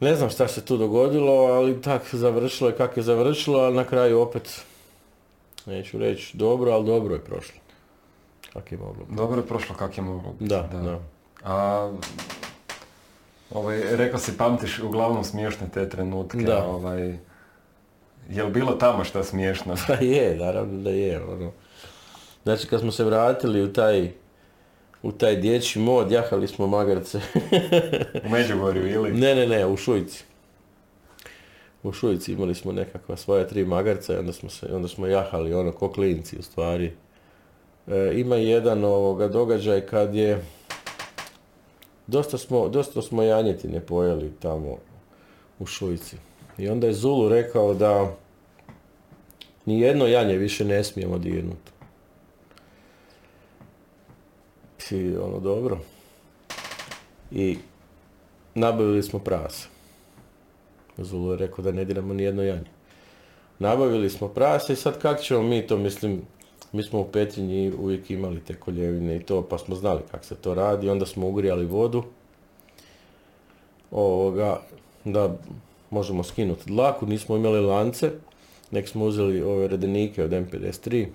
ne 0.00 0.14
znam 0.14 0.30
šta 0.30 0.48
se 0.48 0.64
tu 0.64 0.76
dogodilo, 0.76 1.32
ali 1.32 1.82
tak 1.82 2.02
završilo 2.12 2.70
je 2.70 2.76
kako 2.76 3.00
je 3.00 3.04
završilo, 3.04 3.58
ali 3.58 3.76
na 3.76 3.84
kraju 3.84 4.20
opet, 4.20 4.64
neću 5.66 5.98
reći 5.98 6.36
dobro, 6.36 6.72
ali 6.72 6.86
dobro 6.86 7.14
je 7.14 7.24
prošlo. 7.24 7.60
Kak 8.52 8.72
je 8.72 8.78
moglo 8.78 9.04
biti. 9.04 9.16
Dobro 9.16 9.40
je 9.40 9.46
prošlo 9.46 9.76
kak 9.76 9.98
je 9.98 10.02
moglo. 10.02 10.32
biti, 10.32 10.48
Da, 10.48 10.68
da. 10.72 10.98
A, 11.44 11.92
ovaj, 13.50 13.96
rekao 13.96 14.18
si, 14.18 14.36
pamtiš 14.36 14.78
uglavnom 14.78 15.24
smiješne 15.24 15.68
te 15.74 15.88
trenutke. 15.88 16.38
Da. 16.38 16.64
Ovaj, 16.66 17.18
je 18.30 18.44
li 18.44 18.50
bilo 18.50 18.72
tamo 18.72 19.04
šta 19.04 19.24
smiješno? 19.24 19.74
Pa 19.86 19.94
je, 19.94 20.36
naravno 20.36 20.82
da 20.82 20.90
je. 20.90 21.24
Ono. 21.24 21.52
Znači 22.42 22.66
kad 22.66 22.80
smo 22.80 22.92
se 22.92 23.04
vratili 23.04 23.62
u 23.62 23.72
taj, 23.72 24.12
u 25.04 25.12
taj 25.12 25.36
dječji 25.36 25.82
mod, 25.82 26.10
jahali 26.10 26.48
smo 26.48 26.66
magarce. 26.66 27.20
U 28.26 28.28
Međugorju 28.28 28.88
ili? 28.88 29.12
ne, 29.12 29.34
ne, 29.34 29.46
ne, 29.46 29.66
u 29.66 29.76
Šujici. 29.76 30.24
U 31.82 31.92
Šujici 31.92 32.32
imali 32.32 32.54
smo 32.54 32.72
nekakva 32.72 33.16
svoja 33.16 33.46
tri 33.46 33.64
magarca 33.64 34.14
i 34.14 34.16
onda 34.16 34.32
smo, 34.32 34.50
se, 34.50 34.66
onda 34.72 34.88
smo 34.88 35.06
jahali 35.06 35.54
ono 35.54 35.72
ko 35.72 35.92
klinci 35.92 36.38
u 36.38 36.42
stvari. 36.42 36.92
E, 37.86 38.12
ima 38.14 38.36
jedan 38.36 38.84
ovoga 38.84 39.28
događaj 39.28 39.80
kad 39.80 40.14
je 40.14 40.44
dosta 42.06 42.38
smo, 42.38 42.68
dosta 42.68 43.02
smo 43.02 43.22
janjetine 43.22 43.80
pojeli 43.80 44.32
tamo 44.40 44.78
u 45.58 45.66
Šujici. 45.66 46.16
I 46.58 46.68
onda 46.68 46.86
je 46.86 46.92
Zulu 46.92 47.28
rekao 47.28 47.74
da 47.74 48.16
ni 49.66 49.80
jedno 49.80 50.06
janje 50.06 50.36
više 50.36 50.64
ne 50.64 50.84
smijemo 50.84 51.18
dirnuti. 51.18 51.73
I 54.90 55.16
ono 55.16 55.40
dobro. 55.40 55.78
I 57.30 57.58
nabavili 58.54 59.02
smo 59.02 59.18
prase. 59.18 59.68
Zulu 60.98 61.30
je 61.30 61.36
rekao 61.36 61.64
da 61.64 61.72
ne 61.72 61.84
diramo 61.84 62.14
ni 62.14 62.22
jedno 62.22 62.42
janje. 62.42 62.70
Nabavili 63.58 64.10
smo 64.10 64.28
prase 64.28 64.72
i 64.72 64.76
sad 64.76 64.98
kak 64.98 65.20
ćemo 65.20 65.42
mi 65.42 65.66
to, 65.66 65.76
mislim, 65.76 66.22
mi 66.72 66.82
smo 66.82 67.00
u 67.00 67.04
Petrinji 67.04 67.72
uvijek 67.78 68.10
imali 68.10 68.40
te 68.40 68.54
koljevine 68.54 69.16
i 69.16 69.22
to, 69.22 69.42
pa 69.42 69.58
smo 69.58 69.74
znali 69.74 70.00
kako 70.10 70.24
se 70.24 70.34
to 70.34 70.54
radi, 70.54 70.88
onda 70.88 71.06
smo 71.06 71.28
ugrijali 71.28 71.66
vodu, 71.66 72.02
ovoga, 73.90 74.60
da 75.04 75.36
možemo 75.90 76.24
skinuti 76.24 76.62
dlaku, 76.66 77.06
nismo 77.06 77.36
imali 77.36 77.60
lance, 77.60 78.10
nek 78.70 78.88
smo 78.88 79.04
uzeli 79.04 79.42
ove 79.42 79.68
redenike 79.68 80.24
od 80.24 80.30
M53, 80.30 81.06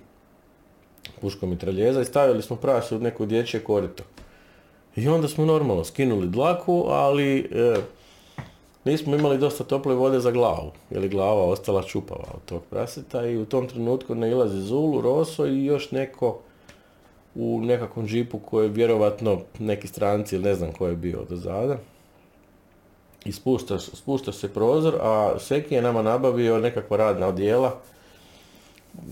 puško 1.20 1.46
mitraljeza 1.46 2.00
i 2.00 2.04
stavili 2.04 2.42
smo 2.42 2.56
prase 2.56 2.96
u 2.96 2.98
neko 2.98 3.26
dječje 3.26 3.60
korito. 3.60 4.02
I 4.96 5.08
onda 5.08 5.28
smo 5.28 5.44
normalno 5.44 5.84
skinuli 5.84 6.28
dlaku, 6.28 6.84
ali 6.88 7.38
e, 7.38 7.76
nismo 8.84 9.16
imali 9.16 9.38
dosta 9.38 9.64
tople 9.64 9.94
vode 9.94 10.20
za 10.20 10.30
glavu, 10.30 10.72
jer 10.90 11.02
je 11.02 11.08
glava 11.08 11.44
ostala 11.44 11.82
čupava 11.82 12.24
od 12.34 12.40
tog 12.44 12.62
praseta 12.70 13.26
i 13.26 13.36
u 13.36 13.44
tom 13.44 13.68
trenutku 13.68 14.14
nailazi 14.14 14.60
Zulu, 14.60 15.00
Roso 15.00 15.46
i 15.46 15.64
još 15.64 15.90
neko 15.90 16.38
u 17.34 17.60
nekakvom 17.60 18.06
džipu 18.06 18.38
koji 18.38 18.64
je 18.64 18.72
vjerovatno 18.72 19.40
neki 19.58 19.88
stranci 19.88 20.34
ili 20.34 20.44
ne 20.44 20.54
znam 20.54 20.72
ko 20.72 20.86
je 20.86 20.96
bio 20.96 21.24
do 21.28 21.36
zada. 21.36 21.78
I 23.24 23.32
spušta, 23.32 23.78
spušta 23.78 24.32
se 24.32 24.54
prozor, 24.54 24.94
a 25.00 25.34
Seki 25.38 25.74
je 25.74 25.82
nama 25.82 26.02
nabavio 26.02 26.58
nekakva 26.58 26.96
radna 26.96 27.26
odjela, 27.26 27.80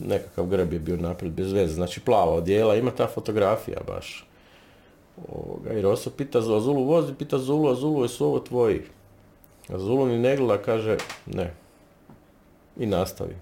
nekakav 0.04 0.46
grb 0.46 0.72
je 0.72 0.78
bio 0.78 0.96
naprijed 0.96 1.32
bez 1.32 1.52
veze, 1.52 1.74
znači 1.74 2.00
plava 2.00 2.32
odjela, 2.32 2.76
ima 2.76 2.90
ta 2.90 3.06
fotografija 3.06 3.80
baš. 3.86 4.26
Ovoga, 5.28 5.72
I 5.72 5.82
Roso 5.82 6.10
pita 6.10 6.40
za 6.40 6.60
Zulu 6.60 6.84
vozi, 6.84 7.14
pita 7.14 7.38
Zulu, 7.38 7.68
a 7.68 7.74
Zulu 7.74 8.02
jesu 8.02 8.26
ovo 8.26 8.38
tvoji. 8.38 8.82
A 9.68 9.78
Zulu 9.78 10.06
ni 10.06 10.18
ne 10.18 10.36
gleda, 10.36 10.62
kaže 10.62 10.96
ne. 11.26 11.54
I 12.76 12.86
nastavi. 12.86 13.36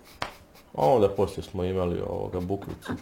A 0.74 0.86
onda 0.86 1.08
poslije 1.08 1.44
smo 1.44 1.64
imali 1.64 2.00
ovoga 2.08 2.40
bukvicu 2.40 2.92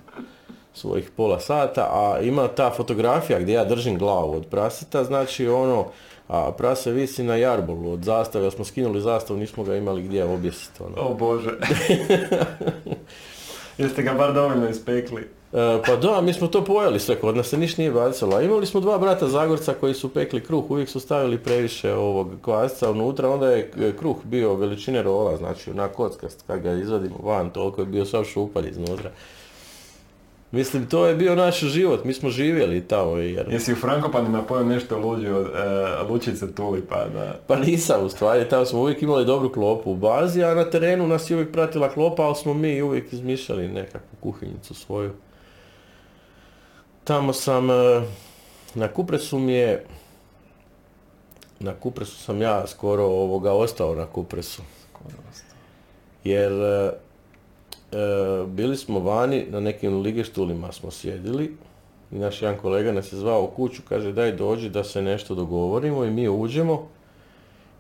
svojih 0.75 1.11
pola 1.17 1.41
sata, 1.41 1.83
a 1.93 2.21
ima 2.21 2.49
ta 2.49 2.71
fotografija 2.71 3.41
gdje 3.41 3.53
ja 3.53 3.65
držim 3.65 3.99
glavu 3.99 4.33
od 4.33 4.47
praseta, 4.47 5.05
znači 5.05 5.49
ono, 5.49 5.87
a 6.29 6.53
prase 6.53 6.93
visi 6.93 7.23
na 7.23 7.37
jarbolu 7.37 7.93
od 7.93 8.03
zastave, 8.03 8.51
smo 8.51 8.65
skinuli 8.65 9.01
zastavu, 9.01 9.39
nismo 9.39 9.65
ga 9.65 9.77
imali 9.77 10.03
gdje 10.03 10.25
objesiti. 10.25 10.83
Ono. 10.83 11.09
O 11.09 11.15
Bože. 11.15 11.51
Jeste 13.79 14.03
ga 14.03 14.13
bar 14.13 14.33
dovoljno 14.33 14.69
ispekli. 14.69 15.29
E, 15.53 15.83
pa 15.87 15.97
da, 15.97 16.21
mi 16.21 16.33
smo 16.33 16.49
to 16.49 16.65
pojeli 16.65 17.01
sve, 17.01 17.21
kod 17.21 17.37
nas 17.37 17.49
se 17.49 17.59
ništa 17.59 17.83
nije 17.83 17.93
bacilo. 17.93 18.41
Imali 18.41 18.67
smo 18.67 18.81
dva 18.81 18.99
brata 18.99 19.29
Zagorca 19.29 19.75
koji 19.75 19.95
su 19.95 20.09
pekli 20.09 20.45
kruh, 20.45 20.71
uvijek 20.71 20.89
su 20.89 21.01
stavili 21.01 21.39
previše 21.39 21.93
ovog 21.93 22.29
kvasca 22.43 22.91
unutra, 22.91 23.31
onda 23.31 23.51
je 23.51 23.71
kruh 23.99 24.17
bio 24.25 24.55
veličine 24.55 25.03
rola, 25.03 25.37
znači 25.37 25.71
onak 25.71 25.93
kockast, 25.93 26.45
kad 26.47 26.61
ga 26.61 26.73
izvadimo 26.73 27.17
van, 27.23 27.51
toliko 27.51 27.81
je 27.81 27.87
bio 27.87 28.05
sav 28.05 28.25
šupalj 28.25 28.69
iznutra. 28.69 29.11
Mislim, 30.55 30.87
to 30.87 31.07
je 31.07 31.15
bio 31.15 31.35
naš 31.35 31.61
život, 31.61 32.05
mi 32.05 32.15
smo 32.15 32.31
živjeli 32.31 32.89
tamo 32.89 33.17
jer... 33.17 33.47
Jesi 33.51 33.73
u 33.73 33.77
Frankopanima 33.77 34.43
pojeo 34.43 34.65
nešto 34.65 34.99
luđe 34.99 35.33
od 35.33 35.47
e, 35.47 36.03
lučice 36.09 36.55
tulipa, 36.55 37.05
da? 37.09 37.41
Pa 37.47 37.57
nisam 37.57 38.05
u 38.05 38.09
stvari, 38.09 38.49
tamo 38.49 38.65
smo 38.65 38.81
uvijek 38.81 39.03
imali 39.03 39.25
dobru 39.25 39.53
klopu 39.53 39.91
u 39.91 39.97
bazi, 39.97 40.45
a 40.45 40.55
na 40.55 40.71
terenu 40.71 41.07
nas 41.07 41.31
je 41.31 41.37
uvijek 41.37 41.53
pratila 41.53 41.89
klopa, 41.89 42.23
ali 42.23 42.35
smo 42.35 42.55
mi 42.55 42.83
uvijek 42.83 43.13
izmišljali 43.13 43.69
nekakvu 43.69 44.17
kuhinjicu 44.21 44.75
svoju. 44.75 45.13
Tamo 47.05 47.33
sam, 47.33 47.71
e, 47.71 48.03
na 48.75 48.89
Kupresu 48.89 49.39
mi 49.39 49.53
je, 49.53 49.85
na 51.61 51.75
Kupresu 51.75 52.17
sam 52.17 52.43
ja 52.43 52.67
skoro 52.67 53.05
ovoga 53.05 53.53
ostao 53.53 53.95
na 53.95 54.07
Kupresu. 54.07 54.63
Jer 56.25 56.53
e, 56.53 56.55
e, 56.57 57.04
bili 58.47 58.77
smo 58.77 59.01
vani, 59.01 59.47
na 59.51 59.61
nekim 59.61 60.01
ligeštulima 60.01 60.73
smo 60.73 60.91
sjedili 60.91 61.57
i 62.13 62.19
naš 62.19 62.43
jedan 62.43 62.59
kolega 62.59 62.93
nas 62.93 63.13
je 63.13 63.19
zvao 63.19 63.45
u 63.45 63.47
kuću, 63.47 63.83
kaže 63.89 64.13
daj 64.13 64.33
dođi 64.33 64.71
da 64.71 64.85
se 64.85 65.03
nešto 65.03 65.35
dogovorimo 65.35 66.05
i 66.05 66.11
mi 66.11 66.29
uđemo 66.29 66.89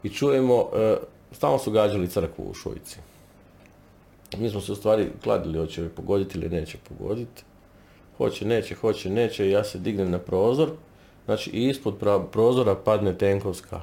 i 0.03 0.09
čujemo, 0.09 0.69
e, 0.77 0.97
stalno 1.32 1.59
su 1.59 1.70
gađali 1.70 2.09
crkvu 2.09 2.51
u 2.51 2.55
Šujici. 2.55 2.99
Mi 4.39 4.51
smo 4.51 4.61
se 4.61 4.73
u 4.73 4.74
stvari 4.74 5.09
kladili 5.23 5.59
hoće 5.59 5.82
li 5.82 5.89
pogoditi 5.89 6.39
ili 6.39 6.49
neće 6.49 6.78
pogoditi. 6.89 7.43
Hoće, 8.16 8.45
neće, 8.45 8.74
hoće, 8.74 9.11
neće 9.11 9.47
i 9.47 9.51
ja 9.51 9.65
se 9.65 9.78
dignem 9.78 10.11
na 10.11 10.19
prozor. 10.19 10.70
Znači 11.24 11.51
ispod 11.51 11.95
prozora 12.32 12.74
padne 12.74 13.19
tenkovska 13.19 13.81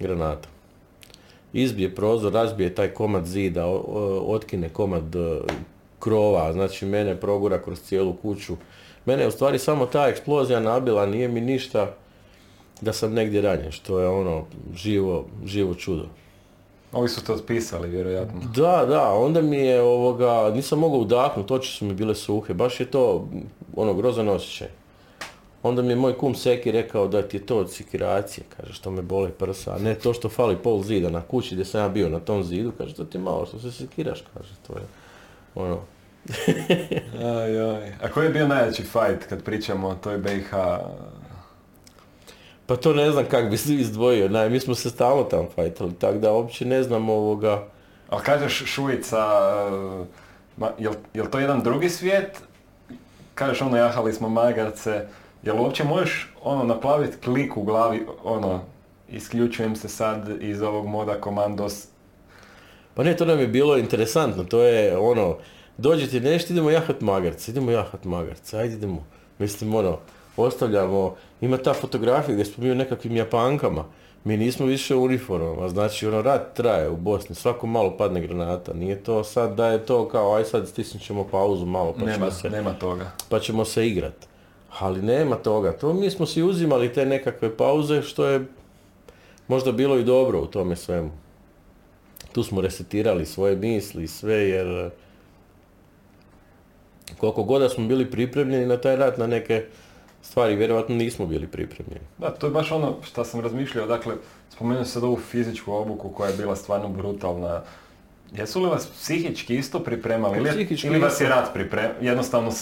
granata. 0.00 0.53
Izbije 1.54 1.94
prozor, 1.94 2.32
razbije 2.32 2.74
taj 2.74 2.88
komad 2.88 3.26
zida, 3.26 3.66
otkine 4.26 4.68
komad 4.68 5.16
e, 5.16 5.40
krova, 5.98 6.52
znači 6.52 6.86
mene 6.86 7.16
progura 7.16 7.62
kroz 7.62 7.80
cijelu 7.80 8.14
kuću. 8.22 8.56
Mene 9.06 9.22
je 9.22 9.28
u 9.28 9.30
stvari 9.30 9.58
samo 9.58 9.86
ta 9.86 10.08
eksplozija 10.08 10.60
nabila, 10.60 11.06
nije 11.06 11.28
mi 11.28 11.40
ništa 11.40 11.94
da 12.80 12.92
sam 12.92 13.12
negdje 13.12 13.40
ranjen, 13.40 13.72
što 13.72 14.00
je 14.00 14.08
ono 14.08 14.44
živo, 14.74 15.24
živo 15.44 15.74
čudo. 15.74 16.06
Ovi 16.92 17.08
su 17.08 17.24
to 17.24 17.34
otpisali, 17.34 17.88
vjerojatno. 17.88 18.40
Da, 18.54 18.86
da, 18.88 19.12
onda 19.12 19.42
mi 19.42 19.56
je 19.56 19.82
ovoga, 19.82 20.50
nisam 20.54 20.78
mogao 20.78 20.98
udahnuti, 20.98 21.52
oči 21.52 21.72
su 21.72 21.84
mi 21.84 21.94
bile 21.94 22.14
suhe, 22.14 22.54
baš 22.54 22.80
je 22.80 22.86
to 22.86 23.28
ono 23.76 23.94
grozan 23.94 24.28
osjećaj. 24.28 24.68
Onda 25.64 25.82
mi 25.82 25.88
je 25.88 25.96
moj 25.96 26.18
kum 26.18 26.34
Seki 26.34 26.72
rekao 26.72 27.08
da 27.08 27.22
ti 27.22 27.36
je 27.36 27.46
to 27.46 27.56
od 27.58 27.72
sikiracije, 27.72 28.44
kaže 28.56 28.72
što 28.72 28.90
me 28.90 29.02
bole 29.02 29.30
prsa, 29.30 29.74
a 29.74 29.78
ne 29.78 29.94
to 29.94 30.12
što 30.12 30.28
fali 30.28 30.56
pol 30.56 30.82
zida 30.82 31.10
na 31.10 31.22
kući 31.22 31.54
gdje 31.54 31.64
sam 31.64 31.80
ja 31.80 31.88
bio 31.88 32.08
na 32.08 32.20
tom 32.20 32.44
zidu, 32.44 32.72
kaže 32.78 32.94
to 32.94 33.04
ti 33.04 33.18
malo 33.18 33.46
što 33.46 33.58
se 33.58 33.72
sikiraš, 33.72 34.24
kaže 34.34 34.48
to 34.66 34.72
je 34.72 34.84
ono. 35.54 35.80
aj, 37.40 37.60
aj. 37.60 37.92
A 38.02 38.08
koji 38.08 38.26
je 38.26 38.30
bio 38.30 38.48
najveći 38.48 38.82
fight 38.82 39.28
kad 39.28 39.42
pričamo 39.44 39.88
o 39.88 39.94
toj 39.94 40.18
BiH? 40.18 40.50
Pa 42.66 42.76
to 42.76 42.92
ne 42.92 43.10
znam 43.10 43.24
kak 43.24 43.50
bi 43.50 43.56
se 43.56 43.74
izdvojio, 43.74 44.28
naj, 44.28 44.50
mi 44.50 44.60
smo 44.60 44.74
se 44.74 44.90
stalno 44.90 45.22
tamo 45.22 45.48
fajtali, 45.54 45.94
tako 45.94 46.18
da 46.18 46.32
uopće 46.32 46.64
ne 46.64 46.82
znam 46.82 47.08
ovoga... 47.08 47.64
Ali 48.08 48.22
kažeš 48.22 48.64
Šujica, 48.66 49.26
uh, 50.00 50.06
ma, 50.56 50.70
jel, 50.78 50.92
jel 51.14 51.26
to 51.26 51.38
jedan 51.38 51.62
drugi 51.62 51.90
svijet? 51.90 52.40
Kažeš 53.34 53.62
ono, 53.62 53.76
jahali 53.76 54.12
smo 54.12 54.28
magarce, 54.28 55.06
jel 55.44 55.60
uopće 55.60 55.84
možeš 55.84 56.32
ono 56.42 56.64
naplaviti 56.64 57.16
klik 57.16 57.56
u 57.56 57.62
glavi, 57.62 58.06
ono, 58.24 58.60
isključujem 59.08 59.76
se 59.76 59.88
sad 59.88 60.42
iz 60.42 60.62
ovog 60.62 60.86
moda 60.86 61.20
komandos? 61.20 61.86
Pa 62.94 63.02
ne, 63.02 63.16
to 63.16 63.24
nam 63.24 63.38
je 63.38 63.46
bilo 63.46 63.76
interesantno, 63.76 64.44
to 64.44 64.62
je 64.62 64.98
ono, 64.98 65.36
dođe 65.78 66.06
ti 66.06 66.20
nešto, 66.20 66.52
idemo 66.52 66.70
jahat 66.70 67.00
magarce, 67.00 67.50
idemo 67.50 67.70
jahat 67.70 68.04
magarce, 68.04 68.58
ajde 68.58 68.74
idemo. 68.74 69.04
Mislim, 69.38 69.74
ono, 69.74 69.98
ostavljamo, 70.36 71.16
ima 71.40 71.56
ta 71.56 71.74
fotografija 71.74 72.32
gdje 72.32 72.44
smo 72.44 72.62
bili 72.62 72.72
u 72.72 72.78
nekakvim 72.78 73.16
japankama, 73.16 73.84
mi 74.24 74.36
nismo 74.36 74.66
više 74.66 74.94
u 74.94 75.04
uniformama, 75.04 75.68
znači 75.68 76.06
ono 76.06 76.22
rat 76.22 76.54
traje 76.54 76.88
u 76.88 76.96
Bosni, 76.96 77.34
svako 77.34 77.66
malo 77.66 77.96
padne 77.96 78.20
granata, 78.20 78.72
nije 78.72 79.02
to 79.02 79.24
sad 79.24 79.54
da 79.54 79.66
je 79.66 79.86
to 79.86 80.08
kao 80.08 80.34
aj 80.36 80.44
sad 80.44 80.68
stisnut 80.68 81.02
ćemo 81.02 81.24
pauzu 81.24 81.66
malo 81.66 81.92
pa 81.92 82.04
nema, 82.04 82.14
ćemo 82.14 82.30
se, 82.30 82.50
nema 82.50 82.72
toga. 82.72 83.10
pa 83.28 83.40
ćemo 83.40 83.64
se 83.64 83.86
igrat. 83.88 84.33
Ali 84.78 85.02
nema 85.02 85.36
toga, 85.36 85.72
to 85.72 85.92
mi 85.92 86.10
smo 86.10 86.26
si 86.26 86.42
uzimali 86.42 86.92
te 86.92 87.06
nekakve 87.06 87.56
pauze 87.56 88.02
što 88.02 88.26
je 88.26 88.44
možda 89.48 89.72
bilo 89.72 89.98
i 89.98 90.04
dobro 90.04 90.40
u 90.40 90.46
tome 90.46 90.76
svemu. 90.76 91.10
Tu 92.32 92.42
smo 92.42 92.60
resetirali 92.60 93.26
svoje 93.26 93.56
misli 93.56 94.04
i 94.04 94.08
sve 94.08 94.34
jer 94.34 94.90
koliko 97.18 97.42
god 97.42 97.62
da 97.62 97.68
smo 97.68 97.86
bili 97.86 98.10
pripremljeni 98.10 98.66
na 98.66 98.76
taj 98.76 98.96
rat, 98.96 99.18
na 99.18 99.26
neke 99.26 99.64
stvari 100.22 100.56
vjerojatno 100.56 100.96
nismo 100.96 101.26
bili 101.26 101.46
pripremljeni. 101.46 102.06
Da, 102.18 102.30
to 102.30 102.46
je 102.46 102.50
baš 102.50 102.72
ono 102.72 102.96
što 103.02 103.24
sam 103.24 103.40
razmišljao, 103.40 103.86
dakle, 103.86 104.14
spomenuo 104.50 104.84
sad 104.84 105.04
ovu 105.04 105.16
fizičku 105.16 105.72
obuku 105.72 106.08
koja 106.08 106.30
je 106.30 106.36
bila 106.36 106.56
stvarno 106.56 106.88
brutalna. 106.88 107.62
Jesu 108.32 108.62
li 108.62 108.70
vas 108.70 108.86
psihički 108.86 109.56
isto 109.56 109.80
pripremali 109.80 110.38
ili, 110.38 110.98
vas 110.98 111.20
je 111.20 111.28
rat 111.28 111.52
pripremao, 111.54 111.92
jednostavno 112.00 112.52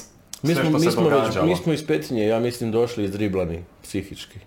Mi 0.42 0.54
smo, 0.54 0.70
mi, 0.70 0.90
smo 0.90 1.08
već, 1.08 1.36
mi 1.44 1.56
smo 1.56 1.72
iz 1.72 1.86
Petrinje, 1.86 2.26
ja 2.26 2.40
mislim, 2.40 2.70
došli 2.70 3.04
izdriblani 3.04 3.64
psihički. 3.82 4.38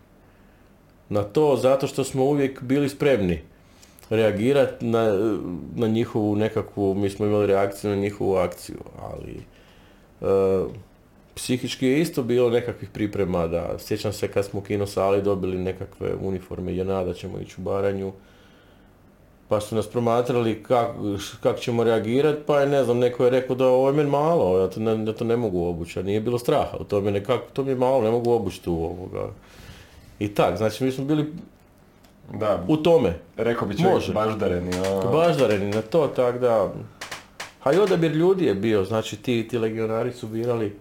Na 1.09 1.23
to 1.23 1.57
zato 1.61 1.87
što 1.87 2.03
smo 2.03 2.23
uvijek 2.23 2.61
bili 2.61 2.89
spremni 2.89 3.41
reagirati 4.09 4.85
na, 4.85 5.29
na 5.75 5.87
njihovu 5.87 6.35
nekakvu, 6.35 6.93
mi 6.93 7.09
smo 7.09 7.25
imali 7.25 7.47
reakciju 7.47 7.89
na 7.89 7.95
njihovu 7.95 8.35
akciju, 8.35 8.77
ali 9.01 9.37
e, 10.21 10.65
psihički 11.35 11.87
je 11.87 12.01
isto 12.01 12.23
bilo 12.23 12.49
nekakvih 12.49 12.89
priprema 12.89 13.47
da, 13.47 13.75
sjećam 13.79 14.13
se 14.13 14.27
kad 14.27 14.45
smo 14.45 14.59
u 14.59 14.63
kino 14.63 14.87
sali 14.87 15.21
dobili 15.21 15.57
nekakve 15.57 16.15
uniforme 16.21 16.75
JNA 16.75 17.03
da 17.03 17.13
ćemo 17.13 17.39
ići 17.39 17.55
u 17.57 17.63
Baranju, 17.63 18.13
pa 19.49 19.61
su 19.61 19.75
nas 19.75 19.87
promatrali 19.87 20.63
kako 20.63 20.93
kak 21.43 21.59
ćemo 21.59 21.83
reagirati, 21.83 22.41
pa 22.45 22.59
je 22.59 22.67
ne 22.67 22.83
znam, 22.83 22.97
neko 22.99 23.23
je 23.23 23.29
rekao 23.29 23.55
da 23.55 23.67
ovo 23.67 23.87
je 23.87 23.93
meni 23.93 24.09
malo, 24.09 24.59
ja 24.59 24.67
to 24.69 24.79
ne, 24.79 25.05
ja 25.05 25.13
to 25.13 25.23
ne 25.23 25.37
mogu 25.37 25.65
obući, 25.65 25.99
a 25.99 26.03
nije 26.03 26.21
bilo 26.21 26.39
straha 26.39 26.77
u 26.79 26.83
tome, 26.83 27.11
nekako, 27.11 27.45
to 27.53 27.63
mi 27.63 27.69
je 27.71 27.75
malo, 27.75 28.01
ne 28.01 28.11
mogu 28.11 28.31
obući 28.31 28.61
tu 28.63 28.73
ovoga. 28.73 29.29
I 30.19 30.27
tak, 30.27 30.57
znači 30.57 30.83
mi 30.83 30.91
smo 30.91 31.05
bili 31.05 31.33
Da, 32.33 32.63
u 32.67 32.77
tome, 32.77 33.13
rekao 33.37 33.67
bi 33.67 33.77
čovjek 33.77 33.93
Može. 33.93 34.13
baždareni. 34.13 34.71
ono. 34.77 35.11
baždareni 35.11 35.71
na 35.71 35.81
to, 35.81 36.07
tak 36.07 36.39
da, 36.39 36.73
a 37.63 37.73
i 37.73 37.77
odabir 37.79 38.11
ljudi 38.11 38.45
je 38.45 38.55
bio, 38.55 38.83
znači 38.83 39.17
ti, 39.17 39.47
ti 39.47 39.57
legionari 39.57 40.11
su 40.13 40.27
birali, 40.27 40.75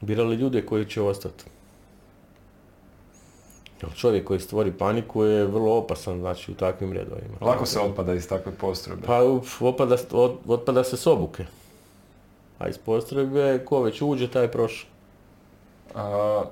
birali 0.00 0.36
ljude 0.36 0.62
koji 0.66 0.84
će 0.84 1.02
ostati. 1.02 1.44
Čovjek 3.88 4.24
koji 4.24 4.40
stvori 4.40 4.72
paniku 4.72 5.24
je 5.24 5.46
vrlo 5.46 5.76
opasan, 5.76 6.18
znači 6.18 6.52
u 6.52 6.54
takvim 6.54 6.92
redovima. 6.92 7.36
Lako 7.40 7.66
se 7.66 7.80
otpada 7.80 8.14
iz 8.14 8.28
takve 8.28 8.52
postrojbe. 8.52 9.02
Pa 9.06 9.22
uf, 9.22 9.62
otpada, 9.62 9.96
od- 10.12 10.36
otpada 10.46 10.84
se 10.84 10.96
s 10.96 11.06
obuke. 11.06 11.44
A 12.58 12.68
iz 12.68 12.78
postrojbe, 12.78 13.64
ko 13.64 13.82
već 13.82 14.02
uđe, 14.02 14.28
taj 14.28 14.42
je 14.42 14.52
prošao. 14.52 14.88
A, 15.94 16.44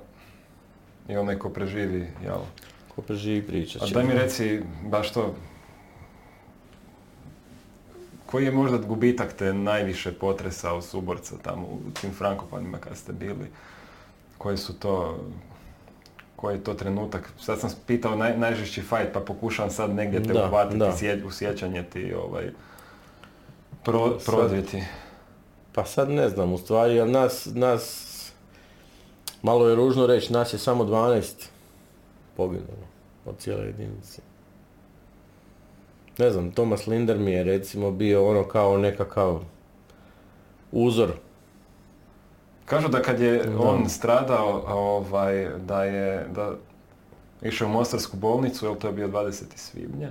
I 1.07 1.17
onaj 1.17 1.39
ko 1.39 1.49
preživi, 1.49 2.07
jel? 2.23 2.39
Ko 2.95 3.01
preživi 3.01 3.47
priča 3.47 3.79
A 3.81 3.87
daj 3.87 4.03
mi 4.03 4.13
reci, 4.13 4.61
baš 4.83 5.11
to, 5.11 5.33
koji 8.25 8.45
je 8.45 8.51
možda 8.51 8.77
gubitak 8.77 9.33
te 9.33 9.53
najviše 9.53 10.11
potresao 10.11 10.81
suborca 10.81 11.35
tamo 11.41 11.67
u 11.67 11.91
tim 12.01 12.11
Frankopanima 12.13 12.77
kad 12.77 12.97
ste 12.97 13.13
bili? 13.13 13.47
Koji 14.37 14.57
su 14.57 14.79
to, 14.79 15.19
koji 16.39 16.55
je 16.55 16.63
to 16.63 16.73
trenutak? 16.73 17.29
Sad 17.39 17.59
sam 17.59 17.69
pitao 17.87 18.15
naj, 18.15 18.37
najžešći 18.37 18.81
fight, 18.81 19.13
pa 19.13 19.19
pokušavam 19.19 19.71
sad 19.71 19.95
negdje 19.95 20.23
te 20.23 20.33
Da, 20.33 20.45
uhvatiti, 20.45 20.77
da. 20.77 20.91
sje- 20.91 21.23
u 21.25 21.31
sjećanje 21.31 21.83
ti 21.83 22.13
ovaj, 22.15 22.51
pro, 23.83 24.19
Sad-. 24.19 24.65
Pa 25.73 25.85
sad 25.85 26.09
ne 26.09 26.29
znam, 26.29 26.53
u 26.53 26.57
stvari, 26.57 26.99
ali 26.99 27.11
nas, 27.11 27.47
nas, 27.53 28.05
malo 29.41 29.69
je 29.69 29.75
ružno 29.75 30.07
reći, 30.07 30.33
nas 30.33 30.53
je 30.53 30.59
samo 30.59 30.83
12 30.83 31.25
poginulo 32.37 32.87
od 33.25 33.37
cijele 33.37 33.65
jedinice. 33.65 34.21
Ne 36.17 36.29
znam, 36.31 36.51
Thomas 36.51 36.87
Linder 36.87 37.17
mi 37.17 37.31
je 37.31 37.43
recimo 37.43 37.91
bio 37.91 38.27
ono 38.27 38.43
kao 38.43 38.77
nekakav 38.77 39.39
uzor. 40.71 41.11
Kažu 42.69 42.87
da 42.87 43.01
kad 43.01 43.19
je 43.19 43.37
Da. 43.37 43.59
on 43.59 43.89
stradao, 43.89 44.63
ovaj, 44.67 45.49
da 45.57 45.83
je 45.83 46.27
da 46.27 46.51
išao 47.41 47.67
u 47.67 47.71
Mostarsku 47.71 48.17
bolnicu, 48.17 48.65
jel 48.65 48.75
to 48.75 48.87
je 48.87 48.93
bio 48.93 49.07
20. 49.07 49.43
svibnja, 49.55 50.09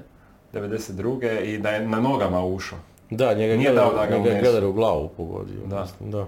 92. 0.52 1.42
i 1.44 1.58
da 1.58 1.70
je 1.70 1.88
na 1.88 2.00
nogama 2.00 2.44
ušao. 2.44 2.78
Da, 3.10 3.34
njega 3.34 3.52
je 3.52 3.58
Nije 3.58 3.70
Geller- 3.70 3.74
dao 3.74 3.92
da 3.92 4.06
ga 4.06 4.18
njega 4.18 4.66
u 4.66 4.72
glavu 4.72 5.08
pogodio. 5.08 5.66
Da. 5.66 5.80
mislim, 5.82 6.10
da. 6.10 6.26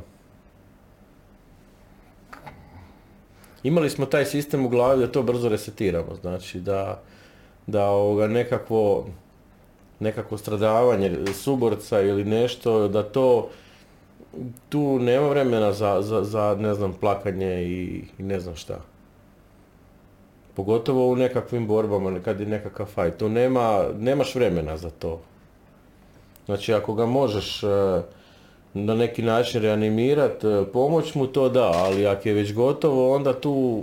Imali 3.62 3.90
smo 3.90 4.06
taj 4.06 4.24
sistem 4.24 4.66
u 4.66 4.68
glavi 4.68 5.00
da 5.00 5.12
to 5.12 5.22
brzo 5.22 5.48
resetiramo, 5.48 6.14
znači 6.14 6.60
da, 6.60 7.00
da 7.66 7.84
ovoga 7.86 8.26
nekakvo, 8.26 9.06
nekakvo 10.00 10.38
stradavanje 10.38 11.10
suborca 11.34 12.00
ili 12.00 12.24
nešto, 12.24 12.88
da 12.88 13.02
to 13.02 13.48
tu 14.68 14.98
nema 14.98 15.28
vremena 15.28 15.72
za, 15.72 16.02
za, 16.02 16.24
za 16.24 16.56
ne 16.58 16.74
znam, 16.74 16.92
plakanje 16.92 17.62
i, 17.62 18.04
i 18.18 18.22
ne 18.22 18.40
znam 18.40 18.56
šta. 18.56 18.80
Pogotovo 20.54 21.08
u 21.08 21.16
nekakvim 21.16 21.66
borbama, 21.66 22.20
kad 22.20 22.40
je 22.40 22.46
nekakav 22.46 22.86
fajt. 22.86 23.16
Tu 23.16 23.28
nema, 23.28 23.84
nemaš 23.98 24.34
vremena 24.34 24.76
za 24.76 24.90
to. 24.90 25.20
Znači 26.46 26.74
ako 26.74 26.94
ga 26.94 27.06
možeš 27.06 27.62
e, 27.62 27.66
na 28.74 28.94
neki 28.94 29.22
način 29.22 29.62
reanimirati, 29.62 30.46
pomoć 30.72 31.14
mu 31.14 31.26
to 31.26 31.48
da, 31.48 31.72
ali 31.74 32.06
ako 32.06 32.28
je 32.28 32.34
već 32.34 32.54
gotovo 32.54 33.14
onda 33.14 33.40
tu 33.40 33.82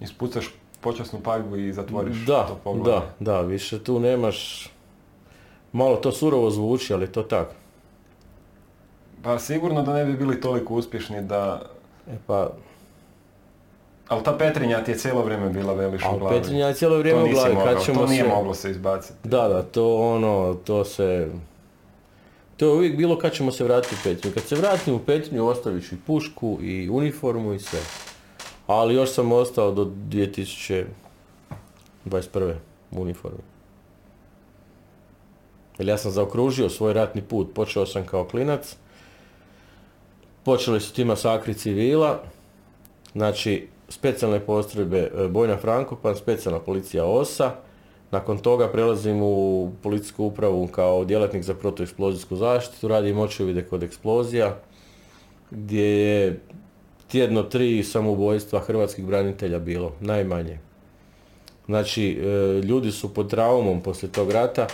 Ispucaš 0.00 0.50
počasnu 0.80 1.20
paljbu 1.24 1.56
i 1.56 1.72
zatvoriš 1.72 2.16
da, 2.16 2.48
to 2.64 2.74
da, 2.74 3.14
da, 3.20 3.40
više 3.40 3.84
tu 3.84 4.00
nemaš, 4.00 4.70
malo 5.72 5.96
to 5.96 6.12
surovo 6.12 6.50
zvuči, 6.50 6.94
ali 6.94 7.12
to 7.12 7.22
tako. 7.22 7.54
Pa 9.22 9.38
sigurno 9.38 9.82
da 9.82 9.92
ne 9.92 10.04
bi 10.04 10.12
bili 10.12 10.40
toliko 10.40 10.74
uspješni 10.74 11.22
da... 11.22 11.62
E 12.10 12.16
pa, 12.26 12.50
Ali 14.10 14.24
ta 14.24 14.38
Petrinja 14.38 14.84
ti 14.84 14.90
je 14.90 14.98
cijelo 14.98 15.22
vrijeme 15.22 15.48
bila 15.48 15.72
veliš 15.72 16.02
u 16.14 16.18
glavi. 16.18 16.36
Petrinja 16.36 16.66
je 16.66 16.74
cijelo 16.74 16.98
vrijeme 16.98 17.20
to 17.20 17.26
u 17.26 17.30
glavi, 17.32 17.54
mogao, 17.54 17.74
kad 17.74 17.84
ćemo 17.84 18.00
to 18.00 18.06
nije 18.06 18.22
se... 18.22 18.28
moglo 18.28 18.54
se 18.54 18.70
izbaciti. 18.70 19.28
Da, 19.28 19.48
da, 19.48 19.62
to 19.62 19.96
ono, 19.96 20.54
to 20.64 20.84
se... 20.84 21.28
To 22.56 22.66
je 22.66 22.72
uvijek 22.72 22.96
bilo 22.96 23.18
kad 23.18 23.32
ćemo 23.32 23.52
se 23.52 23.64
vratiti 23.64 23.94
u 23.94 23.98
Petrinju. 24.04 24.34
Kad 24.34 24.42
se 24.42 24.56
vratim 24.56 24.94
u 24.94 24.98
Petrinju 24.98 25.46
ostavit 25.46 25.88
ću 25.88 25.94
i 25.94 25.98
pušku 26.06 26.58
i 26.62 26.90
uniformu 26.90 27.54
i 27.54 27.58
sve. 27.58 27.80
Ali 28.66 28.94
još 28.94 29.10
sam 29.10 29.32
ostao 29.32 29.72
do 29.72 29.84
2021. 29.84 30.84
u 32.90 33.02
uniformi. 33.02 33.42
Jer 35.78 35.88
ja 35.88 35.98
sam 35.98 36.10
zaokružio 36.10 36.68
svoj 36.68 36.92
ratni 36.92 37.22
put. 37.22 37.54
Počeo 37.54 37.86
sam 37.86 38.06
kao 38.06 38.24
klinac. 38.24 38.76
Počeli 40.50 40.80
su 40.80 40.94
ti 40.94 41.04
masakri 41.04 41.54
civila. 41.54 42.22
Znači, 43.12 43.68
specijalne 43.88 44.40
postrojbe 44.40 44.98
e, 44.98 45.28
Bojna 45.28 45.56
Frankopan, 45.56 46.16
specijalna 46.16 46.60
policija 46.60 47.04
OSA, 47.04 47.52
Nakon 48.10 48.38
toga 48.38 48.68
prelazim 48.68 49.22
u 49.22 49.70
policijsku 49.82 50.24
upravu 50.24 50.66
kao 50.66 51.04
djelatnik 51.04 51.42
za 51.42 51.54
protueksplozijsku 51.54 52.36
zaštitu, 52.36 52.88
radim 52.88 53.18
očevide 53.18 53.62
kod 53.62 53.82
eksplozija, 53.82 54.56
gdje 55.50 55.84
je 55.84 56.40
tjedno 57.08 57.42
tri 57.42 57.84
samoubojstva 57.84 58.60
hrvatskih 58.60 59.04
branitelja 59.04 59.58
bilo, 59.58 59.92
najmanje. 60.00 60.58
Znači, 61.66 62.18
e, 62.22 62.26
ljudi 62.66 62.92
su 62.92 63.14
pod 63.14 63.30
traumom 63.30 63.82
poslije 63.82 64.12
tog 64.12 64.30
rata. 64.30 64.66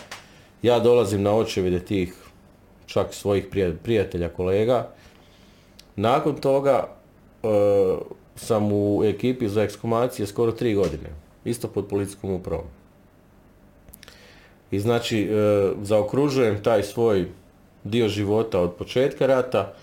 Ja 0.63 0.81
dolazim 0.81 1.23
na 1.23 1.37
očevide 1.37 1.81
tih 1.81 2.15
čak 2.87 3.15
svojih 3.15 3.47
prijatelja, 3.83 4.29
kolega. 4.29 4.97
Nakon 5.97 6.37
toga 6.37 6.89
e, 7.43 7.49
sam 8.37 8.73
u 8.73 9.05
ekipi 9.05 9.49
za 9.49 9.63
ekskumacije 9.63 10.27
skoro 10.27 10.53
tri 10.53 10.75
godine, 10.75 11.11
isto 11.45 11.69
pod 11.69 11.87
policijskom 11.89 12.31
upravom. 12.31 12.67
I 14.71 14.81
znači, 14.81 15.23
e, 15.23 15.73
zaokružujem 15.83 16.63
taj 16.63 16.83
svoj 16.83 17.27
dio 17.85 18.09
života 18.09 18.61
od 18.61 18.75
početka 18.75 19.27
rata 19.27 19.75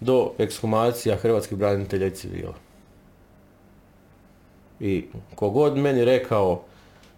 do 0.00 0.32
ekshumacija 0.38 1.16
hrvatskih 1.16 1.58
branitelja 1.58 2.06
i 2.06 2.10
civila. 2.10 2.54
I 4.80 5.04
kogod 5.34 5.76
meni 5.76 6.04
rekao, 6.04 6.62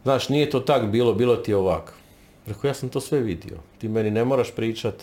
znaš, 0.02 0.28
nije 0.28 0.51
to 0.51 0.60
tak 0.60 0.86
bilo, 0.86 1.14
bilo 1.14 1.36
ti 1.36 1.51
je 1.51 1.56
ovako. 1.56 1.93
Rekao, 2.47 2.68
ja 2.68 2.74
sam 2.74 2.89
to 2.89 3.01
sve 3.01 3.20
vidio. 3.20 3.59
Ti 3.78 3.89
meni 3.89 4.10
ne 4.10 4.24
moraš 4.24 4.51
pričat 4.51 4.94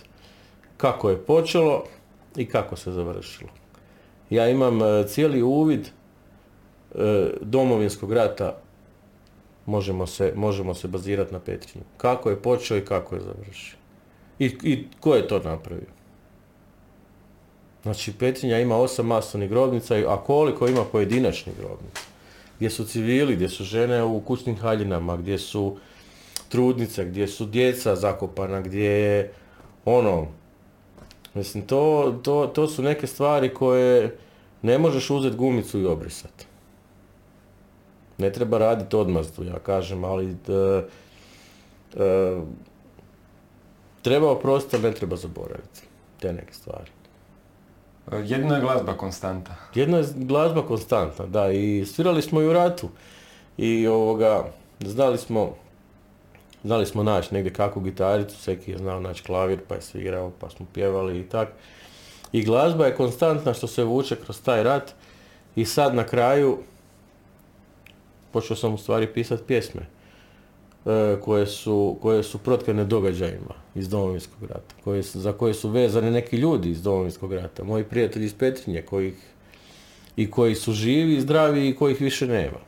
kako 0.78 1.10
je 1.10 1.18
počelo 1.18 1.84
i 2.38 2.46
kako 2.46 2.76
se 2.76 2.92
završilo. 2.92 3.50
Ja 4.30 4.50
imam 4.50 4.82
e, 4.82 5.08
cijeli 5.08 5.42
uvid 5.42 5.88
e, 5.88 7.30
domovinskog 7.42 8.14
rata 8.14 8.58
možemo 9.66 10.08
se, 10.08 10.34
možemo 10.36 10.74
se 10.74 10.88
bazirati 10.88 11.34
na 11.34 11.40
Petrinju. 11.40 11.86
Kako 11.98 12.30
je 12.30 12.42
počeo 12.42 12.78
i 12.78 12.86
kako 12.86 13.16
je 13.16 13.22
završio. 13.22 13.78
I, 14.40 14.46
I 14.64 14.88
ko 15.00 15.16
je 15.16 15.28
to 15.28 15.40
napravio? 15.40 15.98
Znači 17.84 18.14
Petrinja 18.14 18.60
ima 18.60 18.78
osam 18.78 19.06
masovnih 19.06 19.50
grobnica, 19.50 19.96
a 20.08 20.18
koliko 20.24 20.68
ima 20.68 20.84
pojedinačnih 20.84 21.56
grobnica? 21.58 22.02
Gdje 22.58 22.70
su 22.70 22.86
civili, 22.86 23.36
gdje 23.36 23.50
su 23.50 23.64
žene 23.64 24.04
u 24.04 24.22
kućnim 24.22 24.56
haljinama, 24.56 25.18
gdje 25.18 25.38
su 25.38 25.78
trudnice, 26.50 27.06
gdje 27.06 27.28
su 27.28 27.46
djeca 27.46 27.96
zakopana, 27.96 28.62
gdje 28.62 28.84
je 28.84 29.34
ono, 29.86 30.28
mislim, 31.34 31.68
to, 31.68 32.16
to, 32.24 32.48
to 32.48 32.68
su 32.68 32.84
neke 32.84 33.08
stvari 33.08 33.54
koje 33.54 34.18
ne 34.62 34.78
možeš 34.78 35.10
uzeti 35.10 35.38
gumicu 35.38 35.80
i 35.80 35.86
obrisati. 35.86 36.46
Ne 38.18 38.32
treba 38.34 38.58
raditi 38.58 38.96
odmazdu, 38.96 39.44
ja 39.44 39.60
kažem, 39.60 40.04
ali 40.04 40.26
e, 40.26 40.84
e, 41.96 42.42
treba 44.02 44.32
oprostiti, 44.32 44.84
ne 44.84 44.92
treba 44.92 45.16
zaboraviti 45.16 45.82
te 46.20 46.34
neke 46.34 46.54
stvari. 46.54 46.92
Jedno 48.12 48.56
je 48.56 48.62
glazba 48.62 48.94
konstanta. 48.94 49.56
Jedna 49.76 49.98
je 49.98 50.06
glazba 50.16 50.62
konstantna, 50.68 51.26
da, 51.26 51.52
i 51.52 51.86
svirali 51.86 52.22
smo 52.22 52.42
i 52.42 52.48
u 52.48 52.54
ratu. 52.54 52.90
I 53.58 53.88
ovoga, 53.88 54.46
znali 54.80 55.18
smo, 55.18 55.56
znali 56.68 56.86
smo 56.86 57.04
naći 57.04 57.34
negdje 57.34 57.54
kakvu 57.54 57.82
gitaricu, 57.82 58.38
Seki 58.38 58.72
je 58.72 58.78
znao 58.78 59.00
naći 59.00 59.24
klavir, 59.24 59.60
pa 59.68 59.76
je 59.76 59.82
svirao, 59.82 60.32
pa 60.40 60.50
smo 60.50 60.66
pjevali 60.74 61.20
i 61.20 61.30
tak. 61.30 61.50
I 62.32 62.44
glazba 62.44 62.86
je 62.86 62.96
konstantna 62.96 63.54
što 63.54 63.68
se 63.68 63.84
vuče 63.84 64.16
kroz 64.16 64.42
taj 64.42 64.64
rat 64.64 64.94
i 65.56 65.66
sad 65.66 65.96
na 65.96 66.04
kraju 66.04 66.58
počeo 68.32 68.56
sam 68.56 68.74
u 68.74 68.78
stvari 68.78 69.08
pisati 69.14 69.44
pjesme 69.48 69.82
e, 70.86 71.18
koje 71.22 71.48
su, 71.48 71.98
koje 72.02 72.24
su 72.24 72.38
protkane 72.38 72.86
događajima 72.86 73.56
iz 73.76 73.90
Domovinskog 73.90 74.44
rata, 74.44 74.76
koje 74.84 75.02
za 75.02 75.34
koje 75.34 75.54
su 75.54 75.70
vezani 75.70 76.12
neki 76.12 76.38
ljudi 76.38 76.70
iz 76.70 76.84
Domovinskog 76.84 77.34
rata, 77.34 77.64
moji 77.64 77.84
prijatelji 77.84 78.26
iz 78.26 78.34
Petrinje 78.34 78.82
kojih, 78.82 79.16
i 80.16 80.32
koji 80.32 80.56
su 80.56 80.74
živi 80.74 81.16
i 81.16 81.22
zdravi 81.22 81.70
i 81.70 81.76
kojih 81.76 82.02
više 82.02 82.28
nema. 82.28 82.60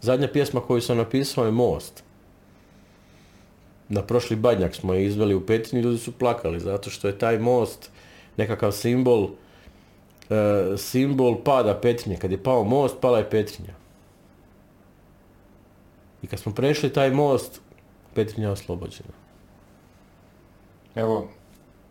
Zadnja 0.00 0.28
pjesma 0.28 0.60
koju 0.60 0.80
sam 0.80 0.96
napisao 0.96 1.44
je 1.44 1.50
Most. 1.50 2.05
Na 3.88 4.02
prošli 4.02 4.36
badnjak 4.36 4.74
smo 4.74 4.94
je 4.94 5.06
izveli 5.06 5.34
u 5.34 5.46
Petrinji, 5.46 5.82
ljudi 5.82 5.98
su 5.98 6.12
plakali 6.12 6.60
zato 6.60 6.90
što 6.90 7.08
je 7.08 7.18
taj 7.18 7.38
most 7.38 7.90
nekakav 8.36 8.72
simbol 8.72 9.28
e, 10.30 10.76
simbol 10.76 11.42
pada 11.44 11.74
Petrinje. 11.80 12.18
Kad 12.18 12.30
je 12.30 12.42
pao 12.42 12.64
most, 12.64 12.96
pala 13.00 13.18
je 13.18 13.30
Petrinja. 13.30 13.74
I 16.22 16.26
kad 16.26 16.38
smo 16.38 16.54
prešli 16.54 16.92
taj 16.92 17.10
most, 17.10 17.60
Petrinja 18.14 18.50
oslobođena. 18.50 19.12
Evo, 20.94 21.28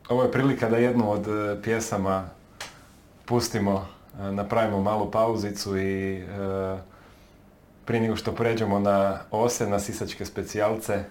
ovo 0.09 0.23
je 0.23 0.31
prilika 0.31 0.69
da 0.69 0.77
jednu 0.77 1.11
od 1.11 1.27
e, 1.27 1.61
pjesama 1.63 2.29
pustimo, 3.25 3.87
e, 4.19 4.31
napravimo 4.31 4.81
malu 4.81 5.11
pauzicu 5.11 5.77
i 5.77 6.23
prije 7.85 8.01
nego 8.01 8.15
što 8.15 8.31
pređemo 8.31 8.79
na 8.79 9.19
ose, 9.31 9.69
na 9.69 9.79
sisačke 9.79 10.25
specijalce, 10.25 11.03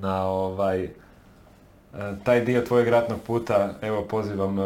na 0.00 0.26
ovaj 0.26 0.88
taj 2.24 2.40
dio 2.40 2.62
tvojeg 2.62 2.88
ratnog 2.88 3.18
puta, 3.26 3.70
evo 3.82 4.02
pozivam 4.02 4.56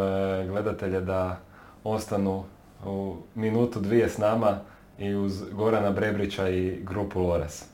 gledatelje 0.47 1.01
da 1.01 1.37
ostanu 1.83 2.43
u 2.85 3.15
minutu 3.35 3.79
dvije 3.79 4.09
s 4.09 4.17
nama 4.17 4.59
i 4.99 5.15
uz 5.15 5.43
Gorana 5.51 5.91
Brebrića 5.91 6.49
i 6.49 6.79
grupu 6.83 7.19
Lores. 7.19 7.72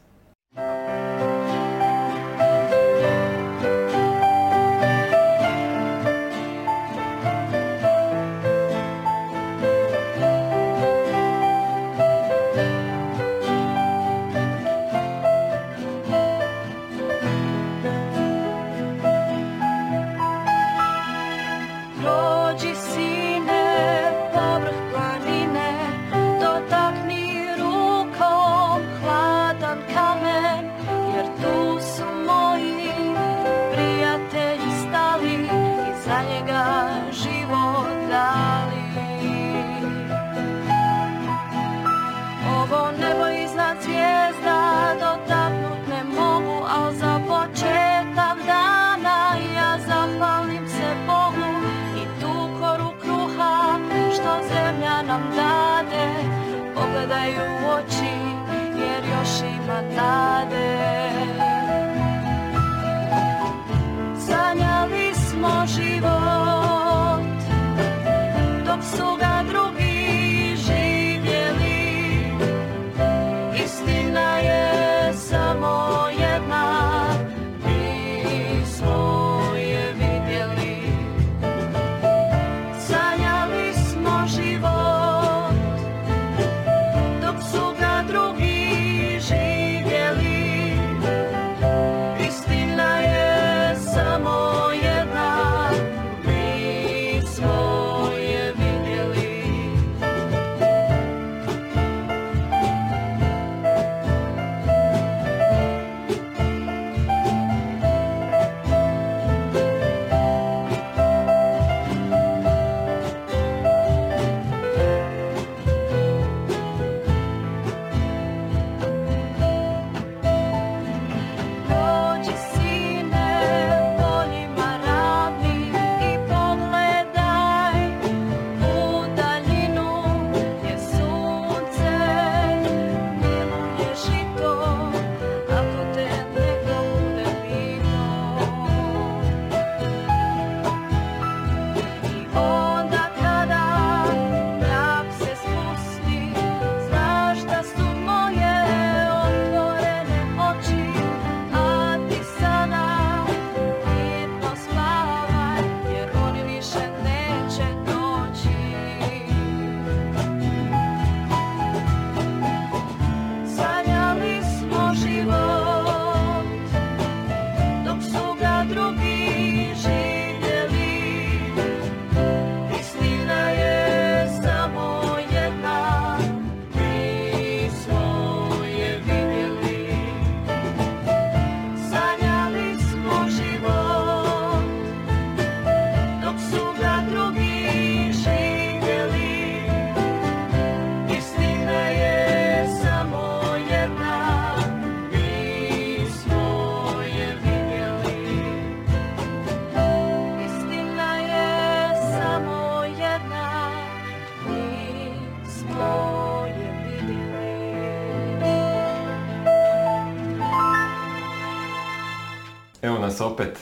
Opet 213.21 213.57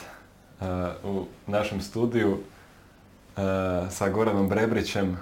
uh, 0.59 0.67
u 1.03 1.25
našem 1.47 1.81
studiju 1.81 2.31
uh, 2.31 2.39
sa 3.89 4.09
Goranom 4.09 4.49
Brebrićem. 4.49 5.17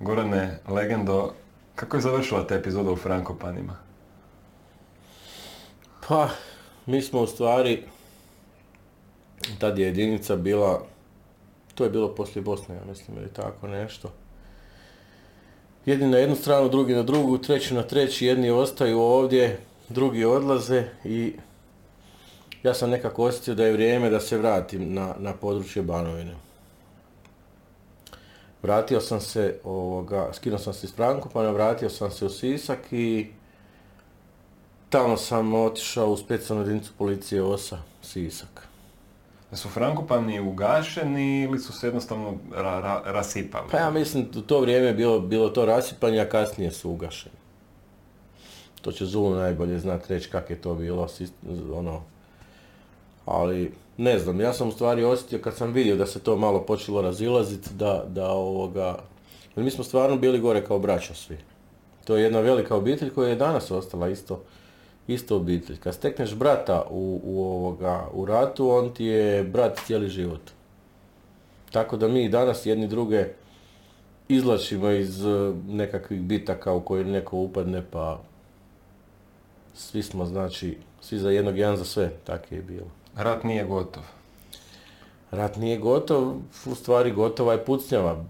Gorane, 0.00 0.58
legendo, 0.68 1.34
kako 1.74 1.96
je 1.96 2.00
završila 2.00 2.46
ta 2.46 2.54
epizoda 2.54 2.90
u 2.90 2.96
Frankopanima? 2.96 3.76
Pa, 6.08 6.28
mi 6.86 7.02
smo 7.02 7.20
u 7.20 7.26
stvari, 7.26 7.82
tad 9.58 9.78
je 9.78 9.86
jedinica 9.86 10.36
bila, 10.36 10.82
to 11.74 11.84
je 11.84 11.90
bilo 11.90 12.14
poslije 12.14 12.42
Bosne, 12.42 12.74
ja 12.74 12.84
mislim, 12.88 13.16
ili 13.16 13.32
tako 13.32 13.66
nešto. 13.66 14.12
Jedni 15.86 16.06
na 16.06 16.18
jednu 16.18 16.36
stranu, 16.36 16.68
drugi 16.68 16.94
na 16.94 17.02
drugu, 17.02 17.38
treći 17.38 17.74
na 17.74 17.82
treći, 17.82 18.26
jedni 18.26 18.50
ostaju 18.50 19.00
ovdje, 19.00 19.60
drugi 19.88 20.24
odlaze 20.24 20.84
i 21.04 21.32
ja 22.62 22.74
sam 22.74 22.90
nekako 22.90 23.24
osjetio 23.24 23.54
da 23.54 23.64
je 23.64 23.72
vrijeme 23.72 24.10
da 24.10 24.20
se 24.20 24.38
vratim 24.38 24.94
na, 24.94 25.14
na 25.18 25.32
područje 25.32 25.82
Banovine. 25.82 26.34
Vratio 28.62 29.00
sam 29.00 29.20
se, 29.20 29.60
ovoga, 29.64 30.30
skinuo 30.32 30.58
sam 30.58 30.72
se 30.72 30.86
iz 30.86 30.94
Frankopana, 30.94 31.50
vratio 31.50 31.88
sam 31.90 32.10
se 32.10 32.24
u 32.26 32.28
Sisak 32.28 32.78
i 32.92 33.26
tamo 34.88 35.16
sam 35.16 35.54
otišao 35.54 36.10
u 36.10 36.16
specijalnu 36.16 36.64
jedinicu 36.64 36.92
policije 36.98 37.42
OSA 37.42 37.78
Sisak. 38.02 38.68
Su 39.52 39.68
Frankopani 39.68 40.40
ugašeni 40.40 41.42
ili 41.42 41.58
su 41.58 41.72
se 41.72 41.86
jednostavno 41.86 42.34
ra- 42.50 42.82
ra- 42.82 43.02
rasipali? 43.04 43.68
Pa 43.70 43.78
ja 43.78 43.90
mislim 43.90 44.28
u 44.36 44.40
to 44.40 44.60
vrijeme 44.60 44.86
je 44.86 44.94
bilo, 44.94 45.20
bilo 45.20 45.48
to 45.48 45.66
rasipanje, 45.66 46.20
a 46.20 46.28
kasnije 46.28 46.70
su 46.70 46.90
ugašeni. 46.90 47.34
To 48.82 48.92
će 48.92 49.04
Zulu 49.06 49.34
najbolje 49.34 49.78
znat 49.78 50.06
reći 50.06 50.30
kak 50.30 50.50
je 50.50 50.60
to 50.60 50.74
bilo, 50.74 51.08
ono, 51.74 52.02
ali 53.30 53.72
ne 53.96 54.18
znam, 54.18 54.40
ja 54.40 54.52
sam 54.52 54.68
u 54.68 54.72
stvari 54.72 55.04
osjetio 55.04 55.38
kad 55.38 55.54
sam 55.54 55.72
vidio 55.72 55.96
da 55.96 56.06
se 56.06 56.20
to 56.20 56.36
malo 56.36 56.60
počelo 56.62 57.02
razilaziti, 57.02 57.70
da, 57.74 58.04
da 58.08 58.30
ovoga, 58.30 58.98
jer 59.56 59.64
mi 59.64 59.70
smo 59.70 59.84
stvarno 59.84 60.16
bili 60.16 60.40
gore 60.40 60.64
kao 60.64 60.78
braća 60.78 61.14
svi. 61.14 61.36
To 62.04 62.16
je 62.16 62.22
jedna 62.22 62.40
velika 62.40 62.76
obitelj 62.76 63.10
koja 63.10 63.28
je 63.28 63.36
danas 63.36 63.70
ostala 63.70 64.08
isto, 64.08 64.42
isto 65.06 65.36
obitelj. 65.36 65.76
Kad 65.76 65.94
stekneš 65.94 66.34
brata 66.34 66.84
u, 66.90 67.20
u, 67.24 67.42
ovoga, 67.42 68.08
u 68.12 68.24
ratu, 68.24 68.70
on 68.70 68.94
ti 68.94 69.04
je 69.04 69.44
brat 69.44 69.80
cijeli 69.86 70.08
život. 70.08 70.40
Tako 71.72 71.96
da 71.96 72.08
mi 72.08 72.28
danas 72.28 72.66
jedni 72.66 72.86
druge 72.86 73.26
izlačimo 74.28 74.90
iz 74.90 75.24
eh, 75.24 75.52
nekakvih 75.68 76.20
bitaka 76.20 76.72
u 76.72 76.80
koje 76.80 77.04
neko 77.04 77.36
upadne, 77.36 77.82
pa 77.90 78.20
svi 79.74 80.02
smo, 80.02 80.26
znači, 80.26 80.76
svi 81.00 81.18
za 81.18 81.30
jednog, 81.30 81.58
jedan 81.58 81.76
za 81.76 81.84
sve, 81.84 82.10
tako 82.24 82.54
je 82.54 82.62
bilo. 82.62 82.86
Rat 83.16 83.44
nije 83.44 83.64
gotov. 83.64 84.02
Rat 85.30 85.56
nije 85.56 85.78
gotov, 85.78 86.34
u 86.66 86.74
stvari 86.74 87.12
gotova 87.12 87.52
je 87.52 87.64
pucnjava. 87.64 88.24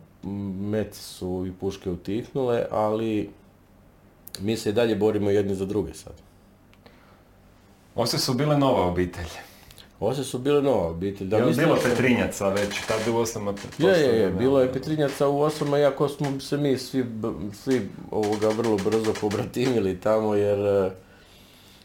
Meci 0.61 1.01
su 1.01 1.45
i 1.47 1.53
puške 1.53 1.91
utihnule, 1.91 2.67
ali 2.71 3.31
mi 4.41 4.57
se 4.57 4.71
i 4.71 4.73
dalje 4.73 4.97
borimo 4.97 5.31
jedni 5.31 5.55
za 5.55 5.65
druge 5.65 5.95
sad. 5.95 6.13
Ose 7.95 8.19
su 8.19 8.35
bile 8.35 8.59
nova 8.59 8.87
obitelj. 8.87 9.29
Ose 10.01 10.25
su 10.25 10.39
bile 10.39 10.63
nova 10.63 10.87
obitelj. 10.89 11.29
Da, 11.29 11.37
je 11.37 11.43
bilo 11.45 11.77
smo- 11.77 11.91
Petrinjaca 11.91 12.49
već, 12.49 12.87
tad 12.87 13.09
u 13.09 13.17
osama 13.17 13.55
Je, 13.79 13.89
je, 13.89 14.19
je, 14.19 14.31
bilo 14.31 14.61
je 14.61 14.73
Petrinjaca 14.73 15.29
u 15.29 15.41
osama, 15.41 15.79
iako 15.79 16.09
smo 16.09 16.41
se 16.41 16.57
mi 16.57 16.79
svi, 16.79 17.05
svi 17.55 17.89
ovoga 18.11 18.49
vrlo 18.49 18.77
brzo 18.77 19.13
pobratimili 19.21 20.01
tamo, 20.01 20.35
jer 20.35 20.91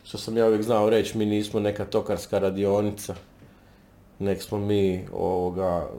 što 0.03 0.17
sam 0.17 0.38
ja 0.38 0.45
uvijek 0.47 0.63
znao 0.63 0.89
reći, 0.89 1.17
mi 1.17 1.25
nismo 1.25 1.59
neka 1.59 1.85
tokarska 1.85 2.39
radionica, 2.39 3.15
nek 4.19 4.41
smo 4.41 4.57
mi 4.57 5.05
ovoga 5.13 5.89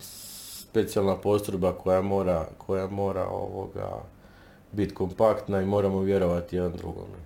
specijalna 0.00 1.16
postrojba 1.16 1.72
koja 1.72 2.02
mora, 2.02 2.46
koja 2.58 2.86
mora 2.86 3.26
ovoga 3.26 3.88
biti 4.72 4.94
kompaktna 4.94 5.60
i 5.62 5.66
moramo 5.66 6.00
vjerovati 6.00 6.56
jedan 6.56 6.72
drugome. 6.72 7.18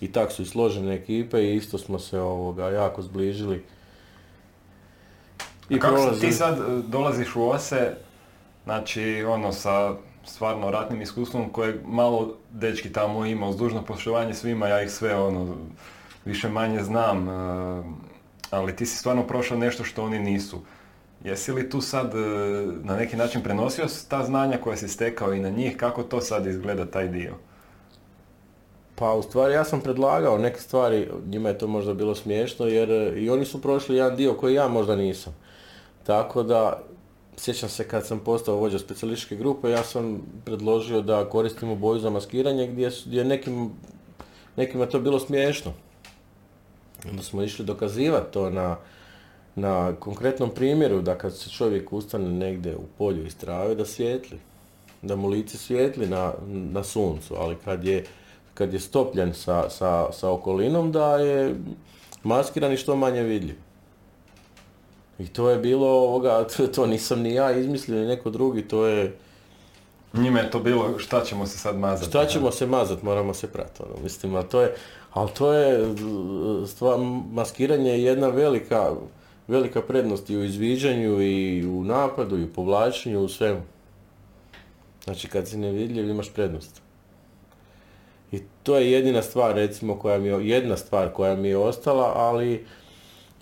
I 0.00 0.12
tak 0.12 0.32
su 0.32 0.42
i 0.42 0.46
složene 0.46 0.94
ekipe 0.94 1.42
i 1.42 1.56
isto 1.56 1.78
smo 1.78 1.98
se 1.98 2.20
ovoga 2.20 2.70
jako 2.70 3.02
zbližili. 3.02 3.64
I 5.68 5.78
kako 5.80 5.96
se 5.96 6.02
prolazili- 6.02 6.20
ti 6.20 6.32
sad 6.32 6.58
e, 6.58 6.82
dolaziš 6.88 7.36
u 7.36 7.48
Ose, 7.48 7.94
znači 8.64 9.24
ono 9.28 9.52
sa 9.52 9.94
stvarno 10.24 10.70
ratnim 10.70 11.02
iskustvom 11.02 11.50
koje 11.50 11.80
malo 11.86 12.36
dečki 12.50 12.92
tamo 12.92 13.26
ima, 13.26 13.48
uz 13.48 13.56
dužno 13.56 13.82
poštovanje 13.82 14.34
svima, 14.34 14.68
ja 14.68 14.82
ih 14.82 14.90
sve 14.90 15.14
ono 15.14 15.56
više 16.24 16.48
manje 16.48 16.82
znam, 16.82 17.28
e, 17.28 17.32
ali 18.50 18.76
ti 18.76 18.86
si 18.86 18.96
stvarno 18.96 19.26
prošao 19.26 19.58
nešto 19.58 19.84
što 19.84 20.04
oni 20.04 20.18
nisu. 20.18 20.60
Jesi 21.24 21.52
li 21.52 21.70
tu 21.70 21.80
sad 21.80 22.14
e, 22.14 22.18
na 22.82 22.96
neki 22.96 23.16
način 23.16 23.42
prenosio 23.42 23.86
ta 24.08 24.24
znanja 24.24 24.58
koja 24.58 24.76
si 24.76 24.88
stekao 24.88 25.34
i 25.34 25.40
na 25.40 25.50
njih, 25.50 25.76
kako 25.76 26.02
to 26.02 26.20
sad 26.20 26.46
izgleda 26.46 26.86
taj 26.86 27.08
dio? 27.08 27.34
Pa 28.94 29.12
u 29.12 29.22
stvari 29.22 29.54
ja 29.54 29.64
sam 29.64 29.80
predlagao 29.80 30.38
neke 30.38 30.60
stvari, 30.60 31.08
njima 31.26 31.48
je 31.48 31.58
to 31.58 31.66
možda 31.66 31.94
bilo 31.94 32.14
smiješno 32.14 32.66
jer 32.66 32.90
e, 32.90 33.12
i 33.16 33.30
oni 33.30 33.44
su 33.44 33.62
prošli 33.62 33.96
jedan 33.96 34.16
dio 34.16 34.34
koji 34.34 34.54
ja 34.54 34.68
možda 34.68 34.96
nisam. 34.96 35.36
Tako 36.04 36.42
da, 36.42 36.82
sjećam 37.42 37.68
se 37.68 37.88
kad 37.88 38.06
sam 38.06 38.18
postao 38.18 38.56
vođa 38.56 38.78
specijalističke 38.78 39.36
grupe, 39.36 39.70
ja 39.70 39.82
sam 39.82 40.22
predložio 40.44 41.00
da 41.02 41.28
koristimo 41.28 41.74
boju 41.76 42.00
za 42.00 42.10
maskiranje 42.10 42.66
gdje, 42.66 42.90
gdje 43.06 43.24
nekim, 43.24 43.70
nekima 44.56 44.84
je 44.84 44.90
to 44.90 45.00
bilo 45.00 45.18
smiješno. 45.18 45.72
Onda 47.10 47.22
smo 47.22 47.42
išli 47.42 47.64
dokazivati 47.64 48.32
to 48.32 48.50
na, 48.50 48.76
na 49.54 49.94
konkretnom 49.98 50.50
primjeru 50.54 51.00
da 51.00 51.18
kad 51.18 51.36
se 51.36 51.50
čovjek 51.50 51.92
ustane 51.92 52.28
negdje 52.28 52.76
u 52.76 52.84
polju 52.98 53.26
iz 53.26 53.36
trave 53.36 53.74
da 53.74 53.84
svijetli. 53.84 54.38
Da 55.02 55.16
mu 55.16 55.28
lice 55.28 55.58
svijetli 55.58 56.06
na, 56.06 56.32
na 56.46 56.84
suncu, 56.84 57.34
ali 57.38 57.56
kad 57.64 57.84
je, 57.84 58.04
kad 58.54 58.72
je 58.72 58.80
stopljen 58.80 59.34
sa, 59.34 59.70
sa, 59.70 60.12
sa 60.12 60.30
okolinom 60.30 60.92
da 60.92 61.16
je 61.16 61.54
maskiran 62.22 62.72
i 62.72 62.76
što 62.76 62.96
manje 62.96 63.22
vidljiv. 63.22 63.56
I 65.22 65.26
to 65.26 65.50
je 65.50 65.58
bilo 65.58 65.86
ovoga, 65.86 66.44
to, 66.56 66.66
to 66.66 66.86
nisam 66.86 67.20
ni 67.20 67.34
ja 67.34 67.52
izmislio 67.52 68.00
ni 68.00 68.06
neko 68.06 68.30
drugi, 68.30 68.68
to 68.68 68.86
je 68.86 69.16
Njima 70.14 70.38
je 70.38 70.50
to 70.50 70.60
bilo 70.60 70.98
šta 70.98 71.24
ćemo 71.24 71.46
se 71.46 71.58
sad 71.58 71.78
mazati. 71.78 72.10
Šta 72.10 72.26
ćemo 72.26 72.50
se 72.50 72.66
mazat, 72.66 73.02
moramo 73.02 73.34
se 73.34 73.46
prati, 73.46 73.82
ono, 73.82 74.02
mislim, 74.02 74.34
a 74.34 74.42
to 74.42 74.60
je, 74.60 74.74
ali 75.12 75.30
to 75.30 75.52
je, 75.52 75.94
stvar, 76.66 76.98
maskiranje 77.32 77.90
je 77.90 78.02
jedna 78.02 78.28
velika, 78.28 78.92
velika 79.48 79.82
prednost 79.82 80.30
i 80.30 80.36
u 80.36 80.44
izviđanju 80.44 81.22
i 81.22 81.66
u 81.66 81.84
napadu 81.84 82.38
i 82.38 82.44
u 82.44 82.52
povlačenju, 82.52 83.20
u 83.20 83.28
svemu. 83.28 83.60
Znači, 85.04 85.28
kad 85.28 85.48
si 85.48 85.56
nevidljiv 85.56 86.08
imaš 86.08 86.32
prednost. 86.32 86.82
I 88.32 88.40
to 88.62 88.76
je 88.76 88.92
jedina 88.92 89.22
stvar, 89.22 89.54
recimo, 89.54 89.98
koja 89.98 90.18
mi 90.18 90.28
je, 90.28 90.48
jedna 90.48 90.76
stvar 90.76 91.12
koja 91.12 91.36
mi 91.36 91.48
je 91.48 91.56
ostala, 91.56 92.12
ali 92.16 92.66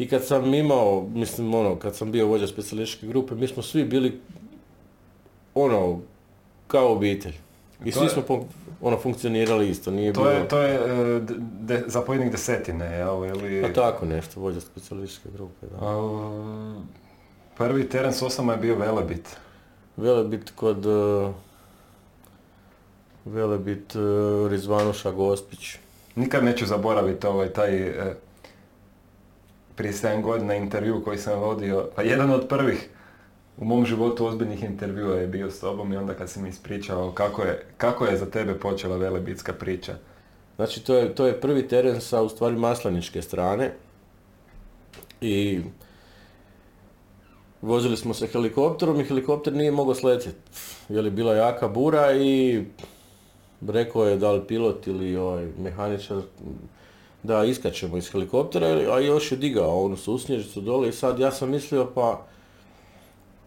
i 0.00 0.08
kad 0.08 0.24
sam 0.24 0.54
imao, 0.54 1.06
mislim, 1.14 1.54
ono, 1.54 1.76
kad 1.76 1.96
sam 1.96 2.12
bio 2.12 2.26
vođa 2.26 2.46
specijalističke 2.46 3.06
grupe, 3.06 3.34
mi 3.34 3.46
smo 3.46 3.62
svi 3.62 3.84
bili, 3.84 4.20
ono, 5.54 6.00
kao 6.66 6.92
obitelj. 6.92 7.34
I 7.84 7.90
To 7.92 8.00
svi 8.00 8.08
smo 8.08 8.46
ono, 8.80 8.98
funkcionirali 8.98 9.68
isto, 9.68 9.90
nije 9.90 10.12
To 10.12 10.20
bilo... 10.20 10.32
je, 10.32 10.48
to 10.48 10.58
je 10.62 10.74
e, 10.74 11.20
de- 11.60 11.84
zapovjednik 11.86 12.32
desetine, 12.32 12.84
jel? 12.86 13.24
Ili... 13.24 13.62
Pa 13.62 13.72
tako 13.72 14.06
nešto, 14.06 14.40
vođa 14.40 14.60
specijalističke 14.60 15.28
grupe, 15.34 15.66
da. 15.66 15.86
A, 15.86 16.82
prvi 17.58 17.88
teren 17.88 18.12
s 18.12 18.22
osama 18.22 18.52
je 18.52 18.58
bio 18.58 18.74
Velebit. 18.76 19.36
Velebit 19.96 20.50
kod... 20.50 20.86
uh, 20.86 21.30
Velebit 23.24 23.94
uh, 23.96 24.50
Rizvanuša 24.50 25.10
Gospić. 25.10 25.76
Nikad 26.16 26.44
neću 26.44 26.66
zaboraviti 26.66 27.26
ovaj 27.26 27.48
taj 27.48 27.76
e, 27.76 28.14
prije 29.80 29.92
7 29.92 30.22
godina 30.22 30.54
intervju 30.54 31.04
koji 31.04 31.18
sam 31.18 31.38
vodio, 31.38 31.88
pa 31.96 32.02
jedan 32.02 32.30
od 32.30 32.48
prvih 32.48 32.88
u 33.58 33.64
mom 33.64 33.86
životu 33.86 34.26
ozbiljnih 34.26 34.64
intervjua 34.64 35.16
je 35.16 35.26
bio 35.26 35.50
s 35.50 35.60
tobom 35.60 35.92
i 35.92 35.96
onda 35.96 36.14
kad 36.14 36.30
si 36.30 36.40
mi 36.40 36.48
ispričao 36.48 37.12
kako 37.12 37.42
je, 37.42 37.66
kako 37.76 38.06
je 38.06 38.16
za 38.16 38.26
tebe 38.26 38.54
počela 38.54 38.96
velebitska 38.96 39.52
priča. 39.52 39.94
Znači, 40.56 40.84
to 40.84 40.94
je, 40.94 41.14
to 41.14 41.26
je 41.26 41.40
prvi 41.40 41.68
teren 41.68 42.00
sa, 42.00 42.22
u 42.22 42.28
stvari, 42.28 42.56
maslaničke 42.56 43.22
strane. 43.22 43.72
I 45.20 45.60
vozili 47.62 47.96
smo 47.96 48.14
se 48.14 48.26
helikopterom 48.26 49.00
i 49.00 49.04
helikopter 49.04 49.52
nije 49.52 49.70
mogao 49.72 49.94
sletjeti. 49.94 50.38
Jer 50.88 51.04
je 51.04 51.10
bila 51.10 51.34
jaka 51.34 51.68
bura 51.68 52.12
i 52.12 52.64
rekao 53.68 54.04
je 54.04 54.16
da 54.16 54.32
li 54.32 54.46
pilot 54.48 54.86
ili 54.86 55.16
ovaj 55.16 55.46
mehaničar 55.58 56.22
da 57.22 57.44
iskačemo 57.44 57.96
iz 57.96 58.10
helikoptera, 58.12 58.66
a 58.66 59.00
još 59.00 59.32
je 59.32 59.38
digao 59.38 59.84
onu 59.84 59.96
susnježicu 59.96 60.60
dole 60.60 60.88
i 60.88 60.92
sad 60.92 61.18
ja 61.18 61.30
sam 61.30 61.50
mislio 61.50 61.90
pa 61.94 62.26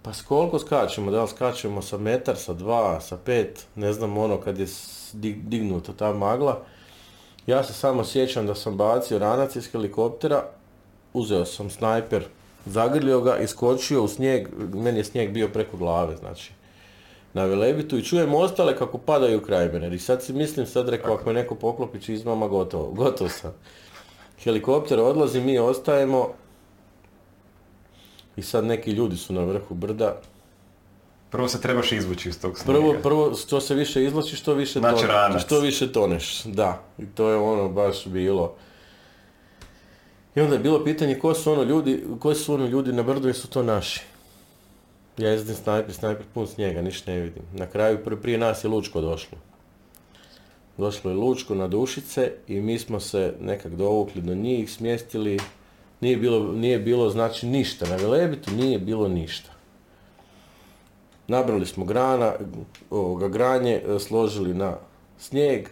pa 0.04 0.14
s 0.14 0.22
koliko 0.22 0.60
skačemo, 0.60 1.12
da 1.12 1.22
li 1.22 1.28
skačemo 1.28 1.82
sa 1.82 1.98
metar, 1.98 2.36
sa 2.36 2.54
dva, 2.54 3.02
sa 3.02 3.18
pet, 3.18 3.66
ne 3.76 3.94
znam 3.94 4.18
ono 4.18 4.38
kad 4.38 4.60
je 4.60 4.68
dignuta 5.34 5.94
ta 5.94 6.14
magla. 6.14 6.60
Ja 7.48 7.64
se 7.64 7.74
samo 7.74 8.04
sjećam 8.04 8.48
da 8.48 8.56
sam 8.56 8.78
bacio 8.78 9.20
ranac 9.20 9.56
iz 9.56 9.72
helikoptera 9.72 10.44
uzeo 11.14 11.46
sam 11.46 11.70
snajper, 11.70 12.26
zagrlio 12.66 13.22
ga, 13.22 13.38
iskočio 13.38 14.04
u 14.04 14.08
snijeg, 14.08 14.48
meni 14.74 14.98
je 14.98 15.04
snijeg 15.04 15.32
bio 15.32 15.48
preko 15.48 15.78
glave, 15.78 16.16
znači 16.18 16.52
na 17.34 17.46
Velebitu 17.46 17.98
i 17.98 18.04
čujem 18.04 18.34
ostale 18.34 18.78
kako 18.78 18.98
padaju 18.98 19.42
kraj 19.42 19.70
mene. 19.70 19.96
I 19.96 20.00
sad 20.00 20.24
si 20.24 20.34
mislim, 20.34 20.66
sad 20.66 20.90
rekao, 20.90 21.14
ako 21.14 21.26
me 21.26 21.34
neko 21.34 21.56
poklopi 21.56 22.02
čizmama, 22.02 22.48
gotovo, 22.48 22.92
gotov 22.92 23.30
sam. 23.30 23.54
Helikopter 24.44 25.00
odlazi, 25.00 25.42
mi 25.42 25.60
ostajemo 25.60 26.30
i 28.36 28.42
sad 28.42 28.66
neki 28.66 28.92
ljudi 28.92 29.18
su 29.18 29.34
na 29.34 29.44
vrhu 29.44 29.76
brda. 29.76 30.22
Prvo 31.30 31.48
se 31.48 31.62
trebaš 31.62 31.92
izvući 31.92 32.30
iz 32.30 32.42
tog 32.42 32.60
snijega. 32.60 32.80
Prvo, 32.80 32.96
prvo, 33.04 33.36
što 33.36 33.62
se 33.62 33.76
više 33.76 34.04
izvlači, 34.04 34.36
što 34.36 34.54
više, 34.54 34.80
Znači 34.80 34.96
toneš, 34.96 35.12
ranac. 35.12 35.42
što 35.42 35.60
više 35.60 35.92
toneš. 35.92 36.44
Da, 36.44 36.84
i 36.98 37.06
to 37.06 37.30
je 37.30 37.36
ono 37.38 37.70
baš 37.70 38.08
bilo. 38.08 38.56
I 40.36 40.42
onda 40.42 40.56
je 40.56 40.60
bilo 40.60 40.84
pitanje 40.84 41.20
ko 41.20 41.34
su 41.34 41.52
ono 41.52 41.64
ljudi, 41.64 42.04
koji 42.20 42.36
su 42.36 42.54
ono 42.54 42.66
ljudi 42.66 42.94
na 42.94 43.04
brdu 43.04 43.30
i 43.30 43.34
su 43.34 43.48
to 43.48 43.64
naši. 43.64 44.02
Ja 45.18 45.30
jezdim 45.30 45.56
snajper, 45.56 45.94
snajper 45.94 46.26
pun 46.34 46.48
snijega, 46.48 46.82
ništa 46.82 47.12
ne 47.12 47.20
vidim. 47.20 47.44
Na 47.54 47.66
kraju 47.66 48.00
pr- 48.06 48.22
prije 48.22 48.38
nas 48.38 48.64
je 48.64 48.68
Lučko 48.68 49.02
došlo. 49.02 49.38
Došlo 50.78 51.12
je 51.12 51.18
Lučko 51.18 51.56
na 51.56 51.68
dušice 51.68 52.32
i 52.48 52.62
mi 52.62 52.80
smo 52.80 53.00
se 53.00 53.34
nekak 53.42 53.76
dovukli 53.76 54.22
do 54.22 54.36
njih, 54.36 54.72
smjestili. 54.72 55.40
Nije 56.02 56.18
bilo, 56.18 56.52
nije 56.54 56.80
bilo 56.80 57.10
znači 57.10 57.48
ništa, 57.48 57.90
na 57.90 57.96
Velebitu 57.96 58.52
nije 58.52 58.80
bilo 58.80 59.08
ništa. 59.08 59.52
Nabrali 61.28 61.66
smo 61.66 61.86
grana, 61.86 62.34
ovoga 62.90 63.28
granje, 63.28 63.82
e, 63.88 64.00
složili 64.00 64.54
na 64.54 64.78
snijeg 65.18 65.70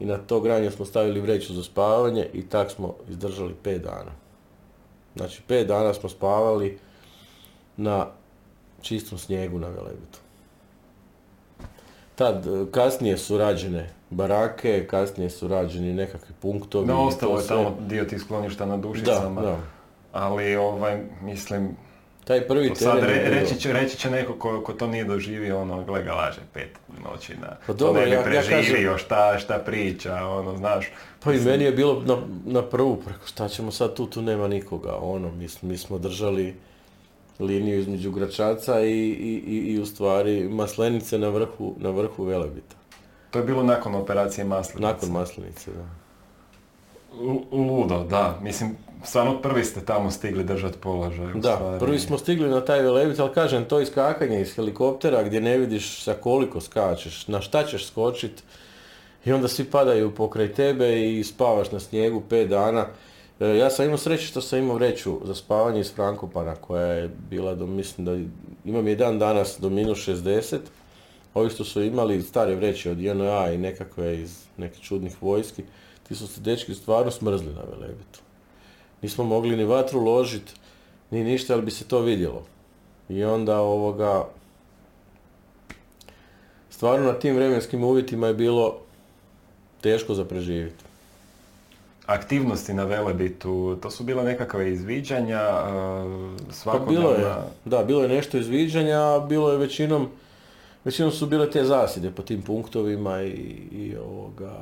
i 0.00 0.04
na 0.04 0.18
to 0.18 0.40
granje 0.40 0.70
smo 0.70 0.84
stavili 0.84 1.20
vreću 1.20 1.54
za 1.54 1.62
spavanje 1.62 2.26
i 2.32 2.48
tak 2.48 2.70
smo 2.70 2.94
izdržali 3.08 3.54
5 3.64 3.78
dana. 3.78 4.12
Znači 5.16 5.42
5 5.48 5.66
dana 5.66 5.94
smo 5.94 6.08
spavali 6.08 6.78
na 7.76 8.06
čistom 8.80 9.18
snijegu 9.18 9.58
na 9.58 9.68
Velebitu. 9.68 10.18
Tad, 12.14 12.46
e, 12.46 12.70
kasnije 12.70 13.18
su 13.18 13.38
rađene 13.38 13.88
barake, 14.10 14.86
kasnije 14.86 15.30
su 15.30 15.48
rađeni 15.48 15.92
nekakvi 15.94 16.34
punktovi. 16.42 16.86
To 16.88 16.98
ostalo 16.98 17.36
je 17.36 17.40
sve. 17.40 17.48
tamo 17.48 17.76
dio 17.80 18.04
tih 18.04 18.20
skloništa 18.20 18.66
na 18.66 18.76
Da, 18.76 18.82
dušicama. 18.82 19.40
da. 19.42 19.56
Ali, 20.12 20.56
ovaj, 20.56 21.00
mislim, 21.22 21.76
Taj 22.24 22.48
prvi 22.48 22.72
sad 22.74 22.98
re- 22.98 23.28
reći, 23.30 23.56
će, 23.56 23.72
reći 23.72 23.96
će 23.96 24.10
neko 24.10 24.34
ko, 24.34 24.62
ko 24.62 24.72
to 24.72 24.86
nije 24.86 25.04
doživio, 25.04 25.60
ono, 25.60 25.84
gle 25.84 26.02
ga 26.02 26.12
laže 26.12 26.40
pet 26.54 26.70
noći 27.04 27.34
na... 27.34 27.56
Pa 27.66 27.72
dobro, 27.72 28.00
ne 28.00 28.06
bi 28.06 28.12
ja- 28.12 28.18
ja 28.18 28.24
preživio, 28.24 28.98
šta, 28.98 29.38
šta 29.38 29.58
priča, 29.58 30.14
ono, 30.16 30.56
znaš. 30.56 30.86
Pa 31.20 31.32
i 31.32 31.40
meni 31.40 31.64
je 31.64 31.72
bilo 31.72 32.02
na, 32.02 32.16
na 32.46 32.62
prvu, 32.62 32.96
preko 32.96 33.26
šta 33.26 33.48
ćemo 33.48 33.70
sad 33.70 33.94
tu, 33.94 34.06
tu 34.06 34.22
nema 34.22 34.48
nikoga, 34.48 34.96
ono, 34.96 35.30
mi, 35.30 35.46
mi 35.62 35.76
smo 35.76 35.98
držali 35.98 36.54
liniju 37.38 37.78
između 37.78 38.10
Gračaca 38.10 38.80
i, 38.80 38.92
i, 38.92 39.42
i, 39.46 39.72
i 39.72 39.80
u 39.80 39.86
stvari 39.86 40.48
Maslenice 40.48 41.18
na 41.18 41.28
vrhu, 41.28 41.74
na 41.78 41.90
vrhu 41.90 42.24
Velebita. 42.24 42.76
To 43.30 43.38
je 43.38 43.44
bilo 43.44 43.62
nakon 43.62 43.94
operacije 43.94 44.44
Maslenice. 44.44 44.82
Nakon 44.82 45.10
Maslenice, 45.10 45.70
da. 45.70 45.84
L- 47.22 47.58
Ludo, 47.58 48.04
da. 48.04 48.38
Mislim, 48.42 48.76
stvarno 49.04 49.42
prvi 49.42 49.64
ste 49.64 49.80
tamo 49.80 50.10
stigli 50.10 50.44
držati 50.44 50.78
položaj. 50.78 51.32
Da, 51.34 51.56
stvari. 51.56 51.78
prvi 51.80 51.98
smo 51.98 52.18
stigli 52.18 52.48
na 52.48 52.60
taj 52.64 52.82
Velebit, 52.82 53.20
ali 53.20 53.34
kažem, 53.34 53.64
to 53.64 53.80
iskakanje 53.80 54.40
iz 54.40 54.54
helikoptera 54.54 55.22
gdje 55.22 55.40
ne 55.40 55.58
vidiš 55.58 56.02
sa 56.02 56.14
koliko 56.14 56.60
skačeš, 56.60 57.28
na 57.28 57.40
šta 57.40 57.64
ćeš 57.66 57.86
skočit 57.86 58.42
i 59.24 59.32
onda 59.32 59.48
svi 59.48 59.64
padaju 59.64 60.14
pokraj 60.14 60.52
tebe 60.54 61.10
i 61.12 61.24
spavaš 61.24 61.72
na 61.72 61.80
snijegu 61.80 62.22
pet 62.28 62.48
dana. 62.48 62.86
E, 63.40 63.46
Ja 63.46 63.70
sam 63.70 63.84
imao 63.84 63.98
sreće 63.98 64.26
što 64.26 64.40
sam 64.40 64.58
imao 64.58 64.74
vreću 64.76 65.20
za 65.24 65.34
spavanje 65.34 65.80
iz 65.80 65.92
Frankopana 65.94 66.54
koja 66.54 66.86
je 66.86 67.10
bila 67.30 67.54
do, 67.54 67.66
mislim 67.66 68.04
da 68.04 68.16
imam 68.64 68.88
je 68.88 68.96
dan 68.96 69.18
danas 69.18 69.56
do 69.60 69.70
minus 69.70 69.98
60. 69.98 70.58
Ovi 71.34 71.50
što 71.50 71.64
su 71.64 71.82
imali 71.82 72.22
stare 72.22 72.54
vreće 72.54 72.90
od 72.90 73.00
JNA 73.00 73.52
i 73.52 73.58
nekakve 73.58 74.20
iz 74.20 74.44
nekih 74.56 74.82
čudnih 74.82 75.22
vojski, 75.22 75.62
ti 76.08 76.14
su 76.14 76.26
se 76.26 76.40
dečki 76.40 76.74
stvarno 76.74 77.10
smrzli 77.10 77.52
na 77.52 77.62
Velebitu. 77.70 78.20
Nismo 79.02 79.24
mogli 79.24 79.56
ni 79.56 79.64
vatru 79.64 80.00
ložit, 80.00 80.54
ni 81.10 81.24
ništa, 81.24 81.54
ali 81.54 81.62
bi 81.62 81.70
se 81.70 81.84
to 81.84 82.00
vidjelo. 82.00 82.46
I 83.08 83.24
onda 83.24 83.60
ovoga, 83.60 84.28
stvarno 86.70 87.06
na 87.06 87.18
tim 87.18 87.36
vremenskim 87.36 87.84
uvjetima 87.84 88.26
je 88.26 88.34
bilo 88.34 88.80
teško 89.80 90.14
za 90.14 90.24
preživjeti. 90.24 90.87
Aktivnosti 92.08 92.74
na 92.74 92.84
Velebitu, 92.84 93.76
to 93.82 93.90
su 93.90 94.04
bila 94.04 94.22
nekakve 94.22 94.72
izviđanja, 94.72 95.40
e, 95.40 96.42
Pa 96.46 96.52
svakodnevna... 96.52 97.00
bilo 97.00 97.10
je, 97.12 97.34
da, 97.64 97.84
bilo 97.84 98.02
je 98.02 98.08
nešto 98.08 98.38
izviđanja, 98.38 98.98
a 98.98 99.26
bilo 99.28 99.52
je 99.52 99.58
većinom, 99.58 100.08
većinom 100.84 101.12
su 101.12 101.26
bile 101.26 101.50
te 101.50 101.64
zasjede 101.64 102.10
po 102.10 102.22
tim 102.22 102.42
punktovima 102.42 103.22
i, 103.22 103.30
i 103.72 103.96
ovoga, 103.96 104.52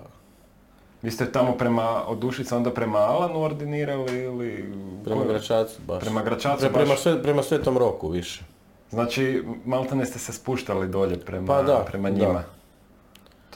Vi 1.03 1.11
ste 1.11 1.33
tamo 1.33 1.53
prema, 1.53 2.07
od 2.09 2.19
Dušica 2.19 2.57
onda 2.57 2.71
prema 2.75 2.99
Alanu 2.99 3.43
ordinirali 3.43 4.19
ili... 4.19 4.73
prema 5.05 5.25
Gračacu 5.25 5.81
baš. 5.87 6.01
Prema 6.01 6.23
Gračacu 6.23 6.65
Pre- 6.65 6.73
prema, 6.73 6.89
baš? 6.89 7.01
sve, 7.03 7.23
prema 7.23 7.43
Svetom 7.43 7.79
Roku 7.79 8.09
više. 8.09 8.45
Znači, 8.91 9.45
maltene 9.65 10.07
ste 10.07 10.19
se 10.19 10.33
spuštali 10.33 10.89
dolje 10.89 11.21
prema, 11.21 11.47
Pa 11.47 11.63
da, 11.63 11.85
prema 11.87 12.11
da. 12.11 12.45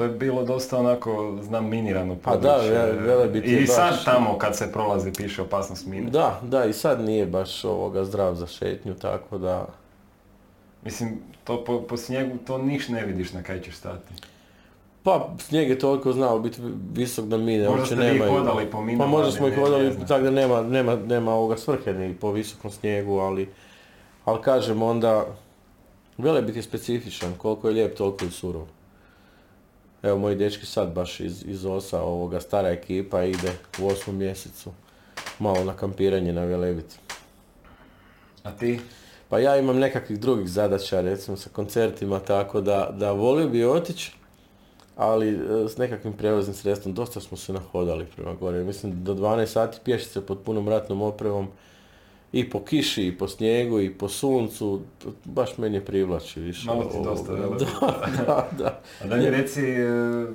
To 0.00 0.04
je 0.04 0.10
bilo 0.10 0.44
dosta 0.44 0.78
onako, 0.78 1.38
znam, 1.42 1.66
minirano 1.66 2.16
Pa 2.16 2.30
da, 2.32 2.52
područje. 2.52 2.92
Velebit 2.92 3.44
je 3.44 3.62
I 3.62 3.66
sad 3.66 3.90
baš- 3.90 4.04
tamo 4.04 4.38
kad 4.38 4.56
se 4.56 4.72
prolazi 4.72 5.12
piše 5.12 5.42
opasnost 5.42 5.86
mine. 5.86 6.10
Da, 6.10 6.40
da, 6.42 6.64
i 6.64 6.72
sad 6.72 7.00
nije 7.00 7.26
baš 7.26 7.64
ovoga 7.64 8.04
zdrav 8.04 8.34
za 8.34 8.46
šetnju, 8.46 8.94
tako 8.94 9.38
da... 9.38 9.66
Mislim, 10.84 11.10
to 11.44 11.64
po, 11.64 11.80
po 11.80 11.96
snijegu 11.96 12.36
to 12.38 12.58
niš 12.58 12.88
ne 12.88 13.04
vidiš 13.04 13.32
na 13.32 13.42
kaj 13.42 13.60
ćeš 13.60 13.76
stati. 13.76 14.14
Pa, 15.02 15.28
snijeg 15.38 15.68
je 15.68 15.78
toliko 15.78 16.12
znao 16.12 16.38
biti 16.38 16.60
visok 16.92 17.24
da 17.24 17.36
mine 17.36 17.64
Možda 17.64 17.70
uopće 17.72 17.86
ste 17.86 18.04
vi 18.04 18.12
nemaju. 18.12 18.32
hodali 18.32 18.66
po 18.66 18.80
minama, 18.80 19.04
Pa 19.04 19.10
možda 19.10 19.32
smo 19.32 19.46
i 19.46 19.50
ne- 19.50 19.56
ne 19.56 19.62
hodali 19.62 19.96
tako 19.98 20.22
da 20.22 20.30
nema, 20.30 20.62
nema, 20.62 20.96
nema 20.96 21.32
ovoga 21.32 21.56
svrhe 21.56 21.92
ni 21.92 22.14
po 22.14 22.32
visokom 22.32 22.70
snijegu, 22.70 23.14
ali, 23.14 23.48
ali 24.24 24.42
kažem 24.42 24.82
onda, 24.82 25.26
Velebit 26.18 26.56
je 26.56 26.62
specifičan, 26.62 27.32
koliko 27.34 27.68
je 27.68 27.74
lijep, 27.74 27.96
toliko 27.96 28.24
je 28.24 28.30
surov. 28.30 28.66
Evo, 30.02 30.18
moji 30.18 30.36
dečki 30.36 30.66
sad 30.66 30.92
baš 30.92 31.20
iz, 31.20 31.44
iz 31.46 31.64
OSA, 31.64 32.02
ovoga 32.02 32.40
stara 32.40 32.68
ekipa 32.68 33.24
ide 33.24 33.52
u 33.80 33.86
osmom 33.86 34.16
mjesecu 34.16 34.70
malo 35.38 35.64
na 35.64 35.76
kampiranje 35.76 36.32
na 36.32 36.44
Velebit. 36.44 36.98
A 38.42 38.50
ti? 38.50 38.80
Pa 39.28 39.38
ja 39.38 39.56
imam 39.56 39.78
nekakvih 39.78 40.20
drugih 40.20 40.48
zadaća, 40.48 41.00
recimo 41.00 41.36
sa 41.36 41.50
koncertima, 41.52 42.18
tako 42.18 42.60
da, 42.60 42.90
da 42.92 43.12
volio 43.12 43.48
bi 43.48 43.64
otići, 43.64 44.12
ali 44.96 45.28
e, 45.28 45.68
s 45.68 45.76
nekakvim 45.76 46.12
prijevoznim 46.12 46.54
sredstvom 46.54 46.94
dosta 46.94 47.20
smo 47.20 47.36
se 47.36 47.52
nahodali 47.52 48.06
prema 48.16 48.34
gore. 48.34 48.64
Mislim 48.64 49.04
do 49.04 49.14
12 49.14 49.46
sati 49.46 49.78
pješice 49.84 50.26
pod 50.26 50.38
punom 50.44 50.68
ratnom 50.68 51.02
opremom 51.02 51.48
i 52.32 52.50
po 52.50 52.64
kiši, 52.64 53.06
i 53.06 53.18
po 53.18 53.28
snijegu, 53.28 53.80
i 53.80 53.90
po 53.90 54.08
suncu, 54.08 54.80
baš 55.24 55.58
meni 55.58 55.80
privlači 55.80 56.40
više. 56.40 56.66
Malo 56.66 56.84
ti 56.84 56.98
dosta? 57.04 57.32
Da, 57.34 57.48
da, 58.26 58.48
da. 58.58 58.80
A 59.02 59.06
da 59.06 59.16
mi 59.16 59.30
reci, 59.30 59.60
e, 59.60 60.26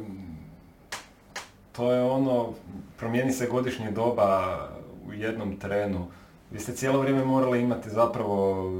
to 1.71 1.91
je 1.91 2.03
ono, 2.03 2.53
promijeni 2.97 3.31
se 3.31 3.47
godišnje 3.47 3.91
doba 3.91 4.57
u 5.07 5.13
jednom 5.13 5.57
trenu. 5.59 6.07
Vi 6.51 6.59
ste 6.59 6.73
cijelo 6.73 6.99
vrijeme 6.99 7.25
morali 7.25 7.61
imati 7.61 7.89
zapravo, 7.89 8.71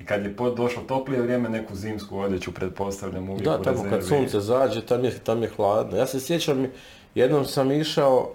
i 0.00 0.04
kad 0.04 0.22
je 0.24 0.34
došlo 0.56 0.82
toplije 0.82 1.22
vrijeme, 1.22 1.48
neku 1.48 1.74
zimsku 1.74 2.18
odjeću, 2.18 2.52
pretpostavljam 2.52 3.28
uvijek 3.30 3.44
Da, 3.44 3.58
u 3.60 3.62
tamo 3.62 3.82
kad 3.82 3.92
rezervi. 3.92 4.02
sunce 4.18 4.40
zađe, 4.40 4.86
tam 4.86 5.04
je, 5.04 5.18
tam 5.18 5.42
je 5.42 5.48
hladno. 5.48 5.96
Ja 5.96 6.06
se 6.06 6.20
sjećam, 6.20 6.66
jednom 7.14 7.44
sam 7.44 7.72
išao 7.72 8.30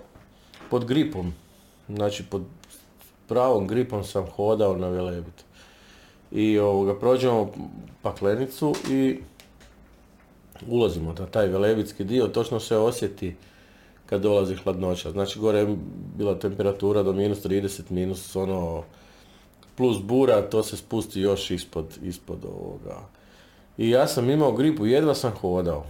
pod 0.70 0.86
gripom, 0.86 1.34
znači 1.90 2.24
pod 2.24 2.42
pravom 3.32 3.68
gripom 3.68 4.04
sam 4.04 4.26
hodao 4.36 4.76
na 4.76 4.88
Velebit. 4.88 5.44
I 6.32 6.60
ovoga, 6.60 7.00
prođemo 7.00 7.52
paklenicu 8.02 8.74
i 8.90 9.20
ulazimo 10.68 11.14
na 11.20 11.26
taj 11.26 11.48
velebitski 11.48 12.04
dio, 12.04 12.28
točno 12.28 12.60
se 12.60 12.78
osjeti 12.78 13.36
kad 14.06 14.22
dolazi 14.22 14.56
hladnoća. 14.56 15.12
Znači 15.12 15.40
gore 15.40 15.60
je 15.60 15.78
bila 16.18 16.40
temperatura 16.40 17.04
do 17.04 17.14
minus 17.14 17.46
30, 17.46 17.82
minus 17.90 18.36
ono 18.36 18.84
plus 19.76 19.98
bura, 20.04 20.42
to 20.42 20.64
se 20.64 20.78
spusti 20.78 21.22
još 21.22 21.52
ispod, 21.52 21.98
ispod 22.04 22.46
ovoga. 22.46 23.00
I 23.78 23.90
ja 23.90 24.08
sam 24.08 24.30
imao 24.30 24.52
gripu, 24.52 24.86
jedva 24.86 25.16
sam 25.16 25.32
hodao. 25.32 25.86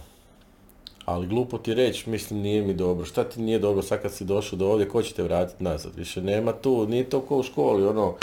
Ali 1.04 1.26
glupo 1.26 1.58
ti 1.58 1.74
reći, 1.74 2.10
mislim 2.10 2.40
nije 2.40 2.62
mi 2.62 2.74
dobro. 2.74 3.04
Šta 3.06 3.24
ti 3.24 3.40
nije 3.42 3.58
dobro 3.58 3.82
sad 3.82 4.02
kad 4.02 4.12
si 4.12 4.24
došao 4.24 4.58
do 4.58 4.66
ovdje, 4.68 4.88
ko 4.88 5.02
će 5.02 5.14
te 5.14 5.22
vratiti 5.22 5.64
nazad? 5.64 5.92
Više 5.96 6.22
nema 6.22 6.52
tu, 6.52 6.86
nije 6.88 7.10
to 7.10 7.20
ko 7.20 7.36
u 7.38 7.42
školi, 7.42 7.86
ono, 7.86 8.14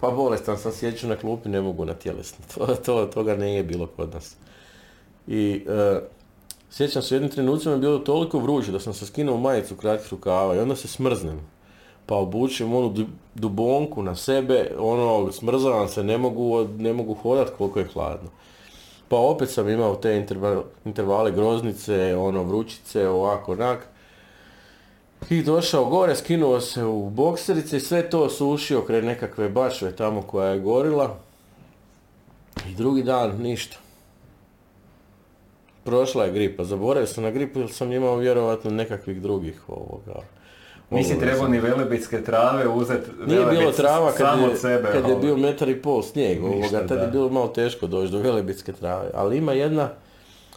pa 0.00 0.10
bolestan 0.10 0.58
sam 0.58 0.72
sjeću 0.72 1.08
na 1.08 1.16
klupi, 1.16 1.48
ne 1.48 1.60
mogu 1.60 1.84
na 1.84 1.94
tjelesni. 1.94 2.44
To, 2.54 2.66
to, 2.66 3.06
toga 3.06 3.36
nije 3.36 3.62
bilo 3.64 3.86
kod 3.86 4.14
nas. 4.14 4.36
I 5.26 5.64
e, 5.68 6.00
sjećam 6.70 7.02
se 7.02 7.14
jednim 7.14 7.30
trenucima 7.30 7.74
je 7.74 7.80
bilo 7.80 7.98
toliko 7.98 8.38
vruće 8.38 8.72
da 8.72 8.80
sam 8.80 8.94
se 8.94 9.06
skinuo 9.06 9.36
majicu 9.36 9.76
kratkih 9.76 10.12
rukava 10.12 10.54
i 10.56 10.58
onda 10.58 10.76
se 10.76 10.88
smrznem. 10.88 11.40
pa 12.06 12.16
obučem 12.16 12.74
onu 12.74 12.88
du- 12.88 13.06
dubonku 13.34 14.02
na 14.02 14.14
sebe, 14.16 14.70
ono, 14.78 15.32
smrzavam 15.32 15.88
se, 15.88 16.04
ne 16.04 16.18
mogu, 16.18 16.68
ne 16.78 16.92
mogu 16.92 17.14
hodat 17.14 17.50
koliko 17.58 17.78
je 17.78 17.88
hladno. 17.94 18.30
Pa 19.08 19.16
opet 19.16 19.50
sam 19.50 19.68
imao 19.68 19.96
te 19.96 20.08
interva- 20.08 20.62
intervale 20.84 21.32
groznice, 21.32 22.16
ono, 22.16 22.42
vrućice, 22.42 23.08
ovako, 23.08 23.52
onak. 23.52 23.86
I 25.30 25.42
došao 25.42 25.84
gore, 25.84 26.16
skinuo 26.16 26.60
se 26.60 26.84
u 26.84 27.10
bokserice 27.10 27.76
i 27.76 27.80
sve 27.80 28.10
to 28.10 28.22
osušio 28.22 28.82
kraj 28.82 29.02
nekakve 29.02 29.48
bašve 29.48 29.96
tamo 29.96 30.22
koja 30.22 30.48
je 30.48 30.60
gorila. 30.60 31.16
I 32.70 32.74
drugi 32.74 33.02
dan 33.02 33.36
ništa. 33.42 33.76
Prošla 35.84 36.24
je 36.24 36.32
gripa, 36.32 36.64
zaboravio 36.64 37.06
sam 37.06 37.24
na 37.24 37.30
gripu 37.30 37.58
jer 37.60 37.72
sam 37.72 37.92
imao 37.92 38.16
vjerojatno 38.16 38.70
nekakvih 38.70 39.22
drugih 39.22 39.68
ovoga. 39.68 40.20
Nisi 40.90 41.18
trebao 41.18 41.48
ni 41.48 41.60
velebitske 41.60 42.24
trave 42.24 42.68
uzeti 42.68 43.10
Nije 43.26 43.46
bilo 43.46 43.72
trava 43.72 44.12
kad 44.12 44.38
je, 44.38 44.46
od 44.46 44.58
sebe. 44.58 44.88
kad 44.92 45.08
je 45.08 45.16
bio 45.16 45.36
metar 45.36 45.68
i 45.68 45.82
pol 45.82 46.02
snijeg, 46.02 46.42
Ništa, 46.42 46.76
ovoga, 46.76 46.88
tad 46.88 47.02
je 47.02 47.08
bilo 47.08 47.28
malo 47.28 47.48
teško 47.48 47.86
doći 47.86 48.12
do 48.12 48.18
velebitske 48.18 48.72
trave. 48.72 49.10
Ali 49.14 49.36
ima 49.36 49.52
jedna 49.52 49.90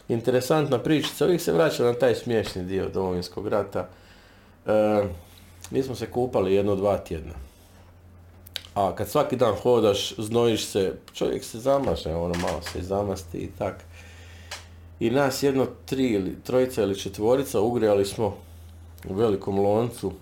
interesantna 0.08 0.78
pričica, 0.78 1.24
uvijek 1.24 1.40
se 1.40 1.52
vraća 1.52 1.84
na 1.84 1.94
taj 1.94 2.14
smiješni 2.14 2.64
dio 2.64 2.88
Domovinskog 2.88 3.48
rata. 3.48 3.88
E, 4.66 5.02
mi 5.70 5.82
smo 5.82 5.94
se 5.94 6.06
kupali 6.06 6.54
jedno 6.54 6.76
dva 6.76 6.98
tjedna. 6.98 7.34
A 8.74 8.94
kad 8.94 9.08
svaki 9.08 9.36
dan 9.36 9.54
hodaš, 9.54 10.14
znojiš 10.18 10.66
se, 10.66 10.92
čovjek 11.12 11.44
se 11.44 11.58
zamaže, 11.58 12.14
ono 12.14 12.34
malo 12.34 12.62
se 12.72 12.82
zamasti 12.82 13.38
i 13.38 13.50
tak. 13.58 13.74
I 15.00 15.10
nas 15.10 15.42
jedno 15.42 15.66
tri 15.86 16.06
ili 16.06 16.36
trojica 16.42 16.82
ili 16.82 16.98
četvorica 16.98 17.60
ugrijali 17.60 18.04
smo 18.04 18.36
u 19.08 19.14
velikom 19.14 19.58
loncu 19.58 20.12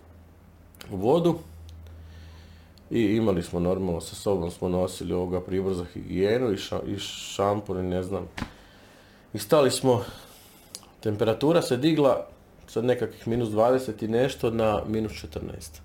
vodu 0.90 1.38
i 2.90 3.02
imali 3.02 3.42
smo 3.42 3.60
normalno 3.60 4.00
sa 4.00 4.14
sobom 4.14 4.50
smo 4.50 4.68
nosili 4.68 5.12
ovoga 5.12 5.40
pribor 5.40 5.74
za 5.74 5.84
higijenu 5.84 6.52
i, 6.52 6.56
ša, 6.56 6.80
i 6.86 6.98
šampur 6.98 7.76
i 7.76 7.82
ne 7.82 8.02
znam. 8.02 8.28
I 9.32 9.38
stali 9.38 9.70
smo, 9.70 10.04
temperatura 11.00 11.62
se 11.62 11.76
digla 11.76 12.26
sa 12.66 12.82
nekakvih 12.82 13.28
minus 13.28 13.48
20 13.48 14.04
i 14.04 14.08
nešto 14.08 14.50
na 14.50 14.82
minus 14.86 15.12
14. 15.12 15.80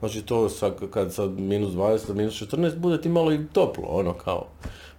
Znači 0.00 0.22
to 0.22 0.48
sa, 0.48 0.70
kad 0.90 1.14
sa 1.14 1.26
minus 1.26 1.70
20 1.70 2.06
do 2.06 2.14
minus 2.14 2.42
14 2.42 2.76
bude 2.76 3.00
ti 3.00 3.08
malo 3.08 3.32
i 3.32 3.46
toplo, 3.52 3.84
ono 3.88 4.12
kao, 4.12 4.46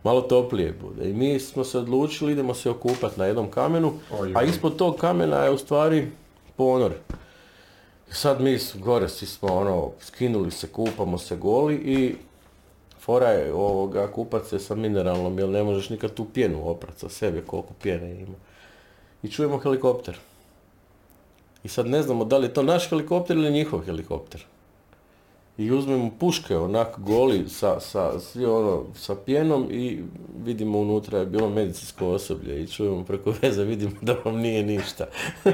malo 0.04 0.22
toplije 0.22 0.76
bude. 0.82 1.10
I 1.10 1.14
mi 1.14 1.40
smo 1.40 1.64
se 1.64 1.78
odlučili, 1.78 2.32
idemo 2.32 2.54
se 2.54 2.70
okupati 2.70 3.20
na 3.20 3.26
jednom 3.26 3.52
kamenu, 3.52 3.94
Oj, 4.20 4.32
a 4.36 4.44
ispod 4.44 4.76
tog 4.76 4.96
kamena 4.96 5.38
je 5.38 5.52
u 5.52 5.58
stvari 5.58 6.08
ponor. 6.62 6.94
Sad 8.12 8.42
mi 8.42 8.60
gore 8.76 9.10
svi 9.10 9.26
smo 9.26 9.54
ono, 9.54 9.92
skinuli 10.00 10.52
se, 10.52 10.68
kupamo 10.68 11.18
se 11.18 11.36
goli 11.36 11.76
i 11.76 12.16
fora 13.00 13.30
je 13.30 13.54
ovoga, 13.54 14.08
kupat 14.12 14.46
se 14.48 14.60
sa 14.60 14.76
mineralnom, 14.76 15.40
jer 15.40 15.50
ne 15.50 15.64
možeš 15.64 15.90
nikad 15.90 16.14
tu 16.14 16.26
pjenu 16.34 16.70
oprat 16.70 17.00
sa 17.00 17.10
sebe, 17.10 17.42
koliko 17.42 17.74
pjene 17.82 18.12
ima. 18.12 18.38
I 19.24 19.32
čujemo 19.32 19.58
helikopter. 19.58 20.20
I 21.64 21.70
sad 21.70 21.88
ne 21.88 22.04
znamo 22.04 22.26
da 22.26 22.38
li 22.38 22.48
je 22.48 22.54
to 22.54 22.64
naš 22.64 22.90
helikopter 22.90 23.38
ili 23.38 23.52
njihov 23.52 23.82
helikopter. 23.86 24.46
I 25.58 25.72
uzmemo 25.72 26.12
puške 26.20 26.58
onak 26.58 27.00
goli 27.00 27.50
sa, 27.50 27.80
sa, 27.80 28.20
svi 28.20 28.46
ono, 28.46 28.86
sa 28.96 29.16
pjenom 29.16 29.68
i 29.72 30.00
vidimo 30.44 30.80
unutra 30.80 31.20
je 31.20 31.26
bilo 31.26 31.50
medicinsko 31.50 32.08
osoblje 32.08 32.64
i 32.64 32.68
čujemo 32.68 33.04
preko 33.04 33.34
veze, 33.42 33.64
vidimo 33.64 33.92
da 34.02 34.16
vam 34.26 34.36
nije 34.36 34.64
ništa. 34.64 35.08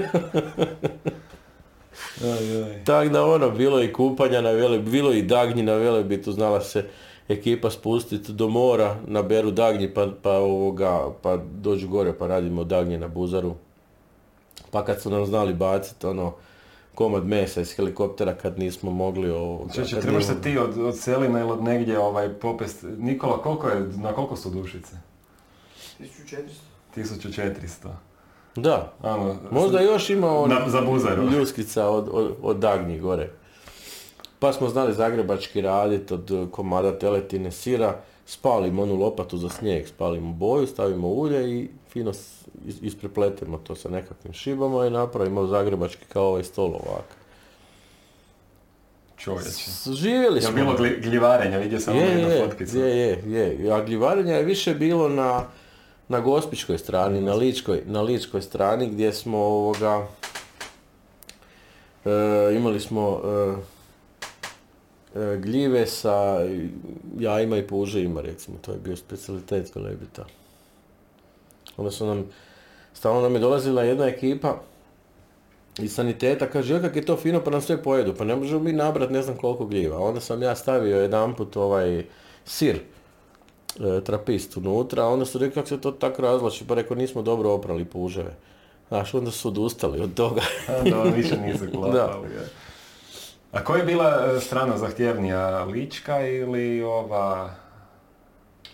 Tako 2.85 3.09
da 3.09 3.25
ono, 3.25 3.49
bilo 3.49 3.83
i 3.83 3.93
kupanja 3.93 4.41
na 4.41 4.51
vele, 4.51 4.79
bilo 4.79 5.13
i 5.13 5.21
dagnji 5.21 5.63
na 5.63 5.73
Velebitu, 5.73 6.31
znala 6.31 6.61
se 6.61 6.85
ekipa 7.27 7.69
spustiti 7.69 8.33
do 8.33 8.47
mora, 8.47 8.95
naberu 9.07 9.51
dagnji 9.51 9.93
pa, 9.93 10.07
pa, 10.21 10.31
ovoga, 10.31 11.09
pa 11.21 11.37
dođu 11.37 11.87
gore 11.87 12.13
pa 12.13 12.27
radimo 12.27 12.63
dagnje 12.63 12.97
na 12.97 13.07
buzaru. 13.07 13.53
Pa 14.71 14.85
kad 14.85 15.01
su 15.01 15.09
nam 15.09 15.25
znali 15.25 15.53
baciti 15.53 16.07
ono 16.07 16.33
komad 16.97 17.25
mesa 17.25 17.61
iz 17.61 17.75
helikoptera 17.75 18.33
kad 18.33 18.59
nismo 18.59 18.91
mogli 18.91 19.29
ovoga. 19.29 19.73
Čeče, 19.73 20.01
trebaš 20.01 20.25
se 20.25 20.41
ti 20.41 20.57
od, 20.57 20.77
od 20.77 20.97
Selina 20.97 21.39
ili 21.39 21.51
od 21.51 21.63
negdje 21.63 21.99
ovaj 21.99 22.33
popest. 22.33 22.85
Nikola, 22.97 23.41
koliko 23.41 23.69
je, 23.69 23.79
na 23.79 24.13
koliko 24.13 24.35
su 24.35 24.49
dušice? 24.49 24.95
1400. 25.99 26.07
1400. 26.95 27.89
Da, 28.55 28.93
Ano, 29.01 29.35
možda 29.51 29.79
još 29.79 30.09
ima 30.09 30.39
on 30.39 30.49
na, 30.49 30.69
za 30.69 30.81
buzaru. 30.81 31.23
ljuskica 31.37 31.87
od, 31.87 32.09
od, 32.11 32.35
od 32.41 32.57
dagnji 32.57 32.99
gore. 32.99 33.29
Pa 34.39 34.53
smo 34.53 34.69
znali 34.69 34.93
zagrebački 34.93 35.61
raditi 35.61 36.13
od 36.13 36.47
komada 36.51 36.99
teletine 36.99 37.51
sira, 37.51 37.99
spalimo 38.27 38.83
onu 38.83 38.95
lopatu 38.95 39.37
za 39.37 39.49
snijeg, 39.49 39.87
spalimo 39.87 40.33
boju, 40.33 40.67
stavimo 40.67 41.07
ulje 41.07 41.51
i 41.51 41.69
fino 41.89 42.11
isprepletemo 42.81 43.57
to 43.57 43.75
sa 43.75 43.89
nekakvim 43.89 44.33
šibama 44.33 44.85
i 44.85 44.89
napravimo 44.89 45.47
zagrebački 45.47 46.05
kao 46.05 46.25
ovaj 46.25 46.43
stol 46.43 46.65
ovak. 46.67 47.05
Čovječe. 49.17 49.49
Živjeli 49.93 50.37
Je 50.37 50.41
smo. 50.41 50.51
bilo 50.53 50.73
gli- 50.73 51.01
gljivarenja, 51.01 51.57
vidio 51.57 51.79
sam 51.79 51.93
ono 51.93 52.03
Je, 52.03 52.11
jednu 52.11 52.29
je, 52.29 52.43
fotkicu. 52.43 52.77
je, 52.77 52.97
je, 52.97 53.57
je. 53.59 53.71
A 53.71 53.83
gljivarenja 53.83 54.33
je 54.33 54.43
više 54.43 54.73
bilo 54.73 55.09
na, 55.09 55.43
na 56.07 56.19
gospičkoj 56.19 56.77
strani, 56.77 57.21
na 57.21 57.33
ličkoj, 57.33 57.81
na 57.85 58.01
ličkoj 58.01 58.41
strani 58.41 58.87
gdje 58.87 59.13
smo 59.13 59.37
ovoga, 59.37 60.07
e, 62.05 62.09
imali 62.53 62.79
smo 62.79 63.21
e, 63.25 63.55
gljive 65.37 65.87
sa 65.87 66.45
jajima 67.19 67.57
i 67.57 67.67
puževima 67.67 68.21
recimo, 68.21 68.57
to 68.61 68.71
je 68.71 68.77
bio 68.77 68.95
specialitet 68.95 69.75
Velebita. 69.75 70.25
Onda 71.77 71.91
su 71.91 72.05
nam, 72.05 72.25
stalno 72.93 73.21
nam 73.21 73.33
je 73.33 73.39
dolazila 73.39 73.83
jedna 73.83 74.05
ekipa 74.05 74.61
iz 75.79 75.93
saniteta, 75.93 76.49
kaže, 76.49 76.73
joj 76.73 76.81
kak 76.81 76.95
je 76.95 77.05
to 77.05 77.17
fino 77.17 77.41
pa 77.43 77.51
nam 77.51 77.61
sve 77.61 77.83
pojedu, 77.83 78.13
pa 78.17 78.23
ne 78.23 78.35
možemo 78.35 78.63
mi 78.63 78.73
nabrat 78.73 79.09
ne 79.09 79.21
znam 79.21 79.37
koliko 79.37 79.65
gljiva. 79.65 79.99
Onda 79.99 80.19
sam 80.19 80.43
ja 80.43 80.55
stavio 80.55 81.01
jedanput 81.01 81.57
ovaj 81.57 82.05
sir, 82.45 82.79
e, 83.79 84.03
trapist 84.03 84.57
unutra, 84.57 85.03
a 85.03 85.07
onda 85.07 85.25
su 85.25 85.37
rekli 85.37 85.53
kako 85.53 85.67
se 85.67 85.81
to 85.81 85.91
tako 85.91 86.21
razvlači, 86.21 86.65
pa 86.67 86.75
rekao 86.75 86.97
nismo 86.97 87.21
dobro 87.21 87.51
oprali 87.51 87.85
puževe. 87.85 88.35
Znaš, 88.87 89.13
onda 89.13 89.31
su 89.31 89.47
odustali 89.47 90.01
od 90.01 90.13
toga. 90.13 90.41
da, 90.89 91.03
više 91.03 91.37
nisu 91.37 91.65
klapali. 91.73 92.29
je. 92.29 92.66
A 93.57 93.63
koja 93.63 93.77
je 93.77 93.85
bila 93.85 94.25
e, 94.27 94.39
strana 94.39 94.77
zahtjevnija, 94.77 95.63
Lička 95.63 96.19
ili 96.21 96.81
ova... 96.83 97.49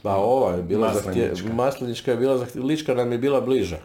Pa 0.02 0.16
ova 0.16 0.52
je 0.52 0.64
bila 0.64 0.88
Maslenička. 0.88 1.36
zahtje- 1.36 1.54
Maslenička 1.54 2.12
je 2.12 2.18
bila 2.18 2.38
zahtje- 2.38 2.62
Lička 2.62 2.94
nam 2.94 3.12
je 3.12 3.18
bila 3.18 3.42
bliža. 3.42 3.78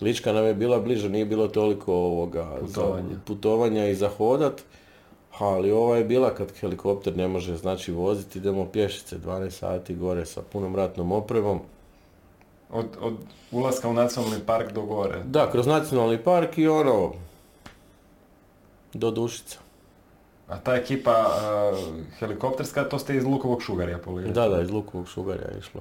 Lička 0.00 0.32
nam 0.32 0.44
je 0.44 0.54
bila 0.54 0.78
bliža, 0.78 1.08
nije 1.08 1.24
bilo 1.24 1.48
toliko 1.48 1.94
ovoga 1.94 2.56
Putovanja. 2.60 3.08
Za, 3.08 3.20
putovanja 3.26 3.86
i 3.86 3.94
za 3.94 4.08
hodat. 4.08 4.60
Ali 5.38 5.70
ova 5.72 5.96
je 5.96 6.04
bila 6.04 6.34
kad 6.34 6.52
helikopter 6.52 7.16
ne 7.16 7.28
može 7.28 7.56
znači 7.56 7.92
voziti, 7.92 8.38
idemo 8.38 8.66
pješice 8.66 9.18
12 9.18 9.50
sati 9.50 9.94
gore 9.94 10.26
sa 10.26 10.42
punom 10.42 10.76
ratnom 10.76 11.12
opremom. 11.12 11.60
Od, 12.70 12.86
od 13.00 13.14
ulaska 13.52 13.88
u 13.88 13.92
nacionalni 13.92 14.40
park 14.40 14.72
do 14.72 14.82
gore. 14.82 15.22
Da, 15.24 15.50
kroz 15.50 15.66
nacionalni 15.66 16.18
park 16.18 16.58
i 16.58 16.68
ono, 16.68 17.12
do 18.94 19.10
Dušica. 19.10 19.58
A 20.50 20.58
ta 20.58 20.74
ekipa 20.74 21.10
e, 21.12 21.76
helikopterska, 22.18 22.84
to 22.84 22.98
ste 22.98 23.16
iz 23.16 23.24
Lukovog 23.24 23.62
šugarja 23.62 23.98
polili. 23.98 24.32
Da, 24.32 24.48
da, 24.48 24.62
iz 24.62 24.70
Lukovog 24.70 25.08
šugarja 25.08 25.42
je 25.44 25.58
išlo. 25.58 25.80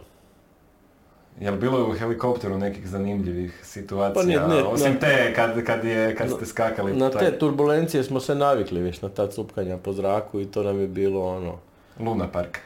Jel 1.39 1.55
bilo 1.55 1.89
u 1.89 1.93
helikopteru 1.93 2.57
nekih 2.57 2.87
zanimljivih 2.87 3.61
situacija? 3.63 4.13
Pa 4.13 4.23
nije- 4.23 4.47
nije- 4.47 4.63
Osim 4.63 4.93
na- 4.93 4.99
te 4.99 5.33
kad, 5.35 5.63
kad, 5.63 5.83
je, 5.83 6.15
kad 6.15 6.29
ste 6.29 6.45
skakali. 6.45 6.93
Na 6.93 7.09
taj 7.09 7.19
te 7.21 7.39
turbulencije 7.39 8.03
smo 8.03 8.19
se 8.19 8.35
navikli 8.35 8.81
već 8.81 9.01
na 9.01 9.09
ta 9.09 9.27
cupkanja 9.27 9.77
po 9.77 9.93
zraku 9.93 10.39
i 10.39 10.45
to 10.45 10.63
nam 10.63 10.79
je 10.79 10.87
bilo 10.87 11.27
ono, 11.27 11.55
Luna 11.99 12.27
park. 12.27 12.57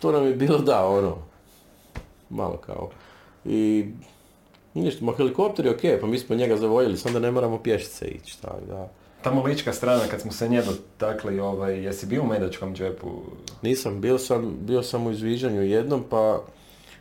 to 0.00 0.12
nam 0.12 0.26
je 0.26 0.34
bilo 0.34 0.58
da 0.58 0.86
ono, 0.86 1.16
malo 2.30 2.56
kao. 2.56 2.90
I 3.44 3.86
ništa, 4.74 5.04
ma 5.04 5.12
helikopter 5.12 5.66
je 5.66 5.72
okej, 5.72 6.00
pa 6.00 6.06
mi 6.06 6.18
smo 6.18 6.36
njega 6.36 6.56
zavoljeli, 6.56 6.96
samo 6.96 7.12
da 7.12 7.20
ne 7.20 7.30
moramo 7.30 7.58
pješice 7.58 8.06
ići, 8.06 8.42
tako 8.42 8.60
da. 8.68 8.88
Tamo 9.26 9.42
lička 9.42 9.72
strana, 9.72 10.02
kad 10.10 10.20
smo 10.20 10.32
se 10.32 10.48
nje 10.48 10.62
dotakli, 10.62 11.40
ovaj, 11.40 11.84
jesi 11.84 12.06
bio 12.06 12.22
u 12.22 12.26
Medačkom 12.26 12.74
džepu? 12.74 13.08
Nisam, 13.62 14.00
bio 14.00 14.18
sam, 14.18 14.56
bio 14.60 14.82
sam 14.82 15.06
u 15.06 15.10
izviđanju 15.10 15.62
jednom, 15.62 16.04
pa 16.10 16.42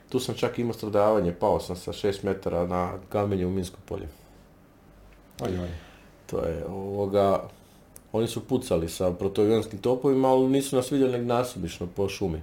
tu 0.09 0.19
sam 0.19 0.35
čak 0.35 0.59
imao 0.59 0.73
stradavanje, 0.73 1.33
pao 1.33 1.59
sam 1.59 1.75
sa 1.75 1.93
6 1.93 2.23
metara 2.23 2.67
na 2.67 2.93
kamenje 3.09 3.45
u 3.45 3.51
Minsko 3.51 3.77
polje. 3.85 4.07
Oj, 5.41 5.59
oj. 5.59 5.69
To 6.25 6.39
je 6.39 6.65
ovoga, 6.69 7.43
oni 8.11 8.27
su 8.27 8.47
pucali 8.47 8.89
sa 8.89 9.11
protuavionskim 9.11 9.79
topovima, 9.79 10.29
ali 10.29 10.49
nisu 10.49 10.75
nas 10.75 10.91
vidjeli 10.91 11.17
nek 11.17 11.27
nasumično 11.27 11.87
po 11.95 12.09
šumi. 12.09 12.41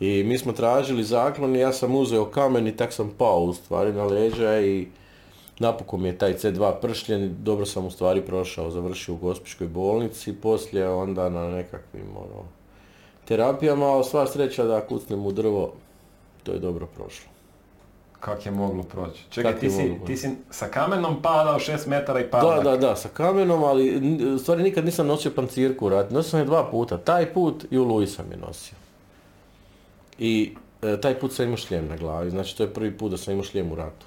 I 0.00 0.24
mi 0.24 0.38
smo 0.38 0.52
tražili 0.52 1.04
zaklon 1.04 1.56
i 1.56 1.60
ja 1.60 1.72
sam 1.72 1.96
uzeo 1.96 2.24
kamen 2.24 2.66
i 2.66 2.76
tak 2.76 2.92
sam 2.92 3.14
pao 3.18 3.40
u 3.40 3.54
stvari 3.54 3.92
na 3.92 4.04
leđa 4.04 4.60
i 4.60 4.86
napokon 5.58 6.02
mi 6.02 6.08
je 6.08 6.18
taj 6.18 6.34
C2 6.34 6.80
pršljen, 6.80 7.36
dobro 7.38 7.66
sam 7.66 7.86
u 7.86 7.90
stvari 7.90 8.22
prošao, 8.22 8.70
završio 8.70 9.14
u 9.14 9.18
gospičkoj 9.18 9.66
bolnici, 9.66 10.32
poslije 10.32 10.88
onda 10.88 11.28
na 11.28 11.48
nekakvim 11.48 12.08
ono, 12.16 12.44
terapijama, 13.24 13.86
ali 13.86 14.04
sva 14.04 14.26
sreća 14.26 14.64
da 14.64 14.80
kucnem 14.80 15.26
u 15.26 15.32
drvo, 15.32 15.72
to 16.42 16.52
je 16.52 16.58
dobro 16.58 16.86
prošlo. 16.86 17.30
Kak 18.20 18.46
je 18.46 18.52
moglo 18.52 18.82
proći? 18.82 19.22
Čekaj, 19.30 19.58
ti 19.58 19.70
si, 19.70 19.94
ti 20.06 20.16
si 20.16 20.30
sa 20.50 20.68
kamenom 20.68 21.22
padao 21.22 21.58
6 21.58 21.88
metara 21.88 22.20
i 22.20 22.30
padao. 22.30 22.62
Da, 22.62 22.70
da, 22.70 22.76
da, 22.76 22.96
sa 22.96 23.08
kamenom, 23.08 23.64
ali 23.64 24.16
u 24.34 24.38
stvari 24.38 24.62
nikad 24.62 24.84
nisam 24.84 25.06
nosio 25.06 25.30
pancirku 25.36 25.86
u 25.86 25.88
rat. 25.88 26.10
Nosio 26.10 26.30
sam 26.30 26.40
je 26.40 26.46
dva 26.46 26.70
puta. 26.70 26.98
Taj 26.98 27.32
put 27.32 27.64
i 27.70 27.78
u 27.78 27.84
Luji 27.84 28.06
sam 28.06 28.30
je 28.30 28.36
nosio. 28.36 28.76
I 30.18 30.54
e, 30.82 31.00
taj 31.00 31.18
put 31.18 31.32
sam 31.32 31.44
imao 31.44 31.56
šljem 31.56 31.88
na 31.88 31.96
glavi, 31.96 32.30
znači 32.30 32.56
to 32.56 32.62
je 32.62 32.74
prvi 32.74 32.98
put 32.98 33.10
da 33.10 33.16
sam 33.16 33.32
imao 33.32 33.44
šljem 33.44 33.72
u 33.72 33.74
ratu. 33.74 34.06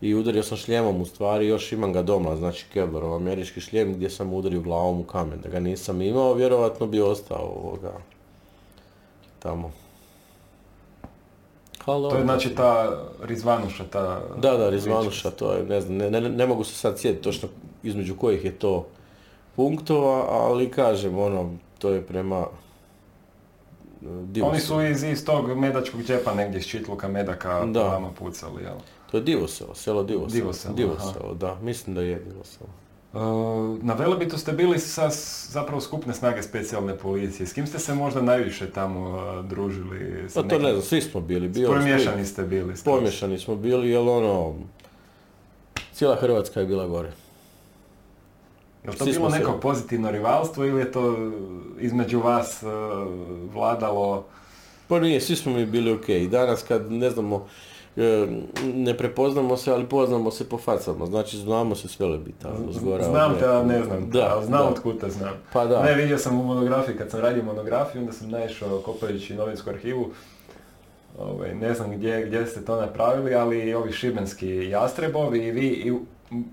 I 0.00 0.14
udario 0.14 0.42
sam 0.42 0.56
šljemom 0.56 1.00
u 1.00 1.04
stvari, 1.04 1.46
još 1.46 1.72
imam 1.72 1.92
ga 1.92 2.02
doma, 2.02 2.36
znači 2.36 2.66
Kevlarov 2.72 3.14
američki 3.14 3.60
šljem 3.60 3.94
gdje 3.94 4.10
sam 4.10 4.32
udario 4.32 4.60
glavom 4.60 5.00
u 5.00 5.04
kamen. 5.04 5.40
Da 5.40 5.48
ga 5.48 5.60
nisam 5.60 6.02
imao, 6.02 6.34
vjerojatno 6.34 6.86
bi 6.86 7.00
ostao 7.00 7.52
ovoga 7.64 7.92
tamo. 9.38 9.72
Ali 11.84 12.10
To 12.10 12.16
je 12.16 12.22
znači 12.22 12.54
ta 12.54 12.98
Rizvanuša, 13.22 13.84
ta... 13.84 14.22
Da, 14.36 14.56
da, 14.56 14.70
Rizvanuša, 14.70 15.30
to 15.30 15.52
je, 15.52 15.64
ne 15.64 15.80
znam, 15.80 15.96
ne, 15.96 16.10
ne, 16.10 16.20
ne 16.20 16.46
mogu 16.46 16.64
se 16.64 16.74
sad 16.74 16.98
sjetiti 16.98 17.24
točno 17.24 17.48
između 17.82 18.16
kojih 18.16 18.44
je 18.44 18.52
to 18.52 18.86
punktova, 19.56 20.24
ali 20.28 20.70
kažem, 20.70 21.18
ono, 21.18 21.50
to 21.78 21.90
je 21.90 22.02
prema 22.02 22.46
e, 22.46 22.46
Divosu. 24.02 24.50
Oni 24.50 24.60
su 24.60 24.82
iz, 24.82 25.02
iz 25.02 25.24
tog 25.24 25.58
medačkog 25.58 26.02
džepa 26.02 26.34
negdje 26.34 26.58
iz 26.58 26.66
Čitluka 26.66 27.08
medaka 27.08 27.64
Da. 27.66 27.82
vama 27.82 28.10
pucali, 28.18 28.62
jel? 28.62 28.76
To 29.10 29.16
je 29.16 29.22
Divoselo, 29.22 29.74
selo. 29.74 30.02
Divoselo, 30.02 30.74
Divoselo, 30.74 31.34
da, 31.34 31.56
mislim 31.56 31.94
da 31.94 32.02
je 32.02 32.18
Divoselo. 32.20 32.70
E, 33.14 33.18
na 33.82 33.94
Velebitu 33.94 34.38
ste 34.38 34.52
bili 34.52 34.78
sa 34.78 35.08
zapravo 35.48 35.80
skupne 35.80 36.14
snage 36.14 36.42
specijalne 36.42 36.96
policije. 36.96 37.46
S 37.46 37.52
kim 37.52 37.66
ste 37.66 37.78
se 37.78 37.94
možda 37.94 38.22
najviše 38.22 38.70
tamo 38.70 39.18
e, 39.18 39.42
družili? 39.44 40.24
Sa 40.28 40.34
Pa 40.34 40.48
to 40.48 40.48
nekim- 40.48 40.62
ne 40.62 40.70
znam, 40.70 40.82
svi 40.82 41.00
smo 41.00 41.20
bili. 41.20 41.48
Bio 41.48 41.68
Pomiješani 41.68 42.24
ste 42.26 42.42
bili. 42.42 42.76
skroz. 42.76 42.96
Pomješani 42.96 43.38
smo 43.38 43.56
bili, 43.56 43.90
jer 43.90 43.98
ono, 44.00 44.54
cijela 45.92 46.16
Hrvatska 46.16 46.60
je 46.60 46.66
bila 46.66 46.86
gore. 46.86 47.12
Je 48.84 48.90
li 48.90 48.96
to 48.96 49.04
svi 49.04 49.12
bilo 49.12 49.20
smo 49.20 49.30
se- 49.30 49.38
neko 49.38 49.52
pozitivno 49.52 50.10
rivalstvo 50.10 50.64
ili 50.64 50.80
je 50.80 50.92
to 50.92 51.16
između 51.80 52.20
vas 52.20 52.62
e, 52.62 52.66
vladalo... 53.52 54.24
Pa 54.88 55.00
nije, 55.00 55.20
svi 55.20 55.36
smo 55.36 55.52
mi 55.52 55.66
bili 55.66 55.92
ok. 55.92 56.06
Danas 56.30 56.62
kad 56.62 56.92
ne 56.92 57.10
znamo, 57.10 57.46
ne 58.74 58.96
prepoznamo 58.96 59.56
se, 59.56 59.72
ali 59.72 59.86
poznamo 59.86 60.30
se 60.30 60.48
po 60.48 60.58
facama. 60.58 61.06
Znači 61.06 61.36
znamo 61.36 61.74
se 61.74 61.88
sve 61.88 62.06
lebita. 62.06 62.48
ono, 62.48 62.72
zgora, 62.72 63.04
Znam 63.04 63.34
te, 63.38 63.46
a 63.46 63.62
nje. 63.62 63.72
ne 63.72 63.84
znam. 63.84 64.10
Da, 64.10 64.32
ali 64.34 64.46
znam 64.46 64.68
od 64.68 64.80
kud 64.80 65.00
te 65.00 65.10
znam. 65.10 65.34
Pa 65.52 65.66
da. 65.66 65.82
Ne, 65.82 65.94
vidio 65.94 66.18
sam 66.18 66.40
u 66.40 66.44
monografiji, 66.44 66.96
kad 66.96 67.10
sam 67.10 67.20
radio 67.20 67.42
monografiju, 67.42 68.00
onda 68.00 68.12
sam 68.12 68.30
naišao 68.30 68.78
kopajući 68.78 69.34
novinsku 69.34 69.70
arhivu. 69.70 70.10
Ovaj, 71.18 71.54
ne 71.54 71.74
znam 71.74 71.90
gdje, 71.90 72.26
gdje 72.26 72.46
ste 72.46 72.64
to 72.64 72.80
napravili, 72.80 73.34
ali 73.34 73.58
i 73.60 73.74
ovi 73.74 73.92
šibenski 73.92 74.68
jastrebovi 74.68 75.38
i 75.38 75.50
vi 75.50 75.66
i 75.66 75.92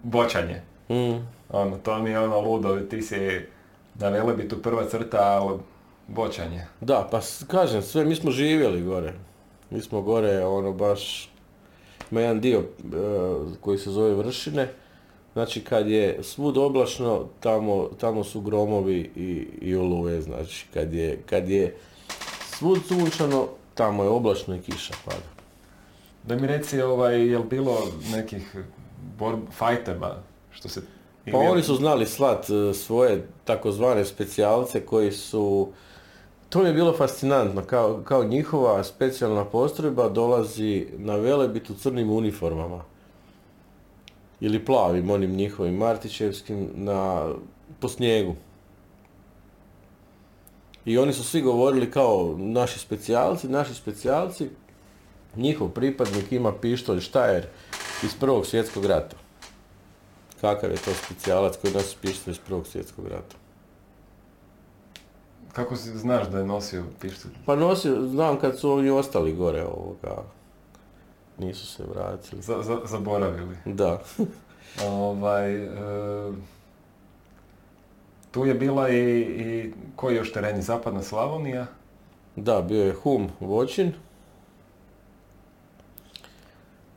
bočanje. 0.03 0.61
Mm. 0.89 1.25
Ono, 1.49 1.77
to 1.77 1.99
mi 1.99 2.09
je 2.09 2.19
ono 2.19 2.41
ludo, 2.41 2.79
ti 2.79 3.01
si 3.01 3.41
na 3.95 4.09
Velebitu 4.09 4.61
prva 4.61 4.85
crta, 4.85 5.17
ali 5.21 5.59
bočanje. 6.07 6.65
Da, 6.81 7.07
pa 7.11 7.19
kažem, 7.47 7.81
sve, 7.81 8.05
mi 8.05 8.15
smo 8.15 8.31
živjeli 8.31 8.81
gore. 8.81 9.13
Mi 9.69 9.81
smo 9.81 10.01
gore, 10.01 10.45
ono, 10.45 10.73
baš, 10.73 11.29
ima 12.11 12.21
jedan 12.21 12.41
dio 12.41 12.59
e, 12.59 12.63
koji 13.61 13.77
se 13.77 13.91
zove 13.91 14.15
Vršine. 14.15 14.69
Znači, 15.33 15.63
kad 15.63 15.89
je 15.89 16.19
svud 16.23 16.57
oblačno, 16.57 17.25
tamo, 17.39 17.89
tamo 17.99 18.23
su 18.23 18.41
gromovi 18.41 19.11
i, 19.15 19.47
i 19.61 19.75
oluje, 19.75 20.21
znači, 20.21 20.65
kad 20.73 20.93
je, 20.93 21.19
kad 21.25 21.49
je 21.49 21.75
svud 22.57 22.79
sunčano, 22.87 23.47
tamo 23.73 24.03
je 24.03 24.09
oblačno 24.09 24.55
i 24.55 24.59
kiša 24.59 24.93
pada. 25.05 25.37
Da 26.23 26.35
mi 26.35 26.47
reci, 26.47 26.81
ovaj, 26.81 27.27
je 27.27 27.37
li 27.37 27.43
bilo 27.49 27.77
nekih 28.11 28.55
borb, 29.19 29.39
fajteva, 29.51 30.23
što 30.51 30.69
se... 30.69 30.81
Pa 31.31 31.37
oni 31.37 31.63
su 31.63 31.75
znali 31.75 32.05
slat 32.05 32.49
e, 32.49 32.73
svoje 32.73 33.27
takozvane 33.43 34.05
specijalce 34.05 34.85
koji 34.85 35.11
su, 35.11 35.71
to 36.49 36.59
mi 36.59 36.67
je 36.67 36.73
bilo 36.73 36.97
fascinantno, 36.97 37.63
kao, 37.63 38.01
kao 38.03 38.23
njihova 38.23 38.83
specijalna 38.83 39.45
postrojba 39.45 40.09
dolazi 40.09 40.87
na 40.97 41.15
Velebit 41.15 41.69
u 41.69 41.73
crnim 41.73 42.09
uniformama. 42.09 42.83
Ili 44.39 44.65
plavim, 44.65 45.09
onim 45.09 45.31
njihovim 45.31 45.75
Martićevskim, 45.75 46.69
na, 46.75 47.29
po 47.79 47.87
snijegu. 47.89 48.35
I 50.85 50.97
oni 50.97 51.13
su 51.13 51.23
svi 51.23 51.41
govorili 51.41 51.91
kao 51.91 52.35
naši 52.37 52.79
specijalci, 52.79 53.47
naši 53.47 53.73
specijalci, 53.73 54.49
njihov 55.35 55.69
pripadnik 55.69 56.31
ima 56.31 56.53
pištolj 56.53 56.99
Štajer 56.99 57.45
iz 58.03 58.15
Prvog 58.19 58.45
svjetskog 58.45 58.85
rata. 58.85 59.15
Kakav 60.41 60.71
je 60.71 60.77
to 60.77 60.91
specijalac 60.93 61.57
koji 61.57 61.73
nosi 61.73 61.97
pištolj 62.01 62.31
iz 62.31 62.39
Prvog 62.39 62.67
svjetskog 62.67 63.07
rata? 63.07 63.46
Kako 65.57 65.75
si 65.75 65.97
znaš 65.97 66.27
da 66.29 66.39
je 66.39 66.45
nosio 66.45 66.83
pištolj? 67.01 67.31
Pa 67.45 67.55
nosio, 67.55 68.07
znam 68.07 68.39
kad 68.39 68.59
su 68.59 68.71
oni 68.71 68.89
ostali 68.89 69.33
gore 69.33 69.63
ovoga, 69.65 70.23
nisu 71.37 71.67
se 71.67 71.83
vratili. 71.83 72.41
Za, 72.41 72.63
za- 72.63 72.81
zaboravili. 72.85 73.57
Da, 73.65 74.01
Ovaj, 74.87 75.55
e, 75.63 75.69
tu 78.31 78.45
je 78.45 78.53
bila 78.53 78.89
i, 78.89 79.19
i 79.19 79.73
koji 79.95 80.15
još 80.15 80.33
tereni? 80.33 80.61
Zapadna 80.61 81.01
Slavonija? 81.01 81.65
da, 82.35 82.61
bio 82.61 82.83
je 82.83 82.93
Hum 82.93 83.29
Voćin. 83.39 83.93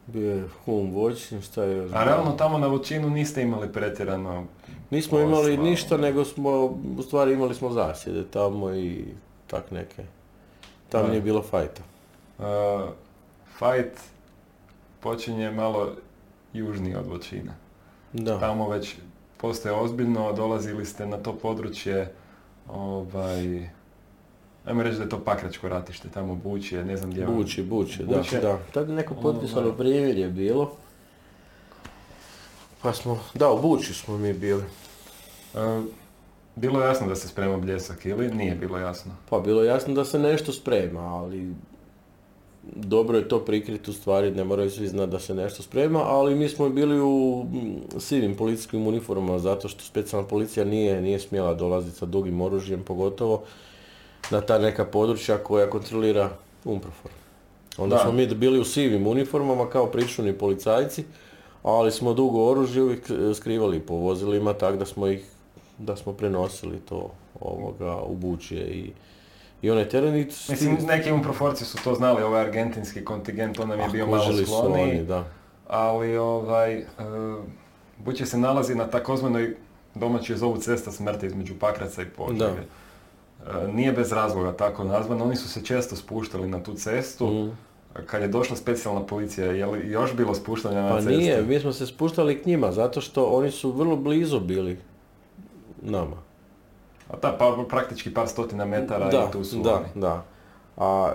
Bio 0.06 0.30
je 0.36 0.48
Hum 0.64 0.92
Voćin, 0.92 1.42
šta 1.42 1.62
je 1.64 1.76
još? 1.76 1.92
A 1.94 2.04
realno 2.04 2.32
tamo 2.32 2.58
na 2.58 2.66
Voćinu 2.66 3.10
niste 3.10 3.42
imali 3.42 3.72
pretjerano... 3.72 4.44
Nismo 4.90 5.20
imali 5.20 5.56
posla, 5.56 5.70
ništa, 5.70 5.94
ono. 5.94 6.02
nego 6.02 6.24
smo, 6.24 6.50
u 6.98 7.02
stvari 7.02 7.32
imali 7.32 7.54
smo 7.54 7.70
zasjede 7.70 8.24
tamo 8.30 8.74
i 8.74 9.04
tak 9.46 9.70
neke. 9.70 10.02
Tamo 10.88 11.04
Da. 11.04 11.10
nije 11.10 11.22
bilo 11.22 11.42
fajta. 11.42 11.82
Uh, 12.38 12.44
fight 13.58 14.00
počinje 15.00 15.50
malo 15.50 15.92
južnije 16.52 16.98
od 16.98 17.06
Voćina. 17.06 17.52
Da. 18.12 18.38
Tamo 18.40 18.68
već 18.68 18.94
postoje 19.36 19.74
ozbiljno, 19.74 20.32
dolazili 20.32 20.84
ste 20.86 21.06
na 21.06 21.16
to 21.16 21.32
područje, 21.32 22.12
ovaj, 22.68 23.68
ajmo 24.64 24.82
reći 24.82 24.96
da 24.96 25.02
je 25.02 25.08
to 25.08 25.18
Pakračko 25.24 25.68
ratište, 25.68 26.08
tamo 26.08 26.34
Bučje, 26.34 26.84
ne 26.84 26.96
znam 26.96 27.10
gdje. 27.10 27.26
Buči, 27.26 27.62
buči, 27.62 28.04
da, 28.04 28.22
da. 28.42 28.58
Tad 28.74 28.88
je 28.88 28.94
neko 28.94 29.14
potpisano 29.14 29.66
Ovaj. 29.66 29.76
primjer 29.78 30.18
je 30.18 30.28
bilo. 30.28 30.72
Pa 32.82 32.92
smo, 32.92 33.18
da, 33.34 33.50
u 33.50 33.62
Buči 33.62 33.94
smo 33.94 34.18
mi 34.18 34.32
bili. 34.32 34.62
E, 35.54 35.82
bilo 36.56 36.80
je 36.80 36.86
jasno 36.86 37.06
da 37.08 37.14
se 37.14 37.28
sprema 37.28 37.56
bljesak 37.56 38.06
ili 38.06 38.34
nije 38.34 38.54
bilo 38.54 38.78
jasno? 38.78 39.12
Pa 39.30 39.40
bilo 39.40 39.62
je 39.62 39.68
jasno 39.68 39.94
da 39.94 40.04
se 40.04 40.18
nešto 40.18 40.52
sprema, 40.52 41.00
ali 41.00 41.54
dobro 42.62 43.18
je 43.18 43.28
to 43.28 43.44
prikriti 43.44 43.90
u 43.90 43.94
stvari, 43.94 44.30
ne 44.30 44.44
moraju 44.44 44.70
svi 44.70 44.88
znati 44.88 45.10
da 45.10 45.18
se 45.18 45.34
nešto 45.34 45.62
sprema, 45.62 45.98
ali 46.02 46.34
mi 46.34 46.48
smo 46.48 46.68
bili 46.68 47.00
u 47.00 47.46
sivim 47.98 48.36
policijskim 48.36 48.86
uniformama 48.86 49.38
zato 49.38 49.68
što 49.68 49.84
specijalna 49.84 50.28
policija 50.28 50.64
nije, 50.64 51.02
nije 51.02 51.18
smjela 51.20 51.54
dolaziti 51.54 51.96
sa 51.98 52.06
dugim 52.06 52.40
oružjem, 52.40 52.82
pogotovo 52.82 53.42
na 54.30 54.40
ta 54.40 54.58
neka 54.58 54.84
područja 54.84 55.38
koja 55.38 55.70
kontrolira 55.70 56.30
Umprofor. 56.64 57.10
Onda 57.78 57.96
Da. 57.96 58.02
smo 58.02 58.12
mi 58.12 58.26
bili 58.26 58.58
u 58.58 58.64
sivim 58.64 59.06
uniformama 59.06 59.70
kao 59.70 59.86
pričuvni 59.86 60.32
policajci, 60.32 61.04
ali 61.62 61.92
smo 61.92 62.14
dugo 62.14 62.50
oružje 62.50 62.82
uvijek 62.82 63.06
skrivali 63.34 63.80
po 63.80 63.94
vozilima, 63.94 64.52
tako 64.52 64.76
da 64.76 64.86
smo 64.86 65.06
ih, 65.06 65.24
da 65.78 65.96
smo 65.96 66.12
prenosili 66.12 66.80
to 66.88 67.10
ovoga 67.40 67.96
u 67.96 68.14
bučje 68.14 68.70
i, 68.70 68.92
i 69.62 69.70
onaj 69.70 69.88
teren 69.88 70.14
Mislim, 70.48 70.78
neki 70.86 71.12
umproforci 71.12 71.64
su 71.64 71.78
to 71.84 71.94
znali, 71.94 72.22
ovaj 72.22 72.40
argentinski 72.40 73.04
kontingent, 73.04 73.58
on 73.58 73.68
nam 73.68 73.80
je 73.80 73.88
bio 73.88 74.06
malo 74.06 74.44
skloniji, 74.44 74.90
oni, 74.90 75.04
da. 75.04 75.24
ali 75.68 76.16
ovaj, 76.16 76.78
e, 76.78 76.86
Bučje 78.04 78.26
se 78.26 78.38
nalazi 78.38 78.74
na 78.74 78.86
takozvanoj 78.86 79.56
domaćoj 79.94 80.36
zovu 80.36 80.56
cesta 80.56 80.90
smrti 80.92 81.26
između 81.26 81.54
Pakraca 81.60 82.02
i 82.02 82.06
Požege. 82.06 82.44
E, 82.44 83.72
Nije 83.72 83.92
bez 83.92 84.12
razloga 84.12 84.52
tako 84.52 84.84
nazvano, 84.84 85.24
oni 85.24 85.36
su 85.36 85.48
se 85.48 85.64
često 85.64 85.96
spuštali 85.96 86.48
na 86.48 86.62
tu 86.62 86.74
cestu. 86.74 87.26
Mm. 87.26 87.58
Kad 88.06 88.22
je 88.22 88.28
došla 88.28 88.56
specijalna 88.56 89.06
policija, 89.06 89.52
je 89.52 89.66
li 89.66 89.90
još 89.90 90.14
bilo 90.14 90.34
spuštanja 90.34 90.82
na 90.82 90.88
Pa 90.88 90.96
cestu? 90.96 91.10
nije, 91.10 91.42
mi 91.42 91.60
smo 91.60 91.72
se 91.72 91.86
spuštali 91.86 92.42
k 92.42 92.46
njima, 92.46 92.72
zato 92.72 93.00
što 93.00 93.24
oni 93.24 93.50
su 93.50 93.70
vrlo 93.72 93.96
blizu 93.96 94.40
bili 94.40 94.78
nama. 95.82 96.16
A 97.08 97.16
da, 97.22 97.36
pa 97.38 97.64
praktički 97.68 98.14
par 98.14 98.28
stotina 98.28 98.64
metara 98.64 99.08
da, 99.10 99.26
i 99.28 99.32
tu 99.32 99.44
su 99.44 99.62
da, 99.62 99.76
oni. 99.76 99.86
da. 99.94 100.24
A 100.76 101.14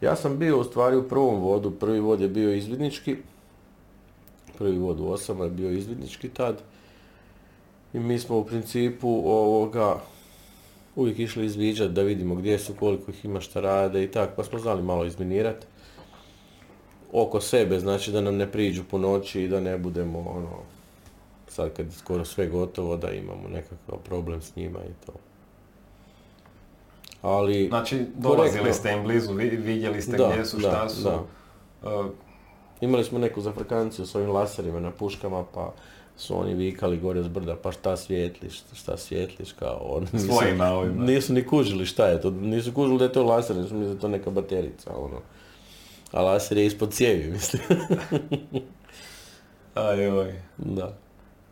ja 0.00 0.16
sam 0.16 0.38
bio 0.38 0.60
u 0.60 0.64
stvari 0.64 0.96
u 0.96 1.08
prvom 1.08 1.40
vodu, 1.40 1.70
prvi 1.70 2.00
vod 2.00 2.20
je 2.20 2.28
bio 2.28 2.54
izvidnički, 2.54 3.16
prvi 4.58 4.78
vod 4.78 5.00
u 5.00 5.08
osama 5.08 5.44
je 5.44 5.50
bio 5.50 5.70
izvidnički 5.70 6.28
tad. 6.28 6.62
I 7.92 7.98
mi 7.98 8.18
smo 8.18 8.38
u 8.38 8.44
principu 8.44 9.08
ovoga 9.26 9.96
uvijek 10.96 11.18
išli 11.18 11.46
izviđati 11.46 11.92
da 11.92 12.02
vidimo 12.02 12.34
gdje 12.34 12.58
su, 12.58 12.74
koliko 12.74 13.10
ih 13.10 13.24
ima, 13.24 13.40
šta 13.40 13.60
rade 13.60 14.04
i 14.04 14.10
tako, 14.10 14.32
pa 14.36 14.44
smo 14.44 14.58
znali 14.58 14.82
malo 14.82 15.04
izminirati 15.04 15.66
oko 17.12 17.40
sebe, 17.40 17.78
znači 17.78 18.12
da 18.12 18.20
nam 18.20 18.36
ne 18.36 18.46
priđu 18.48 18.82
po 18.84 18.98
noći 18.98 19.42
i 19.42 19.48
da 19.48 19.60
ne 19.60 19.78
budemo 19.78 20.18
ono, 20.20 20.56
sad 21.48 21.72
kad 21.72 21.86
je 21.86 21.92
skoro 21.92 22.24
sve 22.24 22.46
gotovo, 22.46 22.96
da 22.96 23.10
imamo 23.10 23.48
nekakav 23.48 23.98
problem 23.98 24.42
s 24.42 24.56
njima 24.56 24.78
i 24.80 25.06
to. 25.06 25.12
Ali, 27.22 27.66
Znači, 27.68 28.04
dolazili 28.14 28.58
korektno. 28.58 28.72
ste 28.74 28.92
im 28.92 29.04
blizu, 29.04 29.32
vi- 29.32 29.48
vidjeli 29.50 30.02
ste 30.02 30.16
Da, 30.16 30.30
gdje 30.30 30.44
su, 30.44 30.56
da, 30.56 30.62
šta 30.62 30.88
su. 30.88 31.02
da. 31.02 31.22
Uh, 31.84 32.06
imali 32.80 33.04
smo 33.04 33.18
neku 33.18 33.40
zafrkanciju 33.40 34.06
s 34.06 34.14
ovim 34.14 34.30
laserima 34.30 34.80
na 34.80 34.90
puškama, 34.90 35.44
pa 35.44 35.72
su 36.16 36.38
oni 36.38 36.54
vikali 36.54 36.98
gore 36.98 37.22
s 37.22 37.28
brda, 37.28 37.56
pa 37.56 37.72
šta 37.72 37.96
svijetliš, 37.96 38.62
šta 38.72 38.96
svijetliš, 38.96 39.52
kao 39.52 40.00
nisu- 40.12 40.26
Svojima 40.28 40.66
ovima. 40.66 41.04
Nisu 41.04 41.32
ni 41.32 41.44
kužili 41.44 41.86
šta 41.86 42.06
je 42.06 42.20
to, 42.20 42.30
nisu 42.32 42.72
kužili 42.72 42.98
da 42.98 43.04
je 43.04 43.12
to 43.12 43.24
laser, 43.24 43.56
nisu 43.56 43.74
mislili 43.74 43.86
da 43.86 43.92
je 43.92 44.00
to 44.00 44.08
neka 44.08 44.30
baterica, 44.30 44.90
ono. 44.96 45.20
A 46.18 46.22
laser 46.22 46.58
je 46.58 46.66
ispod 46.66 46.92
cijevi, 46.92 47.30
mislim. 47.30 47.62
Ajoj. 49.74 50.34
da. 50.56 50.92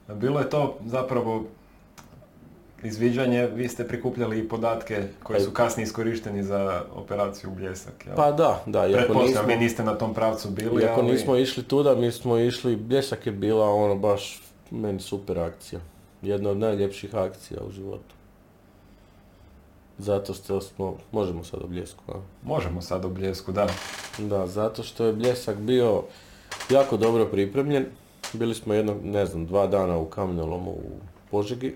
Bilo 0.09 0.41
je 0.41 0.51
to 0.51 0.79
zapravo 0.87 1.45
izviđanje, 2.85 3.47
vi 3.47 3.69
ste 3.69 3.89
prikupljali 3.89 4.39
i 4.39 4.49
podatke 4.49 5.03
koji 5.23 5.41
su 5.41 5.51
kasnije 5.51 5.85
iskorišteni 5.85 6.43
za 6.43 6.83
operaciju 6.95 7.51
Bljesak, 7.51 8.07
jel? 8.07 8.17
Pa 8.17 8.33
da, 8.33 8.63
da, 8.67 8.89
Pretpostavljam, 8.93 9.47
vi 9.47 9.57
niste 9.57 9.85
na 9.85 9.95
tom 9.95 10.15
pravcu 10.15 10.51
bili, 10.51 10.83
iako 10.83 11.01
ali... 11.01 11.13
nismo 11.13 11.37
išli 11.37 11.63
tuda, 11.63 11.95
mi 11.95 12.13
smo 12.13 12.39
išli, 12.39 12.77
Bljesak 12.77 13.27
je 13.27 13.33
bila 13.33 13.71
ono 13.71 13.95
baš 13.95 14.43
meni 14.71 15.01
super 15.01 15.39
akcija. 15.39 15.81
Jedna 16.23 16.51
od 16.51 16.57
najljepših 16.57 17.15
akcija 17.15 17.61
u 17.69 17.71
životu. 17.71 18.15
Zato 19.99 20.35
što 20.35 20.61
smo, 20.61 20.97
možemo 21.13 21.45
sad 21.45 21.61
o 21.63 21.67
Bljesku, 21.67 22.03
a? 22.09 22.21
Možemo 22.43 22.83
sad 22.83 23.05
o 23.05 23.09
Bljesku, 23.09 23.53
da. 23.53 23.67
Da, 24.19 24.47
zato 24.47 24.83
što 24.83 25.05
je 25.05 25.13
Bljesak 25.13 25.57
bio 25.57 26.03
jako 26.71 26.97
dobro 26.97 27.27
pripremljen. 27.27 27.87
Bili 28.33 28.55
smo 28.55 28.75
jedno, 28.75 28.97
ne 29.03 29.27
znam, 29.27 29.47
dva 29.47 29.67
dana 29.67 29.99
u 29.99 30.07
kamenolomu 30.07 30.71
u 30.71 31.01
Požegi. 31.31 31.75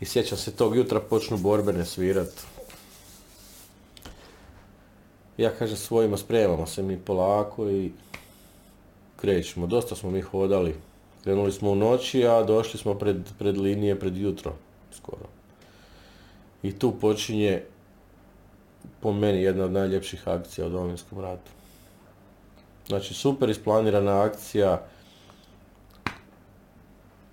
I 0.00 0.04
sjećam 0.04 0.38
se 0.38 0.56
tog 0.56 0.76
jutra 0.76 1.00
počnu 1.00 1.36
borbene 1.36 1.84
svirat. 1.84 2.30
Ja 5.36 5.50
kažem 5.50 5.76
svojima 5.76 6.16
spremamo 6.16 6.66
se 6.66 6.82
mi 6.82 6.98
polako 6.98 7.70
i 7.70 7.92
krećemo. 9.16 9.66
Dosta 9.66 9.96
smo 9.96 10.10
mi 10.10 10.20
hodali. 10.20 10.74
Krenuli 11.24 11.52
smo 11.52 11.70
u 11.70 11.74
noći, 11.74 12.26
a 12.26 12.42
došli 12.42 12.78
smo 12.80 12.94
pred, 12.94 13.16
pred 13.38 13.56
linije 13.58 14.00
pred 14.00 14.16
jutro 14.16 14.52
skoro. 14.96 15.26
I 16.62 16.78
tu 16.78 16.92
počinje 17.00 17.62
po 19.00 19.12
meni 19.12 19.42
jedna 19.42 19.64
od 19.64 19.72
najljepših 19.72 20.28
akcija 20.28 20.66
u 20.66 20.70
Domovinskom 20.70 21.20
ratu. 21.20 21.50
Znači 22.86 23.14
super 23.14 23.50
isplanirana 23.50 24.22
akcija 24.22 24.82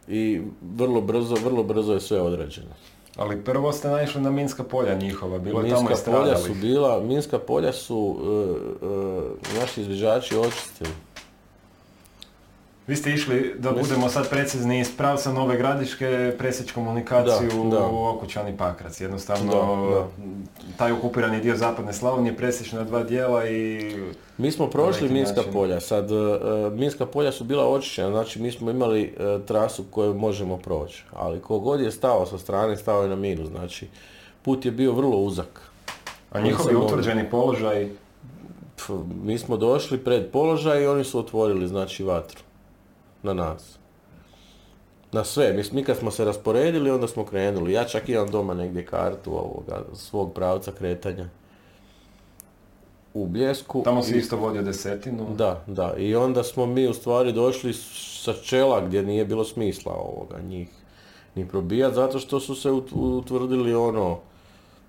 i 0.08 0.42
vrlo 0.62 1.02
brzo, 1.02 1.36
vrlo 1.44 1.64
brzo 1.64 1.94
je 1.94 2.00
sve 2.00 2.22
odrađeno. 2.22 2.70
Ali 3.16 3.44
prvo 3.44 3.72
ste 3.72 3.88
naišli 3.88 4.22
na 4.22 4.32
minska 4.32 4.64
polja 4.64 4.94
njihova, 4.94 5.40
bilo 5.40 5.62
je 5.62 5.70
tamo 5.70 5.82
i 5.82 5.90
Minska 5.90 6.12
polja 6.12 6.38
su 6.38 6.54
bila, 6.54 7.00
minska 7.00 7.40
polja 7.40 7.74
su 7.74 8.18
e, 9.54 9.60
naši 9.60 9.82
izviđači 9.82 10.38
očistili. 10.38 10.90
Vi 12.88 12.96
ste 12.96 13.14
išli, 13.14 13.56
da 13.60 13.72
budemo 13.72 14.10
sad 14.10 14.30
precizni, 14.30 14.80
iz 14.80 14.98
pravca 14.98 15.32
Nove 15.32 15.58
Gradiške 15.58 16.36
presjeći 16.38 16.74
komunikaciju 16.74 17.64
Da, 17.64 17.78
da. 17.78 17.88
u 17.88 18.06
Okučani 18.06 18.58
Pakrac. 18.58 19.02
Jednostavno, 19.02 19.90
Da, 19.90 20.08
taj 20.78 20.92
okupirani 20.92 21.42
dio 21.42 21.56
zapadne 21.56 21.94
Slavonije 21.94 22.38
presjeći 22.38 22.76
na 22.76 22.84
dva 22.84 23.04
dijela 23.04 23.50
i... 23.50 23.92
Mi 24.38 24.52
smo 24.52 24.68
prošli 24.68 25.10
minska 25.10 25.36
način. 25.36 25.54
polja, 25.54 25.80
sad 25.80 26.12
e, 26.12 26.16
e, 26.16 26.70
minska 26.70 27.06
polja 27.06 27.32
su 27.32 27.44
bila 27.44 27.70
očišćena, 27.70 28.10
znači 28.10 28.42
mi 28.42 28.52
smo 28.52 28.72
imali 28.72 29.04
e, 29.04 29.40
trasu 29.46 29.84
koju 29.92 30.14
možemo 30.14 30.58
proći, 30.58 31.04
ali 31.14 31.42
kogod 31.42 31.82
je 31.82 31.92
stao 31.92 32.26
sa 32.26 32.38
strane, 32.38 32.78
stao 32.78 33.04
je 33.04 33.10
na 33.10 33.16
minu, 33.16 33.46
znači 33.46 33.88
put 34.42 34.66
je 34.66 34.72
bio 34.72 34.94
vrlo 34.94 35.18
uzak. 35.18 35.62
A 36.32 36.42
njihovi 36.42 36.76
utvrđeni 36.76 37.30
položaj, 37.30 37.90
Pf, 38.76 38.90
mi 39.24 39.38
smo 39.38 39.58
došli 39.58 39.98
pred 39.98 40.32
položaj 40.32 40.84
i 40.84 40.88
oni 40.88 41.04
su 41.04 41.20
otvorili 41.20 41.68
znači 41.68 42.04
vatru 42.04 42.47
na 43.24 43.34
nas. 43.34 43.78
Na 45.12 45.24
sve, 45.24 45.54
mi, 45.54 45.64
mi 45.72 45.84
kad 45.84 45.98
smo 45.98 46.12
se 46.12 46.26
rasporedili 46.26 46.92
onda 46.92 47.08
smo 47.08 47.26
krenuli. 47.26 47.74
Ja 47.74 47.84
čak 47.84 48.10
imam 48.10 48.28
doma 48.28 48.54
negdje 48.54 48.86
kartu 48.86 49.32
ovoga 49.32 49.82
svog 49.94 50.34
pravca 50.34 50.72
kretanja. 50.72 51.26
U 53.14 53.26
Bljesku. 53.26 53.82
tamo 53.84 54.04
si 54.04 54.18
isto 54.18 54.38
vodio 54.38 54.62
desetinu. 54.62 55.26
Da, 55.36 55.64
da. 55.68 55.94
I 55.98 56.16
onda 56.16 56.44
smo 56.44 56.66
mi 56.66 56.88
u 56.88 56.94
stvari 56.94 57.32
došli 57.34 57.74
sa 58.24 58.34
čela 58.36 58.82
gdje 58.82 59.04
nije 59.04 59.26
bilo 59.26 59.44
smisla 59.44 59.94
ovoga 59.94 60.40
njih 60.42 60.68
ni 61.36 61.48
probijat 61.48 61.94
zato 61.94 62.20
što 62.20 62.40
su 62.40 62.56
se 62.56 62.70
ut- 62.70 62.94
utvrdili 63.18 63.76
ono 63.76 64.20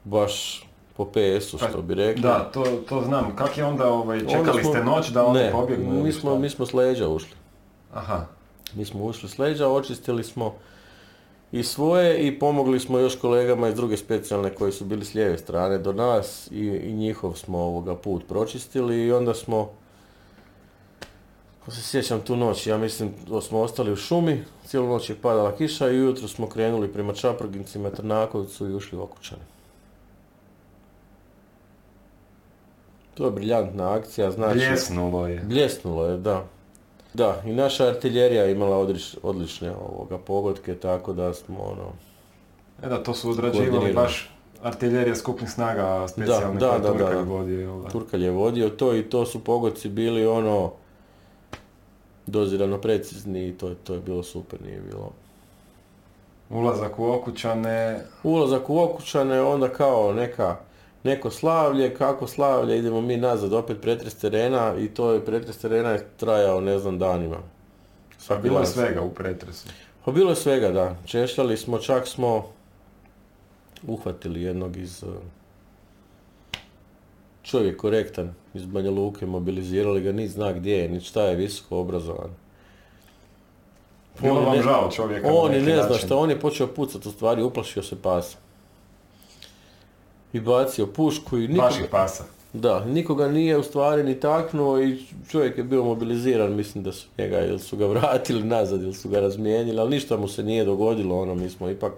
baš 0.05 0.65
po 0.97 1.05
PS-u 1.07 1.59
što 1.61 1.83
bi 1.83 1.95
rekli. 1.95 2.23
Pa, 2.23 2.29
Da, 2.29 2.45
to, 2.45 2.65
to 2.89 3.03
znam. 3.03 3.37
Kak 3.37 3.59
je 3.59 3.65
onda, 3.65 3.89
ovaj, 3.89 4.19
Onda 4.19 4.31
čekali 4.31 4.63
smo- 4.63 4.73
ste 4.73 4.85
noć 4.85 5.09
da 5.09 5.27
oni 5.27 5.39
ne, 5.39 5.53
pobjegnu? 5.53 6.03
Mi 6.03 6.13
smo, 6.13 6.39
mi 6.39 6.51
smo 6.51 6.67
s 6.67 6.73
leđa 6.73 7.09
ušli. 7.09 7.31
Aha. 7.93 8.27
Mi 8.75 8.85
smo 8.85 9.05
ušli 9.05 9.29
s 9.29 9.39
leđa, 9.39 9.69
očistili 9.69 10.25
smo 10.25 10.55
i 11.53 11.63
svoje 11.63 12.27
i 12.27 12.39
pomogli 12.39 12.81
smo 12.81 12.99
još 12.99 13.17
kolegama 13.17 13.69
iz 13.69 13.75
druge 13.75 13.97
specijalne 13.97 14.55
koji 14.55 14.73
su 14.73 14.85
bili 14.85 15.05
s 15.05 15.15
lijeve 15.15 15.39
strane 15.39 15.79
do 15.79 15.93
nas 15.93 16.49
i, 16.51 16.67
i 16.67 16.93
njihov 16.93 17.35
smo 17.35 17.59
ovoga 17.59 17.97
put 17.97 18.29
pročistili 18.29 19.07
i 19.07 19.13
onda 19.13 19.35
smo 19.35 19.71
ako 21.69 21.77
se 21.77 21.83
sjećam 21.83 22.21
tu 22.21 22.37
noć, 22.37 22.67
ja 22.67 22.79
mislim 22.79 23.11
da 23.27 23.41
smo 23.41 23.61
ostali 23.61 23.93
u 23.93 23.97
šumi, 23.97 24.45
cijelu 24.67 24.89
noć 24.89 25.11
je 25.11 25.17
padala 25.17 25.57
kiša 25.57 25.91
i 25.91 26.01
ujutro 26.01 26.29
smo 26.29 26.49
krenuli 26.49 26.93
prema 26.93 27.15
Čaprgincima, 27.15 27.91
Trnakovcu 27.91 28.69
i 28.69 28.75
ušli 28.75 28.99
u 28.99 29.03
Okučane. 29.03 29.43
To 33.15 33.25
je 33.25 33.31
briljantna 33.31 33.93
akcija, 33.93 34.31
znači... 34.31 34.59
Bljesnulo 34.59 35.27
je. 35.27 35.41
Bljesnulo 35.45 36.07
je, 36.07 36.17
da. 36.17 36.45
Da, 37.19 37.43
i 37.45 37.53
naša 37.53 37.87
artiljerija 37.87 38.43
je 38.43 38.53
imala 38.53 38.77
odlič- 38.77 39.17
odlične 39.23 39.73
ovoga 39.91 40.19
pogodke, 40.19 40.75
tako 40.75 41.13
da 41.13 41.35
smo 41.35 41.59
ono... 41.63 41.93
E 42.83 42.89
da, 42.89 43.03
to 43.03 43.15
su 43.15 43.31
odrađivali 43.31 43.93
baš 43.93 44.31
artiljerija 44.63 45.15
skupnih 45.15 45.51
snaga 45.51 46.09
specijalne 46.09 46.61
da, 46.61 46.79
da, 46.79 46.93
Turkalj 46.93 47.15
da. 47.15 47.23
vodio. 47.23 47.85
Turkalj 47.93 48.25
je 48.25 48.31
vodio 48.31 48.69
to 48.69 48.95
i 48.95 49.03
to 49.03 49.27
su 49.27 49.45
pogodci 49.45 49.89
bili 49.89 50.27
ono 50.27 50.73
dozirano 52.27 52.79
precizni 52.79 53.49
i 53.49 53.53
to, 53.53 53.75
to 53.75 53.95
je 53.95 54.01
bilo 54.01 54.23
super, 54.23 54.63
nije 54.63 54.81
bilo... 54.81 55.11
Ulazak 56.51 56.99
u 56.99 57.13
Okučane, 57.13 58.05
Ulazak 58.23 58.71
u 58.71 58.79
Okučane, 58.81 59.41
onda 59.43 59.69
kao 59.69 60.13
neka, 60.13 60.57
neko 61.05 61.31
slavlje, 61.31 61.95
kako 61.95 62.27
slavlje, 62.27 62.79
idemo 62.79 63.01
mi 63.01 63.17
nazad, 63.17 63.53
opet 63.53 63.81
pretres 63.81 64.15
terena 64.15 64.75
i 64.79 64.89
to 64.89 65.13
je 65.13 65.25
pretres 65.25 65.59
terena 65.59 65.91
je 65.91 66.07
trajao 66.17 66.61
ne 66.61 66.79
znam 66.79 66.99
danima. 66.99 67.37
pa 68.29 68.37
bilo 68.37 68.61
je 68.61 68.67
svega 68.67 69.03
u 69.03 69.11
pretresu. 69.11 69.69
Pa 70.05 70.13
bilo 70.13 70.31
je 70.31 70.37
svega, 70.37 70.71
da. 70.71 70.97
Češljali 71.07 71.57
smo, 71.57 71.79
čak 71.79 72.07
smo 72.07 72.47
uhvatili 73.87 74.43
jednog 74.43 74.77
iz... 74.77 75.03
eh, 75.05 75.07
Čovjek 77.43 77.77
korektan 77.77 78.35
iz 78.55 78.67
Banja 78.67 78.91
Luke, 78.91 79.27
mobilizirali 79.27 80.01
ga, 80.01 80.13
ni 80.13 80.29
zna 80.29 80.53
gdje 80.53 80.79
je, 80.79 80.89
ni 80.89 81.01
šta 81.01 81.23
je 81.23 81.37
visoko 81.37 81.79
obrazovan. 81.79 82.31
Bilo 84.21 84.39
On 84.39 84.45
vam 84.45 84.63
žao 84.63 84.91
čovjeka 84.91 85.29
On 85.33 85.51
ne 85.53 85.83
zna 85.83 85.99
šta, 85.99 86.17
on 86.17 86.31
je 86.31 86.41
počeo 86.41 86.67
pucati 86.67 87.09
u 87.09 87.13
stvari, 87.13 87.43
uplašio 87.43 87.83
se 87.83 88.03
pasa. 88.03 88.39
I 90.33 90.41
bacio 90.41 90.87
pušku 90.87 91.39
i 91.39 91.49
nikoga, 91.49 91.63
Vaših 91.63 91.87
pasa. 91.91 92.25
da, 92.53 92.85
nikoga 92.85 93.29
nije 93.29 93.57
u 93.57 93.63
stvari 93.63 94.03
ni 94.03 94.21
taknuo 94.21 94.81
i 94.83 94.99
čovjek 95.31 95.59
je 95.59 95.65
bio 95.65 95.85
mobiliziran, 95.85 96.55
mislim 96.55 96.85
da 96.85 96.93
su 96.93 97.07
njega 97.19 97.41
ili 97.41 97.59
su 97.59 97.77
ga 97.77 97.87
vratili 97.87 98.43
nazad 98.45 98.83
ili 98.83 98.95
su 98.95 99.09
ga 99.09 99.21
razmijenili, 99.21 99.81
ali 99.81 99.91
ništa 99.91 100.17
mu 100.17 100.29
se 100.29 100.43
nije 100.43 100.65
dogodilo, 100.65 101.21
ono, 101.21 101.35
mi 101.35 101.51
smo 101.51 101.71
ipak 101.71 101.93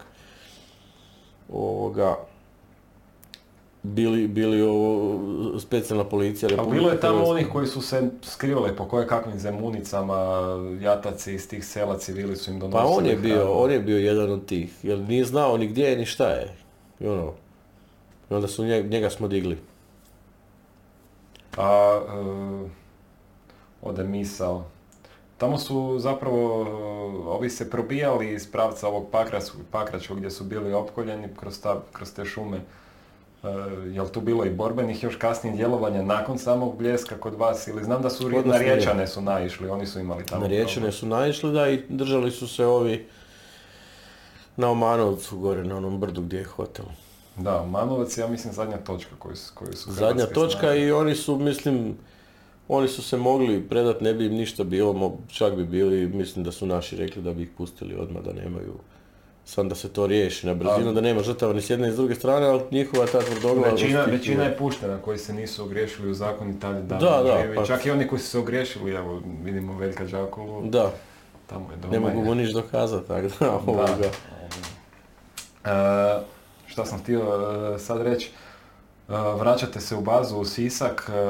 ovoga 1.48 2.16
bili, 3.82 4.28
bili 4.28 4.62
ovo, 4.62 5.18
specijalna 5.58 6.04
policija 6.04 6.46
A 6.46 6.50
Republike 6.50 6.78
bilo 6.78 6.90
je 6.90 7.00
tamo 7.00 7.14
Hrvatske. 7.14 7.30
onih 7.32 7.48
koji 7.52 7.66
su 7.66 7.82
se 7.82 8.10
skrivali 8.22 8.76
po 8.76 8.84
koje 8.84 9.06
kakvim 9.06 9.38
zemunicama, 9.38 10.16
jataci 10.80 11.34
iz 11.34 11.48
tih 11.48 11.64
sela 11.66 11.98
civili 11.98 12.36
su 12.36 12.50
im 12.50 12.60
donosili 12.60 12.82
Pa 12.82 12.88
on 12.88 13.06
je 13.06 13.16
bio, 13.16 13.34
hranu. 13.36 13.52
on 13.54 13.70
je 13.70 13.80
bio 13.80 13.98
jedan 13.98 14.32
od 14.32 14.46
tih, 14.46 14.74
jer 14.84 14.98
nije 14.98 15.24
znao 15.24 15.56
ni 15.56 15.66
gdje 15.68 15.84
je 15.84 15.96
ni 15.96 16.06
šta 16.06 16.28
je. 16.28 16.54
I 17.00 17.06
ono, 17.06 17.32
i 18.30 18.34
onda 18.34 18.48
su 18.48 18.64
njega, 18.64 18.88
njega 18.88 19.10
smo 19.10 19.28
digli. 19.28 19.58
A, 21.56 22.00
e, 22.08 22.68
ode 23.82 24.04
misao. 24.04 24.64
tamo 25.38 25.58
su 25.58 25.96
zapravo, 25.98 26.60
ovi 27.26 27.50
se 27.50 27.70
probijali 27.70 28.32
iz 28.32 28.50
pravca 28.50 28.88
ovog 28.88 29.06
Pakračkog, 29.70 30.16
gdje 30.16 30.30
su 30.30 30.44
bili 30.44 30.72
opkoljeni 30.72 31.28
kroz, 31.36 31.60
ta, 31.60 31.82
kroz 31.92 32.12
te 32.12 32.24
šume. 32.24 32.56
E, 32.56 33.48
jel 33.92 34.08
tu 34.08 34.20
bilo 34.20 34.44
i 34.44 34.50
borbenih 34.50 35.02
još 35.02 35.16
kasnijih 35.16 35.56
djelovanja 35.56 36.02
nakon 36.02 36.38
samog 36.38 36.76
bljeska 36.78 37.16
kod 37.16 37.34
vas 37.34 37.68
ili 37.68 37.84
znam 37.84 38.02
da 38.02 38.10
su 38.10 38.28
ri- 38.28 38.46
na. 38.46 38.58
Riječane 38.58 39.06
su 39.06 39.20
naišli, 39.20 39.68
oni 39.68 39.86
su 39.86 40.00
imali 40.00 40.26
tamo 40.26 40.42
Na 40.42 40.46
Riječane 40.46 40.92
su 40.92 41.06
naišli 41.06 41.52
da 41.52 41.68
i 41.68 41.82
držali 41.88 42.30
su 42.30 42.48
se 42.48 42.66
ovi 42.66 43.06
na 44.56 44.70
Omanovcu 44.70 45.38
gore 45.38 45.64
na 45.64 45.76
onom 45.76 46.00
brdu 46.00 46.20
gdje 46.22 46.38
je 46.38 46.44
hotel. 46.44 46.84
Da, 47.40 47.64
Manovac 47.64 48.18
ja 48.18 48.26
mislim, 48.26 48.52
zadnja 48.52 48.76
točka 48.76 49.10
koju 49.18 49.36
su, 49.36 49.52
koju 49.54 49.72
su 49.72 49.92
Zadnja 49.92 50.26
točka 50.26 50.60
snage. 50.60 50.80
i 50.80 50.92
oni 50.92 51.14
su, 51.14 51.36
mislim, 51.36 51.96
oni 52.68 52.88
su 52.88 53.02
se 53.02 53.16
mogli 53.16 53.60
predat, 53.62 54.00
ne 54.00 54.14
bi 54.14 54.26
im 54.26 54.32
ništa 54.32 54.64
bilo, 54.64 55.12
čak 55.28 55.54
bi 55.54 55.64
bili, 55.64 56.06
mislim 56.08 56.44
da 56.44 56.52
su 56.52 56.66
naši 56.66 56.96
rekli 56.96 57.22
da 57.22 57.32
bi 57.32 57.42
ih 57.42 57.48
pustili 57.50 57.94
odmah, 57.94 58.22
da 58.22 58.32
nemaju, 58.34 58.74
sam 59.44 59.68
da 59.68 59.74
se 59.74 59.88
to 59.88 60.06
riješi 60.06 60.46
na 60.46 60.54
brzinu, 60.54 60.84
Da. 60.84 60.92
da 60.92 61.00
nema 61.00 61.22
žrtava 61.22 61.52
ni 61.52 61.62
s 61.62 61.70
jedne 61.70 61.86
ni 61.86 61.92
s 61.92 61.96
druge 61.96 62.14
strane, 62.14 62.46
ali 62.46 62.60
njihova 62.70 63.06
ta 63.06 63.20
tvrdoglavost... 63.20 63.72
Većina, 63.74 64.04
većina 64.04 64.44
je 64.44 64.56
puštena 64.56 64.98
koji 64.98 65.18
se 65.18 65.32
nisu 65.32 65.64
ogriješili 65.64 66.10
u 66.10 66.14
zakon 66.14 66.50
i 66.50 66.60
tad 66.60 66.76
Da, 66.76 66.96
da, 66.98 67.42
pa- 67.56 67.66
Čak 67.66 67.86
i 67.86 67.90
oni 67.90 68.08
koji 68.08 68.20
su 68.20 68.26
se 68.26 68.38
ogriješili, 68.38 68.90
evo 68.92 69.20
vidimo 69.44 69.78
Veljka 69.78 70.04
Đakulu, 70.04 70.62
Da, 70.64 70.92
tamo 71.46 71.70
je 71.70 71.76
doma. 71.76 71.92
ne 71.92 71.98
mogu 72.00 72.24
mu 72.24 72.34
niš 72.34 72.52
dokazati, 72.52 73.08
tako 73.08 73.28
da, 73.40 73.50
ovoga. 73.52 73.96
E, 75.64 75.70
šta 76.70 76.84
sam 76.86 76.98
htio 76.98 77.22
e, 77.74 77.78
sad 77.78 78.02
reći, 78.02 78.30
E, 79.08 79.12
vraćate 79.38 79.80
se 79.80 79.96
u 79.96 80.00
bazu 80.00 80.36
u 80.36 80.44
Sisak, 80.44 81.10
e, 81.10 81.20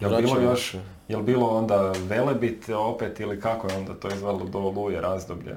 jel 0.00 0.16
bilo 0.16 0.40
još, 0.40 0.74
jel 1.08 1.22
bilo 1.22 1.48
onda 1.48 1.92
Velebit 1.98 2.68
opet 2.68 3.20
ili 3.20 3.40
kako 3.40 3.68
je 3.68 3.76
onda 3.76 3.94
to 3.94 4.08
izvalo 4.08 4.44
do 4.44 4.58
Oluje 4.58 5.00
razdoblje? 5.00 5.56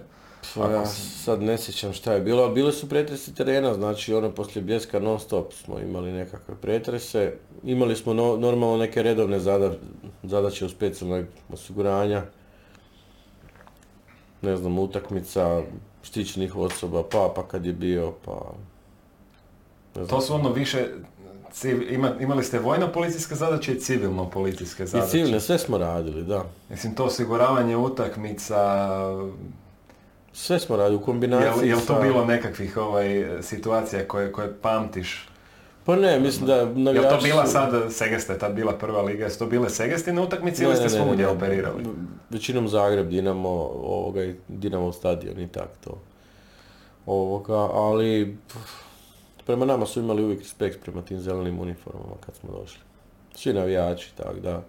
Pa 0.56 0.72
ja 0.72 0.85
sad 0.85 1.41
ne 1.41 1.57
sjećam 1.57 1.93
šta 1.93 2.14
je 2.14 2.22
bilo, 2.22 2.43
ali 2.43 2.53
bile 2.53 2.72
su 2.72 2.89
pretresi 2.89 3.35
terena, 3.35 3.73
znači 3.73 4.14
ono 4.14 4.31
poslije 4.31 4.64
bljeska 4.64 4.99
non 4.99 5.19
stop 5.19 5.53
smo 5.53 5.80
imali 5.80 6.11
nekakve 6.11 6.56
pretrese. 6.56 7.34
Imali 7.64 7.95
smo 7.95 8.14
no- 8.14 8.38
normalno 8.38 8.77
neke 8.77 9.03
redovne 9.03 9.39
zada- 9.39 9.76
zadaće 10.23 10.65
u 10.65 10.69
specijalnoj 10.69 11.26
osiguranja. 11.49 12.23
Ne 14.41 14.57
znam, 14.57 14.80
utakmica, 14.80 15.61
štićenih 16.06 16.56
osoba, 16.56 17.03
papa 17.03 17.44
kad 17.44 17.65
je 17.65 17.73
bio, 17.73 18.14
pa... 18.26 18.32
Ne 19.95 20.06
znam. 20.06 20.07
To 20.07 20.22
su 20.22 20.34
ono 20.34 20.49
više, 20.49 20.88
civ- 21.53 21.91
ima- 21.91 22.15
imali 22.19 22.44
ste 22.44 22.60
vojno 22.60 22.88
policijske 22.90 23.36
zadaće 23.36 23.73
i 23.73 23.80
civilno 23.80 24.30
policijske 24.30 24.84
I 24.84 24.88
zadaće. 24.88 25.10
civilne, 25.10 25.40
sve 25.40 25.57
smo 25.60 25.77
radili, 25.77 26.23
da. 26.23 26.44
Mislim, 26.69 26.95
to 26.95 27.03
osiguravanje 27.06 27.76
utakmica, 27.77 28.88
Sve 30.34 30.60
smo 30.60 30.76
radili 30.76 30.95
u 30.95 30.99
jel, 30.99 31.06
kombinaciji 31.06 31.69
jel 31.69 31.77
to 31.77 31.86
sa- 31.86 32.02
bilo 32.02 32.26
nekakvih 32.26 32.77
ovaj, 32.77 33.07
situacija 33.41 34.07
koje, 34.07 34.32
koje 34.32 34.53
pamtiš? 34.53 35.30
Pa 35.86 35.95
ne, 35.95 36.20
mislim 36.20 36.48
da 36.48 36.56
Jel 36.56 36.68
to 36.68 36.80
navijači 36.82 37.28
bila 37.28 37.45
sad, 37.45 37.94
Segeste 37.94 38.34
je 38.34 38.40
tad 38.40 38.53
bila 38.53 38.74
prva 38.74 39.02
liga, 39.02 39.24
jesu 39.24 39.40
to 39.40 39.45
bile 39.45 39.70
Segestine 39.70 40.22
utakmice 40.22 40.64
ili 40.64 40.76
ste 40.76 40.90
svugdje 40.90 41.28
operirali? 41.28 41.84
Većinom 42.30 42.68
Zagreb, 42.68 43.10
Dinamo, 43.10 43.49
ovoga, 43.84 44.24
i 44.24 44.36
Dinamo 44.48 44.91
stadion 44.91 45.40
i 45.40 45.48
tak 45.48 45.70
to. 45.84 46.02
Ovoga, 47.06 47.57
ali 47.57 48.38
prema 49.45 49.66
nama 49.66 49.86
su 49.86 49.99
imali 49.99 50.24
uvijek 50.24 50.40
respekt 50.40 50.84
prema 50.84 51.02
tim 51.02 51.20
zelenim 51.20 51.60
uniformama 51.60 52.16
kad 52.26 52.36
smo 52.36 52.60
došli. 52.60 52.82
Svi 53.36 53.53
navijači, 53.53 54.16
tak 54.16 54.40
da. 54.40 54.64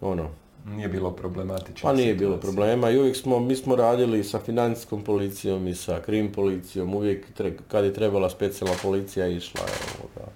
Ono, 0.00 0.28
Nije 0.66 0.88
bilo 0.88 1.10
problematično. 1.10 1.90
pa 1.90 1.96
nije 1.96 2.14
bilo 2.14 2.36
problema 2.36 2.90
i 2.90 2.98
uvijek 2.98 3.16
smo, 3.16 3.40
mi 3.40 3.56
smo 3.56 3.76
radili 3.76 4.24
sa 4.24 4.38
financijskom 4.38 5.04
policijom 5.04 5.68
i 5.68 5.74
sa 5.74 6.00
krim 6.00 6.32
policijom, 6.32 6.94
uvijek 6.94 7.26
tre- 7.38 7.58
kad 7.68 7.84
je 7.84 7.94
trebala 7.94 8.30
specijalna 8.30 8.76
policija 8.82 9.26
išla 9.26 9.60
je 9.60 9.72
ovoga. 9.98 10.30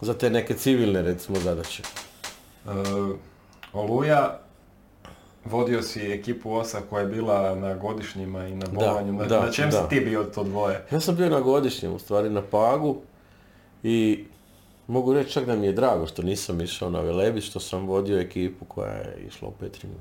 Za 0.00 0.14
te 0.14 0.30
neke 0.30 0.54
civilne 0.54 1.02
recimo 1.02 1.38
zadaće. 1.38 1.82
E, 2.66 2.68
Oluja, 3.72 4.38
vodio 5.44 5.82
si 5.82 6.00
ekipu 6.02 6.52
OSA 6.52 6.80
koja 6.90 7.00
je 7.00 7.06
bila 7.08 7.54
na 7.54 7.74
godišnjima 7.74 8.46
i 8.46 8.54
na 8.54 8.66
bolovanju. 8.72 9.12
na, 9.12 9.24
da, 9.24 9.46
na 9.46 9.52
čem 9.52 9.70
da. 9.70 9.82
si 9.82 9.88
ti 9.88 10.00
bio 10.00 10.24
to 10.24 10.44
dvoje? 10.44 10.84
Ja 10.90 11.00
sam 11.00 11.16
bio 11.16 11.28
na 11.28 11.40
godišnjem, 11.40 11.92
u 11.92 11.98
stvari 11.98 12.30
na 12.30 12.42
Pagu 12.42 12.96
i 13.82 14.24
mogu 14.86 15.12
reći 15.14 15.32
čak 15.32 15.44
da 15.44 15.56
mi 15.56 15.66
je 15.66 15.72
drago 15.72 16.06
što 16.06 16.22
nisam 16.22 16.60
išao 16.60 16.90
na 16.90 17.00
Velebit, 17.00 17.44
što 17.44 17.60
sam 17.60 17.86
vodio 17.86 18.20
ekipu 18.20 18.64
koja 18.64 18.92
je 18.92 19.24
išla 19.28 19.48
u 19.48 19.52
Petrinju. 19.52 19.94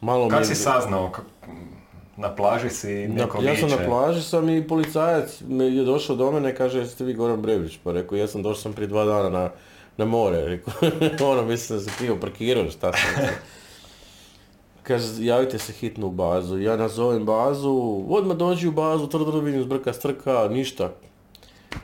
Malo 0.00 0.28
mi 0.28 0.36
je- 0.36 0.44
si 0.44 0.54
saznao? 0.54 1.10
Na 2.16 2.34
plaži 2.34 2.70
si 2.70 3.08
neko 3.08 3.42
ja 3.42 3.56
sam 3.56 3.68
na 3.68 3.76
plaži 3.86 4.22
sam 4.22 4.48
i 4.48 4.66
policajac 4.68 5.40
me 5.48 5.64
je 5.64 5.84
došao 5.84 6.16
do 6.16 6.30
mene 6.32 6.50
i 6.50 6.54
kaže 6.54 6.78
jeste 6.78 7.04
vi 7.04 7.14
Goran 7.14 7.42
Brević? 7.42 7.78
Pa 7.84 7.92
rekao 7.92 8.18
ja 8.18 8.26
sam 8.26 8.42
došao 8.42 8.62
sam 8.62 8.72
prije 8.72 8.88
dva 8.88 9.04
dana 9.04 9.28
na, 9.30 9.50
na 9.96 10.04
more. 10.04 10.40
Rekao, 10.46 10.74
ono 11.30 11.42
mislim 11.42 11.78
da 11.78 11.84
se 11.84 11.90
krivo 11.98 12.16
parkirao, 12.20 12.70
šta 12.70 12.92
sam. 12.92 13.24
Kaže, 14.82 15.24
javite 15.24 15.58
se 15.58 15.72
hitno 15.72 16.06
u 16.06 16.10
bazu. 16.10 16.58
Ja 16.58 16.76
nazovem 16.76 17.24
bazu, 17.24 18.04
odmah 18.08 18.36
dođi 18.36 18.68
u 18.68 18.72
bazu, 18.72 19.06
tr, 19.06 19.16
tr, 19.16 19.38
vidim 19.38 19.62
zbrka 19.62 19.92
strka, 19.92 20.48
ništa. 20.50 20.90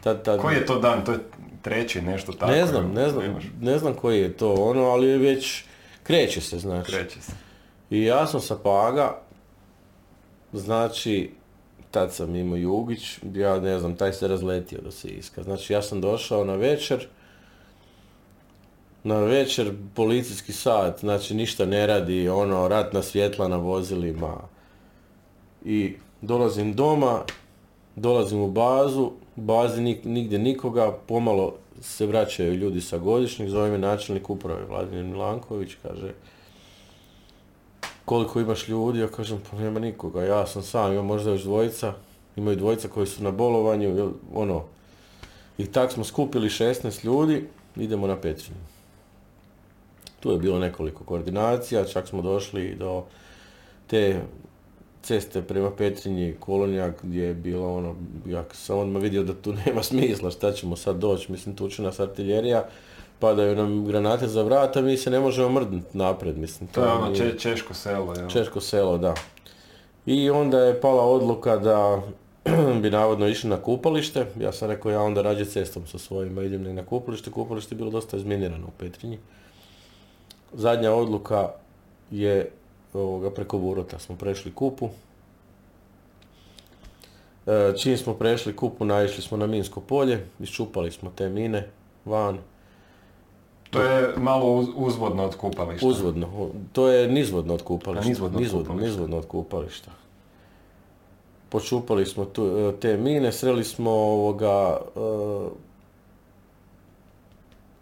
Tad, 0.02 0.24
tad, 0.24 0.40
Koji 0.40 0.54
je 0.54 0.66
to 0.66 0.78
dan? 0.78 1.04
To 1.04 1.12
je 1.12 1.18
treći, 1.62 2.02
nešto 2.02 2.32
tako. 2.32 2.52
ne 2.52 2.66
znam, 2.66 2.92
ne 2.92 3.08
znam, 3.10 3.22
Nemaš. 3.24 3.44
ne 3.60 3.78
znam 3.78 3.94
koji 3.94 4.20
je 4.20 4.36
to 4.36 4.54
ono, 4.54 4.82
ali 4.82 5.06
je 5.06 5.18
već 5.18 5.64
kreće 6.02 6.40
se, 6.40 6.58
znači. 6.58 6.92
Kreće 6.92 7.20
se. 7.20 7.32
I 7.90 8.02
ja 8.02 8.26
sam 8.26 8.40
sa 8.40 8.56
Paga, 8.56 9.18
znači, 10.52 11.30
tad 11.90 12.12
sam 12.12 12.36
imao 12.36 12.56
Jugić, 12.56 13.18
ja 13.34 13.60
ne 13.60 13.78
znam, 13.78 13.96
taj 13.96 14.12
se 14.12 14.28
razletio 14.28 14.80
da 14.80 14.90
se 14.90 15.08
iska. 15.08 15.42
Znači, 15.42 15.72
ja 15.72 15.82
sam 15.82 16.00
došao 16.00 16.44
na 16.44 16.54
večer, 16.54 17.06
na 19.04 19.18
večer 19.18 19.72
policijski 19.94 20.52
sat, 20.52 21.00
znači 21.00 21.34
ništa 21.34 21.66
ne 21.66 21.86
radi, 21.86 22.28
ono, 22.28 22.68
ratna 22.68 23.02
svjetla 23.02 23.48
na 23.48 23.56
vozilima. 23.56 24.36
I 25.64 25.94
dolazim 26.20 26.74
doma, 26.74 27.22
dolazim 27.96 28.40
u 28.40 28.50
bazu, 28.50 29.12
bazi 29.36 29.82
nigdje 30.04 30.38
nikoga, 30.38 30.92
pomalo 31.06 31.54
se 31.80 32.06
vraćaju 32.06 32.54
ljudi 32.54 32.80
sa 32.80 32.98
godišnjih, 32.98 33.50
zove 33.50 33.70
me 33.70 33.78
načelnik 33.78 34.30
uprave 34.30 34.64
Vladimir 34.64 35.04
Milanković, 35.04 35.70
kaže, 35.82 36.12
koliko 38.04 38.40
imaš 38.40 38.68
ljudi, 38.68 38.98
ja 38.98 39.08
kažem 39.08 39.42
pa 39.50 39.56
nema 39.58 39.80
nikoga, 39.80 40.24
ja 40.24 40.46
sam 40.46 40.62
sam, 40.62 40.92
imam 40.92 41.06
možda 41.06 41.30
još 41.30 41.42
dvojica, 41.42 41.94
imaju 42.36 42.56
dvojica 42.56 42.88
koji 42.88 43.06
su 43.06 43.22
na 43.22 43.30
bolovanju, 43.30 44.12
ono. 44.34 44.64
I 45.58 45.66
tak 45.66 45.92
smo 45.92 46.04
skupili 46.04 46.48
16 46.48 47.04
ljudi, 47.04 47.46
idemo 47.76 48.06
na 48.06 48.16
Petrinju. 48.16 48.58
Tu 50.20 50.30
je 50.30 50.38
bilo 50.38 50.58
nekoliko 50.58 51.04
koordinacija, 51.04 51.84
čak 51.84 52.08
smo 52.08 52.22
došli 52.22 52.74
do 52.74 53.04
te 53.86 54.20
ceste 55.04 55.42
prema 55.42 55.70
Petrinji, 55.70 56.34
Kolonjak, 56.40 56.94
gdje 57.02 57.22
je 57.24 57.34
bilo 57.34 57.74
ono, 57.76 57.94
ja 58.26 58.44
sam 58.52 58.78
odmah 58.78 59.02
vidio 59.02 59.22
da 59.22 59.34
tu 59.34 59.52
nema 59.66 59.82
smisla, 59.82 60.30
šta 60.30 60.52
ćemo 60.52 60.76
sad 60.76 60.96
doći, 60.96 61.32
mislim 61.32 61.56
tu 61.56 61.68
će 61.68 61.82
nas 61.82 62.00
artiljerija, 62.00 62.64
padaju 63.18 63.56
nam 63.56 63.84
granate 63.86 64.28
za 64.28 64.42
vrata, 64.42 64.80
mi 64.80 64.96
se 64.96 65.10
ne 65.10 65.20
možemo 65.20 65.48
mrdnuti 65.48 65.98
napred, 65.98 66.38
mislim. 66.38 66.68
To 66.68 66.84
je 66.84 66.92
ono 66.92 67.14
če- 67.14 67.38
češko 67.38 67.74
selo, 67.74 68.14
jel? 68.14 68.28
Češko 68.28 68.60
selo, 68.60 68.98
da. 68.98 69.14
I 70.06 70.30
onda 70.30 70.58
je 70.58 70.80
pala 70.80 71.02
odluka 71.02 71.56
da 71.56 72.02
bi 72.82 72.90
navodno 72.90 73.28
išli 73.28 73.50
na 73.50 73.56
kupalište. 73.62 74.26
Ja 74.40 74.52
sam 74.52 74.70
rekao 74.70 74.92
ja 74.92 75.02
onda 75.02 75.22
rađe 75.22 75.44
cestom 75.44 75.86
sa 75.86 75.98
svojima 75.98 76.42
idem 76.42 76.74
na 76.74 76.84
kupalište. 76.84 77.30
Kupalište 77.30 77.74
je 77.74 77.76
bilo 77.78 77.90
dosta 77.90 78.16
izminirano 78.16 78.66
u 78.66 78.70
Petrinji. 78.78 79.18
Zadnja 80.52 80.92
odluka 80.92 81.48
je 82.10 82.50
ovoga, 82.94 83.30
preko 83.30 83.58
Burota 83.58 83.98
smo 83.98 84.16
prešli 84.16 84.52
kupu. 84.52 84.88
E, 87.46 87.72
Čim 87.76 87.96
smo 87.96 88.14
prešli 88.14 88.56
kupu, 88.56 88.84
naišli 88.84 89.22
smo 89.22 89.36
na 89.36 89.46
minsko 89.46 89.80
polje, 89.80 90.26
iščupali 90.40 90.90
smo 90.90 91.10
te 91.10 91.28
mine 91.28 91.68
van. 92.04 92.38
To 93.70 93.82
je 93.82 94.14
malo 94.16 94.46
uz- 94.52 94.72
uzvodno 94.76 95.24
od 95.24 95.36
kupališta. 95.36 95.86
Uzvodno, 95.86 96.28
to 96.72 96.88
je 96.88 97.08
nizvodno 97.08 97.54
od 97.54 97.62
kupališta. 97.62 98.06
A, 98.06 98.08
nizvodno 98.08 98.36
od 98.36 98.42
nizvodno, 98.42 98.64
kupališta. 98.64 98.86
nizvodno 98.86 99.16
od 99.16 99.26
kupališta. 99.26 99.90
Počupali 101.48 102.06
smo 102.06 102.24
tu, 102.24 102.46
e, 102.48 102.80
te 102.80 102.96
mine, 102.96 103.32
sreli 103.32 103.64
smo 103.64 103.90
ovoga 103.90 104.76
e, 104.86 105.00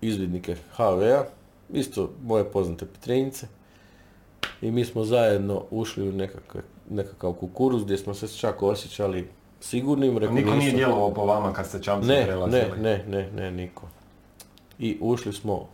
izvidnike 0.02 0.56
HV-a, 0.70 1.24
isto 1.70 2.10
moje 2.24 2.44
poznate 2.44 2.86
Petrinjice. 2.86 3.46
I 4.62 4.70
mi 4.70 4.84
smo 4.84 5.04
zajedno 5.04 5.62
ušli 5.70 6.08
u 6.08 6.12
nekakve, 6.12 6.60
nekakav 6.90 7.32
kukuruz 7.32 7.84
gdje 7.84 7.98
smo 7.98 8.14
se 8.14 8.28
čak 8.28 8.62
osjećali 8.62 9.28
sigurnim. 9.60 10.18
Rekao, 10.18 10.34
Niko 10.34 10.54
nije 10.54 10.72
djelovao 10.72 11.14
po 11.14 11.24
vama 11.26 11.52
kad 11.52 11.66
ste 11.66 11.82
čamcem 11.82 12.08
ne, 12.08 12.24
prelazili. 12.24 12.62
ne, 12.62 12.82
ne, 12.82 13.04
ne, 13.08 13.30
ne, 13.32 13.50
niko. 13.50 13.88
I 14.78 14.98
ušli 15.00 15.32
smo 15.32 15.68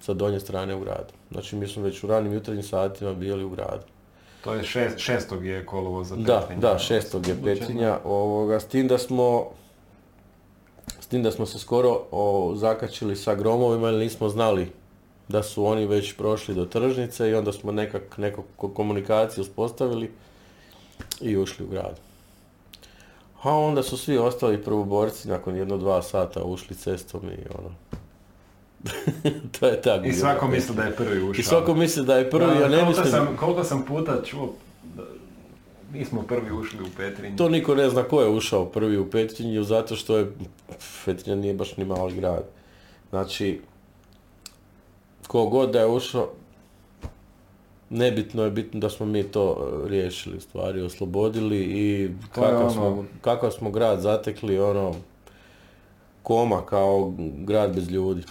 sa 0.00 0.14
donje 0.14 0.40
strane 0.40 0.74
u 0.74 0.80
gradu. 0.80 1.12
Znači 1.30 1.56
mi 1.56 1.66
smo 1.68 1.82
već 1.82 2.04
u 2.04 2.06
ranim 2.06 2.32
jutarnjim 2.32 2.62
satima 2.62 3.14
bili 3.14 3.44
u 3.44 3.48
gradu. 3.50 3.82
To 4.44 4.54
je 4.54 4.62
šest, 4.64 4.98
šestog 4.98 5.46
je 5.46 5.66
kolovo 5.66 6.04
za 6.04 6.16
Da, 6.16 6.48
da, 6.60 6.78
šestog 6.78 7.26
je 7.26 7.36
Petrinja, 7.44 7.98
ovoga, 8.04 8.60
s 8.60 8.66
tim 8.66 8.88
da 8.88 8.98
smo 8.98 9.46
s 11.00 11.06
tim 11.06 11.22
da 11.22 11.30
smo 11.30 11.46
se 11.46 11.58
skoro 11.58 12.00
o, 12.10 12.52
zakačili 12.56 13.16
sa 13.16 13.34
gromovima 13.34 13.88
jer 13.88 13.98
nismo 13.98 14.28
znali 14.28 14.70
da 15.28 15.42
su 15.42 15.64
oni 15.66 15.86
već 15.86 16.16
prošli 16.16 16.54
do 16.54 16.64
tržnice 16.64 17.30
i 17.30 17.34
onda 17.34 17.52
smo 17.52 17.72
nekak, 17.72 18.18
neku 18.18 18.42
ko- 18.56 18.68
komunikaciju 18.74 19.42
uspostavili 19.42 20.10
i 21.20 21.36
ušli 21.36 21.64
u 21.64 21.68
grad. 21.68 22.00
A 23.42 23.54
onda 23.54 23.82
su 23.82 23.96
svi 23.96 24.18
ostali 24.18 24.62
prvoborci 24.62 25.28
nakon 25.28 25.56
jedno 25.56 25.76
dva 25.76 26.02
sata 26.02 26.44
ušli 26.44 26.76
cestom 26.76 27.20
i 27.24 27.58
ono. 27.58 27.70
to 29.60 29.66
je 29.66 29.82
tako. 29.82 30.06
I 30.06 30.12
svako 30.12 30.48
misli 30.48 30.74
da 30.76 30.82
je 30.82 30.96
prvi 30.96 31.22
ušao. 31.22 31.40
I 31.40 31.42
svako 31.42 31.74
misli 31.74 32.04
da 32.04 32.16
je 32.16 32.30
prvi, 32.30 32.46
Da, 32.46 32.52
ja 32.52 32.68
ne 32.68 32.76
koliko 32.76 32.88
mislim... 32.88 33.06
Sam, 33.06 33.36
koliko 33.36 33.64
sam 33.64 33.84
puta 33.84 34.22
čuo 34.24 34.54
mi 35.92 36.04
smo 36.04 36.22
prvi 36.22 36.52
ušli 36.52 36.82
u 36.82 36.86
Petrinju. 36.96 37.36
To 37.36 37.48
niko 37.48 37.74
ne 37.74 37.90
zna 37.90 38.02
ko 38.02 38.20
je 38.20 38.28
ušao 38.28 38.66
prvi 38.66 38.98
u 38.98 39.10
Petrinju, 39.10 39.62
zato 39.62 39.96
što 39.96 40.18
je, 40.18 40.32
Petrinja 41.04 41.36
nije 41.36 41.54
baš 41.54 41.76
ni 41.76 41.84
mali 41.84 42.14
grad. 42.14 42.44
Znači, 43.10 43.60
ko 45.28 45.46
god 45.46 45.70
da 45.70 45.80
je 45.80 45.86
ušao, 45.86 46.28
nebitno 47.90 48.44
je 48.44 48.50
bitno 48.50 48.80
da 48.80 48.90
smo 48.90 49.06
mi 49.06 49.22
to 49.22 49.56
e, 49.84 49.88
riješili, 49.88 50.40
stvari 50.40 50.82
oslobodili 50.82 51.56
i 51.58 52.10
kakav, 52.32 52.60
ono- 52.60 52.70
smo, 52.70 53.04
kakav 53.20 53.50
smo 53.50 53.70
grad 53.70 54.00
zatekli, 54.00 54.58
ono, 54.58 54.94
koma 56.22 56.66
kao 56.66 57.12
grad 57.36 57.74
bez 57.74 57.90
ljudi. 57.90 58.22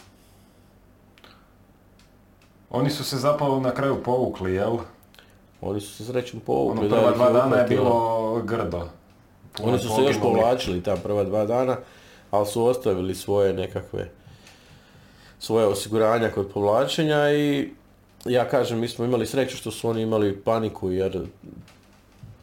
Oni 2.69 2.90
su 2.90 3.03
se 3.03 3.18
zapravo 3.18 3.60
na 3.60 3.72
kraju 3.72 4.03
povukli, 4.03 4.53
jel? 4.53 4.78
Oni 5.61 5.82
su 5.82 5.94
se 5.94 6.06
srećom 6.06 6.40
Ono 6.40 6.45
povukli. 6.45 6.90
da 6.90 6.95
prva 6.95 7.11
dva 7.11 7.32
dana 7.32 7.56
je 7.57 7.68
bilo 7.68 8.41
grdo. 8.45 8.90
Oni 9.64 9.80
su 9.80 9.90
se 9.90 10.02
još 10.02 10.19
povlačili 10.22 10.84
ta 10.84 10.95
prva 10.95 11.24
dva 11.24 11.45
dana, 11.45 11.78
ali 12.32 12.45
su 12.45 12.65
ostavili 12.65 13.15
svoje 13.15 13.53
nekakve 13.53 14.11
svoje 15.40 15.66
osiguranja 15.66 16.30
kod 16.30 16.52
povlačenja 16.54 17.32
i 17.32 17.70
ja 18.26 18.50
kažem, 18.50 18.80
mi 18.80 18.88
smo 18.88 19.06
imali 19.06 19.28
sreću 19.28 19.58
što 19.58 19.72
su 19.72 19.90
oni 19.90 20.02
imali 20.02 20.38
paniku 20.38 20.92
jer 20.92 21.26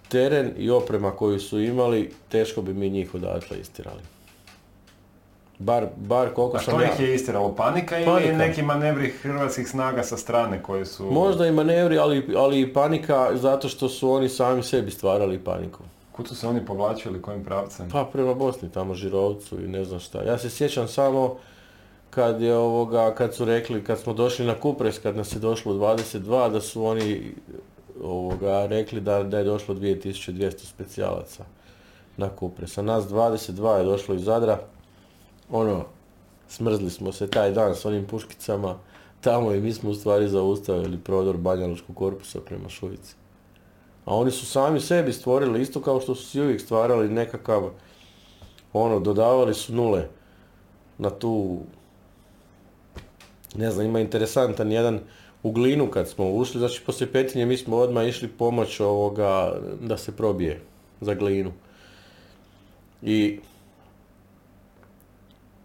teren 0.09 0.53
i 0.57 0.71
oprema 0.71 1.11
koju 1.11 1.41
su 1.41 1.61
imali, 1.61 2.13
teško 2.29 2.63
bi 2.63 2.75
mi 2.75 2.91
njih 2.91 3.15
odatle 3.15 3.59
istirali. 3.59 4.01
Bar, 5.59 5.87
bar 5.97 6.29
koliko 6.35 6.57
A 6.57 6.61
sam 6.61 6.75
što 6.75 6.83
ja... 6.83 6.93
ih 6.93 7.01
je 7.01 7.15
istiralo? 7.15 7.55
Panika 7.55 7.99
ili 7.99 8.07
Panika. 8.07 8.37
neki 8.37 8.63
manevri 8.63 9.11
hrvatskih 9.11 9.69
snaga 9.69 10.03
sa 10.03 10.17
strane 10.17 10.63
koje 10.63 10.87
su... 10.87 11.05
Možda 11.05 11.47
i 11.47 11.53
manevri, 11.53 11.99
ali, 11.99 12.35
ali 12.37 12.61
i 12.61 12.73
panika 12.73 13.31
zato 13.35 13.69
što 13.69 13.89
su 13.89 14.11
oni 14.11 14.29
sami 14.29 14.63
sebi 14.63 14.91
stvarali 14.91 15.39
paniku. 15.39 15.83
Kud 16.13 16.29
su 16.29 16.37
se 16.37 16.49
oni 16.49 16.67
povlačili, 16.67 17.23
kojim 17.23 17.45
pravcem? 17.45 17.89
Pa 17.91 18.05
prema 18.13 18.35
Bosni, 18.35 18.71
tamo 18.71 18.95
Žirovcu 18.95 19.61
i 19.61 19.69
ne 19.69 19.85
znam 19.85 20.01
šta. 20.01 20.23
Ja 20.23 20.39
se 20.39 20.51
sjećam 20.51 20.89
samo 20.89 21.37
kad 22.15 22.41
je 22.41 22.57
ovoga, 22.57 23.15
kad 23.15 23.35
su 23.35 23.45
rekli, 23.45 23.85
kad 23.85 23.99
smo 23.99 24.13
došli 24.13 24.47
na 24.47 24.55
Kupres, 24.55 24.99
kad 24.99 25.17
nas 25.17 25.35
je 25.35 25.39
došlo 25.39 25.75
22, 25.75 26.53
da 26.53 26.61
su 26.61 26.85
oni 26.85 27.35
ovoga, 28.03 28.67
rekli 28.67 29.01
da, 29.01 29.23
da 29.23 29.39
je 29.39 29.45
došlo 29.45 29.75
2200 29.75 30.67
specijalaca 30.67 31.45
na 32.17 32.29
Kupres. 32.29 32.79
A 32.79 32.83
nas 32.83 33.05
22 33.05 33.77
je 33.79 33.85
došlo 33.85 34.15
iz 34.15 34.23
Zadra. 34.23 34.59
Ono, 35.51 35.85
smrzli 36.49 36.91
smo 36.91 37.13
se 37.13 37.31
taj 37.31 37.53
dan 37.53 37.75
s 37.75 37.85
onim 37.85 38.07
puškicama 38.07 38.79
tamo 39.21 39.53
i 39.53 39.61
mi 39.61 39.73
smo 39.73 39.91
u 39.91 39.95
stvari 39.95 40.29
zaustavili 40.29 40.99
prodor 40.99 41.37
Banjalučkog 41.37 41.97
korpusa 41.97 42.41
prema 42.41 42.69
Šuici. 42.69 43.15
A 44.05 44.17
oni 44.17 44.31
su 44.31 44.47
sami 44.47 44.81
sebi 44.81 45.13
stvorili, 45.13 45.63
isto 45.63 45.81
kao 45.81 46.01
što 46.01 46.15
su 46.15 46.27
si 46.27 46.41
uvijek 46.41 46.61
stvarali 46.61 47.09
nekakav, 47.09 47.71
ono, 48.73 49.01
dodavali 49.01 49.55
su 49.55 49.75
nule 49.75 50.09
na 50.99 51.11
tu, 51.11 51.59
ne 53.55 53.71
znam, 53.71 53.87
ima 53.87 54.01
interesantan 54.01 54.73
jedan 54.73 55.01
u 55.43 55.51
glinu 55.53 55.91
kad 55.91 56.09
smo 56.09 56.31
ušli, 56.31 56.59
znači 56.59 56.83
poslije 56.87 57.13
Petrinje 57.13 57.47
mi 57.47 57.57
smo 57.57 57.77
odmah 57.77 58.09
išli 58.09 58.29
pomoć 58.29 58.81
ovoga 58.81 59.61
da 59.81 59.97
se 59.97 60.17
probije 60.17 60.61
za 61.01 61.15
glinu. 61.15 61.53
I 63.03 63.41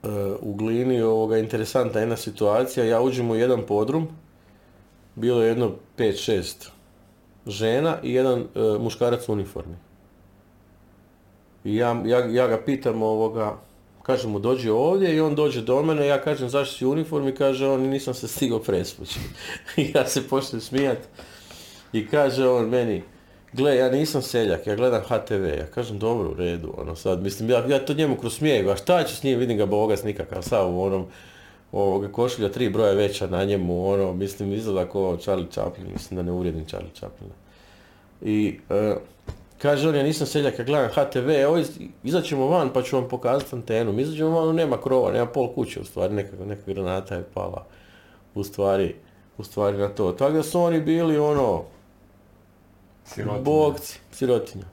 e, 0.04 0.08
u 0.42 0.54
glini 0.54 1.02
ovoga 1.02 1.38
interesantna 1.38 2.00
jedna 2.00 2.18
situacija, 2.18 2.86
ja 2.86 3.02
uđem 3.02 3.32
u 3.32 3.36
jedan 3.36 3.62
podrum, 3.68 4.08
bilo 5.16 5.42
je 5.42 5.48
jedno 5.48 5.72
5-6 5.98 6.70
žena 7.48 7.98
i 8.04 8.14
jedan 8.14 8.40
e, 8.40 8.46
muškarac 8.80 9.30
u 9.30 9.34
uniformi. 9.34 9.76
I 11.64 11.76
ja, 11.76 12.02
ja, 12.06 12.26
ja 12.26 12.48
ga 12.48 12.62
pitam 12.66 13.02
ovoga, 13.02 13.58
kažem 14.10 14.32
mu 14.32 14.40
dođi 14.40 14.70
ovdje 14.70 15.16
i 15.16 15.20
on 15.20 15.36
dođe 15.36 15.62
do 15.62 15.84
mene, 15.84 16.08
ja 16.08 16.22
kažem 16.22 16.50
zašto 16.50 16.78
si 16.78 16.86
u 16.86 16.92
uniformi, 16.92 17.36
kaže 17.36 17.68
on 17.68 17.82
nisam 17.82 18.14
se 18.14 18.28
stigao 18.28 18.60
presvući. 18.60 19.20
I 19.78 19.92
ja 19.96 20.08
se 20.08 20.28
počnem 20.28 20.62
smijat 20.62 20.98
i 21.94 22.08
kaže 22.08 22.48
on 22.48 22.70
meni, 22.70 23.04
gle 23.54 23.76
ja 23.76 23.90
nisam 23.92 24.22
seljak, 24.22 24.68
ja 24.68 24.76
gledam 24.76 25.02
HTV, 25.02 25.46
ja 25.60 25.66
kažem 25.66 26.00
dobro 26.00 26.30
u 26.30 26.34
redu, 26.34 26.74
ono 26.78 26.96
sad, 26.96 27.22
mislim 27.24 27.50
ja, 27.50 27.66
ja 27.68 27.80
to 27.86 27.94
njemu 27.94 28.16
kroz 28.18 28.34
smijeg, 28.34 28.68
a 28.68 28.76
šta 28.76 29.04
ću 29.04 29.16
s 29.16 29.24
njim, 29.24 29.40
vidim 29.40 29.58
ga 29.58 29.66
bogas 29.66 30.04
nikakav, 30.04 30.42
sav 30.42 30.76
u 30.76 30.84
onom, 30.84 31.06
ovoga 31.72 32.12
košulja 32.12 32.50
tri 32.50 32.70
broja 32.70 32.94
veća 32.94 33.28
na 33.28 33.44
njemu, 33.44 33.90
ono, 33.90 34.14
mislim 34.14 34.54
izgleda 34.54 34.90
kao 34.90 35.18
Charlie 35.18 35.52
Chaplin, 35.52 35.88
mislim 35.94 36.16
da 36.16 36.24
ne 36.24 36.32
uvrijedim 36.32 36.66
Charlie 36.66 36.94
Chaplina. 36.94 37.34
I 38.22 38.60
e, 38.70 38.96
kaže 39.60 39.90
on, 39.90 39.96
ja 39.96 40.04
nisam 40.04 40.28
seljak, 40.28 40.60
ja 40.60 40.66
gledam 40.66 40.90
HTV, 40.90 41.30
evo 41.32 41.58
iz- 41.58 41.72
izaći 42.04 42.28
ćemo 42.28 42.48
van 42.48 42.70
pa 42.70 42.82
ću 42.82 42.96
vam 42.96 43.08
pokazati 43.08 43.56
antenu. 43.56 43.94
Mi 43.94 44.02
izađemo 44.02 44.30
van, 44.38 44.56
nema 44.56 44.78
krova, 44.78 45.12
nema 45.12 45.26
pol 45.28 45.50
kuće 45.50 45.80
u 45.80 45.86
stvari, 45.86 46.14
neka, 46.14 46.36
neka 46.40 46.62
granata 46.68 47.16
je 47.16 47.24
pala 47.24 47.66
u 48.36 48.44
stvari, 48.44 48.96
u 49.38 49.44
stvari 49.44 49.78
na 49.78 49.88
to. 49.90 50.12
Tako 50.12 50.32
da 50.32 50.44
su 50.44 50.62
oni 50.62 50.82
bili 50.82 51.18
ono, 51.20 51.64
Sirotinje. 53.06 53.42
bogci, 53.42 54.00
sirotinja. 54.12 54.66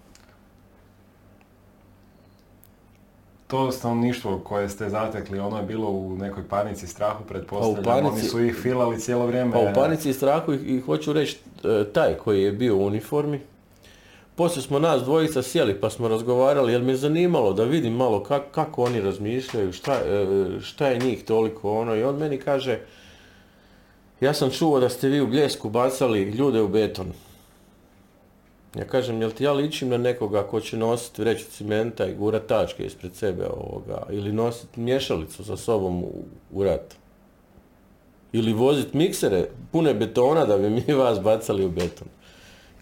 To 3.46 3.72
stanovništvo 3.72 4.38
koje 4.38 4.68
ste 4.68 4.88
zatekli, 4.88 5.38
ono 5.38 5.56
je 5.56 5.62
bilo 5.64 5.90
u 5.90 6.16
nekoj 6.16 6.42
panici, 6.44 6.86
strahu, 6.86 7.24
pretpostavljam. 7.24 7.84
panici- 7.84 8.12
Oni 8.12 8.22
su 8.22 8.40
ih 8.40 8.54
filali 8.54 8.98
cijelo 8.98 9.26
vrijeme. 9.26 9.52
Pa 9.52 9.58
u 9.60 9.74
panici 9.74 10.12
strahu 10.12 10.52
i, 10.52 10.56
i 10.56 10.80
hoću 10.80 11.12
reći, 11.12 11.38
e, 11.64 11.84
taj 11.84 12.14
koji 12.14 12.42
je 12.42 12.52
bio 12.52 12.76
u 12.76 12.86
uniformi, 12.86 13.40
poslije 14.36 14.62
smo 14.62 14.78
nas 14.78 15.02
dvojica 15.02 15.42
sjeli 15.42 15.80
pa 15.80 15.90
smo 15.90 16.08
razgovarali, 16.08 16.72
jer 16.72 16.82
me 16.82 16.92
je 16.92 16.96
zanimalo 16.96 17.52
da 17.52 17.64
vidim 17.64 17.92
malo 17.92 18.24
kak- 18.24 18.50
kako 18.50 18.84
oni 18.84 19.00
razmišljaju, 19.00 19.72
šta, 19.72 19.94
e, 19.94 20.26
šta 20.60 20.88
je 20.88 20.98
njih 20.98 21.24
toliko 21.24 21.72
ono 21.80 21.96
i 21.96 22.04
on 22.04 22.16
meni 22.16 22.38
kaže, 22.38 22.78
ja 24.20 24.34
sam 24.34 24.50
čuo 24.50 24.80
da 24.80 24.88
ste 24.88 25.08
vi 25.08 25.20
u 25.20 25.26
Bljesku 25.26 25.70
bacali 25.70 26.22
ljude 26.22 26.60
u 26.60 26.68
beton. 26.68 27.12
Ja 28.78 28.84
kažem, 28.84 29.20
jel 29.20 29.30
ti 29.30 29.44
ja 29.44 29.52
ličim 29.52 29.88
na 29.88 29.96
nekoga 29.96 30.42
ko 30.42 30.60
će 30.60 30.76
nositi 30.76 31.22
vreću 31.22 31.44
cimenta 31.50 32.06
i 32.06 32.14
gurat 32.14 32.46
tačke 32.46 32.86
ispred 32.86 33.14
sebe 33.14 33.46
ovoga, 33.46 34.02
ili 34.10 34.32
nositi 34.32 34.80
mješalicu 34.80 35.44
sa 35.44 35.56
sobom 35.56 36.04
u, 36.04 36.24
u 36.52 36.64
rat? 36.64 36.94
Ili 38.32 38.52
vozit 38.52 38.92
miksere 38.92 39.48
pune 39.72 39.94
betona 39.94 40.44
da 40.44 40.58
bi 40.58 40.70
mi 40.70 40.94
vas 40.94 41.20
bacali 41.20 41.64
u 41.64 41.70
beton. 41.70 42.08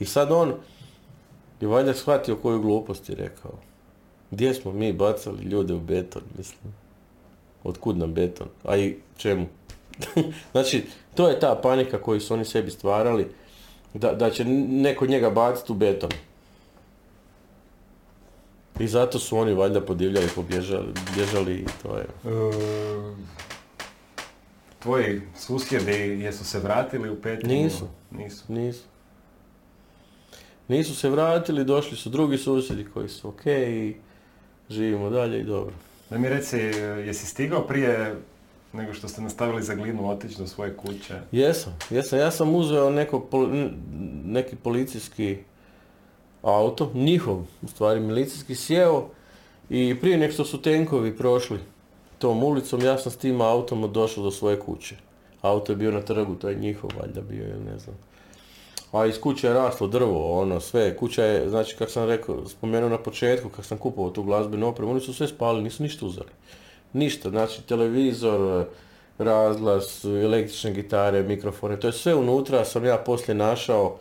I 0.00 0.04
sad 0.04 0.32
on 0.32 0.54
je 1.60 1.68
valjda 1.68 1.94
shvatio 1.94 2.36
koju 2.36 2.60
glupost 2.60 3.08
je 3.08 3.14
rekao. 3.14 3.52
Gdje 4.30 4.54
smo 4.54 4.72
mi 4.72 4.92
bacali 4.92 5.44
ljude 5.44 5.74
u 5.74 5.80
beton, 5.80 6.22
mislim. 6.38 6.74
Otkud 7.64 7.98
nam 7.98 8.14
beton? 8.14 8.48
A 8.64 8.76
i 8.76 8.96
čemu? 9.16 9.46
znači, 10.52 10.84
to 11.14 11.28
je 11.28 11.40
ta 11.40 11.60
panika 11.62 12.02
koju 12.02 12.20
su 12.20 12.34
oni 12.34 12.44
sebi 12.44 12.70
stvarali, 12.70 13.28
da, 13.94 14.14
da 14.14 14.30
će 14.30 14.44
neko 14.44 15.06
njega 15.06 15.30
baciti 15.30 15.72
u 15.72 15.74
beton. 15.74 16.10
I 18.78 18.88
zato 18.88 19.18
su 19.18 19.38
oni 19.38 19.54
valjda 19.54 19.80
podivljali, 19.80 20.28
pobježali, 20.34 20.92
bježali 21.14 21.54
i 21.54 21.66
to 21.82 21.96
je. 21.96 22.04
E, 22.04 22.50
tvoji 24.78 25.20
susjedi, 25.38 25.92
jesu 26.22 26.44
se 26.44 26.58
vratili 26.58 27.10
u 27.10 27.22
Petrinju? 27.22 27.62
Nisu. 27.62 27.88
Nisu. 28.10 28.44
Nisu. 28.48 28.84
Nisu 30.68 30.94
se 30.96 31.10
vratili, 31.10 31.64
došli 31.64 31.96
su 31.96 32.10
drugi 32.10 32.38
susjedi 32.38 32.86
koji 32.94 33.08
su 33.08 33.28
ok 33.28 33.46
i 33.46 33.94
živimo 34.70 35.10
dalje 35.10 35.40
i 35.40 35.44
dobro. 35.44 35.74
Da 36.10 36.18
mi 36.18 36.28
reci, 36.28 36.56
jesi 37.06 37.26
stigao 37.26 37.66
prije 37.66 38.16
nego 38.72 38.94
što 38.94 39.08
ste 39.08 39.22
nastavili 39.22 39.62
za 39.62 39.74
glinu 39.74 40.10
otići 40.10 40.38
do 40.38 40.46
svoje 40.46 40.76
kuće? 40.76 41.14
Jesam, 41.32 41.76
jesam. 41.90 42.18
Ja 42.18 42.30
sam 42.30 42.54
uzeo 42.54 42.90
neko, 42.90 43.26
neki 44.24 44.56
policijski 44.56 45.38
auto, 46.42 46.90
njihov, 46.94 47.42
u 47.62 47.68
stvari 47.68 48.00
milicijski, 48.00 48.54
sjeo 48.54 49.08
i 49.70 49.96
prije 50.00 50.18
nek 50.18 50.32
što 50.32 50.44
su 50.44 50.62
tenkovi 50.62 51.16
prošli 51.16 51.58
tom 52.18 52.42
ulicom, 52.42 52.80
ja 52.80 52.98
sam 52.98 53.12
s 53.12 53.16
tim 53.16 53.40
autom 53.40 53.92
došao 53.92 54.24
do 54.24 54.30
svoje 54.30 54.60
kuće. 54.60 54.96
Auto 55.42 55.72
je 55.72 55.76
bio 55.76 55.90
na 55.90 56.00
trgu, 56.00 56.34
to 56.34 56.48
je 56.48 56.54
njihov 56.54 56.90
valjda 57.00 57.20
bio 57.20 57.44
ili 57.44 57.64
ne 57.64 57.78
znam. 57.78 57.96
A 58.94 59.06
iz 59.06 59.20
kuće 59.20 59.46
je 59.46 59.54
raslo 59.54 59.86
drvo, 59.86 60.40
ono 60.40 60.60
sve, 60.60 60.96
kuća 60.96 61.24
je, 61.24 61.48
znači 61.50 61.76
kako 61.76 61.90
sam 61.90 62.06
rekao, 62.06 62.48
spomenuo 62.48 62.88
na 62.88 62.98
početku, 62.98 63.48
kad 63.48 63.64
sam 63.64 63.78
kupovao 63.78 64.10
tu 64.10 64.22
glazbenu 64.22 64.68
opremu, 64.68 64.90
oni 64.90 65.00
su 65.00 65.14
sve 65.14 65.28
spali, 65.28 65.62
nisu 65.62 65.82
ništa 65.82 66.06
uzeli. 66.06 66.30
Ništa, 66.92 67.30
znači 67.30 67.62
televizor, 67.62 68.64
razglas, 69.18 70.04
električne 70.04 70.72
gitare, 70.72 71.22
mikrofone, 71.22 71.80
to 71.80 71.86
je 71.86 71.92
sve 71.92 72.14
unutra, 72.14 72.64
sam 72.64 72.84
ja 72.84 72.96
poslije 72.96 73.34
našao 73.34 73.96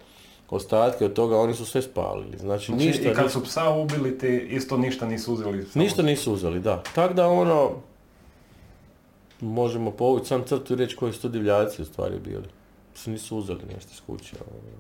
ostatke 0.50 1.06
od 1.06 1.14
toga, 1.14 1.38
oni 1.38 1.54
su 1.54 1.66
sve 1.66 1.82
spalili. 1.82 2.38
Znači, 2.38 2.66
Znači, 2.66 2.86
ništa, 2.86 3.02
I 3.02 3.06
kad 3.06 3.24
ništa- 3.24 3.30
su 3.30 3.46
psa 3.46 3.70
ubili 3.72 4.18
ti 4.18 4.48
isto 4.50 4.78
ništa 4.78 5.06
nisu 5.06 5.34
uzeli. 5.34 5.64
samo- 5.64 5.84
Ništa 5.84 6.02
nisu 6.02 6.34
uzeli, 6.34 6.60
da. 6.60 6.84
Tako 6.96 7.14
da 7.14 7.28
ono, 7.28 7.72
možemo 9.42 9.92
povući 9.92 10.26
sam 10.26 10.44
crtu 10.44 10.74
i 10.74 10.78
reći 10.78 10.96
koji 10.96 11.14
su 11.14 11.22
to 11.22 11.28
divljaci 11.30 11.82
u 11.82 11.86
stvari 11.86 12.20
bili. 12.20 12.48
Se 12.96 13.12
nisu 13.12 13.38
uzeli 13.38 13.62
nešto 13.76 13.92
iz 13.94 14.02
kuće. 14.06 14.36
ono. 14.52 14.74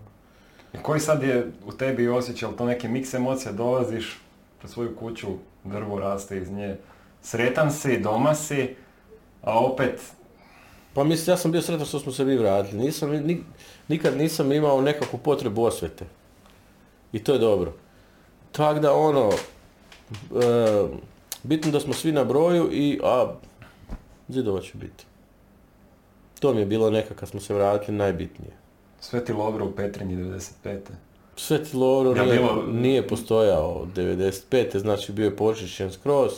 I 0.73 0.83
koji 0.83 0.99
sad 0.99 1.23
je 1.23 1.51
u 1.65 1.71
tebi 1.71 2.07
osjećaj, 2.07 2.49
to 2.57 2.65
neki 2.65 2.87
miks 2.87 3.13
emocija, 3.13 3.51
dolaziš 3.51 4.21
pred 4.59 4.71
svoju 4.71 4.95
kuću, 4.95 5.27
drvo 5.63 5.99
raste 5.99 6.37
iz 6.37 6.51
nje, 6.51 6.77
sretan 7.21 7.71
si, 7.71 7.99
doma 7.99 8.35
si, 8.35 8.75
a 9.41 9.59
opet, 9.59 10.01
Pa 10.93 11.03
mislim, 11.03 11.33
ja 11.33 11.37
sam 11.37 11.51
bio 11.51 11.61
sretan 11.61 11.85
što 11.85 11.99
smo 11.99 12.11
se 12.11 12.25
mi 12.25 12.35
vratili. 12.35 12.83
Nisam, 12.83 13.09
ni- 13.09 13.43
nikad 13.87 14.17
nisam 14.17 14.51
imao 14.51 14.81
nekakvu 14.81 15.19
potrebu 15.19 15.63
osvete. 15.63 16.05
I 17.13 17.23
to 17.23 17.33
je 17.33 17.39
dobro. 17.39 17.73
Tako 18.51 18.79
da 18.79 18.93
ono, 18.93 19.29
e, 19.31 20.87
bitno 21.43 21.71
da 21.71 21.79
smo 21.79 21.93
svi 21.93 22.11
na 22.11 22.23
broju 22.23 22.69
i, 22.71 22.99
a, 23.03 23.33
zidova 24.29 24.61
će 24.61 24.71
biti. 24.77 25.05
To 26.43 26.53
mi 26.53 26.59
je 26.59 26.65
bilo 26.65 26.89
nekak 26.89 27.17
kad 27.17 27.29
smo 27.29 27.39
se 27.39 27.53
vratili 27.53 27.97
najbitnije. 27.97 28.51
Sveti 28.99 29.33
Lovro 29.33 29.65
u 29.65 29.71
Petrinji 29.71 30.15
95. 30.15 30.77
Sveti 31.35 31.77
Lovro 31.77 32.11
Ja 32.11 32.23
nije, 32.23 32.35
bilo- 32.35 32.63
nije 32.69 33.07
postojao 33.07 33.69
od 33.71 33.87
95. 33.89 34.77
znači 34.77 35.11
bio 35.11 35.25
je 35.25 35.35
počišćen 35.35 35.91
skroz. 35.91 36.31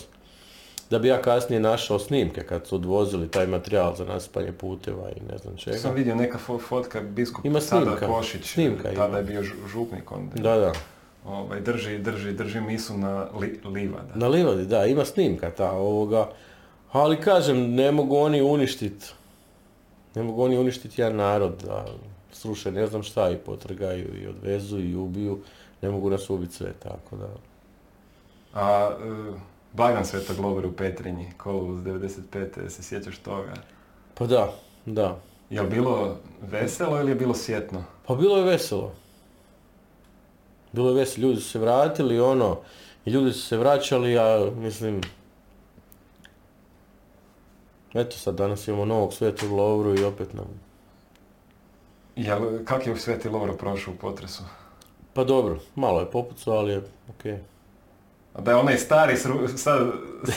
Da 0.89 0.99
bi 0.99 1.07
ja 1.07 1.21
kasnije 1.21 1.59
našao 1.59 1.99
snimke 1.99 2.43
kad 2.43 2.67
su 2.67 2.75
odvozili 2.75 3.27
taj 3.27 3.47
materijal 3.47 3.95
za 3.95 4.05
nasipanje 4.05 4.51
puteva 4.51 5.09
i 5.09 5.31
ne 5.31 5.37
znam 5.37 5.55
čega. 5.57 5.77
Sam 5.77 5.95
vidio 5.95 6.15
neka 6.15 6.39
fo- 6.39 6.59
fotka 6.59 7.01
biskup 7.01 7.45
Ima 7.45 7.61
snimka, 7.61 8.07
Košić, 8.07 8.45
snimka 8.45 8.83
tada 8.85 9.07
ima. 9.07 9.17
je 9.17 9.23
bio 9.23 9.41
žu- 9.43 9.67
župnik 9.67 10.11
on. 10.11 10.29
Da, 10.35 10.55
da. 10.55 10.73
Ovaj, 11.25 11.61
drži, 11.61 11.97
drži, 11.97 12.33
drži 12.33 12.61
misu 12.61 12.97
na 12.97 13.27
li, 13.33 13.59
livada. 13.65 14.13
Na 14.15 14.27
livadi, 14.27 14.65
da, 14.65 14.85
ima 14.85 15.05
snimka 15.05 15.51
ta 15.51 15.71
ovoga. 15.71 16.29
Ali 16.91 17.17
kažem, 17.17 17.71
ne 17.71 17.91
mogu 17.91 18.17
oni 18.17 18.41
uništiti. 18.41 19.05
Ne 20.15 20.23
mogu 20.23 20.43
oni 20.43 20.57
uništiti 20.57 21.01
jedan 21.01 21.15
narod, 21.15 21.63
da 21.65 21.85
sruše 22.31 22.71
ne 22.71 22.87
znam 22.87 23.03
šta 23.03 23.29
i 23.29 23.37
potrgaju 23.37 24.21
i 24.21 24.27
odvezu 24.27 24.79
i 24.79 24.95
ubiju. 24.95 25.39
Ne 25.81 25.89
mogu 25.89 26.09
nas 26.09 26.29
ubiti 26.29 26.53
sve, 26.53 26.73
tako 26.73 27.15
da. 27.15 27.27
A 28.53 28.91
e, 28.91 29.39
blagdan 29.73 30.05
Svetog 30.05 30.39
Lovre 30.39 30.67
u 30.67 30.71
Petrinji, 30.71 31.31
kolovoz 31.37 31.77
95. 31.77 32.69
se 32.69 32.83
sjećaš 32.83 33.17
toga? 33.17 33.53
Pa 34.13 34.25
da, 34.25 34.53
da. 34.85 35.19
Je 35.49 35.61
li 35.61 35.69
bilo 35.69 36.17
veselo 36.41 36.99
ili 36.99 37.11
je 37.11 37.15
bilo 37.15 37.33
sjetno? 37.35 37.83
Pa 38.07 38.15
bilo 38.15 38.37
je 38.37 38.43
veselo. 38.43 38.93
Bilo 40.71 40.89
je 40.89 40.95
veselo, 40.95 41.27
ljudi 41.27 41.41
su 41.41 41.49
se 41.49 41.59
vratili, 41.59 42.19
ono, 42.19 42.57
i 43.05 43.09
ljudi 43.09 43.33
su 43.33 43.41
se 43.41 43.57
vraćali, 43.57 44.17
a 44.17 44.51
mislim, 44.57 45.01
eto 47.95 48.17
sad 48.17 48.35
danas 48.35 48.67
imamo 48.67 48.85
novog 48.85 49.13
svetog 49.13 49.51
Lovru 49.51 49.99
i 49.99 50.03
opet 50.03 50.33
nam, 50.33 50.45
Jel, 52.15 52.39
kak 52.65 52.87
je 52.87 52.95
Sveti 52.97 53.29
Lovro 53.29 53.53
prošao 53.53 53.93
u 53.93 53.97
potresu? 53.97 54.43
pa 55.13 55.23
dobro, 55.23 55.59
malo 55.75 55.99
je 55.99 56.11
popucao, 56.11 56.53
ali 56.53 56.71
je 56.71 56.81
okej. 57.09 57.37
A 58.33 58.41
da 58.41 58.51
je 58.51 58.57
onaj 58.57 58.77
stari, 58.77 59.15
sru- 59.15 59.57
sad, 59.57 59.87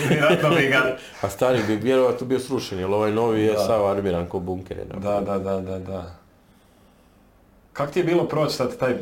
vjerojatno 0.08 0.50
bi 0.50 0.66
ga... 0.66 0.96
A 1.22 1.28
stari 1.28 1.60
bi 1.66 1.76
vjerojatno 1.76 2.26
bio 2.26 2.38
srušen, 2.38 2.78
jer 2.78 2.88
ovaj 2.88 3.12
novi 3.12 3.42
je 3.42 3.52
Da. 3.52 3.58
sav 3.58 3.86
armiran 3.86 4.26
ko 4.26 4.38
bunker 4.38 4.76
Da, 4.94 5.20
da, 5.20 5.38
da, 5.38 5.60
da, 5.60 5.78
da. 5.78 6.14
Kak 7.72 7.90
ti 7.90 7.98
je 7.98 8.04
bilo 8.04 8.24
proći 8.24 8.54
sad 8.54 8.78
taj 8.78 8.94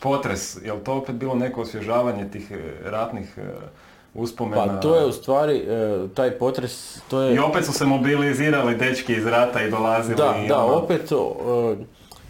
potres? 0.00 0.56
Je 0.64 0.72
li 0.72 0.84
to 0.84 0.94
opet 0.94 1.14
bilo 1.14 1.34
neko 1.34 1.62
osvježavanje 1.62 2.30
tih 2.30 2.50
e, 2.50 2.58
ratnih 2.84 3.38
e, 3.38 3.42
uspomena? 4.14 4.66
Pa 4.66 4.80
to 4.80 4.96
je 4.96 5.06
u 5.06 5.12
stvari, 5.12 5.56
e, 5.58 6.06
taj 6.14 6.30
potres, 6.30 6.98
to 7.08 7.20
je... 7.20 7.34
I 7.34 7.38
opet 7.38 7.64
su 7.64 7.72
se 7.72 7.84
mobilizirali 7.84 8.76
dečki 8.76 9.12
iz 9.12 9.26
rata 9.26 9.62
i 9.62 9.70
dolazili 9.70 10.16
Da, 10.16 10.34
i 10.44 10.48
da, 10.48 10.64
ono- 10.64 10.74
opet, 10.74 11.12
o, 11.12 11.36
e, 11.80 11.84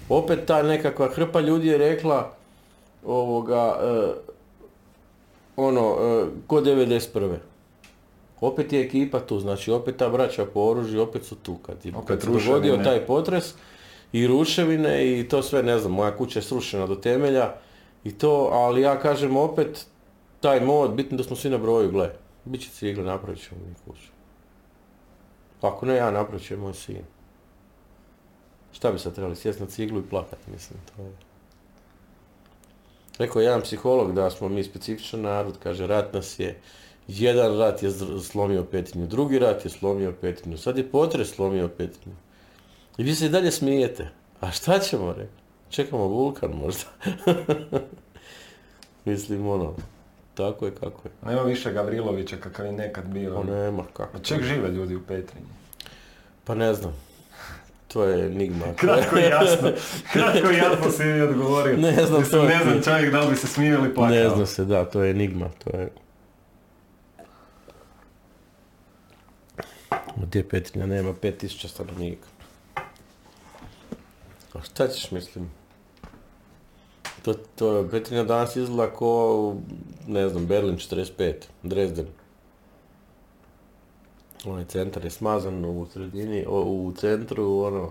opet 0.09 0.39
ta 0.47 0.63
nekakva 0.63 1.09
hrpa 1.09 1.41
ljudi 1.41 1.69
je 1.69 1.79
rekla 1.79 2.31
ovoga, 3.07 3.77
e, 3.83 4.13
ono, 5.57 5.97
e, 6.01 6.25
ko 6.47 6.61
91. 6.61 7.37
Opet 8.41 8.73
je 8.73 8.81
ekipa 8.81 9.21
tu, 9.21 9.41
znači 9.41 9.71
opet 9.71 9.97
ta 9.97 10.09
braća 10.09 10.45
po 10.45 10.61
oružju, 10.61 11.03
opet 11.03 11.25
su 11.25 11.35
tu. 11.35 11.55
Kad, 11.57 11.77
je, 11.85 11.93
Opet 11.97 12.07
kad 12.09 12.23
se 12.23 12.27
dogodio 12.31 12.77
taj 12.77 13.01
potres 13.01 13.55
i 14.13 14.27
ruševine 14.27 15.19
i 15.19 15.29
to 15.29 15.43
sve, 15.43 15.63
ne 15.63 15.79
znam, 15.79 15.93
moja 15.93 16.17
kuća 16.17 16.39
je 16.39 16.43
srušena 16.43 16.87
do 16.87 16.95
temelja 16.95 17.55
i 18.05 18.13
to, 18.13 18.51
ali 18.53 18.81
ja 18.83 18.99
kažem 18.99 19.37
opet, 19.37 19.87
taj 20.45 20.61
mod, 20.61 20.95
bitno 20.95 21.17
da 21.17 21.25
smo 21.25 21.37
svi 21.37 21.51
na 21.51 21.59
broju, 21.59 21.91
gle, 21.91 22.11
bit 22.45 22.63
će 22.63 22.71
cigle, 22.71 23.05
napravit 23.05 23.43
ćemo 23.43 23.61
mi 23.67 23.75
kuću. 23.85 24.09
Ako 25.61 25.87
ne 25.87 25.95
ja, 25.95 26.11
napravit 26.11 26.47
će 26.47 26.57
moj 26.57 26.75
sin. 26.75 27.05
Šta 28.73 28.93
bi 28.93 28.99
sad 28.99 29.15
trebali, 29.15 29.37
sjest 29.37 29.61
na 29.61 29.67
ciglu 29.67 30.01
i 30.01 30.09
plakat, 30.11 30.39
mislim, 30.53 30.81
to 30.97 31.03
je... 31.03 31.13
Rekao 33.19 33.41
je 33.41 33.47
jedan 33.47 33.63
psiholog 33.63 34.13
da 34.15 34.31
smo 34.31 34.49
mi 34.49 34.65
specifičan 34.65 35.21
narod, 35.21 35.57
kaže, 35.63 35.87
rat 35.87 36.13
nas 36.13 36.39
je, 36.39 36.61
jedan 37.09 37.59
rat 37.59 37.83
je 37.83 37.91
slomio 38.23 38.65
Petrinju, 38.65 39.07
drugi 39.07 39.39
rat 39.39 39.65
je 39.65 39.71
slomio 39.71 40.13
Petrinju, 40.21 40.59
sad 40.59 40.79
je 40.79 40.91
potres 40.91 41.35
slomio 41.35 41.69
Petrinju. 41.69 42.17
I 42.99 43.03
vi 43.03 43.15
se 43.15 43.27
i 43.27 43.29
dalje 43.29 43.51
smijete. 43.51 44.09
A 44.41 44.51
šta 44.51 44.79
ćemo, 44.79 45.13
rekao? 45.13 45.45
Čekamo 45.71 46.07
vulkan 46.07 46.51
možda. 46.51 46.85
mislim, 49.05 49.49
ono, 49.49 49.75
tako 50.35 50.67
je 50.67 50.75
kako 50.75 51.09
je. 51.09 51.13
Nema 51.27 51.43
više 51.43 51.73
Gavrilovića 51.73 52.37
kakav 52.37 52.67
je 52.67 52.73
nekad 52.73 53.05
bio. 53.05 53.37
O 53.37 53.45
nema 53.45 53.85
kako. 53.93 54.17
Od 54.17 54.23
čeg 54.23 54.43
žive 54.43 54.69
ljudi 54.69 54.97
u 54.97 55.03
Petrinji? 55.03 55.49
Pa 56.45 56.55
ne 56.55 56.75
znam. 56.75 56.97
To 57.89 58.05
je 58.05 58.27
enigma. 58.27 58.67
Kratko 58.81 59.19
i 59.19 59.23
jasno. 59.23 59.73
Kratko 60.13 60.51
i 60.51 60.57
jasno 60.57 60.91
si 60.91 61.05
mi 61.05 61.21
odgovorio. 61.21 61.77
Ne 61.77 62.07
znam, 62.07 62.21
Mislim, 62.21 62.41
to 62.41 62.49
ne 62.49 62.63
znam 62.63 62.83
čovjek 62.83 63.13
da 63.13 63.21
li 63.21 63.31
bi 63.31 63.37
se 63.37 63.47
smio 63.47 63.75
ili 63.75 63.95
plakao. 63.95 64.17
Ne 64.17 64.29
zna 64.29 64.47
se, 64.47 64.65
da, 64.65 64.85
to 64.85 65.03
je 65.03 65.11
enigma, 65.11 65.49
to 65.65 65.77
je... 65.77 65.91
Gdje 70.17 70.49
Petrinja 70.49 70.87
nema 70.87 71.13
5000 71.13 71.69
stanovnika. 71.69 72.29
A 74.55 74.63
šta 74.63 74.89
ćeš, 74.89 75.11
mislim? 75.11 75.51
To, 77.25 77.35
to 77.35 77.89
Petrinja 77.91 78.25
danas 78.25 78.57
izgleda 78.57 78.93
ko, 78.93 79.55
ne 80.07 80.29
znam, 80.29 80.47
Berlin 80.47 80.77
45, 80.77 81.35
Dresden. 81.63 82.07
Onaj 84.45 84.65
centar 84.65 85.05
je 85.05 85.11
smazan 85.11 85.65
u 85.65 85.87
sredini, 85.93 86.45
o, 86.49 86.63
u 86.63 86.93
centru, 86.97 87.61
ono, 87.61 87.91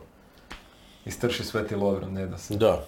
Istrši 1.05 1.43
Sveti 1.43 1.76
Lovro, 1.76 2.07
ne 2.07 2.27
da 2.27 2.38
se. 2.38 2.55
da. 2.55 2.85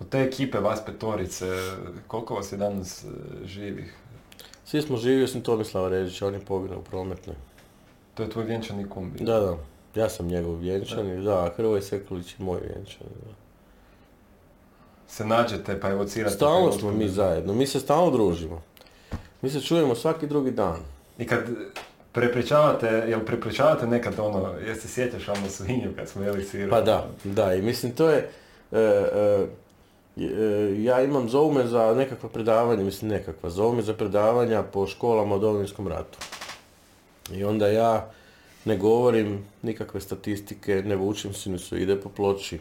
Od 0.00 0.08
te 0.08 0.18
ekipe 0.18 0.58
vas 0.58 0.84
petorice, 0.86 1.46
koliko 2.06 2.34
vas 2.34 2.52
je 2.52 2.58
danas 2.58 3.04
e, 3.04 3.08
živih? 3.44 3.94
Svi 4.64 4.82
smo 4.82 4.96
živi 4.96 5.24
osim 5.24 5.42
Tomislava 5.42 5.88
Režića, 5.88 6.26
on 6.26 6.34
je 6.34 6.40
poginuo 6.40 6.78
u 6.78 6.82
prometnoj. 6.82 7.36
To 8.14 8.22
je 8.22 8.30
tvoj 8.30 8.44
vjenčani 8.44 8.88
kum 8.88 9.12
bio. 9.12 9.26
Da, 9.26 9.40
da. 9.40 9.56
Ja 9.94 10.08
sam 10.08 10.26
njegov 10.26 10.56
vjenčani, 10.56 11.24
da, 11.24 11.44
a 11.44 11.50
Hrvoje 11.56 11.82
Sekulić 11.82 12.30
je 12.30 12.44
moj 12.44 12.60
vjenčani. 12.60 13.10
Da. 13.24 13.32
Se 15.08 15.24
nađete 15.24 15.80
pa 15.80 15.90
evocirate. 15.90 16.34
Stalno 16.34 16.72
smo 16.72 16.92
mi 16.92 17.08
zajedno, 17.08 17.54
mi 17.54 17.66
se 17.66 17.80
stalno 17.80 18.10
družimo. 18.10 18.62
Mi 19.42 19.50
se 19.50 19.60
čujemo 19.60 19.94
svaki 19.94 20.26
drugi 20.26 20.50
dan. 20.50 20.78
I 21.18 21.26
kad 21.26 21.40
prepričavate, 22.12 22.86
jel 22.86 23.20
prepričavate 23.20 23.86
nekad 23.86 24.14
ono, 24.18 24.54
jesi 24.66 24.80
se 24.80 24.88
sjećaš 24.88 25.28
ono 25.28 25.48
svinju 25.48 25.90
kad 25.96 26.08
smo 26.08 26.22
jeli 26.22 26.44
siru? 26.44 26.70
Pa 26.70 26.80
da, 26.80 27.06
da, 27.24 27.54
i 27.54 27.62
mislim 27.62 27.92
to 27.92 28.08
je, 28.08 28.30
e, 28.72 28.78
e, 28.78 29.46
e, 30.16 30.82
ja 30.82 31.02
imam 31.02 31.28
zovu 31.28 31.52
me 31.52 31.66
za 31.66 31.94
nekakva 31.94 32.28
predavanja, 32.28 32.84
mislim 32.84 33.10
nekakva, 33.10 33.50
zovu 33.50 33.74
me 33.74 33.82
za 33.82 33.94
predavanja 33.94 34.62
po 34.62 34.86
školama 34.86 35.34
o 35.34 35.38
Domovinskom 35.38 35.88
ratu. 35.88 36.18
I 37.32 37.44
onda 37.44 37.68
ja 37.68 38.10
ne 38.64 38.76
govorim 38.76 39.44
nikakve 39.62 40.00
statistike, 40.00 40.82
ne 40.86 40.96
vučem 40.96 41.34
sinusu, 41.34 41.76
ide 41.76 42.00
po 42.00 42.08
ploči. 42.08 42.58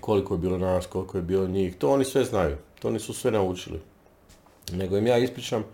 Koliko 0.00 0.34
je 0.34 0.38
bilo 0.38 0.58
nas, 0.58 0.86
koliko 0.86 1.18
je 1.18 1.22
bilo 1.22 1.46
njih, 1.46 1.76
to 1.76 1.90
oni 1.90 2.04
sve 2.04 2.24
znaju, 2.24 2.56
to 2.80 2.88
oni 2.88 2.98
su 2.98 3.14
sve 3.14 3.30
naučili. 3.30 3.80
Nego 4.72 4.98
im 4.98 5.06
ja 5.06 5.18
ispričam 5.18 5.64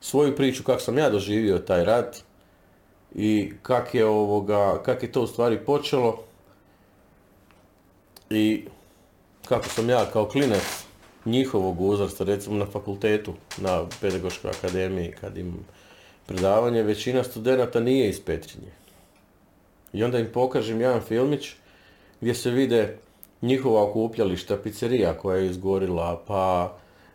svoju 0.00 0.36
priču 0.36 0.62
kako 0.62 0.80
sam 0.80 0.98
ja 0.98 1.10
doživio 1.10 1.58
taj 1.58 1.84
rat 1.84 2.16
i 3.14 3.52
kak 3.62 3.94
je 3.94 4.06
ovoga, 4.06 4.82
kak 4.82 5.02
je 5.02 5.12
to 5.12 5.22
u 5.22 5.26
stvari 5.26 5.58
počelo 5.66 6.24
i 8.30 8.64
kako 9.48 9.68
sam 9.68 9.90
ja 9.90 10.06
kao 10.12 10.28
klinac 10.28 10.84
njihovog 11.24 11.80
uzrasta, 11.80 12.24
recimo 12.24 12.56
na 12.56 12.66
fakultetu, 12.66 13.34
na 13.58 13.86
pedagoškoj 14.00 14.50
akademiji 14.50 15.12
kad 15.20 15.36
imam 15.36 15.66
predavanje, 16.30 16.82
većina 16.82 17.24
studenata 17.24 17.80
nije 17.80 18.08
iz 18.08 18.20
Petrinje. 18.20 18.70
I 19.92 20.04
onda 20.04 20.18
im 20.18 20.28
pokažem 20.32 20.80
jedan 20.80 21.00
filmić 21.00 21.52
gdje 22.20 22.34
se 22.34 22.50
vide 22.50 22.98
njihova 23.42 23.82
okupljališta, 23.82 24.56
pizzerija 24.56 25.14
koja 25.18 25.36
je 25.36 25.46
izgorila, 25.46 26.22
pa 26.26 26.72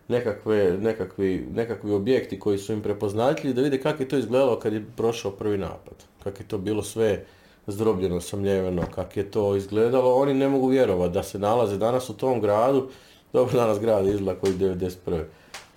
nekakve, 0.08 0.78
nekakvi, 0.82 1.48
nekakvi 1.54 1.94
objekti 1.94 2.40
koji 2.40 2.58
su 2.58 2.74
im 2.74 2.82
prepoznatljivi, 2.82 3.54
da 3.54 3.62
vide 3.62 3.82
kako 3.82 4.04
je 4.04 4.10
to 4.10 4.18
izgledalo 4.18 4.60
kad 4.60 4.74
je 4.74 4.86
prošao 4.98 5.32
prvi 5.32 5.58
napad. 5.58 5.96
Kako 6.24 6.44
je 6.44 6.48
to 6.48 6.58
bilo 6.58 6.84
sve 6.84 7.26
zdrobljeno, 7.68 8.22
samljeveno, 8.22 8.84
kako 8.96 9.20
je 9.20 9.32
to 9.32 9.56
izgledalo. 9.56 10.16
Oni 10.16 10.34
ne 10.34 10.50
mogu 10.50 10.68
vjerovati 10.68 11.14
da 11.14 11.24
se 11.24 11.40
nalaze 11.40 11.78
danas 11.78 12.10
u 12.10 12.18
tom 12.18 12.42
gradu. 12.42 12.90
Dobro, 13.34 13.54
danas 13.54 13.80
grad 13.80 14.08
izgleda 14.08 14.40
koji 14.40 14.54
91. 14.54 15.24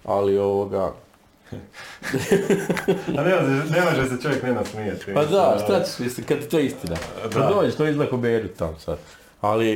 Ali 0.05 0.39
ovoga, 0.39 0.93
A 3.09 3.23
ne, 3.23 3.35
može- 3.35 3.71
ne 3.71 3.81
može 3.83 4.09
se 4.09 4.23
čovjek 4.23 4.43
ne 4.43 4.53
nasmijeti. 4.53 5.15
Pa 5.15 5.25
da, 5.25 5.61
šta 5.65 5.83
ćeš 5.83 5.99
mislim, 5.99 6.27
kad 6.27 6.39
je 6.39 6.49
to 6.49 6.59
istina. 6.59 6.97
Pa 7.23 7.29
Da. 7.31 7.47
dođeš, 7.49 7.75
to 7.75 7.87
izgleda 7.87 8.11
ko 8.11 8.17
Beirut 8.17 8.51
tamo 8.53 8.79
sad. 8.79 8.99
Ali, 9.41 9.73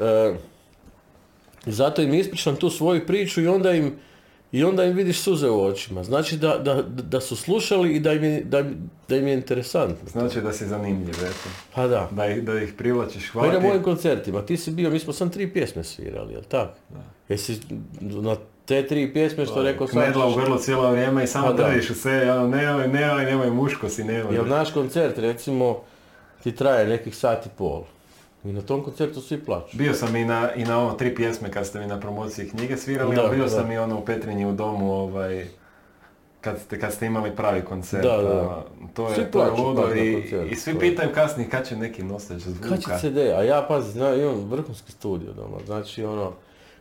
e, 0.00 0.34
zato 1.66 2.02
im 2.02 2.14
ispričam 2.14 2.56
tu 2.56 2.70
svoju 2.70 3.06
priču 3.06 3.40
i 3.40 3.48
onda 3.48 3.72
im, 3.72 3.94
i 4.52 4.64
onda 4.64 4.84
im 4.84 4.96
vidiš 4.96 5.20
suze 5.20 5.48
u 5.48 5.62
očima. 5.62 6.04
Znači 6.04 6.36
da, 6.36 6.58
da, 6.58 6.82
da 6.82 7.20
su 7.20 7.36
slušali 7.36 7.92
i 7.92 8.00
da 8.00 8.12
im 8.12 8.24
je, 8.24 8.40
da, 8.42 8.64
da 9.08 9.16
im 9.16 9.26
je 9.26 9.34
interesantno. 9.34 10.08
Znači 10.08 10.40
da 10.40 10.52
si 10.52 10.66
zanimljiv, 10.66 11.14
eto. 11.16 11.48
Pa 11.74 11.86
da. 11.86 12.08
Da 12.10 12.26
ih, 12.26 12.42
da 12.42 12.60
ih 12.60 12.72
privlačiš, 12.72 13.26
Pa 13.26 13.32
hvala 13.32 13.48
i 13.48 13.52
na 13.52 13.60
mojim 13.60 13.82
koncertima, 13.82 14.42
ti 14.42 14.56
si 14.56 14.70
bio, 14.70 14.90
mi 14.90 14.98
smo 14.98 15.12
sam 15.12 15.30
tri 15.30 15.46
pjesme 15.48 15.84
svirali, 15.84 16.32
jel 16.32 16.42
tako? 16.42 16.78
Jesi 17.28 17.60
na 18.00 18.36
te 18.66 18.86
tri 18.86 19.12
pjesme 19.12 19.46
što 19.46 19.62
rekao 19.62 19.86
sam, 19.86 20.02
Knedla 20.02 20.26
u 20.26 20.34
grlo 20.34 20.56
cijelo 20.56 20.90
vrijeme 20.90 21.24
i 21.24 21.26
samo 21.26 21.46
Pa 21.46 21.52
da. 21.52 21.68
držiš 21.68 21.90
u 21.90 21.94
sve, 21.94 22.32
ono, 22.32 22.48
nemoj, 22.48 22.88
nemoj, 22.88 23.24
nemoj, 23.24 23.50
muško 23.50 23.88
si, 23.88 24.04
nemoj. 24.04 24.34
Jer 24.34 24.46
naš 24.46 24.72
koncert 24.72 25.18
recimo 25.18 25.80
ti 26.42 26.52
traje 26.56 26.86
nekih 26.86 27.16
sat 27.16 27.46
i 27.46 27.48
pol. 27.58 27.82
I 28.44 28.52
na 28.52 28.62
tom 28.62 28.84
koncertu 28.84 29.20
svi 29.20 29.44
plaću. 29.44 29.76
Bio 29.76 29.94
sam 29.94 30.16
i 30.16 30.24
na, 30.24 30.54
i 30.54 30.64
na 30.64 30.78
ovo 30.78 30.92
tri 30.92 31.14
pjesme 31.14 31.50
kad 31.50 31.66
ste 31.66 31.80
mi 31.80 31.86
na 31.86 32.00
promociji 32.00 32.48
knjige 32.48 32.76
svirali, 32.76 33.16
Da, 33.16 33.22
ali 33.22 33.36
bio 33.36 33.44
da. 33.44 33.50
sam 33.50 33.72
i 33.72 33.78
ono 33.78 33.98
u 33.98 34.04
Petrinji 34.04 34.46
u 34.46 34.52
domu, 34.52 34.92
ovaj, 34.92 35.46
kad 36.40 36.58
ste, 36.60 36.80
kad 36.80 36.92
ste 36.92 37.06
imali 37.06 37.36
pravi 37.36 37.62
koncert. 37.62 38.02
Da, 38.02 38.16
da. 38.16 38.40
a, 38.40 38.62
To 38.94 39.08
je, 39.08 39.14
Svi 39.14 39.24
to 39.30 39.44
je 39.44 39.50
ludo 39.50 39.94
i, 40.50 40.56
svi 40.56 40.78
pitaju 40.78 41.10
kasnije 41.14 41.50
kad 41.50 41.68
će 41.68 41.76
neki 41.76 42.02
nositelj 42.02 42.38
zvuka. 42.38 42.68
Kad 42.68 42.82
će 42.82 42.90
CD? 43.00 43.16
A 43.16 43.42
ja, 43.42 43.64
pazi, 43.68 43.98
imam 43.98 44.50
vrhunski 44.50 44.92
studio 44.92 45.32
doma. 45.32 45.56
Znači, 45.66 46.04
ono, 46.04 46.32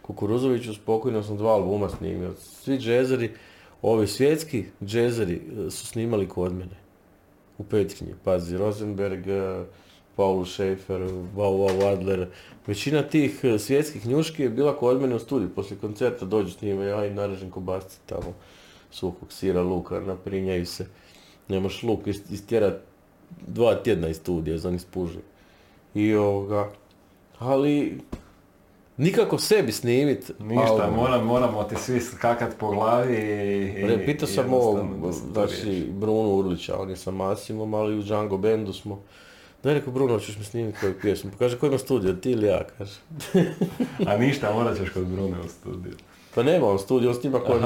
Kukuruzoviću 0.04 0.74
spokojno 0.74 1.24
sam 1.24 1.38
dva 1.38 1.52
albuma 1.54 1.90
snimio. 1.90 2.34
Svi 2.40 2.78
džezeri, 2.78 3.32
ovi 3.82 4.08
svjetski 4.08 4.66
džezeri 4.84 5.36
e, 5.36 5.72
su 5.72 5.88
snimali 5.88 6.28
kod 6.30 6.54
mene. 6.54 6.76
U 7.58 7.64
Petrinji. 7.64 8.14
Pazi, 8.24 8.58
Rosenberg, 8.58 9.28
e, 9.28 9.64
Paul 10.16 10.46
Schaefer, 10.46 11.02
Wow 11.02 11.58
Wow 11.58 11.94
Adler. 11.94 12.28
Većina 12.68 13.02
tih 13.04 13.40
e, 13.44 13.60
svjetskih 13.60 14.08
njuški 14.08 14.44
je 14.44 14.50
bila 14.50 14.78
kod 14.78 15.02
mene 15.02 15.16
u 15.16 15.20
studiju. 15.20 15.50
Poslije 15.56 15.80
koncerta 15.80 16.26
dođu 16.26 16.52
s 16.52 16.62
njima, 16.62 16.84
ja 16.84 17.06
im 17.06 17.16
narežem 17.16 17.50
kobasice 17.52 17.98
tamo. 18.06 18.34
Suhog 18.92 19.32
sira, 19.32 19.62
luka, 19.62 20.00
naprinjaju 20.00 20.66
se. 20.66 20.86
Ne 21.48 21.60
možeš 21.60 21.84
luk 21.84 22.06
ist- 22.08 22.34
istjerat 22.34 22.82
dva 23.48 23.76
tjedna 23.76 24.08
iz 24.10 24.18
studija, 24.18 24.58
za 24.58 24.72
ni 24.72 24.80
spuži. 24.80 25.20
I 25.96 26.16
ovoga, 26.16 26.72
ali 27.40 28.00
nikako 28.98 29.38
sebi 29.38 29.72
snimit. 29.72 30.32
Ništa, 30.40 30.92
moram, 30.96 31.26
moramo 31.26 31.64
ti 31.64 31.76
svi 31.76 32.00
skakat 32.00 32.56
po 32.60 32.72
glavi 32.72 33.16
i... 33.16 33.82
i 33.82 33.88
Re, 33.88 34.06
pitao 34.06 34.28
sam 34.28 34.54
ovog, 34.54 34.80
da 35.06 35.12
znači. 35.12 35.88
Brunu 35.92 36.36
Urlića, 36.36 36.80
on 36.80 36.90
je 36.90 36.96
sa 36.96 37.12
Masimom, 37.12 37.74
ali 37.74 38.00
u 38.00 38.02
Django 38.02 38.38
Bandu 38.38 38.74
smo. 38.74 39.00
Daj 39.64 39.74
rekao, 39.74 39.94
Bruno, 39.94 40.20
ćeš 40.20 40.38
mi 40.38 40.44
snimiti 40.44 40.78
koju 40.80 41.00
pjesmu? 41.02 41.32
Pa 41.32 41.38
kaže, 41.38 41.60
ko 41.60 41.66
ima 41.66 41.78
studio, 41.78 42.14
ti 42.14 42.32
ili 42.32 42.48
ja, 42.48 42.64
kaže. 42.78 43.00
A 44.08 44.18
ništa, 44.18 44.54
morat 44.54 44.78
ćeš 44.78 44.90
kod 44.90 45.06
Brune 45.06 45.40
u 45.46 45.48
studiju. 45.50 45.94
Pa 46.36 46.44
nema 46.44 46.68
on 46.68 46.80
studio, 46.80 47.10
on 47.10 47.16
snima 47.16 47.40
kod. 47.40 47.62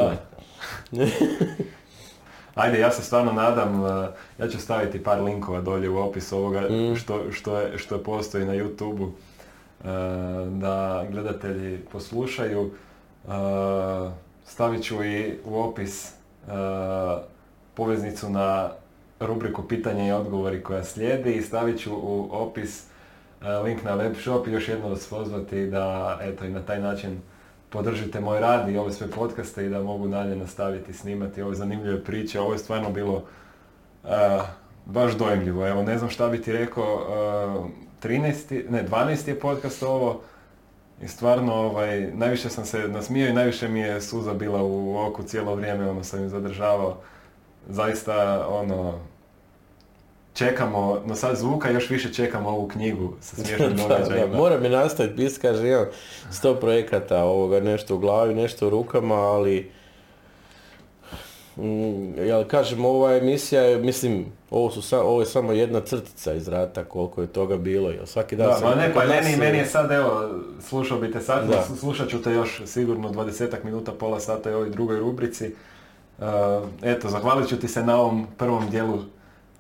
Ajde, 2.56 2.80
ja 2.80 2.92
se 2.92 3.02
stvarno 3.04 3.32
nadam, 3.32 3.82
uh, 3.84 3.90
ja 4.40 4.48
ću 4.48 4.60
staviti 4.60 5.04
par 5.04 5.22
linkova 5.22 5.62
dolje 5.62 5.90
u 5.90 5.98
opis 5.98 6.32
ovoga 6.32 6.62
Mm. 6.62 6.96
što, 6.96 7.32
što, 7.32 7.60
je, 7.60 7.78
što 7.78 7.98
postoji 8.04 8.46
na 8.46 8.54
YouTube-u 8.54 9.12
da 10.50 11.06
gledatelji 11.12 11.80
poslušaju. 11.92 12.62
Uh, 12.62 13.34
stavit 14.46 14.84
ću 14.84 15.04
i 15.04 15.34
u 15.46 15.60
opis 15.60 16.14
uh, 16.48 16.54
poveznicu 17.74 18.30
na 18.30 18.70
rubriku 19.20 19.68
pitanja 19.68 20.08
i 20.08 20.12
odgovori 20.12 20.64
koja 20.64 20.84
slijedi 20.84 21.34
i 21.34 21.42
stavit 21.42 21.80
ću 21.80 21.96
u 21.96 22.30
opis 22.32 22.84
uh, 23.42 23.48
link 23.64 23.84
na 23.84 23.96
web 23.96 24.16
shop 24.16 24.48
i 24.48 24.52
još 24.52 24.68
jedno 24.68 24.90
vas 24.90 25.08
pozvati 25.08 25.68
da 25.68 26.18
eto 26.22 26.46
i 26.46 26.50
na 26.50 26.62
taj 26.62 26.80
način 26.80 27.22
podržite 27.70 28.20
moj 28.20 28.40
rad 28.40 28.70
i 28.70 28.78
ove 28.78 28.92
sve 28.92 29.08
podcaste 29.08 29.66
i 29.66 29.70
da 29.70 29.84
mogu 29.84 30.08
dalje 30.08 30.36
nastaviti 30.36 30.94
snimati 30.94 31.42
ove 31.42 31.56
zanimljive 31.56 32.04
priče. 32.04 32.40
Ovo 32.40 32.54
je 32.54 32.60
stvarno 32.60 32.90
bilo 32.92 33.24
eh, 34.06 34.42
baš 34.86 35.14
dojemljivo. 35.14 35.68
Evo, 35.68 35.84
ne 35.84 35.98
znam 35.98 36.10
šta 36.10 36.30
bi 36.30 36.42
ti 36.42 36.52
rekao, 36.52 37.06
eh, 37.10 37.87
13. 38.04 38.70
ne, 38.70 38.88
12. 38.88 39.28
je 39.28 39.40
podcast 39.40 39.84
ovo 39.84 40.22
i 41.02 41.08
stvarno 41.08 41.54
ovaj, 41.54 42.12
najviše 42.14 42.50
sam 42.50 42.66
se 42.66 42.88
nasmijao 42.88 43.30
i 43.30 43.34
najviše 43.34 43.68
mi 43.68 43.80
je 43.80 44.02
suza 44.02 44.34
bila 44.34 44.64
u 44.64 44.98
oku 44.98 45.24
cijelo 45.24 45.56
vrijeme, 45.56 45.90
ono 45.90 46.04
sam 46.04 46.24
ju 46.24 46.30
zadržavao. 46.30 46.98
Zaista, 47.70 48.48
ono, 48.50 49.00
čekamo, 50.34 51.02
no 51.06 51.16
sad 51.16 51.38
zvuka 51.38 51.70
još 51.70 51.90
više 51.90 52.14
čekamo 52.14 52.50
ovu 52.50 52.68
knjigu 52.68 53.14
sa 53.22 53.36
smiješnim 53.44 53.78
događajima. 53.78 54.28
da, 54.28 54.38
mora 54.38 54.60
mi 54.60 54.70
nastaviti 54.70 55.16
pisati, 55.16 55.42
kaže, 55.42 55.68
imam 55.68 55.86
sto 56.32 56.56
projekata, 56.56 57.24
ovoga, 57.24 57.60
nešto 57.60 57.96
u 57.96 58.00
glavi, 58.00 58.36
nešto 58.36 58.68
u 58.68 58.70
rukama, 58.70 59.16
ali... 59.16 59.72
Mm, 61.58 62.20
jel 62.20 62.44
kažem, 62.44 62.86
ova 62.86 63.16
emisija 63.16 63.62
je, 63.62 63.78
mislim, 63.78 64.26
ovo, 64.50 64.72
su 64.72 64.82
sa, 64.82 65.02
ovo 65.02 65.20
je 65.20 65.26
samo 65.26 65.52
jedna 65.52 65.82
crtica 65.82 66.34
iz 66.34 66.48
rata, 66.48 66.84
koliko 66.84 67.22
je 67.22 67.28
toga 67.28 67.58
bilo, 67.58 67.90
jel 67.90 68.06
svaki 68.06 68.36
dan 68.36 68.48
Da, 68.50 68.68
ma 68.70 68.76
ne, 68.76 68.94
pa 68.94 69.00
nas 69.00 69.10
meni, 69.12 69.32
se- 69.32 69.38
meni 69.38 69.58
je 69.58 69.66
sad, 69.66 69.92
evo, 69.92 70.30
slušao 70.62 71.00
bi 71.00 71.12
te 71.12 71.20
sad, 71.22 71.48
Da. 71.48 71.64
slušat 71.80 72.10
ću 72.10 72.22
te 72.22 72.32
još 72.32 72.62
sigurno 72.66 73.10
20 73.10 73.64
minuta, 73.64 73.92
pola 73.92 74.20
sata 74.20 74.52
i 74.52 74.54
ovoj 74.54 74.70
drugoj 74.70 75.00
rubrici. 75.00 75.56
Uh, 76.18 76.26
eto, 76.82 77.10
zahvalit 77.10 77.50
ću 77.50 77.60
ti 77.60 77.68
se 77.68 77.84
na 77.84 77.98
ovom 77.98 78.28
prvom 78.38 78.70
dijelu. 78.70 79.00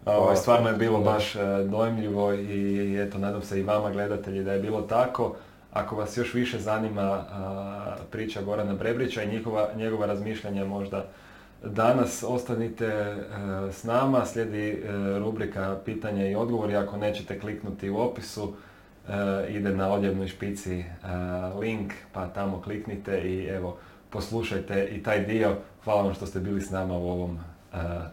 Ovaj, 0.05 0.18
Hvala. 0.18 0.35
stvarno 0.35 0.69
je 0.69 0.76
bilo 0.76 0.99
baš 0.99 1.35
e, 1.35 1.39
dojmljivo 1.64 2.34
i 2.34 2.97
eto, 2.99 3.18
nadam 3.18 3.41
se 3.41 3.59
i 3.59 3.64
vama 3.64 3.89
gledatelji 3.91 4.43
da 4.43 4.53
je 4.53 4.59
bilo 4.59 4.81
tako. 4.81 5.35
Ako 5.73 5.95
vas 5.95 6.18
još 6.18 6.34
više 6.34 6.59
zanima 6.59 7.01
a, 7.01 7.95
priča 8.11 8.41
Gorana 8.41 8.73
Brebrića 8.73 9.23
i 9.23 9.27
njihova, 9.27 9.69
njegova 9.76 10.05
razmišljanja 10.05 10.65
možda 10.65 11.05
danas, 11.63 12.23
ostanite 12.27 12.85
e, 12.85 13.25
s 13.71 13.84
nama, 13.84 14.25
slijedi 14.25 14.69
e, 14.69 14.79
rubrika 15.19 15.77
pitanja 15.85 16.27
i 16.27 16.35
odgovori, 16.35 16.75
ako 16.75 16.97
nećete 16.97 17.39
kliknuti 17.39 17.89
u 17.89 17.97
opisu, 17.97 18.53
e, 19.07 19.11
ide 19.49 19.75
na 19.75 19.91
odjevnoj 19.91 20.27
špici 20.27 20.84
link, 21.59 21.93
pa 22.13 22.27
tamo 22.27 22.61
kliknite 22.61 23.21
i 23.21 23.45
evo, 23.45 23.77
poslušajte 24.09 24.88
i 24.91 25.03
taj 25.03 25.25
dio. 25.25 25.55
Hvala 25.84 26.01
vam 26.01 26.13
što 26.13 26.25
ste 26.25 26.39
bili 26.39 26.61
s 26.61 26.69
nama 26.69 26.97
u 26.97 27.09
ovom, 27.09 27.39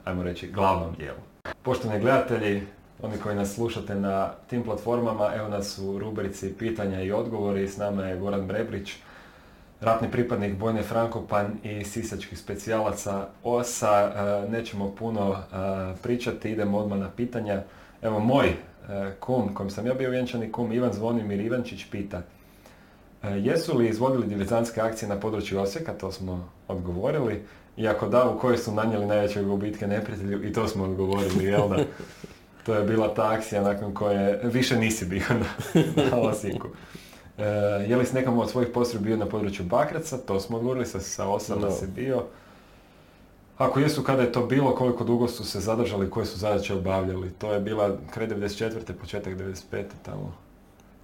ajmo 0.04 0.22
reći, 0.22 0.50
glavnom 0.52 0.94
dijelu. 0.94 1.18
Poštovani 1.62 2.00
gledatelji, 2.00 2.62
oni 3.02 3.18
koji 3.22 3.36
nas 3.36 3.54
slušate 3.54 3.94
na 3.94 4.28
tim 4.50 4.62
platformama, 4.62 5.30
evo 5.36 5.48
nas 5.48 5.78
u 5.78 5.98
rubrici 5.98 6.54
pitanja 6.58 7.02
i 7.02 7.12
odgovori. 7.12 7.68
S 7.68 7.76
nama 7.76 8.04
je 8.04 8.16
Goran 8.16 8.46
Brebrić, 8.46 8.96
ratni 9.84 10.10
pripadnik 10.10 10.54
Bojne 10.56 10.82
Frankopan 10.82 11.46
i 11.62 11.84
sisačkih 11.84 12.38
specijalaca 12.38 13.26
OSA. 13.42 14.12
E, 14.46 14.50
Nećemo 14.50 14.94
puno 14.98 15.32
e, 15.32 15.36
pričati, 16.02 16.50
idemo 16.50 16.78
odmah 16.78 16.98
na 16.98 17.10
pitanja. 17.10 17.62
Evo 18.02 18.18
moj 18.18 18.46
e, 18.48 18.54
kum, 19.20 19.54
kojem 19.54 19.70
sam 19.70 19.86
ja 19.86 19.94
bio 19.94 20.10
vjenčani 20.10 20.52
kum, 20.52 20.72
Ivan 20.72 20.92
Zvonimir 20.92 21.40
Ivančić 21.40 21.86
pita 21.90 22.22
Jesu 23.30 23.78
li 23.78 23.88
izvodili 23.88 24.26
diverzantske 24.26 24.80
akcije 24.80 25.08
na 25.08 25.20
području 25.20 25.60
Osijeka? 25.60 25.92
To 25.92 26.12
smo 26.12 26.48
odgovorili. 26.68 27.42
I 27.76 27.88
ako 27.88 28.08
da, 28.08 28.30
u 28.30 28.38
kojoj 28.38 28.58
su 28.58 28.72
nanijeli 28.72 29.06
najveće 29.06 29.42
gubitke 29.42 29.86
neprijatelju? 29.86 30.48
I 30.48 30.52
to 30.52 30.68
smo 30.68 30.84
odgovorili, 30.84 31.44
jel 31.44 31.68
da? 31.68 31.76
To 32.66 32.74
je 32.74 32.84
bila 32.84 33.14
ta 33.14 33.32
akcija 33.32 33.62
nakon 33.62 33.94
koje 33.94 34.40
više 34.42 34.76
nisi 34.76 35.04
bio 35.04 35.24
na, 35.30 35.80
na 36.10 36.16
Osijeku. 36.16 36.68
E, 37.38 37.42
je 37.88 37.96
li 37.96 38.06
s 38.06 38.12
nekom 38.12 38.38
od 38.38 38.50
svojih 38.50 38.68
postrojbi 38.68 39.06
bio 39.06 39.16
na 39.16 39.26
području 39.26 39.64
Bakraca? 39.64 40.18
To 40.18 40.40
smo 40.40 40.56
odgovorili, 40.56 40.86
sa, 40.86 41.00
sa 41.00 41.28
osam 41.28 41.60
Da. 41.60 41.70
si 41.70 41.86
bio. 41.86 42.22
Ako 43.58 43.80
jesu, 43.80 44.02
kada 44.02 44.22
je 44.22 44.32
to 44.32 44.46
bilo, 44.46 44.74
koliko 44.74 45.04
dugo 45.04 45.28
su 45.28 45.44
se 45.44 45.60
zadržali, 45.60 46.10
koje 46.10 46.26
su 46.26 46.38
zadaće 46.38 46.74
obavljali? 46.74 47.30
To 47.30 47.52
je 47.52 47.60
bila 47.60 47.96
kraj 48.10 48.28
94. 48.28 48.92
početak 48.92 49.34
95. 49.34 49.84
tamo. 50.02 50.34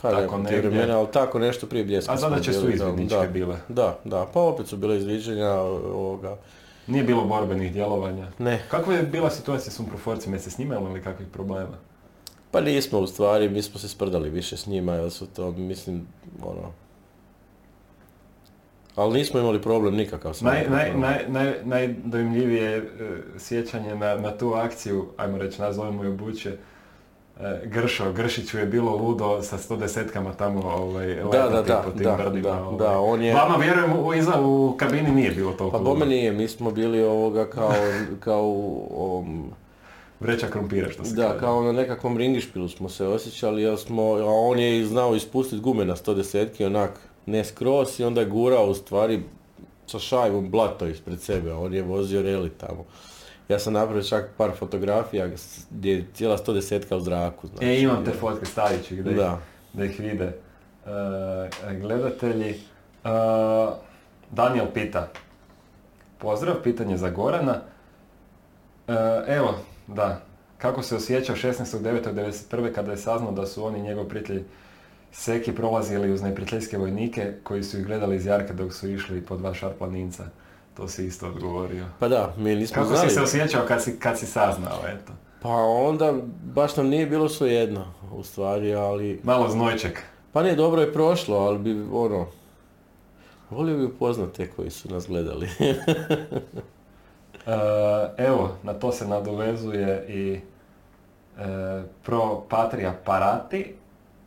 Pa 0.02 0.10
Tako 0.10 0.38
negdje. 0.38 0.60
vremena, 0.60 0.98
ali 0.98 1.08
tako 1.12 1.38
nešto 1.38 1.66
prije 1.66 1.84
bljeska 1.84 2.12
A 2.12 2.16
zadaće 2.16 2.52
su 2.52 2.70
izvidničke 2.70 3.16
da, 3.16 3.26
bile. 3.26 3.56
Da, 3.68 3.98
da, 4.04 4.26
pa 4.34 4.40
opet 4.40 4.66
su 4.66 4.76
bile 4.76 4.96
izviđanja 4.96 5.50
ovoga. 5.50 6.36
Nije 6.86 7.04
bilo 7.04 7.24
borbenih 7.24 7.72
djelovanja. 7.72 8.26
Ne, 8.38 8.62
Kakva 8.70 8.94
je 8.94 9.02
bila 9.02 9.30
situacija 9.30 9.72
s 9.72 9.80
umproforcima? 9.80 10.36
Jeste 10.36 10.50
s 10.50 10.58
njima 10.58 10.76
imali 10.76 11.02
kakvih 11.02 11.28
problema? 11.28 11.76
Pa 12.50 12.60
nismo 12.60 12.98
u 12.98 13.06
stvari, 13.06 13.48
mi 13.48 13.62
smo 13.62 13.80
se 13.80 13.88
sprdali 13.88 14.30
više 14.30 14.56
s 14.56 14.66
njima, 14.66 14.94
jer 14.94 15.10
su 15.10 15.26
to, 15.26 15.52
mislim, 15.52 16.06
ono... 16.42 16.72
Ali 18.96 19.18
nismo 19.18 19.40
imali 19.40 19.62
problem 19.62 19.94
nikakav 19.94 20.38
Naj, 20.40 20.66
naj, 20.70 20.92
naj, 20.94 21.24
naj, 21.28 21.54
najdojmljivije 21.64 22.76
e, 22.76 22.82
sjećanje 23.38 23.94
na, 23.94 24.16
na 24.16 24.38
tu 24.38 24.52
akciju, 24.54 25.06
ajmo 25.16 25.38
reći, 25.38 25.60
nazovemo 25.60 26.04
je 26.04 26.10
buće, 26.10 26.56
e, 27.40 27.60
Gršo, 27.64 28.12
Gršiću 28.12 28.58
je 28.58 28.66
bilo 28.66 28.96
ludo 28.96 29.42
sa 29.42 29.58
110-kama 29.58 30.32
tamo 30.32 30.60
ovaj, 30.62 31.14
Da, 31.14 31.48
da, 31.48 31.62
da, 31.62 31.82
po 31.84 31.90
tim 31.90 32.02
da, 32.02 32.16
brdima. 32.16 32.48
da, 32.48 32.64
ovaj. 32.64 32.78
da, 32.78 33.00
on 33.00 33.22
je... 33.22 33.34
Vama 33.34 33.56
vjerujem 33.56 33.92
u, 33.92 34.14
iza 34.14 34.40
u 34.40 34.74
kabini 34.76 35.10
nije 35.10 35.30
bilo 35.30 35.52
toliko 35.52 35.78
Pa 35.78 35.84
bome 35.84 36.06
nije, 36.06 36.32
mi 36.32 36.48
smo 36.48 36.70
bili 36.70 37.02
ovoga 37.02 37.50
kao, 37.50 37.72
kao 38.20 38.44
u 38.44 38.88
ovom, 38.96 39.50
Vreća 40.20 40.46
krumpira 40.46 40.90
što 40.90 41.04
se 41.04 41.14
da, 41.14 41.26
kaže. 41.28 41.38
kao 41.40 41.62
na 41.62 41.72
nekakvom 41.72 42.16
ringišpilu 42.18 42.68
smo 42.68 42.88
se 42.88 43.06
osjećali, 43.06 43.62
jer 43.62 43.78
smo, 43.78 44.02
a 44.02 44.24
on 44.26 44.58
je 44.58 44.86
znao 44.86 45.14
ispustiti 45.14 45.62
gume 45.62 45.84
na 45.84 45.96
110 45.96 46.66
onak, 46.66 46.90
ne 47.26 47.44
skroz 47.44 48.00
i 48.00 48.04
onda 48.04 48.20
je 48.20 48.26
gurao 48.26 48.66
u 48.66 48.74
stvari 48.74 49.22
sa 49.86 49.98
šajbom 49.98 50.50
blato 50.50 50.86
ispred 50.86 51.20
sebe, 51.20 51.52
on 51.52 51.74
je 51.74 51.82
vozio 51.82 52.22
reli 52.22 52.50
tamo. 52.50 52.84
Ja 53.48 53.58
sam 53.58 53.72
napravio 53.72 54.02
čak 54.02 54.30
par 54.36 54.50
fotografija 54.58 55.28
gdje 55.70 55.92
je 55.92 56.06
cijela 56.14 56.38
110 56.38 56.96
u 56.96 57.00
zraku. 57.00 57.46
Znači, 57.46 57.64
E, 57.66 57.80
imam 57.80 58.04
te 58.04 58.10
fotke, 58.10 58.46
stavit 58.46 58.86
ću 58.88 58.94
ih 58.94 59.04
da, 59.04 59.12
Da. 59.12 59.38
da 59.72 59.84
ih 59.84 60.00
vide 60.00 60.32
e, 61.64 61.74
gledatelji. 61.80 62.50
E, 62.50 62.58
Daniel 64.30 64.66
pita, 64.74 65.08
pozdrav, 66.18 66.54
pitanje 66.62 66.96
za 66.96 67.10
Gorana. 67.10 67.60
E, 68.88 68.92
evo, 69.26 69.54
da, 69.94 70.20
kako 70.58 70.82
se 70.82 70.96
osjećao 70.96 71.36
16.9.1991. 71.36 72.74
kada 72.74 72.90
je 72.90 72.96
saznao 72.96 73.32
da 73.32 73.46
su 73.46 73.64
oni 73.64 73.78
i 73.78 73.82
njegov 73.82 74.04
prijatelj 74.04 74.42
Seki 75.12 75.54
prolazili 75.54 76.12
uz 76.12 76.22
neprijateljske 76.22 76.78
vojnike 76.78 77.32
koji 77.42 77.62
su 77.62 77.78
ih 77.78 77.86
gledali 77.86 78.16
iz 78.16 78.26
jarka 78.26 78.52
dok 78.52 78.74
su 78.74 78.90
išli 78.90 79.20
po 79.20 79.36
dva 79.36 79.54
šar 79.54 79.72
planinca. 79.78 80.24
To 80.76 80.88
si 80.88 81.06
isto 81.06 81.26
odgovorio. 81.26 81.84
Pa 81.98 82.08
da, 82.08 82.34
mi 82.36 82.54
nismo 82.54 82.74
Kako 82.74 82.94
znali. 82.94 83.08
si 83.08 83.14
se 83.14 83.20
osjećao 83.22 83.66
kad 83.66 83.82
si, 83.82 83.98
kad 83.98 84.18
si 84.18 84.26
saznao, 84.26 84.78
eto? 84.86 85.12
Pa 85.42 85.48
onda 85.64 86.14
baš 86.42 86.76
nam 86.76 86.86
nije 86.86 87.06
bilo 87.06 87.28
svejedno 87.28 87.86
u 88.12 88.22
stvari, 88.22 88.74
ali... 88.74 89.20
Malo 89.22 89.48
znojček. 89.48 90.02
Pa 90.32 90.42
nije, 90.42 90.56
dobro 90.56 90.80
je 90.80 90.92
prošlo, 90.92 91.36
ali 91.36 91.58
bi 91.58 91.86
ono... 91.92 92.26
Volio 93.50 93.76
bi 93.76 93.84
upoznat 93.84 94.32
te 94.32 94.50
koji 94.50 94.70
su 94.70 94.90
nas 94.90 95.06
gledali. 95.06 95.48
E, 97.46 97.52
evo, 98.16 98.56
na 98.62 98.74
to 98.74 98.92
se 98.92 99.08
nadovezuje 99.08 100.04
i 100.08 100.40
e, 101.38 101.42
Pro 102.02 102.42
Patria 102.48 102.94
Parati. 103.04 103.74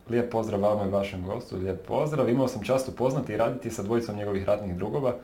Lijep 0.09 0.31
pozdrav 0.31 0.61
vama 0.61 0.85
i 0.85 0.89
vašem 0.89 1.25
gostu, 1.25 1.57
lijep 1.57 1.87
pozdrav. 1.87 2.29
Imao 2.29 2.47
sam 2.47 2.63
čast 2.63 2.89
upoznati 2.89 3.33
i 3.33 3.37
raditi 3.37 3.69
sa 3.71 3.83
dvojicom 3.83 4.15
njegovih 4.15 4.45
ratnih 4.45 4.75
drugova. 4.75 5.15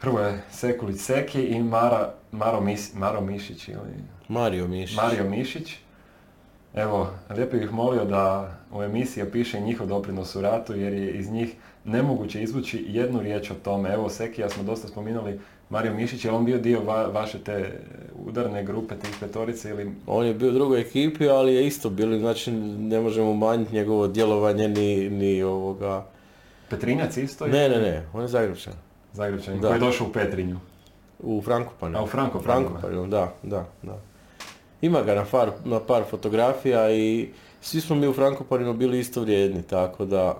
Hrvoje 0.00 0.42
Sekulić 0.50 1.00
Seki 1.00 1.42
i 1.42 1.62
Mara, 1.62 2.12
Maro, 2.32 2.60
Mis- 2.60 2.94
Maro 2.94 3.20
Mišić 3.20 3.68
ili 3.68 3.94
Mario 4.28 4.68
Mišić. 4.68 4.96
Mario 4.96 5.24
Mišić. 5.30 5.76
Evo, 6.74 7.10
lijepo 7.30 7.56
bih 7.56 7.72
molio 7.72 8.04
da 8.04 8.54
u 8.72 8.82
emisiji 8.82 9.22
opiše 9.22 9.58
i 9.58 9.62
njihov 9.62 9.86
doprinos 9.86 10.36
u 10.36 10.40
ratu 10.40 10.74
jer 10.74 10.92
je 10.92 11.12
iz 11.12 11.30
njih 11.30 11.54
nemoguće 11.84 12.42
izvući 12.42 12.84
jednu 12.88 13.20
riječ 13.20 13.50
o 13.50 13.54
tome. 13.54 13.92
Evo, 13.92 14.08
Sekija 14.08 14.48
smo 14.48 14.62
dosta 14.62 14.88
spominjali 14.88 15.40
Mario 15.70 15.94
Mišić, 15.94 16.24
je 16.24 16.30
on 16.30 16.44
bio 16.44 16.58
dio 16.58 16.80
va- 16.82 17.06
vaše 17.06 17.38
te 17.38 17.80
udarne 18.26 18.64
grupe, 18.64 18.94
tih 18.96 19.16
petorice 19.20 19.70
ili... 19.70 19.92
On 20.06 20.26
je 20.26 20.34
bio 20.34 20.48
u 20.48 20.52
drugoj 20.52 20.80
ekipi, 20.80 21.28
ali 21.28 21.54
je 21.54 21.66
isto 21.66 21.90
bili, 21.90 22.18
znači 22.18 22.50
ne 22.52 23.00
možemo 23.00 23.30
umanjiti 23.30 23.74
njegovo 23.74 24.06
djelovanje 24.08 24.68
ni, 24.68 25.10
ni 25.10 25.42
ovoga... 25.42 26.04
Petrinjac 26.70 27.16
isto? 27.16 27.46
Ne, 27.46 27.68
ne, 27.68 27.78
ne, 27.78 28.06
on 28.12 28.22
je 28.22 28.28
Zagrebčan. 28.28 28.72
Zagrebčanin 29.12 29.60
Da. 29.60 29.68
koji 29.68 29.76
je 29.76 29.80
došao 29.80 30.06
u 30.06 30.12
Petrinju. 30.12 30.58
U 31.18 31.42
Frankopanu. 31.42 31.98
A, 31.98 32.02
u 32.02 32.06
Frankopanu. 32.06 32.44
Frankopanu, 32.44 33.06
da, 33.06 33.32
da, 33.42 33.64
da. 33.82 33.98
Ima 34.80 35.02
ga 35.02 35.14
na 35.14 35.24
par, 35.24 35.50
na 35.64 35.80
par 35.80 36.02
fotografija 36.10 36.90
i 36.90 37.28
svi 37.60 37.80
smo 37.80 37.96
mi 37.96 38.08
u 38.08 38.12
Frankopaninu 38.12 38.74
bili 38.74 38.98
isto 38.98 39.20
vrijedni, 39.20 39.62
tako 39.62 40.04
da... 40.04 40.34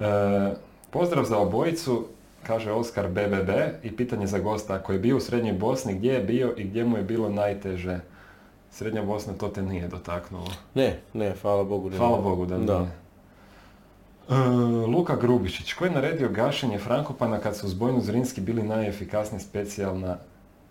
E, 0.00 0.04
pozdrav 0.90 1.24
za 1.24 1.38
obojicu, 1.38 2.06
kaže 2.48 2.72
Oskar 2.72 3.08
BBB 3.08 3.50
i 3.82 3.96
pitanje 3.96 4.26
za 4.26 4.38
gosta. 4.38 4.74
Ako 4.74 4.92
je 4.92 4.98
bio 4.98 5.16
u 5.16 5.20
Srednjoj 5.20 5.52
Bosni, 5.52 5.94
gdje 5.94 6.12
je 6.12 6.20
bio 6.20 6.54
i 6.56 6.64
gdje 6.64 6.84
mu 6.84 6.96
je 6.96 7.02
bilo 7.02 7.28
najteže? 7.28 8.00
Srednja 8.70 9.02
Bosna 9.02 9.32
to 9.32 9.48
te 9.48 9.62
nije 9.62 9.88
dotaknulo. 9.88 10.46
Ne, 10.74 10.98
ne, 11.12 11.34
hvala 11.42 11.64
Bogu. 11.64 11.90
Ne. 11.90 11.96
Hvala 11.96 12.20
Bogu 12.20 12.46
da 12.46 12.58
Da. 12.58 12.78
nije. 12.78 12.90
E, 14.30 14.34
Luka 14.86 15.16
Grubišić, 15.16 15.72
ko 15.72 15.84
je 15.84 15.90
naredio 15.90 16.28
gašenje 16.28 16.78
Frankopana 16.78 17.38
kad 17.38 17.56
su 17.56 17.66
uz 17.66 17.74
Bojnu 17.74 18.00
Zrinski 18.00 18.40
bili 18.40 18.62
najefikasnija 18.62 19.40
specijalna 19.40 20.16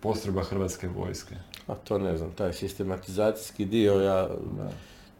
postrojba 0.00 0.42
Hrvatske 0.42 0.88
vojske? 0.88 1.34
A 1.66 1.74
to 1.74 1.98
ne 1.98 2.16
znam, 2.16 2.30
taj 2.32 2.52
sistematizacijski 2.52 3.64
dio 3.64 3.92
ja 3.94 4.28
Da. 4.56 4.70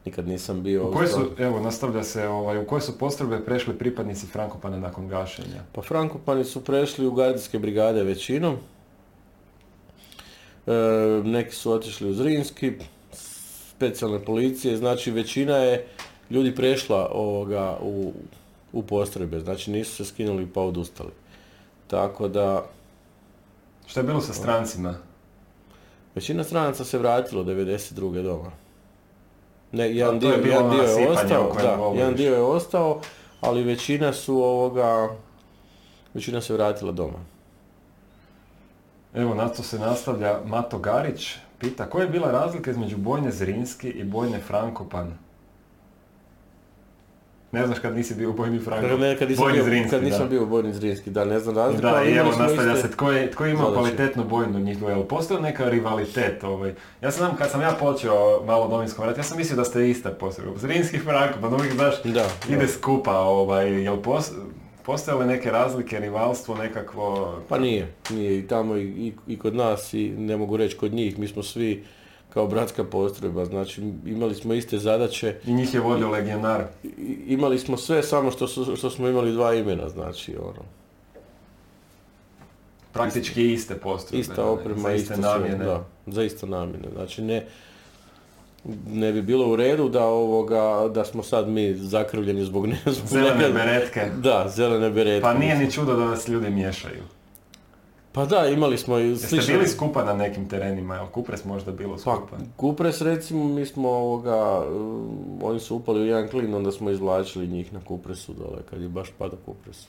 Nikad 0.05 0.29
nisam 0.29 0.63
bio... 0.63 0.89
U 0.89 0.93
koje 0.93 1.09
su, 1.09 1.31
evo, 1.39 1.61
nastavlja 1.61 2.05
se, 2.05 2.29
ovaj, 2.29 2.59
u 2.59 2.67
koje 2.67 2.81
su 2.81 2.99
postrojbe 2.99 3.45
prešli 3.45 3.79
pripadnici 3.79 4.27
Frankopana 4.27 4.79
nakon 4.79 5.09
gašenja? 5.09 5.63
Pa 5.73 5.83
Frankopani 5.83 6.45
su 6.45 6.65
prešli 6.65 7.07
u 7.07 7.13
gardijske 7.13 7.59
brigade 7.59 8.03
većinom. 8.03 8.57
E, 10.67 10.73
neki 11.25 11.55
su 11.55 11.73
otišli 11.73 12.11
u 12.11 12.15
Zrinski, 12.15 12.73
specijalne 13.77 14.25
policije, 14.25 14.77
znači 14.77 15.11
većina 15.11 15.57
je 15.57 15.87
ljudi 16.31 16.55
prešla 16.55 17.09
ovoga 17.13 17.79
u, 17.83 18.13
u 18.73 18.83
postrojbe, 18.83 19.41
znači 19.41 19.71
nisu 19.71 19.97
se 19.97 20.05
skinuli 20.05 20.47
pa 20.55 20.61
odustali. 20.61 21.11
Tako 21.87 22.29
da 22.29 22.67
Šta 23.87 24.01
je 24.01 24.07
bilo 24.07 24.21
sa 24.21 24.33
strancima? 24.33 24.95
većina 26.15 26.45
stranaca 26.45 26.85
se 26.85 26.99
vratilo 26.99 27.45
92. 27.45 28.23
doma. 28.23 28.51
Ne, 29.73 29.97
jedan 29.97 30.15
je 30.15 30.21
dio, 30.21 30.37
bilo 30.43 30.55
jedan 30.55 30.71
dio 30.71 30.83
je 30.83 31.09
ostao, 31.09 31.53
da, 31.63 31.77
govoriš. 31.77 31.99
jedan 31.99 32.15
dio 32.15 32.35
je 32.35 32.41
ostao, 32.41 33.01
ali 33.41 33.65
većina 33.65 34.13
su 34.13 34.43
ovoga, 34.43 35.09
većina 36.15 36.41
se 36.41 36.53
vratila 36.53 36.93
doma. 36.93 37.19
Evo, 39.15 39.35
na 39.35 39.49
to 39.49 39.63
se 39.63 39.79
nastavlja 39.79 40.41
Mato 40.45 40.79
Garić. 40.79 41.35
Pita, 41.59 41.91
koja 41.91 42.03
je 42.03 42.11
bila 42.11 42.31
razlika 42.31 42.71
između 42.71 42.97
bojne 42.97 43.31
Zrinski 43.31 43.89
i 43.89 44.05
bojne 44.05 44.41
Frankopan? 44.41 45.19
Ne 47.53 47.67
znaš 47.67 47.79
kad 47.79 47.95
nisi 47.95 48.15
bio 48.15 48.31
u 48.31 48.33
bojni 48.33 48.59
Frankopan? 48.59 49.01
Ne, 49.01 49.19
kad 49.19 49.29
nisam, 49.29 49.43
Bojni 49.45 49.55
bio, 49.55 49.65
Zrinski, 49.65 49.91
kad 49.91 50.05
nisam 50.05 50.21
da. 50.21 50.27
bio 50.27 50.43
u 50.43 50.47
Bojni 50.47 50.73
Zrinski, 50.73 51.11
da, 51.11 51.25
ne 51.25 51.39
znam 51.39 51.57
razliku, 51.57 51.83
Da, 51.83 52.03
i 52.05 52.13
evo 52.13 52.29
nastavlja 52.29 52.73
iste- 52.73 52.83
se 52.83 52.91
tko 52.91 53.11
je, 53.11 53.31
tko 53.31 53.45
je 53.45 53.51
imao 53.53 53.73
kvalitetnu 53.73 54.25
bojnu 54.25 54.59
njih 54.59 54.79
duel. 54.79 55.03
Postoji 55.03 55.41
neka 55.43 55.69
rivalitet 55.69 56.45
ovaj. 56.45 56.75
Ja 57.03 57.11
sam 57.11 57.19
znam 57.19 57.37
kad 57.37 57.51
sam 57.51 57.61
ja 57.61 57.71
počeo 57.71 58.15
malo 58.47 58.65
o 58.65 58.69
Domovinskom 58.69 59.05
ratu, 59.05 59.21
ja 59.21 59.25
sam 59.25 59.39
mislio 59.39 59.57
da 59.57 59.65
ste 59.65 59.91
ista 59.91 60.11
postrojba. 60.11 60.59
Zrinski 60.59 60.99
Frankopan, 60.99 61.55
uvijek 61.55 61.75
znaš, 61.75 62.03
Da, 62.03 62.27
ide 62.49 62.57
da. 62.59 62.69
skupa, 62.69 63.19
ovaj, 63.19 63.83
jel 63.83 63.97
pos, 63.97 64.31
postojale 64.83 65.27
neke 65.27 65.51
razlike, 65.51 66.01
rivalstvo 66.01 66.55
nekakvo... 66.55 67.35
Pa 67.49 67.59
nije, 67.59 67.93
nije 68.11 68.39
i 68.39 68.47
tamo 68.47 68.77
i, 68.77 68.83
i, 68.83 69.13
i 69.27 69.39
kod 69.39 69.55
nas 69.55 69.95
i 69.95 70.09
ne 70.09 70.37
mogu 70.37 70.57
reći 70.57 70.77
kod 70.77 70.93
njih, 70.93 71.19
mi 71.19 71.29
smo 71.29 71.43
svi 71.43 71.85
kao 72.31 72.47
bratska 72.47 72.85
postrojba, 72.85 73.45
znači 73.45 73.83
imali 74.07 74.35
smo 74.35 74.55
iste 74.55 74.79
zadaće, 74.79 75.35
I 75.47 75.55
njih 75.55 75.75
je 75.75 75.81
vodio 75.81 76.11
legionar. 76.11 76.65
imali 77.27 77.59
smo 77.59 77.77
sve 77.77 78.03
samo 78.03 78.31
što, 78.31 78.49
su, 78.49 78.77
što 78.77 78.91
smo 78.91 79.09
imali 79.09 79.33
dva 79.33 79.55
imena, 79.55 79.89
znači 79.89 80.37
ono, 80.37 80.63
Praktički 82.93 83.53
iste 83.53 83.75
postrojbe. 83.75 84.21
ista 84.21 84.45
oprema, 84.45 84.93
iste 84.93 85.17
namjene. 85.17 85.65
da, 85.65 85.85
za 86.07 86.23
isto 86.23 86.47
namjene, 86.47 86.89
znači 86.95 87.23
ne, 87.23 87.47
ne 88.87 89.13
bi 89.13 89.23
bilo 89.23 89.49
u 89.49 89.57
redu 89.57 89.89
da 89.89 90.05
ovoga, 90.05 90.89
da 90.95 91.05
smo 91.05 91.23
sad 91.23 91.49
mi 91.49 91.75
zakrivljeni 91.75 92.45
zbog 92.45 92.67
ne 92.67 92.79
zbog 92.87 93.09
Zelene 93.09 93.49
beretke. 93.49 94.11
Da, 94.17 94.47
zelene 94.49 94.91
beretke. 94.91 95.23
Pa 95.23 95.35
nije 95.35 95.59
ni 95.59 95.71
čudo 95.73 95.95
da 95.97 96.05
nas 96.05 96.29
ljudi 96.29 96.51
miješaju. 96.51 97.03
Pa 98.19 98.25
da, 98.25 98.47
imali 98.47 98.79
smo 98.79 98.99
i 98.99 99.09
Jeste 99.09 99.27
slično. 99.29 99.55
bili 99.55 99.69
skupa 99.69 100.05
na 100.05 100.13
nekim 100.13 100.49
terenima, 100.49 100.95
jel 100.95 101.07
Kupres 101.07 101.45
možda 101.45 101.73
bilo 101.73 101.95
Pa, 101.95 101.99
skupa? 102.01 102.37
Kupres 102.57 103.01
recimo, 103.01 103.45
mi 103.45 103.67
smo 103.67 103.89
ovoga, 103.89 104.65
um, 104.67 105.39
oni 105.43 105.61
su 105.61 105.77
upali 105.77 106.01
u 106.01 106.05
jedan 106.05 106.29
klin, 106.29 106.55
onda 106.55 106.73
smo 106.73 106.91
izvlačili 106.91 107.47
njih 107.47 107.73
na 107.73 107.81
Kupresu 107.85 108.33
dole, 108.33 108.63
kad 108.71 108.81
je 108.81 108.89
baš 108.89 109.09
pada 109.19 109.37
Kupres. 109.47 109.87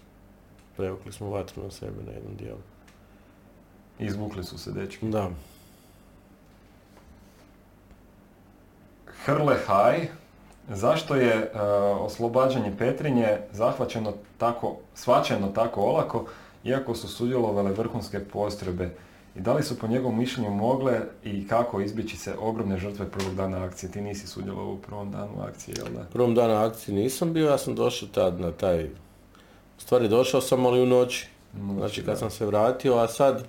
Prevukli 0.77 1.11
smo 1.11 1.30
vatru 1.30 1.64
na 1.64 1.72
sebe 1.72 2.03
na 2.06 2.11
jednom 2.11 2.35
dijelu. 2.35 2.59
Izvukli 3.99 4.43
su 4.43 4.58
se 4.58 4.72
dečki. 4.72 5.06
Da. 5.09 5.30
Hrle 9.06 9.58
Haj, 9.67 10.08
zašto 10.69 11.16
je 11.16 11.33
e, 11.33 11.61
oslobađanje 11.99 12.74
Petrinje 12.77 13.38
zahvaćeno 13.51 14.14
tako, 14.38 14.75
svačeno 14.93 15.48
tako 15.48 15.82
olako, 15.82 16.25
iako 16.63 16.95
su 16.95 17.07
sudjelovale 17.07 17.71
vrhunske 17.71 18.19
postrojbe? 18.19 18.89
I 19.35 19.39
da 19.39 19.53
li 19.53 19.63
su 19.63 19.79
po 19.79 19.88
njegovom 19.88 20.17
mišljenju 20.17 20.49
mogle 20.49 20.99
i 21.23 21.47
kako 21.47 21.81
izbjeći 21.81 22.17
se 22.17 22.33
ogromne 22.39 22.77
žrtve 22.77 23.09
prvog 23.09 23.35
dana 23.35 23.63
akcije? 23.63 23.91
Ti 23.91 24.01
nisi 24.01 24.27
sudjelovao 24.27 24.73
u 24.73 24.77
prvom 24.77 25.11
danu 25.11 25.41
akcije, 25.49 25.75
jel 25.77 25.88
da? 25.93 26.03
Prvom 26.13 26.35
dana 26.35 26.65
akcije 26.65 26.95
nisam 26.95 27.33
bio, 27.33 27.49
ja 27.49 27.57
sam 27.57 27.75
došao 27.75 28.09
tad 28.09 28.39
na 28.39 28.51
taj... 28.51 28.83
U 29.77 29.81
stvari 29.81 30.07
došao 30.07 30.41
sam, 30.41 30.65
ali 30.65 30.81
u 30.81 30.85
noći. 30.85 31.27
Znači 31.77 32.01
kad 32.01 32.13
da. 32.13 32.19
sam 32.19 32.29
se 32.29 32.45
vratio, 32.45 32.95
a 32.97 33.07
sad 33.07 33.43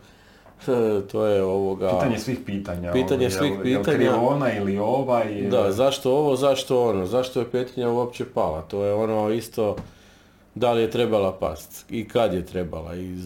to 1.13 1.27
je 1.27 1.43
ovoga... 1.43 1.91
Pitanje 1.91 2.19
svih 2.19 2.39
pitanja. 2.47 2.93
Pitanje 2.93 3.27
ovo, 3.27 3.37
svih 3.39 3.53
jel, 3.65 3.83
pitanja. 3.83 4.05
Jel 4.05 4.27
ona 4.27 4.53
ili 4.53 4.79
ovaj? 4.79 5.33
ili- 5.33 5.51
Da, 5.51 5.73
zašto 5.73 6.13
ovo, 6.13 6.37
zašto 6.37 6.89
ono, 6.89 7.07
zašto 7.07 7.41
je 7.41 7.51
Petrinja 7.51 7.91
uopće 7.91 8.25
pala? 8.25 8.63
To 8.63 8.85
je 8.85 8.95
ono 8.95 9.31
isto, 9.31 9.77
da 10.55 10.73
li 10.73 10.83
je 10.83 10.91
trebala 10.91 11.33
past 11.33 11.85
i 11.91 12.09
kad 12.09 12.35
je 12.35 12.47
trebala 12.47 12.95
i 12.95 13.17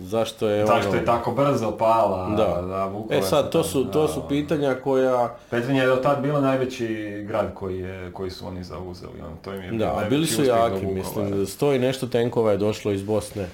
zašto 0.00 0.48
je 0.48 0.66
Zašto 0.66 0.88
ono... 0.88 0.98
je 0.98 1.04
tako 1.04 1.32
brzo 1.32 1.76
pala? 1.78 2.34
Da. 2.36 2.86
Vukovar 2.86 3.18
E 3.18 3.22
sad, 3.22 3.50
to 3.50 3.64
su, 3.64 3.84
to 3.84 4.02
da, 4.02 4.08
su 4.08 4.22
pitanja 4.28 4.74
koja... 4.84 5.36
Petrinja 5.50 5.82
je 5.82 5.88
do 5.88 5.96
tad 5.96 6.22
bila 6.22 6.40
najveći 6.40 6.86
grad 7.28 7.54
koji, 7.54 7.78
je, 7.78 8.12
koji 8.12 8.30
su 8.30 8.46
oni 8.46 8.64
zauzeli. 8.64 9.20
Ono, 9.20 9.36
to 9.42 9.54
im 9.54 9.62
je 9.62 9.70
Da, 9.70 9.96
a 9.96 10.08
bili 10.08 10.26
su 10.26 10.44
jaki, 10.44 10.86
mislim, 10.86 11.46
sto 11.46 11.72
i 11.72 11.78
nešto 11.78 12.06
tenkova 12.06 12.50
je 12.50 12.56
došlo 12.56 12.92
iz 12.92 13.02
Bosne 13.02 13.48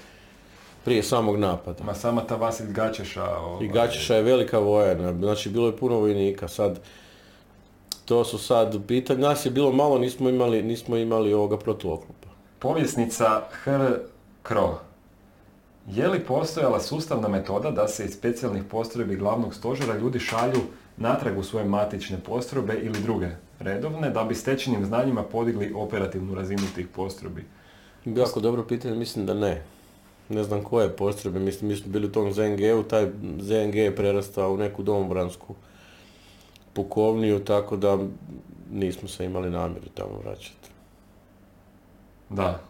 prije 0.84 1.02
samog 1.02 1.36
napada. 1.36 1.84
Ma 1.84 1.94
sama 1.94 2.20
ta 2.26 2.36
Vasilj 2.36 2.72
Gačeša... 2.72 3.36
Ovaj, 3.38 3.64
I 3.64 3.68
Gačiša 3.68 4.14
je 4.14 4.22
velika 4.22 4.58
vojna, 4.58 5.12
znači 5.12 5.50
bilo 5.50 5.66
je 5.66 5.76
puno 5.76 5.98
vojnika, 5.98 6.48
sad 6.48 6.80
to 8.04 8.24
su 8.24 8.38
sad 8.38 8.78
pitanja, 8.88 9.20
nas 9.20 9.46
je 9.46 9.50
bilo 9.50 9.72
malo, 9.72 9.98
nismo 9.98 10.28
imali, 10.28 10.62
nismo 10.62 10.96
imali 10.96 11.32
ovoga 11.32 11.56
protuoklopa. 11.58 12.19
Povjesnica 12.60 13.42
Hr. 13.64 13.94
Kro. 14.42 14.78
Je 15.86 16.08
li 16.08 16.20
postojala 16.20 16.80
sustavna 16.80 17.28
metoda 17.28 17.70
da 17.70 17.89
se 17.89 18.05
iz 18.05 18.12
specijalnih 18.12 18.64
postrojbi 18.70 19.16
glavnog 19.16 19.55
stožera 19.55 19.97
ljudi 19.97 20.18
šalju 20.18 20.60
natrag 20.97 21.39
u 21.39 21.42
svoje 21.42 21.64
matične 21.64 22.18
postrojbe 22.26 22.74
ili 22.82 23.02
druge 23.02 23.28
redovne 23.58 24.10
da 24.10 24.24
bi 24.24 24.34
stečenim 24.34 24.84
znanjima 24.84 25.22
podigli 25.22 25.72
operativnu 25.76 26.34
razinu 26.34 26.62
tih 26.74 26.89
postrojbi? 26.89 27.44
Jako 28.05 28.40
dobro 28.40 28.64
pitanje, 28.64 28.94
mislim 28.94 29.26
da 29.26 29.34
ne. 29.34 29.62
Ne 30.28 30.44
znam 30.44 30.64
koje 30.64 30.97
postrojbe, 30.97 31.39
mislim, 31.39 31.70
mi 31.70 31.76
smo 31.76 31.92
bili 31.92 32.06
u 32.06 32.12
tom 32.12 32.32
ZNG-u, 32.32 32.82
taj 32.82 33.10
ZNG 33.39 33.74
je 33.74 33.97
prerastao 33.97 34.52
u 34.52 34.56
neku 34.56 34.82
domobransku 34.82 35.55
pukovniju, 36.72 37.39
tako 37.39 37.76
da 37.76 37.98
nismo 38.72 39.08
se 39.08 39.24
imali 39.24 39.50
namjeru 39.50 39.89
tamo 39.94 40.20
vraćati. 40.24 40.69
Da. 42.31 42.60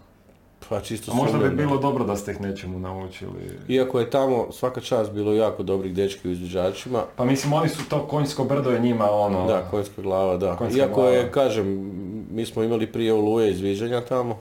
Pa 0.68 0.80
čisto 0.80 1.12
A 1.12 1.14
možda 1.14 1.38
bi 1.38 1.50
bilo 1.50 1.78
dobro 1.78 2.04
da 2.04 2.16
ste 2.16 2.32
ih 2.32 2.40
nečemu 2.40 2.78
naučili. 2.78 3.58
Iako 3.68 4.00
je 4.00 4.10
tamo 4.10 4.52
svaka 4.52 4.80
čast 4.80 5.12
bilo 5.12 5.34
jako 5.34 5.62
dobrih 5.62 5.94
dečki 5.94 6.28
u 6.28 6.30
izviđačima, 6.30 7.04
Pa 7.16 7.24
mislim, 7.24 7.52
oni 7.52 7.68
su 7.68 7.88
to 7.88 8.06
konjsko 8.06 8.44
brdo 8.44 8.70
je 8.70 8.80
njima 8.80 9.10
ono... 9.10 9.46
da, 9.46 9.68
konjska 9.70 10.02
glava, 10.02 10.36
da. 10.36 10.56
Konjska 10.56 10.78
Iako 10.78 10.94
glava. 10.94 11.10
je, 11.10 11.32
kažem, 11.32 11.90
mi 12.30 12.46
smo 12.46 12.62
imali 12.62 12.92
prije 12.92 13.12
oluje 13.14 13.50
izviđanja 13.50 14.00
tamo, 14.00 14.38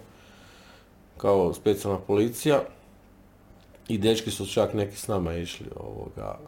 kao 1.17 1.53
specijalna 1.53 1.99
policija, 1.99 2.61
i 3.89 3.97
dečki 3.97 4.31
su 4.31 4.45
čak 4.45 4.73
neki 4.73 4.97
s 4.97 5.07
nama 5.07 5.33
išli 5.33 5.65
ovoga 5.75 6.39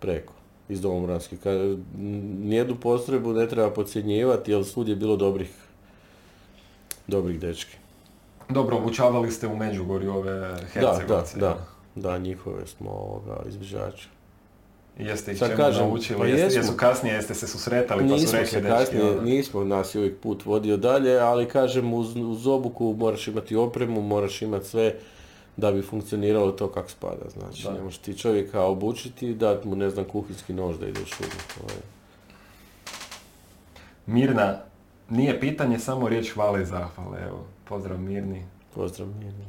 preko 0.00 0.32
iz 0.68 0.80
Domobranske. 0.80 1.36
Nijednu 2.38 2.76
postrojbu 2.76 3.32
ne 3.32 3.48
treba 3.48 3.70
podcjenjivati, 3.70 4.52
jer 4.52 4.64
svud 4.64 4.88
je 4.88 4.96
bilo 4.96 5.16
dobrih, 5.16 5.50
dobrih 7.06 7.40
dečki. 7.40 7.76
Dobro, 8.48 8.76
obučavali 8.76 9.30
ste 9.30 9.46
u 9.46 9.56
Međugorju 9.56 10.12
ove 10.12 10.32
Da, 10.32 10.48
da, 10.48 10.56
Hercegovce. 10.66 11.38
da, 11.38 11.58
da, 11.94 12.18
njihove 12.18 12.66
smo 12.66 12.90
ovoga 12.90 13.42
izviđači. 13.48 14.08
I 14.98 15.04
Jeste 15.04 15.32
ih 15.32 15.38
čemu 15.38 15.56
kažem, 15.56 15.88
naučili? 15.88 16.18
pa 16.18 16.26
Jeste, 16.26 16.58
jesu 16.58 16.72
kasnije, 16.72 17.14
jeste 17.14 17.34
se 17.34 17.46
susretali 17.46 18.02
pa 18.02 18.18
su 18.18 18.32
rekli 18.32 18.46
se 18.46 18.60
dečki, 18.60 18.68
kasnije, 18.68 19.10
ono. 19.10 19.20
nismo 19.22 19.64
nas 19.64 19.94
je 19.94 19.98
uvijek 19.98 20.18
put 20.18 20.44
vodio 20.44 20.76
dalje, 20.76 21.18
ali 21.18 21.48
kažem 21.48 21.94
uz, 21.94 22.16
uz 22.16 22.46
obuku 22.46 22.94
moraš 22.98 23.28
imati 23.28 23.56
opremu, 23.56 24.00
moraš 24.02 24.42
imati 24.42 24.66
sve 24.66 24.94
da 25.56 25.72
bi 25.72 25.82
funkcioniralo 25.82 26.52
to 26.52 26.68
kako 26.68 26.90
spada. 26.90 27.30
Znači, 27.30 27.62
Da. 27.62 27.72
ne 27.72 27.80
možeš 27.80 27.98
ti 27.98 28.18
čovjeka 28.18 28.62
obučiti 28.62 29.28
i 29.28 29.34
dati 29.34 29.68
mu, 29.68 29.76
ne 29.76 29.90
znam, 29.90 30.04
kuhinski 30.04 30.52
nož 30.52 30.76
da 30.78 30.86
ide 30.88 31.00
u 31.02 31.06
šumu. 31.06 31.30
Mirna, 34.06 34.58
nije 35.10 35.40
pitanje, 35.40 35.78
samo 35.78 36.08
riječ 36.08 36.34
hvale 36.34 36.62
i 36.62 36.66
zahvale. 36.66 37.18
Evo, 37.26 37.44
pozdrav 37.64 38.00
Mirni. 38.00 38.42
Pozdrav 38.74 39.08
Mirni. 39.08 39.44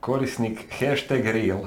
Korisnik 0.00 0.58
hashtag 0.80 1.24
real. 1.24 1.60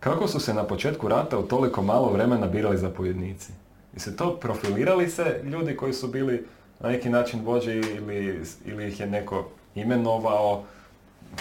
Kako 0.00 0.28
su 0.28 0.40
se 0.40 0.54
na 0.54 0.64
početku 0.64 1.08
rata 1.08 1.38
u 1.38 1.42
toliko 1.42 1.82
malo 1.82 2.12
vremena 2.12 2.46
birali 2.46 2.78
zapovjednici? 2.78 3.52
I 3.96 4.00
se 4.00 4.16
to 4.16 4.36
profilirali 4.36 5.08
se 5.08 5.40
ljudi 5.44 5.76
koji 5.76 5.92
su 5.92 6.08
bili 6.08 6.46
na 6.80 6.88
neki 6.88 7.08
način 7.08 7.40
vođe 7.44 7.76
ili, 7.76 8.42
ili 8.64 8.88
ih 8.88 9.00
je 9.00 9.06
neko 9.06 9.48
imenovao? 9.74 10.62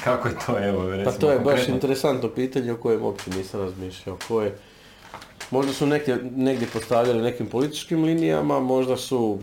Kako 0.03 0.27
je 0.27 0.33
to, 0.45 0.63
evo, 0.63 0.89
recimo, 0.89 1.11
Pa 1.11 1.17
to 1.19 1.31
je 1.31 1.39
baš 1.39 1.45
konkretno? 1.45 1.73
interesantno 1.73 2.29
pitanje 2.29 2.71
o 2.71 2.77
kojem 2.77 3.03
uopće 3.03 3.29
nisam 3.29 3.61
razmišljao. 3.61 4.17
Koje, 4.27 4.55
možda 5.51 5.73
su 5.73 5.85
negdje, 5.85 6.23
negdje 6.35 6.67
postavljali 6.73 7.21
nekim 7.21 7.47
političkim 7.47 8.03
linijama, 8.03 8.59
možda 8.59 8.97
su, 8.97 9.39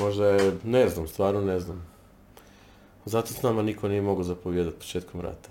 možda 0.00 0.26
je, 0.26 0.52
ne 0.64 0.88
znam, 0.88 1.08
stvarno 1.08 1.40
ne 1.40 1.60
znam. 1.60 1.86
Zato 3.04 3.32
s 3.32 3.42
nama 3.42 3.62
niko 3.62 3.88
nije 3.88 4.02
mogao 4.02 4.24
zapovjedati 4.24 4.76
početkom 4.76 5.20
rata. 5.20 5.48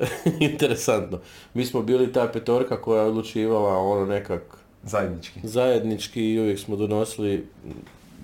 Interesantno. 0.50 1.18
Mi 1.54 1.64
smo 1.66 1.82
bili 1.82 2.12
ta 2.12 2.28
petorka 2.32 2.82
koja 2.82 3.02
je 3.02 3.08
odlučivala 3.08 3.78
ono 3.78 4.06
nekak 4.06 4.42
Zajednički. 4.82 5.40
zajednički 5.42 6.22
i 6.32 6.40
uvijek 6.40 6.58
smo 6.58 6.76
donosili, 6.76 7.46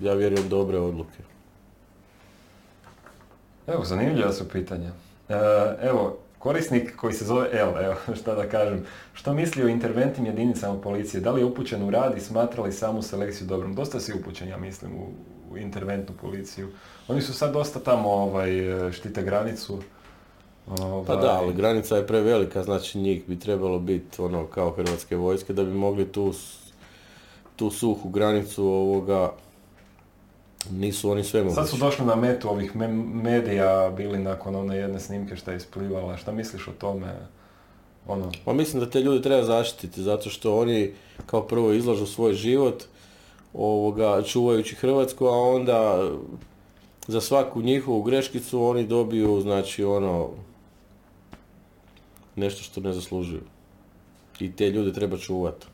ja 0.01 0.13
vjerujem, 0.13 0.49
dobre 0.49 0.79
odluke. 0.79 1.17
Evo, 3.67 3.85
zanimljiva 3.85 4.33
su 4.33 4.49
pitanja. 4.49 4.91
E, 5.29 5.33
evo, 5.81 6.17
korisnik 6.39 6.95
koji 6.95 7.13
se 7.13 7.25
zove 7.25 7.49
L, 7.51 7.83
evo, 7.83 7.95
šta 8.21 8.35
da 8.35 8.49
kažem, 8.49 8.85
što 9.13 9.33
misli 9.33 9.63
o 9.63 9.67
interventnim 9.67 10.25
jedinicama 10.25 10.81
policije? 10.81 11.21
Da 11.21 11.31
li 11.31 11.41
je 11.41 11.45
upućen 11.45 11.83
u 11.83 11.89
rad 11.89 12.17
i 12.17 12.21
smatra 12.21 12.63
li 12.63 12.71
samu 12.71 13.01
selekciju 13.01 13.47
dobrom? 13.47 13.75
Dosta 13.75 13.99
si 13.99 14.13
upućen, 14.13 14.47
ja 14.47 14.57
mislim, 14.57 14.91
u, 14.95 15.07
u 15.51 15.57
interventnu 15.57 16.15
policiju. 16.21 16.67
Oni 17.07 17.21
su 17.21 17.33
sad 17.33 17.53
dosta 17.53 17.79
tamo 17.79 18.09
ovaj, 18.09 18.49
štite 18.91 19.23
granicu. 19.23 19.79
Ovaj, 20.67 21.05
Pa 21.07 21.15
da, 21.15 21.31
ali 21.31 21.53
granica 21.53 21.95
je 21.97 22.07
prevelika, 22.07 22.63
znači 22.63 22.97
njih 22.97 23.23
bi 23.27 23.39
trebalo 23.39 23.79
biti 23.79 24.21
ono 24.21 24.45
kao 24.45 24.71
hrvatske 24.71 25.15
vojske 25.15 25.53
da 25.53 25.63
bi 25.63 25.71
mogli 25.71 26.11
tu, 26.11 26.33
tu 27.55 27.69
suhu 27.69 28.09
granicu 28.09 28.65
ovoga, 28.65 29.31
nisu 30.71 31.11
oni 31.11 31.23
sve 31.23 31.51
Sad 31.51 31.69
su 31.69 31.77
došli 31.77 32.05
na 32.05 32.15
metu 32.15 32.49
ovih 32.49 32.75
me- 32.75 32.87
medija, 33.23 33.91
bili 33.97 34.19
nakon 34.19 34.55
one 34.55 34.77
jedne 34.77 34.99
snimke 34.99 35.35
šta 35.35 35.51
je 35.51 35.57
isplivala. 35.57 36.17
Šta 36.17 36.31
misliš 36.31 36.67
o 36.67 36.71
tome? 36.71 37.15
Ono, 38.07 38.31
Pa 38.45 38.53
mislim 38.53 38.79
da 38.79 38.89
te 38.89 38.99
ljude 39.01 39.21
treba 39.21 39.43
zaštititi 39.43 40.03
zato 40.03 40.29
što 40.29 40.57
oni 40.59 40.93
kao 41.25 41.41
prvo 41.41 41.71
izlažu 41.73 42.05
svoj 42.05 42.33
život 42.33 42.83
ovoga, 43.53 44.21
čuvajući 44.21 44.75
Hrvatsku, 44.75 45.25
a 45.25 45.37
onda 45.37 46.09
za 47.07 47.21
svaku 47.21 47.61
njihovu 47.61 48.01
greškicu 48.03 48.63
oni 48.63 48.87
dobiju 48.87 49.41
znači 49.41 49.83
ono 49.83 50.29
nešto 52.35 52.63
što 52.63 52.81
ne 52.81 52.93
zaslužuju. 52.93 53.41
I 54.39 54.51
te 54.51 54.69
ljude 54.69 54.93
treba 54.93 55.17
čuvati. 55.17 55.67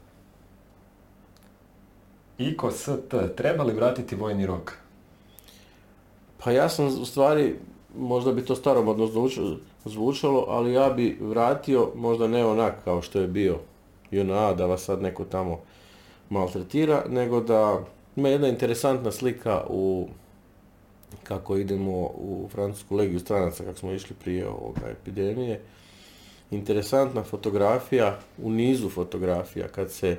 Iko 2.38 2.72
ST, 2.72 3.14
treba 3.36 3.64
li 3.64 3.74
vratiti 3.74 4.16
vojni 4.16 4.46
rok? 4.46 4.74
Pa 6.44 6.52
ja 6.52 6.70
sam 6.70 6.86
u 6.86 7.06
stvari, 7.06 7.56
možda 7.98 8.32
bi 8.32 8.46
to 8.46 8.56
staromodno 8.56 9.08
zvuč- 9.08 9.58
zvučalo, 9.86 10.46
ali 10.48 10.74
ja 10.74 10.90
bi 10.90 11.18
vratio, 11.22 11.92
možda 11.96 12.28
ne 12.28 12.46
onak 12.46 12.84
kao 12.84 13.02
što 13.02 13.20
je 13.20 13.28
bio 13.28 13.60
JNA, 14.12 14.54
da 14.54 14.66
vas 14.66 14.82
sad 14.82 15.02
neko 15.02 15.26
tamo 15.26 15.60
maltretira, 16.34 17.04
nego 17.10 17.40
da 17.42 17.80
ima 18.16 18.30
jedna 18.30 18.48
interesantna 18.48 19.12
slika 19.12 19.64
u 19.70 20.08
kako 21.24 21.58
idemo 21.58 21.98
u 22.02 22.50
Francusku 22.52 22.96
legiju 22.96 23.20
stranaca, 23.20 23.64
kako 23.64 23.80
smo 23.80 23.92
išli 23.92 24.16
prije 24.24 24.48
ovoga 24.48 24.82
epidemije. 24.92 25.62
Interesantna 26.52 27.24
fotografija, 27.24 28.20
u 28.44 28.52
nizu 28.52 28.90
fotografija, 28.90 29.68
kad 29.68 29.92
se 29.92 30.18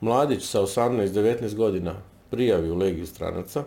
mladić 0.00 0.44
sa 0.44 0.60
18-19 0.60 1.54
godina 1.54 1.94
prijavi 2.30 2.70
u 2.70 2.76
legiju 2.76 3.06
stranaca, 3.06 3.64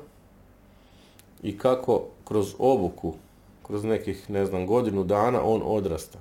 i 1.44 1.58
kako 1.58 2.06
kroz 2.26 2.56
obuku, 2.60 3.14
kroz 3.68 3.84
nekih, 3.84 4.30
ne 4.30 4.46
znam, 4.46 4.68
godinu 4.68 5.04
dana 5.04 5.44
on 5.44 5.62
odrasta. 5.66 6.20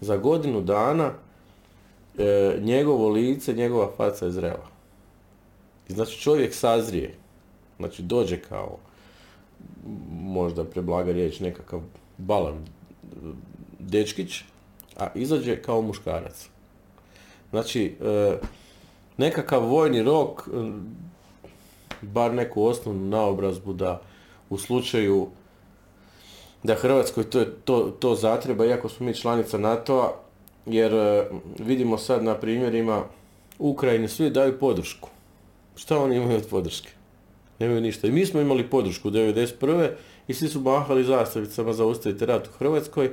za 0.00 0.16
godinu 0.16 0.60
dana 0.60 1.12
e, 2.18 2.58
njegovo 2.60 3.08
lice, 3.08 3.52
njegova 3.52 3.90
faca 3.96 4.24
je 4.24 4.32
zrela. 4.32 4.68
I 5.88 5.92
znači 5.92 6.20
čovjek 6.20 6.54
sazrije, 6.54 7.14
znači 7.78 8.02
dođe 8.02 8.40
kao, 8.40 8.78
možda 10.12 10.64
preblaga 10.64 11.12
riječ, 11.12 11.40
nekakav 11.40 11.80
balan 12.18 12.54
e, 12.54 12.66
dečkić, 13.78 14.44
a 14.98 15.08
izađe 15.14 15.62
kao 15.62 15.82
muškarac. 15.82 16.48
Znači, 17.50 17.96
e, 18.00 18.36
nekakav 19.16 19.64
vojni 19.64 20.02
rok, 20.02 20.48
e, 20.48 20.72
bar 22.02 22.34
neku 22.34 22.64
osnovnu 22.64 23.08
naobrazbu 23.08 23.72
da 23.72 24.00
u 24.50 24.58
slučaju 24.58 25.28
da 26.62 26.74
Hrvatskoj 26.74 27.30
to, 27.30 27.44
to, 27.44 27.96
to 28.00 28.14
zatreba, 28.14 28.66
iako 28.66 28.88
smo 28.88 29.06
mi 29.06 29.14
članica 29.14 29.58
NATO-a, 29.58 30.21
jer 30.66 30.94
e, 30.94 31.24
vidimo 31.58 31.98
sad 31.98 32.24
na 32.24 32.34
primjerima 32.34 33.04
Ukrajine, 33.58 34.08
svi 34.08 34.30
daju 34.30 34.58
podršku. 34.58 35.08
Šta 35.76 35.98
oni 35.98 36.16
imaju 36.16 36.36
od 36.36 36.46
podrške? 36.50 36.90
Nemaju 37.58 37.80
ništa. 37.80 38.06
I 38.06 38.12
mi 38.12 38.26
smo 38.26 38.40
imali 38.40 38.70
podršku 38.70 39.10
1991. 39.10 39.90
i 40.28 40.34
svi 40.34 40.48
su 40.48 40.60
mahali 40.60 41.04
zastavicama 41.04 41.72
za 41.72 41.84
ustavite 41.84 42.26
rat 42.26 42.48
u 42.48 42.50
Hrvatskoj, 42.58 43.10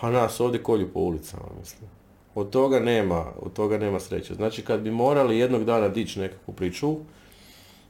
a 0.00 0.10
nas 0.10 0.40
ovdje 0.40 0.62
kolju 0.62 0.92
po 0.92 1.00
ulicama, 1.00 1.46
mislim. 1.60 1.90
Od 2.34 2.50
toga 2.50 2.80
nema, 2.80 3.24
od 3.42 3.52
toga 3.52 3.78
nema 3.78 4.00
sreće. 4.00 4.34
Znači 4.34 4.62
kad 4.62 4.80
bi 4.80 4.90
morali 4.90 5.38
jednog 5.38 5.64
dana 5.64 5.88
dići 5.88 6.20
nekakvu 6.20 6.54
priču, 6.54 6.96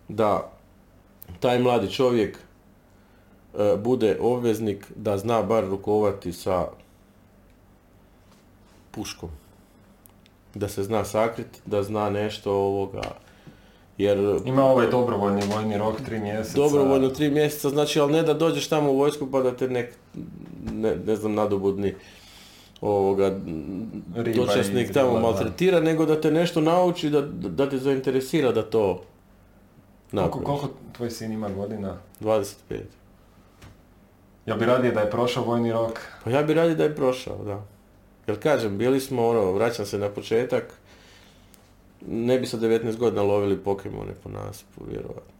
da 0.08 0.52
taj 1.40 1.58
mladi 1.58 1.90
čovjek 1.90 2.38
e, 2.38 3.76
bude 3.76 4.18
obveznik 4.20 4.92
da 4.96 5.18
zna 5.18 5.42
bar 5.42 5.64
rukovati 5.64 6.32
sa 6.32 6.68
puškom. 8.92 9.30
Da 10.54 10.68
se 10.68 10.82
zna 10.82 11.04
sakrit, 11.04 11.62
da 11.66 11.82
zna 11.82 12.10
nešto 12.10 12.52
ovoga, 12.52 13.02
jer 13.98 14.40
Ima 14.44 14.64
ovaj 14.64 14.86
dobrovoljni 14.86 15.42
vojni 15.46 15.78
rok, 15.78 16.00
tri 16.00 16.18
mjeseca. 16.20 16.56
dobrovoljno 16.56 17.08
tri 17.08 17.30
mjeseca, 17.30 17.68
znači, 17.68 18.00
ali 18.00 18.12
ne 18.12 18.22
da 18.22 18.34
dođeš 18.34 18.68
tamo 18.68 18.90
u 18.90 18.96
vojsku 18.96 19.28
pa 19.30 19.40
da 19.40 19.56
te 19.56 19.68
nek, 19.68 19.94
ne, 20.64 20.96
ne 20.96 21.16
znam, 21.16 21.34
nadobudni 21.34 21.94
ovoga, 22.80 23.38
Riba 24.16 24.36
dočasnik 24.36 24.92
tamo 24.92 25.08
grla, 25.08 25.20
da. 25.20 25.26
maltretira, 25.26 25.80
nego 25.80 26.06
da 26.06 26.20
te 26.20 26.30
nešto 26.30 26.60
nauči, 26.60 27.10
da, 27.10 27.20
da 27.48 27.68
te 27.70 27.78
zainteresira 27.78 28.52
da 28.52 28.62
to 28.62 29.02
Koliko, 30.10 30.38
napraviš. 30.38 30.46
koliko 30.46 30.68
tvoj 30.92 31.10
sin 31.10 31.32
ima 31.32 31.48
godina? 31.48 31.96
25. 32.20 32.44
Jel 34.46 34.56
bi 34.58 34.64
radije 34.64 34.92
da 34.92 35.00
je 35.00 35.10
prošao 35.10 35.44
vojni 35.44 35.72
rok? 35.72 36.00
Pa 36.24 36.30
ja 36.30 36.42
bi 36.42 36.54
radije 36.54 36.74
da 36.74 36.84
je 36.84 36.96
prošao, 36.96 37.44
da. 37.44 37.62
Jer 38.32 38.40
kažem, 38.40 38.78
bili 38.78 39.00
smo, 39.00 39.28
ono, 39.28 39.52
vraćam 39.52 39.86
se 39.86 39.98
na 39.98 40.08
početak, 40.08 40.64
ne 42.06 42.38
bi 42.38 42.46
sa 42.46 42.56
19 42.56 42.96
godina 42.96 43.22
lovili 43.22 43.56
Pokemone 43.56 44.12
po 44.22 44.28
nasipu, 44.28 44.84
vjerovatno. 44.90 45.32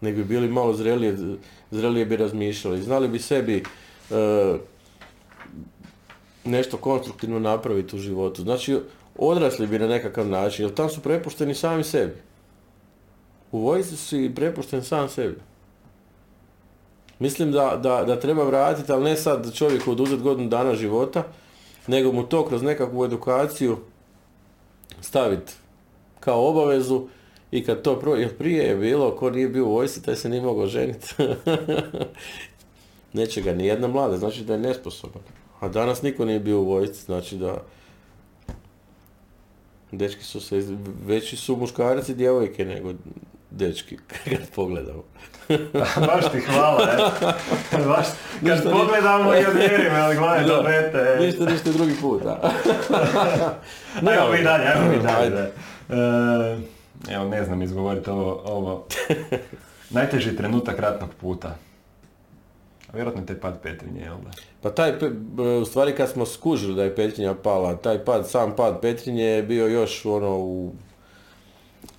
Nego 0.00 0.16
bi 0.16 0.24
bili 0.24 0.48
malo 0.48 0.74
zrelije, 0.74 1.16
zrelije 1.70 2.06
bi 2.06 2.16
razmišljali. 2.16 2.82
Znali 2.82 3.08
bi 3.08 3.18
sebi 3.18 3.56
e, 4.10 4.56
nešto 6.44 6.76
konstruktivno 6.76 7.38
napraviti 7.38 7.96
u 7.96 7.98
životu. 7.98 8.42
Znači, 8.42 8.78
odrasli 9.18 9.66
bi 9.66 9.78
na 9.78 9.86
nekakav 9.86 10.28
način, 10.28 10.64
jer 10.64 10.74
tam 10.74 10.88
su 10.88 11.00
prepušteni 11.00 11.54
sami 11.54 11.84
sebi. 11.84 12.14
U 13.52 13.58
vojsci 13.58 13.96
si 13.96 14.32
prepušten 14.34 14.84
sam 14.84 15.08
sebi. 15.08 15.36
Mislim 17.18 17.52
da, 17.52 17.80
da, 17.82 18.04
da 18.04 18.20
treba 18.20 18.44
vratiti, 18.44 18.92
ali 18.92 19.04
ne 19.04 19.16
sad 19.16 19.54
čovjeku 19.54 19.92
oduzeti 19.92 20.22
godinu 20.22 20.48
dana 20.48 20.74
života, 20.74 21.24
nego 21.86 22.12
mu 22.12 22.22
to 22.22 22.46
kroz 22.46 22.62
nekakvu 22.62 23.04
edukaciju 23.04 23.78
staviti 25.00 25.52
kao 26.20 26.48
obavezu 26.48 27.08
i 27.50 27.64
kad 27.64 27.82
to 27.82 28.00
pro... 28.00 28.14
Jer 28.14 28.36
prije 28.36 28.64
je 28.64 28.76
bilo, 28.76 29.16
ko 29.16 29.30
nije 29.30 29.48
bio 29.48 29.66
u 29.66 29.72
vojsci, 29.72 30.02
taj 30.02 30.16
se 30.16 30.28
nije 30.28 30.42
mogao 30.42 30.66
ženiti. 30.66 31.14
Neće 33.12 33.42
ga 33.42 33.52
ni 33.52 33.66
jedna 33.66 33.88
mlada, 33.88 34.16
znači 34.16 34.44
da 34.44 34.52
je 34.52 34.58
nesposoban. 34.58 35.22
A 35.60 35.68
danas 35.68 36.02
niko 36.02 36.24
nije 36.24 36.40
bio 36.40 36.60
u 36.60 36.64
vojsci, 36.64 37.04
znači 37.04 37.36
da 37.36 37.62
dečki 39.92 40.24
su 40.24 40.40
se, 40.40 40.62
veći 41.06 41.36
su 41.36 41.56
muškarci 41.56 42.14
djevojke 42.14 42.64
nego 42.64 42.92
dečki, 43.50 43.96
kad 44.30 44.50
pogledamo. 44.54 45.02
Baš 46.06 46.32
ti 46.32 46.40
hvala, 46.40 46.88
e. 46.90 46.96
Baš, 47.78 48.06
kad 48.40 48.50
Ništa, 48.50 48.70
pogledamo 48.70 49.34
i 49.34 49.46
odmjerimo, 49.46 49.96
ali 49.96 50.16
gledaj 50.16 50.44
Da. 50.44 50.56
tablete. 50.56 51.16
Ništa, 51.20 51.44
ništa 51.44 51.70
drugi 51.70 51.94
put, 52.00 52.22
da. 52.22 52.40
Ajmo 54.10 54.32
mi 54.32 54.42
dalje, 54.42 54.64
ajmo 54.66 54.90
mi 54.90 54.98
dalje. 54.98 55.16
Ajde. 55.16 55.52
E, 55.90 57.14
evo, 57.14 57.24
ne 57.24 57.44
znam 57.44 57.62
izgovoriti 57.62 58.10
ovo, 58.10 58.42
ovo. 58.44 58.86
Najteži 59.90 60.36
trenutak 60.36 60.78
ratnog 60.78 61.10
puta. 61.14 61.56
Vjerojatno 62.92 63.22
je 63.22 63.26
taj 63.26 63.36
pad 63.36 63.60
Petrinje, 63.62 64.00
jel 64.00 64.14
da? 64.16 64.30
Pa 64.62 64.70
taj, 64.70 64.92
b- 65.10 65.42
u 65.42 65.64
stvari 65.64 65.92
kad 65.92 66.08
smo 66.08 66.26
skužili 66.26 66.74
da 66.74 66.84
je 66.84 66.94
Petrinja 66.96 67.34
pala, 67.34 67.76
taj 67.76 67.98
pad, 67.98 68.28
sam 68.28 68.56
pad 68.56 68.80
Petrinje 68.80 69.24
je 69.24 69.42
bio 69.42 69.66
još 69.66 70.04
ono 70.06 70.30
u... 70.30 70.72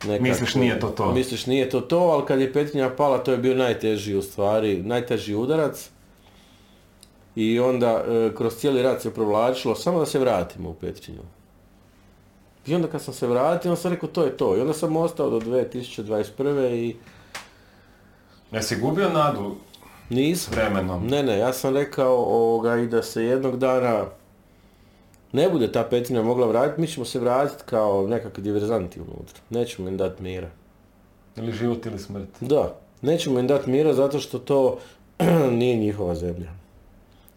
nekako- 0.04 0.24
Misliš 0.24 0.56
nije 0.56 0.80
to 0.80 0.88
to? 0.88 1.12
Misliš 1.12 1.46
nije 1.46 1.70
to 1.70 1.82
to, 1.82 1.98
ali 2.00 2.26
kad 2.26 2.42
je 2.42 2.54
Petrinja 2.54 2.90
pala 2.90 3.18
to 3.18 3.32
je 3.32 3.38
bio 3.38 3.56
najteži 3.56 4.16
u 4.16 4.22
stvari, 4.22 4.78
najteži 4.78 5.36
udarac. 5.36 5.90
I 7.36 7.60
onda 7.60 8.04
e, 8.08 8.36
kroz 8.36 8.56
cijeli 8.56 8.82
rat 8.84 9.02
se 9.02 9.14
provlačilo, 9.14 9.76
samo 9.76 10.00
da 10.00 10.06
se 10.06 10.20
vratimo 10.20 10.70
u 10.70 10.74
Petrinju. 10.74 11.22
I 12.68 12.76
onda 12.76 12.88
kad 12.88 13.02
sam 13.02 13.14
se 13.14 13.28
vratio, 13.28 13.72
onda 13.72 13.82
sam 13.82 13.92
rekao 13.92 14.10
to 14.10 14.24
je 14.24 14.38
to. 14.38 14.58
I 14.58 14.62
onda 14.62 14.74
sam 14.74 14.98
ostao 14.98 15.30
do 15.30 15.40
2021. 15.40 16.74
i 16.74 16.96
Jesi 18.52 18.76
gubio 18.76 19.10
nadu 19.10 19.56
nisam. 20.10 20.54
vremenom? 20.54 21.08
Ne, 21.08 21.24
ne, 21.24 21.38
ja 21.38 21.54
sam 21.54 21.74
rekao 21.74 22.16
ovoga 22.16 22.76
i 22.76 22.88
da 22.88 23.04
se 23.04 23.24
jednog 23.24 23.58
dana 23.58 24.06
ne 25.38 25.50
bude 25.50 25.72
ta 25.72 25.84
Petrinja 25.84 26.22
mogla 26.22 26.48
vratiti, 26.48 26.82
mi 26.82 26.88
ćemo 26.88 27.06
se 27.06 27.20
vratiti 27.20 27.64
kao 27.66 28.08
nekakvi 28.08 28.44
diverzanti 28.44 29.00
unutra. 29.00 29.42
Nećemo 29.50 29.90
im 29.90 29.98
dati 29.98 30.24
mira. 30.24 30.50
Ili 31.36 31.52
život 31.52 31.86
ili 31.86 32.00
smrt? 32.00 32.30
Da, 32.42 32.76
nećemo 33.02 33.40
im 33.40 33.48
dati 33.48 33.70
mira 33.70 33.94
zato 33.94 34.20
što 34.20 34.40
to 34.40 34.80
nije 35.60 35.76
njihova 35.76 36.16
zemlja. 36.16 36.52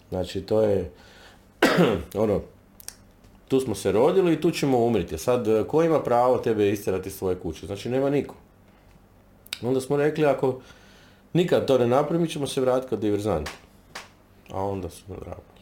Znači, 0.08 0.40
to 0.40 0.62
je 0.62 0.90
ono, 2.24 2.40
tu 3.48 3.60
smo 3.60 3.74
se 3.74 3.92
rodili 3.92 4.32
i 4.32 4.40
tu 4.40 4.50
ćemo 4.50 4.78
umriti. 4.78 5.18
Sad, 5.18 5.66
ko 5.66 5.82
ima 5.82 6.02
pravo 6.02 6.38
tebe 6.38 6.70
istjerati 6.70 7.08
iz 7.08 7.14
svoje 7.14 7.36
kuće? 7.36 7.66
Znači, 7.66 7.88
nema 7.88 8.10
niko. 8.10 8.34
Onda 9.62 9.80
smo 9.80 9.96
rekli, 9.96 10.26
ako 10.26 10.60
nikad 11.32 11.66
to 11.66 11.78
ne 11.78 11.86
napravimo, 11.86 12.26
ćemo 12.26 12.46
se 12.46 12.60
vratiti 12.60 12.88
kao 12.88 12.98
diverzanti. 12.98 13.50
A 14.52 14.64
onda 14.64 14.90
su 14.90 15.02
me 15.08 15.16
vratili. 15.16 15.60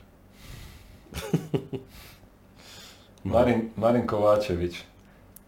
Marin, 3.33 3.71
Marin 3.77 4.07
Kovačević. 4.07 4.77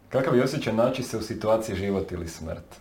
Kakav 0.09 0.36
je 0.36 0.44
osjećaj 0.44 0.73
naći 0.73 1.02
se 1.02 1.18
u 1.18 1.23
situaciji 1.23 1.76
život 1.76 2.12
ili 2.12 2.28
smrt? 2.28 2.81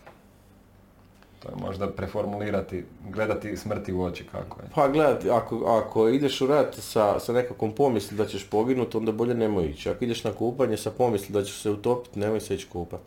To 1.39 1.49
je 1.49 1.55
možda 1.55 1.91
preformulirati, 1.91 2.85
gledati 3.09 3.57
smrti 3.57 3.93
u 3.93 4.01
oči 4.01 4.25
kako 4.31 4.61
je. 4.61 4.67
Pa 4.75 4.87
gledaj, 4.87 5.31
ako, 5.31 5.65
ako 5.65 6.07
ideš 6.07 6.41
u 6.41 6.47
rat 6.47 6.75
sa, 6.75 7.19
sa 7.19 7.33
nekakvom 7.33 7.71
pomisli 7.71 8.17
da 8.17 8.25
ćeš 8.25 8.49
poginuti, 8.49 8.97
onda 8.97 9.11
bolje 9.11 9.33
nemoj 9.33 9.65
ići. 9.65 9.89
Ako 9.89 10.03
ideš 10.03 10.23
na 10.23 10.31
kupanje 10.31 10.77
sa 10.77 10.91
pomisli 10.91 11.33
da 11.33 11.43
ćeš 11.43 11.61
se 11.61 11.69
utopiti, 11.69 12.19
nemoj 12.19 12.39
se 12.39 12.55
ići 12.55 12.67
kupat. 12.67 13.01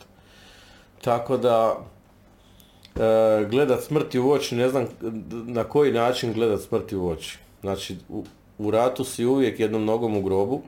Tako 1.01 1.37
da, 1.37 1.77
e, 2.95 3.45
gledat 3.49 3.83
smrti 3.83 4.19
u 4.19 4.31
oči, 4.31 4.55
ne 4.55 4.69
znam 4.69 4.87
na 5.31 5.63
koji 5.63 5.91
način 5.91 6.33
gledat 6.33 6.61
smrti 6.61 6.95
u 6.95 7.07
oči. 7.07 7.39
Znači, 7.61 7.97
u, 8.09 8.23
u 8.57 8.71
ratu 8.71 9.03
si 9.03 9.25
uvijek 9.25 9.59
jednom 9.59 9.85
nogom 9.85 10.17
u 10.17 10.21
grobu, 10.21 10.61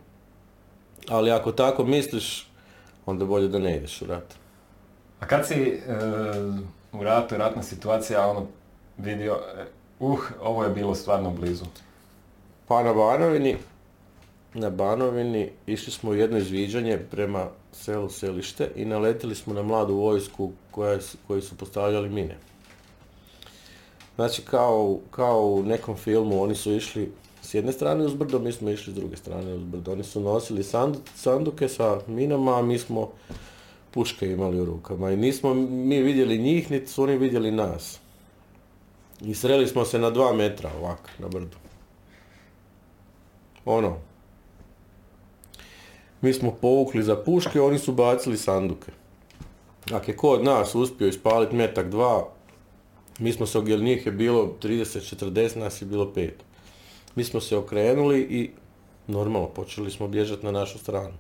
ali 1.09 1.31
ako 1.31 1.51
tako 1.51 1.83
misliš, 1.83 2.47
onda 3.05 3.25
bolje 3.25 3.47
da 3.47 3.59
ne 3.59 3.77
ideš 3.77 4.01
u 4.01 4.05
rat. 4.05 4.35
A 5.19 5.27
kad 5.27 5.47
si 5.47 5.53
e, 5.53 5.81
u 6.93 7.03
ratu 7.03 7.37
ratna 7.37 7.63
situacija 7.63 8.27
ono 8.27 8.45
vidio, 8.97 9.39
e, 9.57 9.65
uh, 9.99 10.19
ovo 10.41 10.63
je 10.63 10.69
bilo 10.69 10.95
stvarno 10.95 11.29
blizu. 11.29 11.65
Pa 12.67 12.83
na 12.83 12.93
Banovini, 12.93 13.57
na 14.53 14.69
Banovini 14.69 15.51
išli 15.67 15.91
smo 15.91 16.11
u 16.11 16.15
jedno 16.15 16.37
izviđanje 16.37 16.97
prema 17.11 17.47
selu 17.71 18.09
Selište 18.09 18.71
i 18.75 18.85
naletili 18.85 19.35
smo 19.35 19.53
na 19.53 19.63
mladu 19.63 19.93
vojsku 19.93 20.51
koja, 20.71 20.99
koji 21.27 21.41
su 21.41 21.57
postavljali 21.57 22.09
mine. 22.09 22.37
Znači 24.15 24.41
kao, 24.41 24.99
kao 25.11 25.41
u 25.41 25.63
nekom 25.63 25.95
filmu 25.95 26.43
oni 26.43 26.55
su 26.55 26.73
išli 26.73 27.11
s 27.45 27.53
jedne 27.53 27.71
strane 27.71 28.05
uz 28.05 28.13
brdo, 28.13 28.39
mi 28.39 28.51
smo 28.51 28.69
išli 28.69 28.93
s 28.93 28.95
druge 28.95 29.17
strane 29.17 29.53
uz 29.53 29.63
brdo. 29.63 29.91
Oni 29.91 30.03
su 30.03 30.21
nosili 30.21 30.63
sandu- 30.63 30.99
sanduke 31.15 31.69
sa 31.69 31.99
minama, 32.07 32.59
a 32.59 32.61
mi 32.61 32.79
smo 32.79 33.11
puške 33.91 34.31
imali 34.31 34.59
u 34.59 34.65
rukama. 34.65 35.11
I 35.11 35.17
nismo 35.17 35.53
mi 35.53 36.01
vidjeli 36.01 36.37
njih, 36.37 36.71
niti 36.71 36.91
su 36.91 37.03
oni 37.03 37.17
vidjeli 37.17 37.51
nas. 37.51 37.99
I 39.21 39.33
sreli 39.33 39.67
smo 39.67 39.85
se 39.85 39.99
na 39.99 40.09
dva 40.09 40.33
metra 40.33 40.71
ovako, 40.81 41.09
na 41.19 41.27
brdu 41.27 41.57
ono, 43.65 43.97
mi 46.21 46.33
smo 46.33 46.51
povukli 46.51 47.03
za 47.03 47.15
puške, 47.15 47.61
oni 47.61 47.79
su 47.79 47.93
bacili 47.93 48.37
sanduke. 48.37 48.91
Ako 49.91 50.11
je 50.11 50.17
ko 50.17 50.29
od 50.29 50.43
nas 50.43 50.75
uspio 50.75 51.07
ispaliti 51.07 51.55
metak 51.55 51.89
dva, 51.89 52.27
mi 53.19 53.33
smo 53.33 53.45
se, 53.45 53.61
jer 53.65 53.79
njih 53.79 54.05
je 54.05 54.11
bilo 54.11 54.53
30-40, 54.61 55.57
nas 55.57 55.81
je 55.81 55.85
bilo 55.85 56.13
pet. 56.13 56.43
Mi 57.15 57.23
smo 57.23 57.41
se 57.41 57.57
okrenuli 57.57 58.19
i 58.19 58.51
normalno 59.07 59.47
počeli 59.47 59.91
smo 59.91 60.07
bježati 60.07 60.45
na 60.45 60.51
našu 60.51 60.79
stranu. 60.79 61.13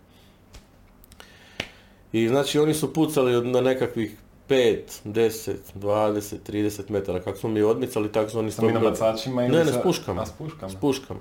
I 2.13 2.27
znači 2.27 2.59
oni 2.59 2.73
su 2.73 2.93
pucali 2.93 3.51
na 3.51 3.61
nekakvih 3.61 4.17
5, 4.49 4.79
10, 5.05 5.53
20, 5.75 6.35
30 6.51 6.89
metara. 6.89 7.19
Kako 7.21 7.37
smo 7.37 7.49
mi 7.49 7.61
odmicali, 7.61 8.11
tako 8.11 8.29
su 8.29 8.39
oni 8.39 8.51
Sa 8.51 8.61
minobacačima 8.61 9.45
ili 9.45 9.57
Ne, 9.57 9.65
ne, 9.65 9.71
s 9.71 9.83
puškama. 9.83 10.21
A, 10.21 10.25
s 10.25 10.31
puškama. 10.31 10.71
S 10.71 10.75
puškama. 10.75 11.19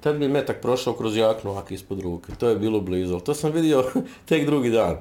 Tad 0.00 0.22
je 0.22 0.28
metak 0.28 0.60
prošao 0.62 0.94
kroz 0.94 1.16
jaknu 1.16 1.50
ovak 1.50 1.70
ispod 1.70 2.00
ruke. 2.00 2.32
To 2.38 2.48
je 2.48 2.56
bilo 2.56 2.80
blizu, 2.80 3.12
ali 3.12 3.24
to 3.24 3.34
sam 3.34 3.52
vidio 3.52 3.84
tek 4.28 4.46
drugi 4.46 4.70
dan. 4.70 4.96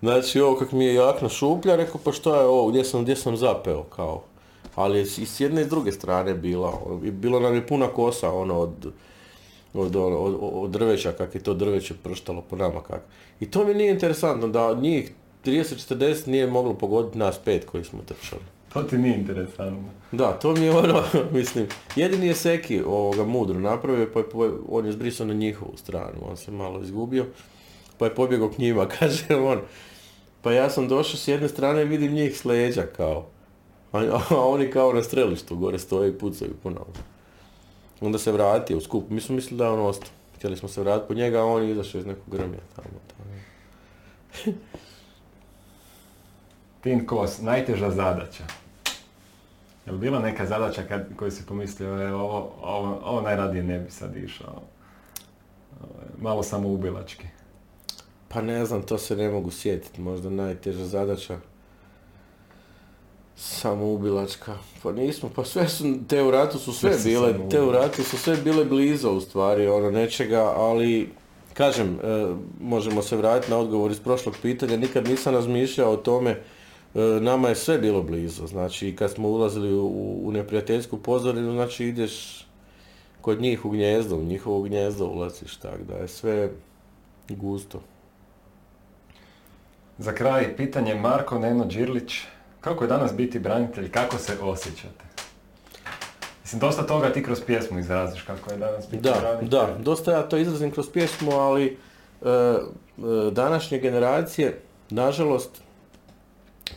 Znači 0.00 0.40
ovo 0.40 0.56
kak 0.56 0.72
mi 0.72 0.84
je 0.84 0.94
jakna 0.94 1.28
šuplja, 1.28 1.76
rekao 1.76 2.00
pa 2.04 2.12
što 2.12 2.34
je 2.34 2.46
ovo, 2.46 2.68
gdje 2.68 2.84
sam, 2.84 3.02
gdje 3.02 3.16
sam 3.16 3.36
zapeo 3.36 3.82
kao. 3.82 4.22
Ali 4.76 5.00
i 5.00 5.26
s 5.26 5.40
jedne 5.40 5.62
i 5.62 5.64
s 5.64 5.68
druge 5.68 5.92
strane 5.92 6.34
bila, 6.34 6.80
bilo 7.02 7.40
nam 7.40 7.54
je 7.54 7.66
puna 7.66 7.88
kosa 7.88 8.32
ono 8.32 8.58
od, 8.58 8.92
od, 9.74 9.96
ono, 9.96 10.16
od, 10.18 10.38
od 10.40 10.70
drveća, 10.70 11.12
kak 11.12 11.34
je 11.34 11.42
to 11.42 11.54
drveće 11.54 11.94
prštalo 12.02 12.42
po 12.50 12.56
nama 12.56 12.80
kak. 12.80 13.02
I 13.40 13.50
to 13.50 13.64
mi 13.64 13.74
nije 13.74 13.92
interesantno, 13.92 14.48
da 14.48 14.74
njih 14.74 15.12
30-40 15.44 16.28
nije 16.28 16.46
moglo 16.46 16.74
pogoditi 16.74 17.18
nas 17.18 17.38
pet 17.44 17.64
koji 17.64 17.84
smo 17.84 17.98
trčali. 18.06 18.42
To 18.72 18.82
ti 18.82 18.98
nije 18.98 19.16
interesantno. 19.16 19.88
Da, 20.12 20.32
to 20.32 20.52
mi 20.52 20.64
je 20.64 20.70
ono, 20.70 21.02
mislim, 21.38 21.66
jedini 21.96 22.26
je 22.26 22.34
Seki 22.34 22.82
ovoga 22.86 23.24
mudro 23.24 23.60
napravio, 23.60 24.10
pa 24.14 24.20
je, 24.20 24.50
on 24.68 24.86
je 24.86 24.92
zbrisao 24.92 25.26
na 25.26 25.34
njihovu 25.34 25.72
stranu, 25.76 26.18
on 26.30 26.36
se 26.36 26.50
malo 26.50 26.82
izgubio, 26.82 27.26
pa 27.98 28.04
je 28.04 28.14
pobjegao 28.14 28.48
k 28.48 28.58
njima, 28.58 28.88
kaže 28.98 29.36
on. 29.36 29.58
Pa 30.42 30.52
ja 30.52 30.70
sam 30.70 30.88
došao 30.88 31.16
s 31.16 31.28
jedne 31.28 31.48
strane 31.48 31.82
i 31.82 31.84
vidim 31.84 32.12
njih 32.12 32.38
s 32.38 32.44
leđa 32.44 32.82
kao, 32.96 33.26
a, 33.92 34.20
a 34.30 34.46
oni 34.46 34.70
kao 34.70 34.92
na 34.92 35.02
strelištu 35.02 35.56
gore 35.56 35.78
stoje 35.78 36.10
i 36.10 36.18
pucaju 36.18 36.54
po 36.62 36.70
nama. 36.70 36.86
Onda 38.00 38.18
se 38.18 38.32
vratio 38.32 38.76
u 38.76 38.80
skup, 38.80 39.10
mi 39.10 39.20
smo 39.20 39.34
mislili 39.34 39.58
da 39.58 39.64
je 39.64 39.70
on 39.70 39.86
ostao. 39.86 40.08
Htjeli 40.36 40.56
smo 40.56 40.68
se 40.68 40.80
vratiti 40.80 41.08
po 41.08 41.14
njega, 41.14 41.40
a 41.40 41.44
on 41.44 41.62
je 41.62 41.70
izašao 41.70 41.98
iz 41.98 42.06
nekog 42.06 42.24
grmija 42.26 42.60
tamo. 42.76 42.88
tamo. 43.08 44.56
Tin 46.82 47.06
Kos, 47.06 47.40
najteža 47.40 47.90
zadaća. 47.90 48.44
Je 49.86 49.92
li 49.92 49.98
bila 49.98 50.18
neka 50.18 50.46
zadaća 50.46 50.82
kad, 50.82 51.16
koju 51.16 51.30
si 51.30 51.46
pomislio, 51.46 52.02
e, 52.02 52.14
ovo, 52.14 52.52
ovo, 52.62 53.00
ovo 53.04 53.20
najradije 53.20 53.62
ne 53.62 53.78
bi 53.78 53.90
sad 53.90 54.16
išao? 54.16 54.62
Malo 56.18 56.42
samoubilački. 56.42 57.26
Pa 58.28 58.42
ne 58.42 58.64
znam, 58.64 58.82
to 58.82 58.98
se 58.98 59.16
ne 59.16 59.28
mogu 59.28 59.50
sjetiti. 59.50 60.00
Možda 60.00 60.30
najteža 60.30 60.84
zadaća. 60.84 61.38
Samoubilačka. 63.36 64.58
Pa 64.82 64.92
nismo, 64.92 65.30
pa 65.36 65.44
sve 65.44 65.68
su, 65.68 65.94
te 66.08 66.22
u 66.22 66.30
ratu 66.30 66.58
su 66.58 66.72
sve 66.72 66.98
Sve 66.98 67.10
bile, 67.10 67.48
te 67.50 67.62
u 67.62 67.72
ratu 67.72 68.02
su 68.02 68.16
sve 68.16 68.36
bile 68.36 68.64
blizu 68.64 69.10
u 69.10 69.20
stvari, 69.20 69.68
ono, 69.68 69.90
nečega, 69.90 70.52
ali, 70.56 71.10
kažem, 71.54 71.98
e, 72.02 72.26
možemo 72.60 73.02
se 73.02 73.16
vratiti 73.16 73.50
na 73.50 73.58
odgovor 73.58 73.90
iz 73.90 74.00
prošlog 74.00 74.34
pitanja, 74.42 74.76
nikad 74.76 75.08
nisam 75.08 75.34
razmišljao 75.34 75.92
o 75.92 75.96
tome, 75.96 76.30
e, 76.30 76.40
nama 77.20 77.48
je 77.48 77.54
sve 77.54 77.78
bilo 77.78 78.02
blizu, 78.02 78.46
znači, 78.46 78.96
kad 78.96 79.10
smo 79.10 79.28
ulazili 79.28 79.74
u, 79.74 80.20
u 80.24 80.32
neprijateljsku 80.32 80.98
pozorinu, 80.98 81.52
znači, 81.52 81.84
ideš 81.84 82.46
kod 83.20 83.40
njih 83.40 83.64
u 83.64 83.70
gnjezdo, 83.70 84.16
u 84.16 84.24
njihovo 84.24 84.62
gnjezdo 84.62 85.06
ulaziš, 85.06 85.56
tako 85.56 85.84
da 85.88 85.94
je 85.94 86.08
sve 86.08 86.50
gusto. 87.28 87.80
Za 89.98 90.12
kraj, 90.12 90.56
pitanje 90.56 90.94
Marko 90.94 91.38
Neno 91.38 91.64
Đirlić. 91.64 92.12
Kako 92.66 92.84
je 92.84 92.88
danas 92.88 93.14
biti 93.14 93.38
branitelj? 93.38 93.90
Kako 93.90 94.18
se 94.18 94.32
osjećate? 94.42 95.04
Mislim, 96.42 96.60
dosta 96.60 96.86
toga 96.86 97.12
ti 97.12 97.22
kroz 97.22 97.40
pjesmu 97.46 97.78
izraziš 97.78 98.22
kako 98.22 98.50
je 98.50 98.56
danas 98.56 98.90
biti 98.90 99.02
Da, 99.02 99.14
branitelj. 99.20 99.48
da, 99.48 99.76
dosta 99.78 100.12
ja 100.12 100.22
to 100.22 100.36
izrazim 100.36 100.70
kroz 100.70 100.90
pjesmu, 100.92 101.32
ali 101.32 101.64
e, 101.66 102.28
e, 102.28 102.60
današnje 103.30 103.78
generacije, 103.78 104.60
nažalost, 104.90 105.50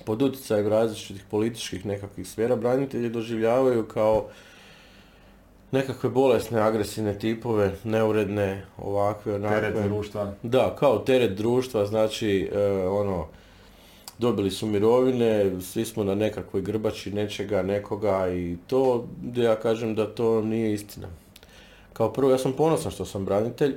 pod 0.06 0.22
utjecajem 0.22 0.68
različitih 0.68 1.24
političkih 1.30 1.86
nekakvih 1.86 2.28
sfera, 2.28 2.56
branitelji 2.56 3.10
doživljavaju 3.10 3.86
kao 3.86 4.28
nekakve 5.72 6.10
bolesne, 6.10 6.62
agresivne 6.62 7.20
tipove, 7.20 7.72
neuredne, 7.84 8.66
ovakve, 8.78 9.36
onakve. 9.36 9.62
Teret 9.62 9.84
društva. 9.84 10.34
Da, 10.44 10.76
kao 10.80 11.00
teret 11.00 11.38
društva, 11.38 11.86
znači, 11.86 12.50
e, 12.54 12.88
ono, 12.88 13.28
dobili 14.20 14.52
su 14.52 14.68
mirovine, 14.68 15.62
svi 15.62 15.86
smo 15.86 16.04
na 16.04 16.16
nekakvoj 16.16 16.62
grbači 16.62 17.12
nečega, 17.12 17.62
nekoga 17.62 18.30
i 18.30 18.58
to, 18.68 19.08
da 19.22 19.44
ja 19.44 19.56
kažem 19.56 19.96
da 19.96 20.08
to 20.08 20.42
nije 20.42 20.74
istina. 20.74 21.08
Kao 21.94 22.14
prvo, 22.14 22.32
ja 22.32 22.38
sam 22.38 22.54
ponosan 22.54 22.92
što 22.92 23.06
sam 23.06 23.26
branitelj 23.26 23.76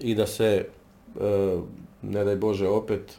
i 0.00 0.14
da 0.14 0.26
se, 0.26 0.66
e, 1.20 1.58
ne 2.02 2.24
daj 2.24 2.36
Bože, 2.36 2.68
opet 2.68 3.18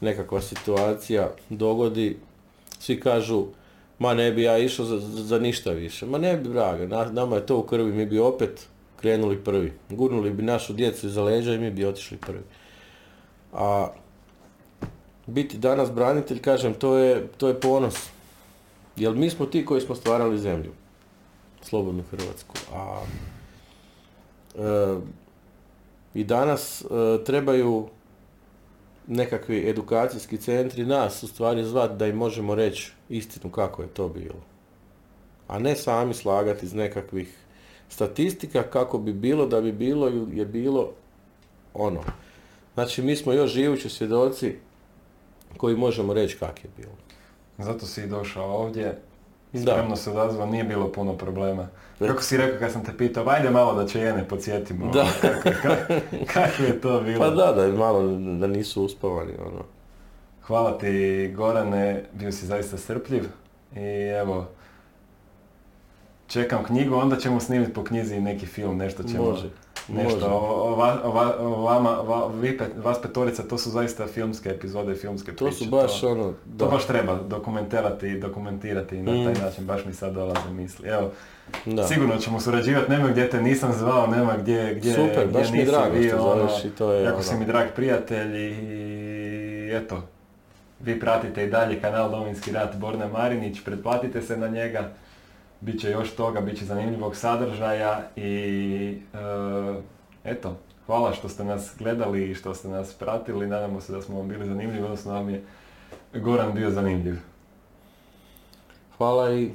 nekakva 0.00 0.40
situacija 0.40 1.30
dogodi, 1.48 2.16
svi 2.78 3.00
kažu, 3.00 3.44
ma 3.98 4.14
ne 4.14 4.32
bi 4.32 4.42
ja 4.42 4.58
išao 4.58 4.86
za, 4.86 4.98
za- 5.00 5.38
ništa 5.38 5.72
više. 5.72 6.06
Ma 6.06 6.18
ne 6.18 6.36
bi, 6.36 6.48
vraga, 6.48 6.86
na- 6.86 7.12
nama 7.12 7.36
je 7.36 7.46
to 7.46 7.58
u 7.58 7.62
krvi, 7.62 7.92
mi 7.92 8.06
bi 8.06 8.18
opet 8.18 8.66
krenuli 9.00 9.36
prvi. 9.38 9.72
Gurnuli 9.90 10.30
bi 10.30 10.42
našu 10.42 10.72
djecu 10.72 11.06
iza 11.06 11.22
leđa 11.22 11.54
i 11.54 11.58
mi 11.58 11.70
bi 11.70 11.84
otišli 11.86 12.16
prvi. 12.16 12.42
A 13.52 13.88
biti 15.28 15.58
danas 15.58 15.92
branitelj, 15.92 16.40
kažem, 16.40 16.74
to 16.74 16.96
je, 16.96 17.26
to 17.36 17.48
je 17.48 17.60
ponos. 17.60 18.08
Jer 18.96 19.14
mi 19.14 19.30
smo 19.30 19.46
ti 19.46 19.64
koji 19.64 19.80
smo 19.80 19.94
stvarali 19.94 20.38
zemlju. 20.38 20.72
Slobodnu 21.62 22.02
Hrvatsku. 22.10 22.54
A 22.74 23.00
e, 24.54 24.96
i 26.14 26.24
danas 26.24 26.82
e, 26.82 26.84
trebaju 27.24 27.88
nekakvi 29.06 29.68
edukacijski 29.70 30.38
centri 30.38 30.86
nas 30.86 31.22
u 31.22 31.26
stvari 31.26 31.64
zvati 31.64 31.96
da 31.96 32.06
im 32.06 32.16
možemo 32.16 32.54
reći 32.54 32.92
istinu 33.08 33.50
kako 33.50 33.82
je 33.82 33.88
to 33.88 34.08
bilo. 34.08 34.40
A 35.48 35.58
ne 35.58 35.76
sami 35.76 36.14
slagati 36.14 36.66
iz 36.66 36.74
nekakvih 36.74 37.36
statistika 37.88 38.62
kako 38.62 38.98
bi 38.98 39.12
bilo 39.12 39.46
da 39.46 39.60
bi 39.60 39.72
bilo 39.72 40.08
je 40.32 40.44
bilo 40.44 40.92
ono. 41.74 42.00
Znači 42.74 43.02
mi 43.02 43.16
smo 43.16 43.32
još 43.32 43.50
živući 43.50 43.88
svjedoci 43.88 44.56
koji 45.56 45.76
možemo 45.76 46.14
reći 46.14 46.36
kak 46.38 46.64
je 46.64 46.70
bilo. 46.76 46.92
Zato 47.58 47.86
si 47.86 48.02
i 48.02 48.06
došao 48.06 48.56
ovdje. 48.56 48.98
Da. 49.52 49.72
Spremno 49.72 49.96
se 49.96 50.10
odazvao, 50.10 50.46
nije 50.46 50.64
bilo 50.64 50.92
puno 50.92 51.12
problema. 51.12 51.68
Kako 51.98 52.22
si 52.22 52.36
rekao 52.36 52.58
kad 52.58 52.72
sam 52.72 52.84
te 52.84 52.96
pitao, 52.96 53.28
ajde 53.28 53.50
malo 53.50 53.74
da 53.74 53.88
Čejene 53.88 54.28
podsjetimo. 54.28 54.90
Da. 54.90 55.00
ono, 55.00 55.10
Kako, 55.20 55.50
kako, 55.62 55.94
kako 56.32 56.62
je 56.62 56.80
to 56.80 57.00
bilo? 57.00 57.18
Pa 57.18 57.30
da, 57.30 57.52
da 57.52 57.64
je 57.64 57.72
malo 57.72 58.02
da 58.40 58.46
nisu 58.46 58.84
uspavani 58.84 59.32
ono. 59.46 59.64
Hvala 60.42 60.78
ti 60.78 61.32
Gorane, 61.36 62.04
bio 62.12 62.32
si 62.32 62.46
zaista 62.46 62.76
strpljiv. 62.76 63.24
I 63.76 64.08
evo, 64.20 64.46
čekam 66.28 66.64
knjigu, 66.64 66.94
onda 66.94 67.16
ćemo 67.16 67.40
snimiti 67.40 67.72
po 67.72 67.84
knjizi 67.84 68.16
i 68.16 68.20
neki 68.20 68.46
film, 68.46 68.76
nešto 68.76 69.02
ćemo... 69.02 69.24
Može. 69.24 69.48
Nešto 69.88 70.14
može. 70.14 70.26
o, 70.26 70.38
o, 70.64 70.74
va- 70.74 71.00
o 71.04 71.10
va- 71.10 71.36
o 71.38 71.62
vama, 71.62 71.90
va- 71.90 72.26
vi 72.30 72.58
pet- 72.58 72.84
vas 72.84 73.02
petorica, 73.02 73.42
to 73.42 73.58
su 73.58 73.70
zaista 73.70 74.06
filmske 74.06 74.48
epizode, 74.48 74.94
filmske 74.94 75.32
To 75.32 75.44
priče. 75.44 75.58
su 75.58 75.70
baš 75.70 76.00
to, 76.00 76.08
ono, 76.08 76.24
to 76.24 76.34
da. 76.46 76.66
baš 76.66 76.86
treba 76.86 77.14
dokumentirati, 77.18 78.10
dokumentirati 78.12 78.96
i 78.96 79.02
na 79.02 79.12
taj 79.14 79.34
Mm. 79.34 79.44
način, 79.44 79.66
baš 79.66 79.84
mi 79.84 79.92
sad 79.92 80.12
dolaze 80.12 80.50
misli. 80.50 80.88
Evo, 80.88 81.10
da. 81.66 81.86
sigurno 81.86 82.16
ćemo 82.16 82.40
surađivati, 82.40 82.90
nema 82.90 83.08
gdje 83.08 83.30
te 83.30 83.42
nisam 83.42 83.72
zvao, 83.72 84.06
nema 84.06 84.36
gdje, 84.36 84.74
gdje, 84.74 84.92
Super, 84.94 85.26
gdje 85.26 85.38
baš 85.40 85.50
mi 85.50 85.64
drago 85.64 85.90
bio, 85.92 86.08
što 86.08 86.26
ono, 86.26 86.48
i 86.64 86.68
to 86.68 86.92
je 86.92 87.02
jako 87.02 87.14
ono. 87.14 87.22
si 87.22 87.36
mi 87.36 87.44
drag 87.44 87.66
prijatelj 87.76 88.36
i, 88.38 88.50
i 88.50 89.70
eto, 89.74 90.02
vi 90.80 91.00
pratite 91.00 91.44
i 91.44 91.50
dalje 91.50 91.80
kanal 91.80 92.10
Domovinski 92.10 92.52
rat 92.52 92.76
Borne 92.76 93.08
Marinić, 93.08 93.60
pretplatite 93.60 94.22
se 94.22 94.36
na 94.36 94.48
njega, 94.48 94.88
bit 95.60 95.80
će 95.80 95.90
još 95.90 96.10
toga, 96.10 96.40
bit 96.40 96.58
će 96.58 96.64
zanimljivog 96.64 97.16
sadržaja 97.16 98.10
i 98.16 98.98
e, 99.14 99.80
eto, 100.24 100.56
hvala 100.86 101.12
što 101.12 101.28
ste 101.28 101.44
nas 101.44 101.74
gledali 101.78 102.30
i 102.30 102.34
što 102.34 102.54
ste 102.54 102.68
nas 102.68 102.94
pratili, 102.94 103.46
nadamo 103.46 103.80
se 103.80 103.92
da 103.92 104.02
smo 104.02 104.18
vam 104.18 104.28
bili 104.28 104.46
zanimljivi, 104.46 104.84
odnosno 104.84 105.12
vam 105.12 105.30
je 105.30 105.44
Goran 106.14 106.54
bio 106.54 106.70
zanimljiv. 106.70 107.16
Hvala 108.98 109.34
i 109.34 109.50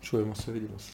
čujemo 0.00 0.34
se, 0.34 0.52
vidimo 0.52 0.78
se. 0.78 0.84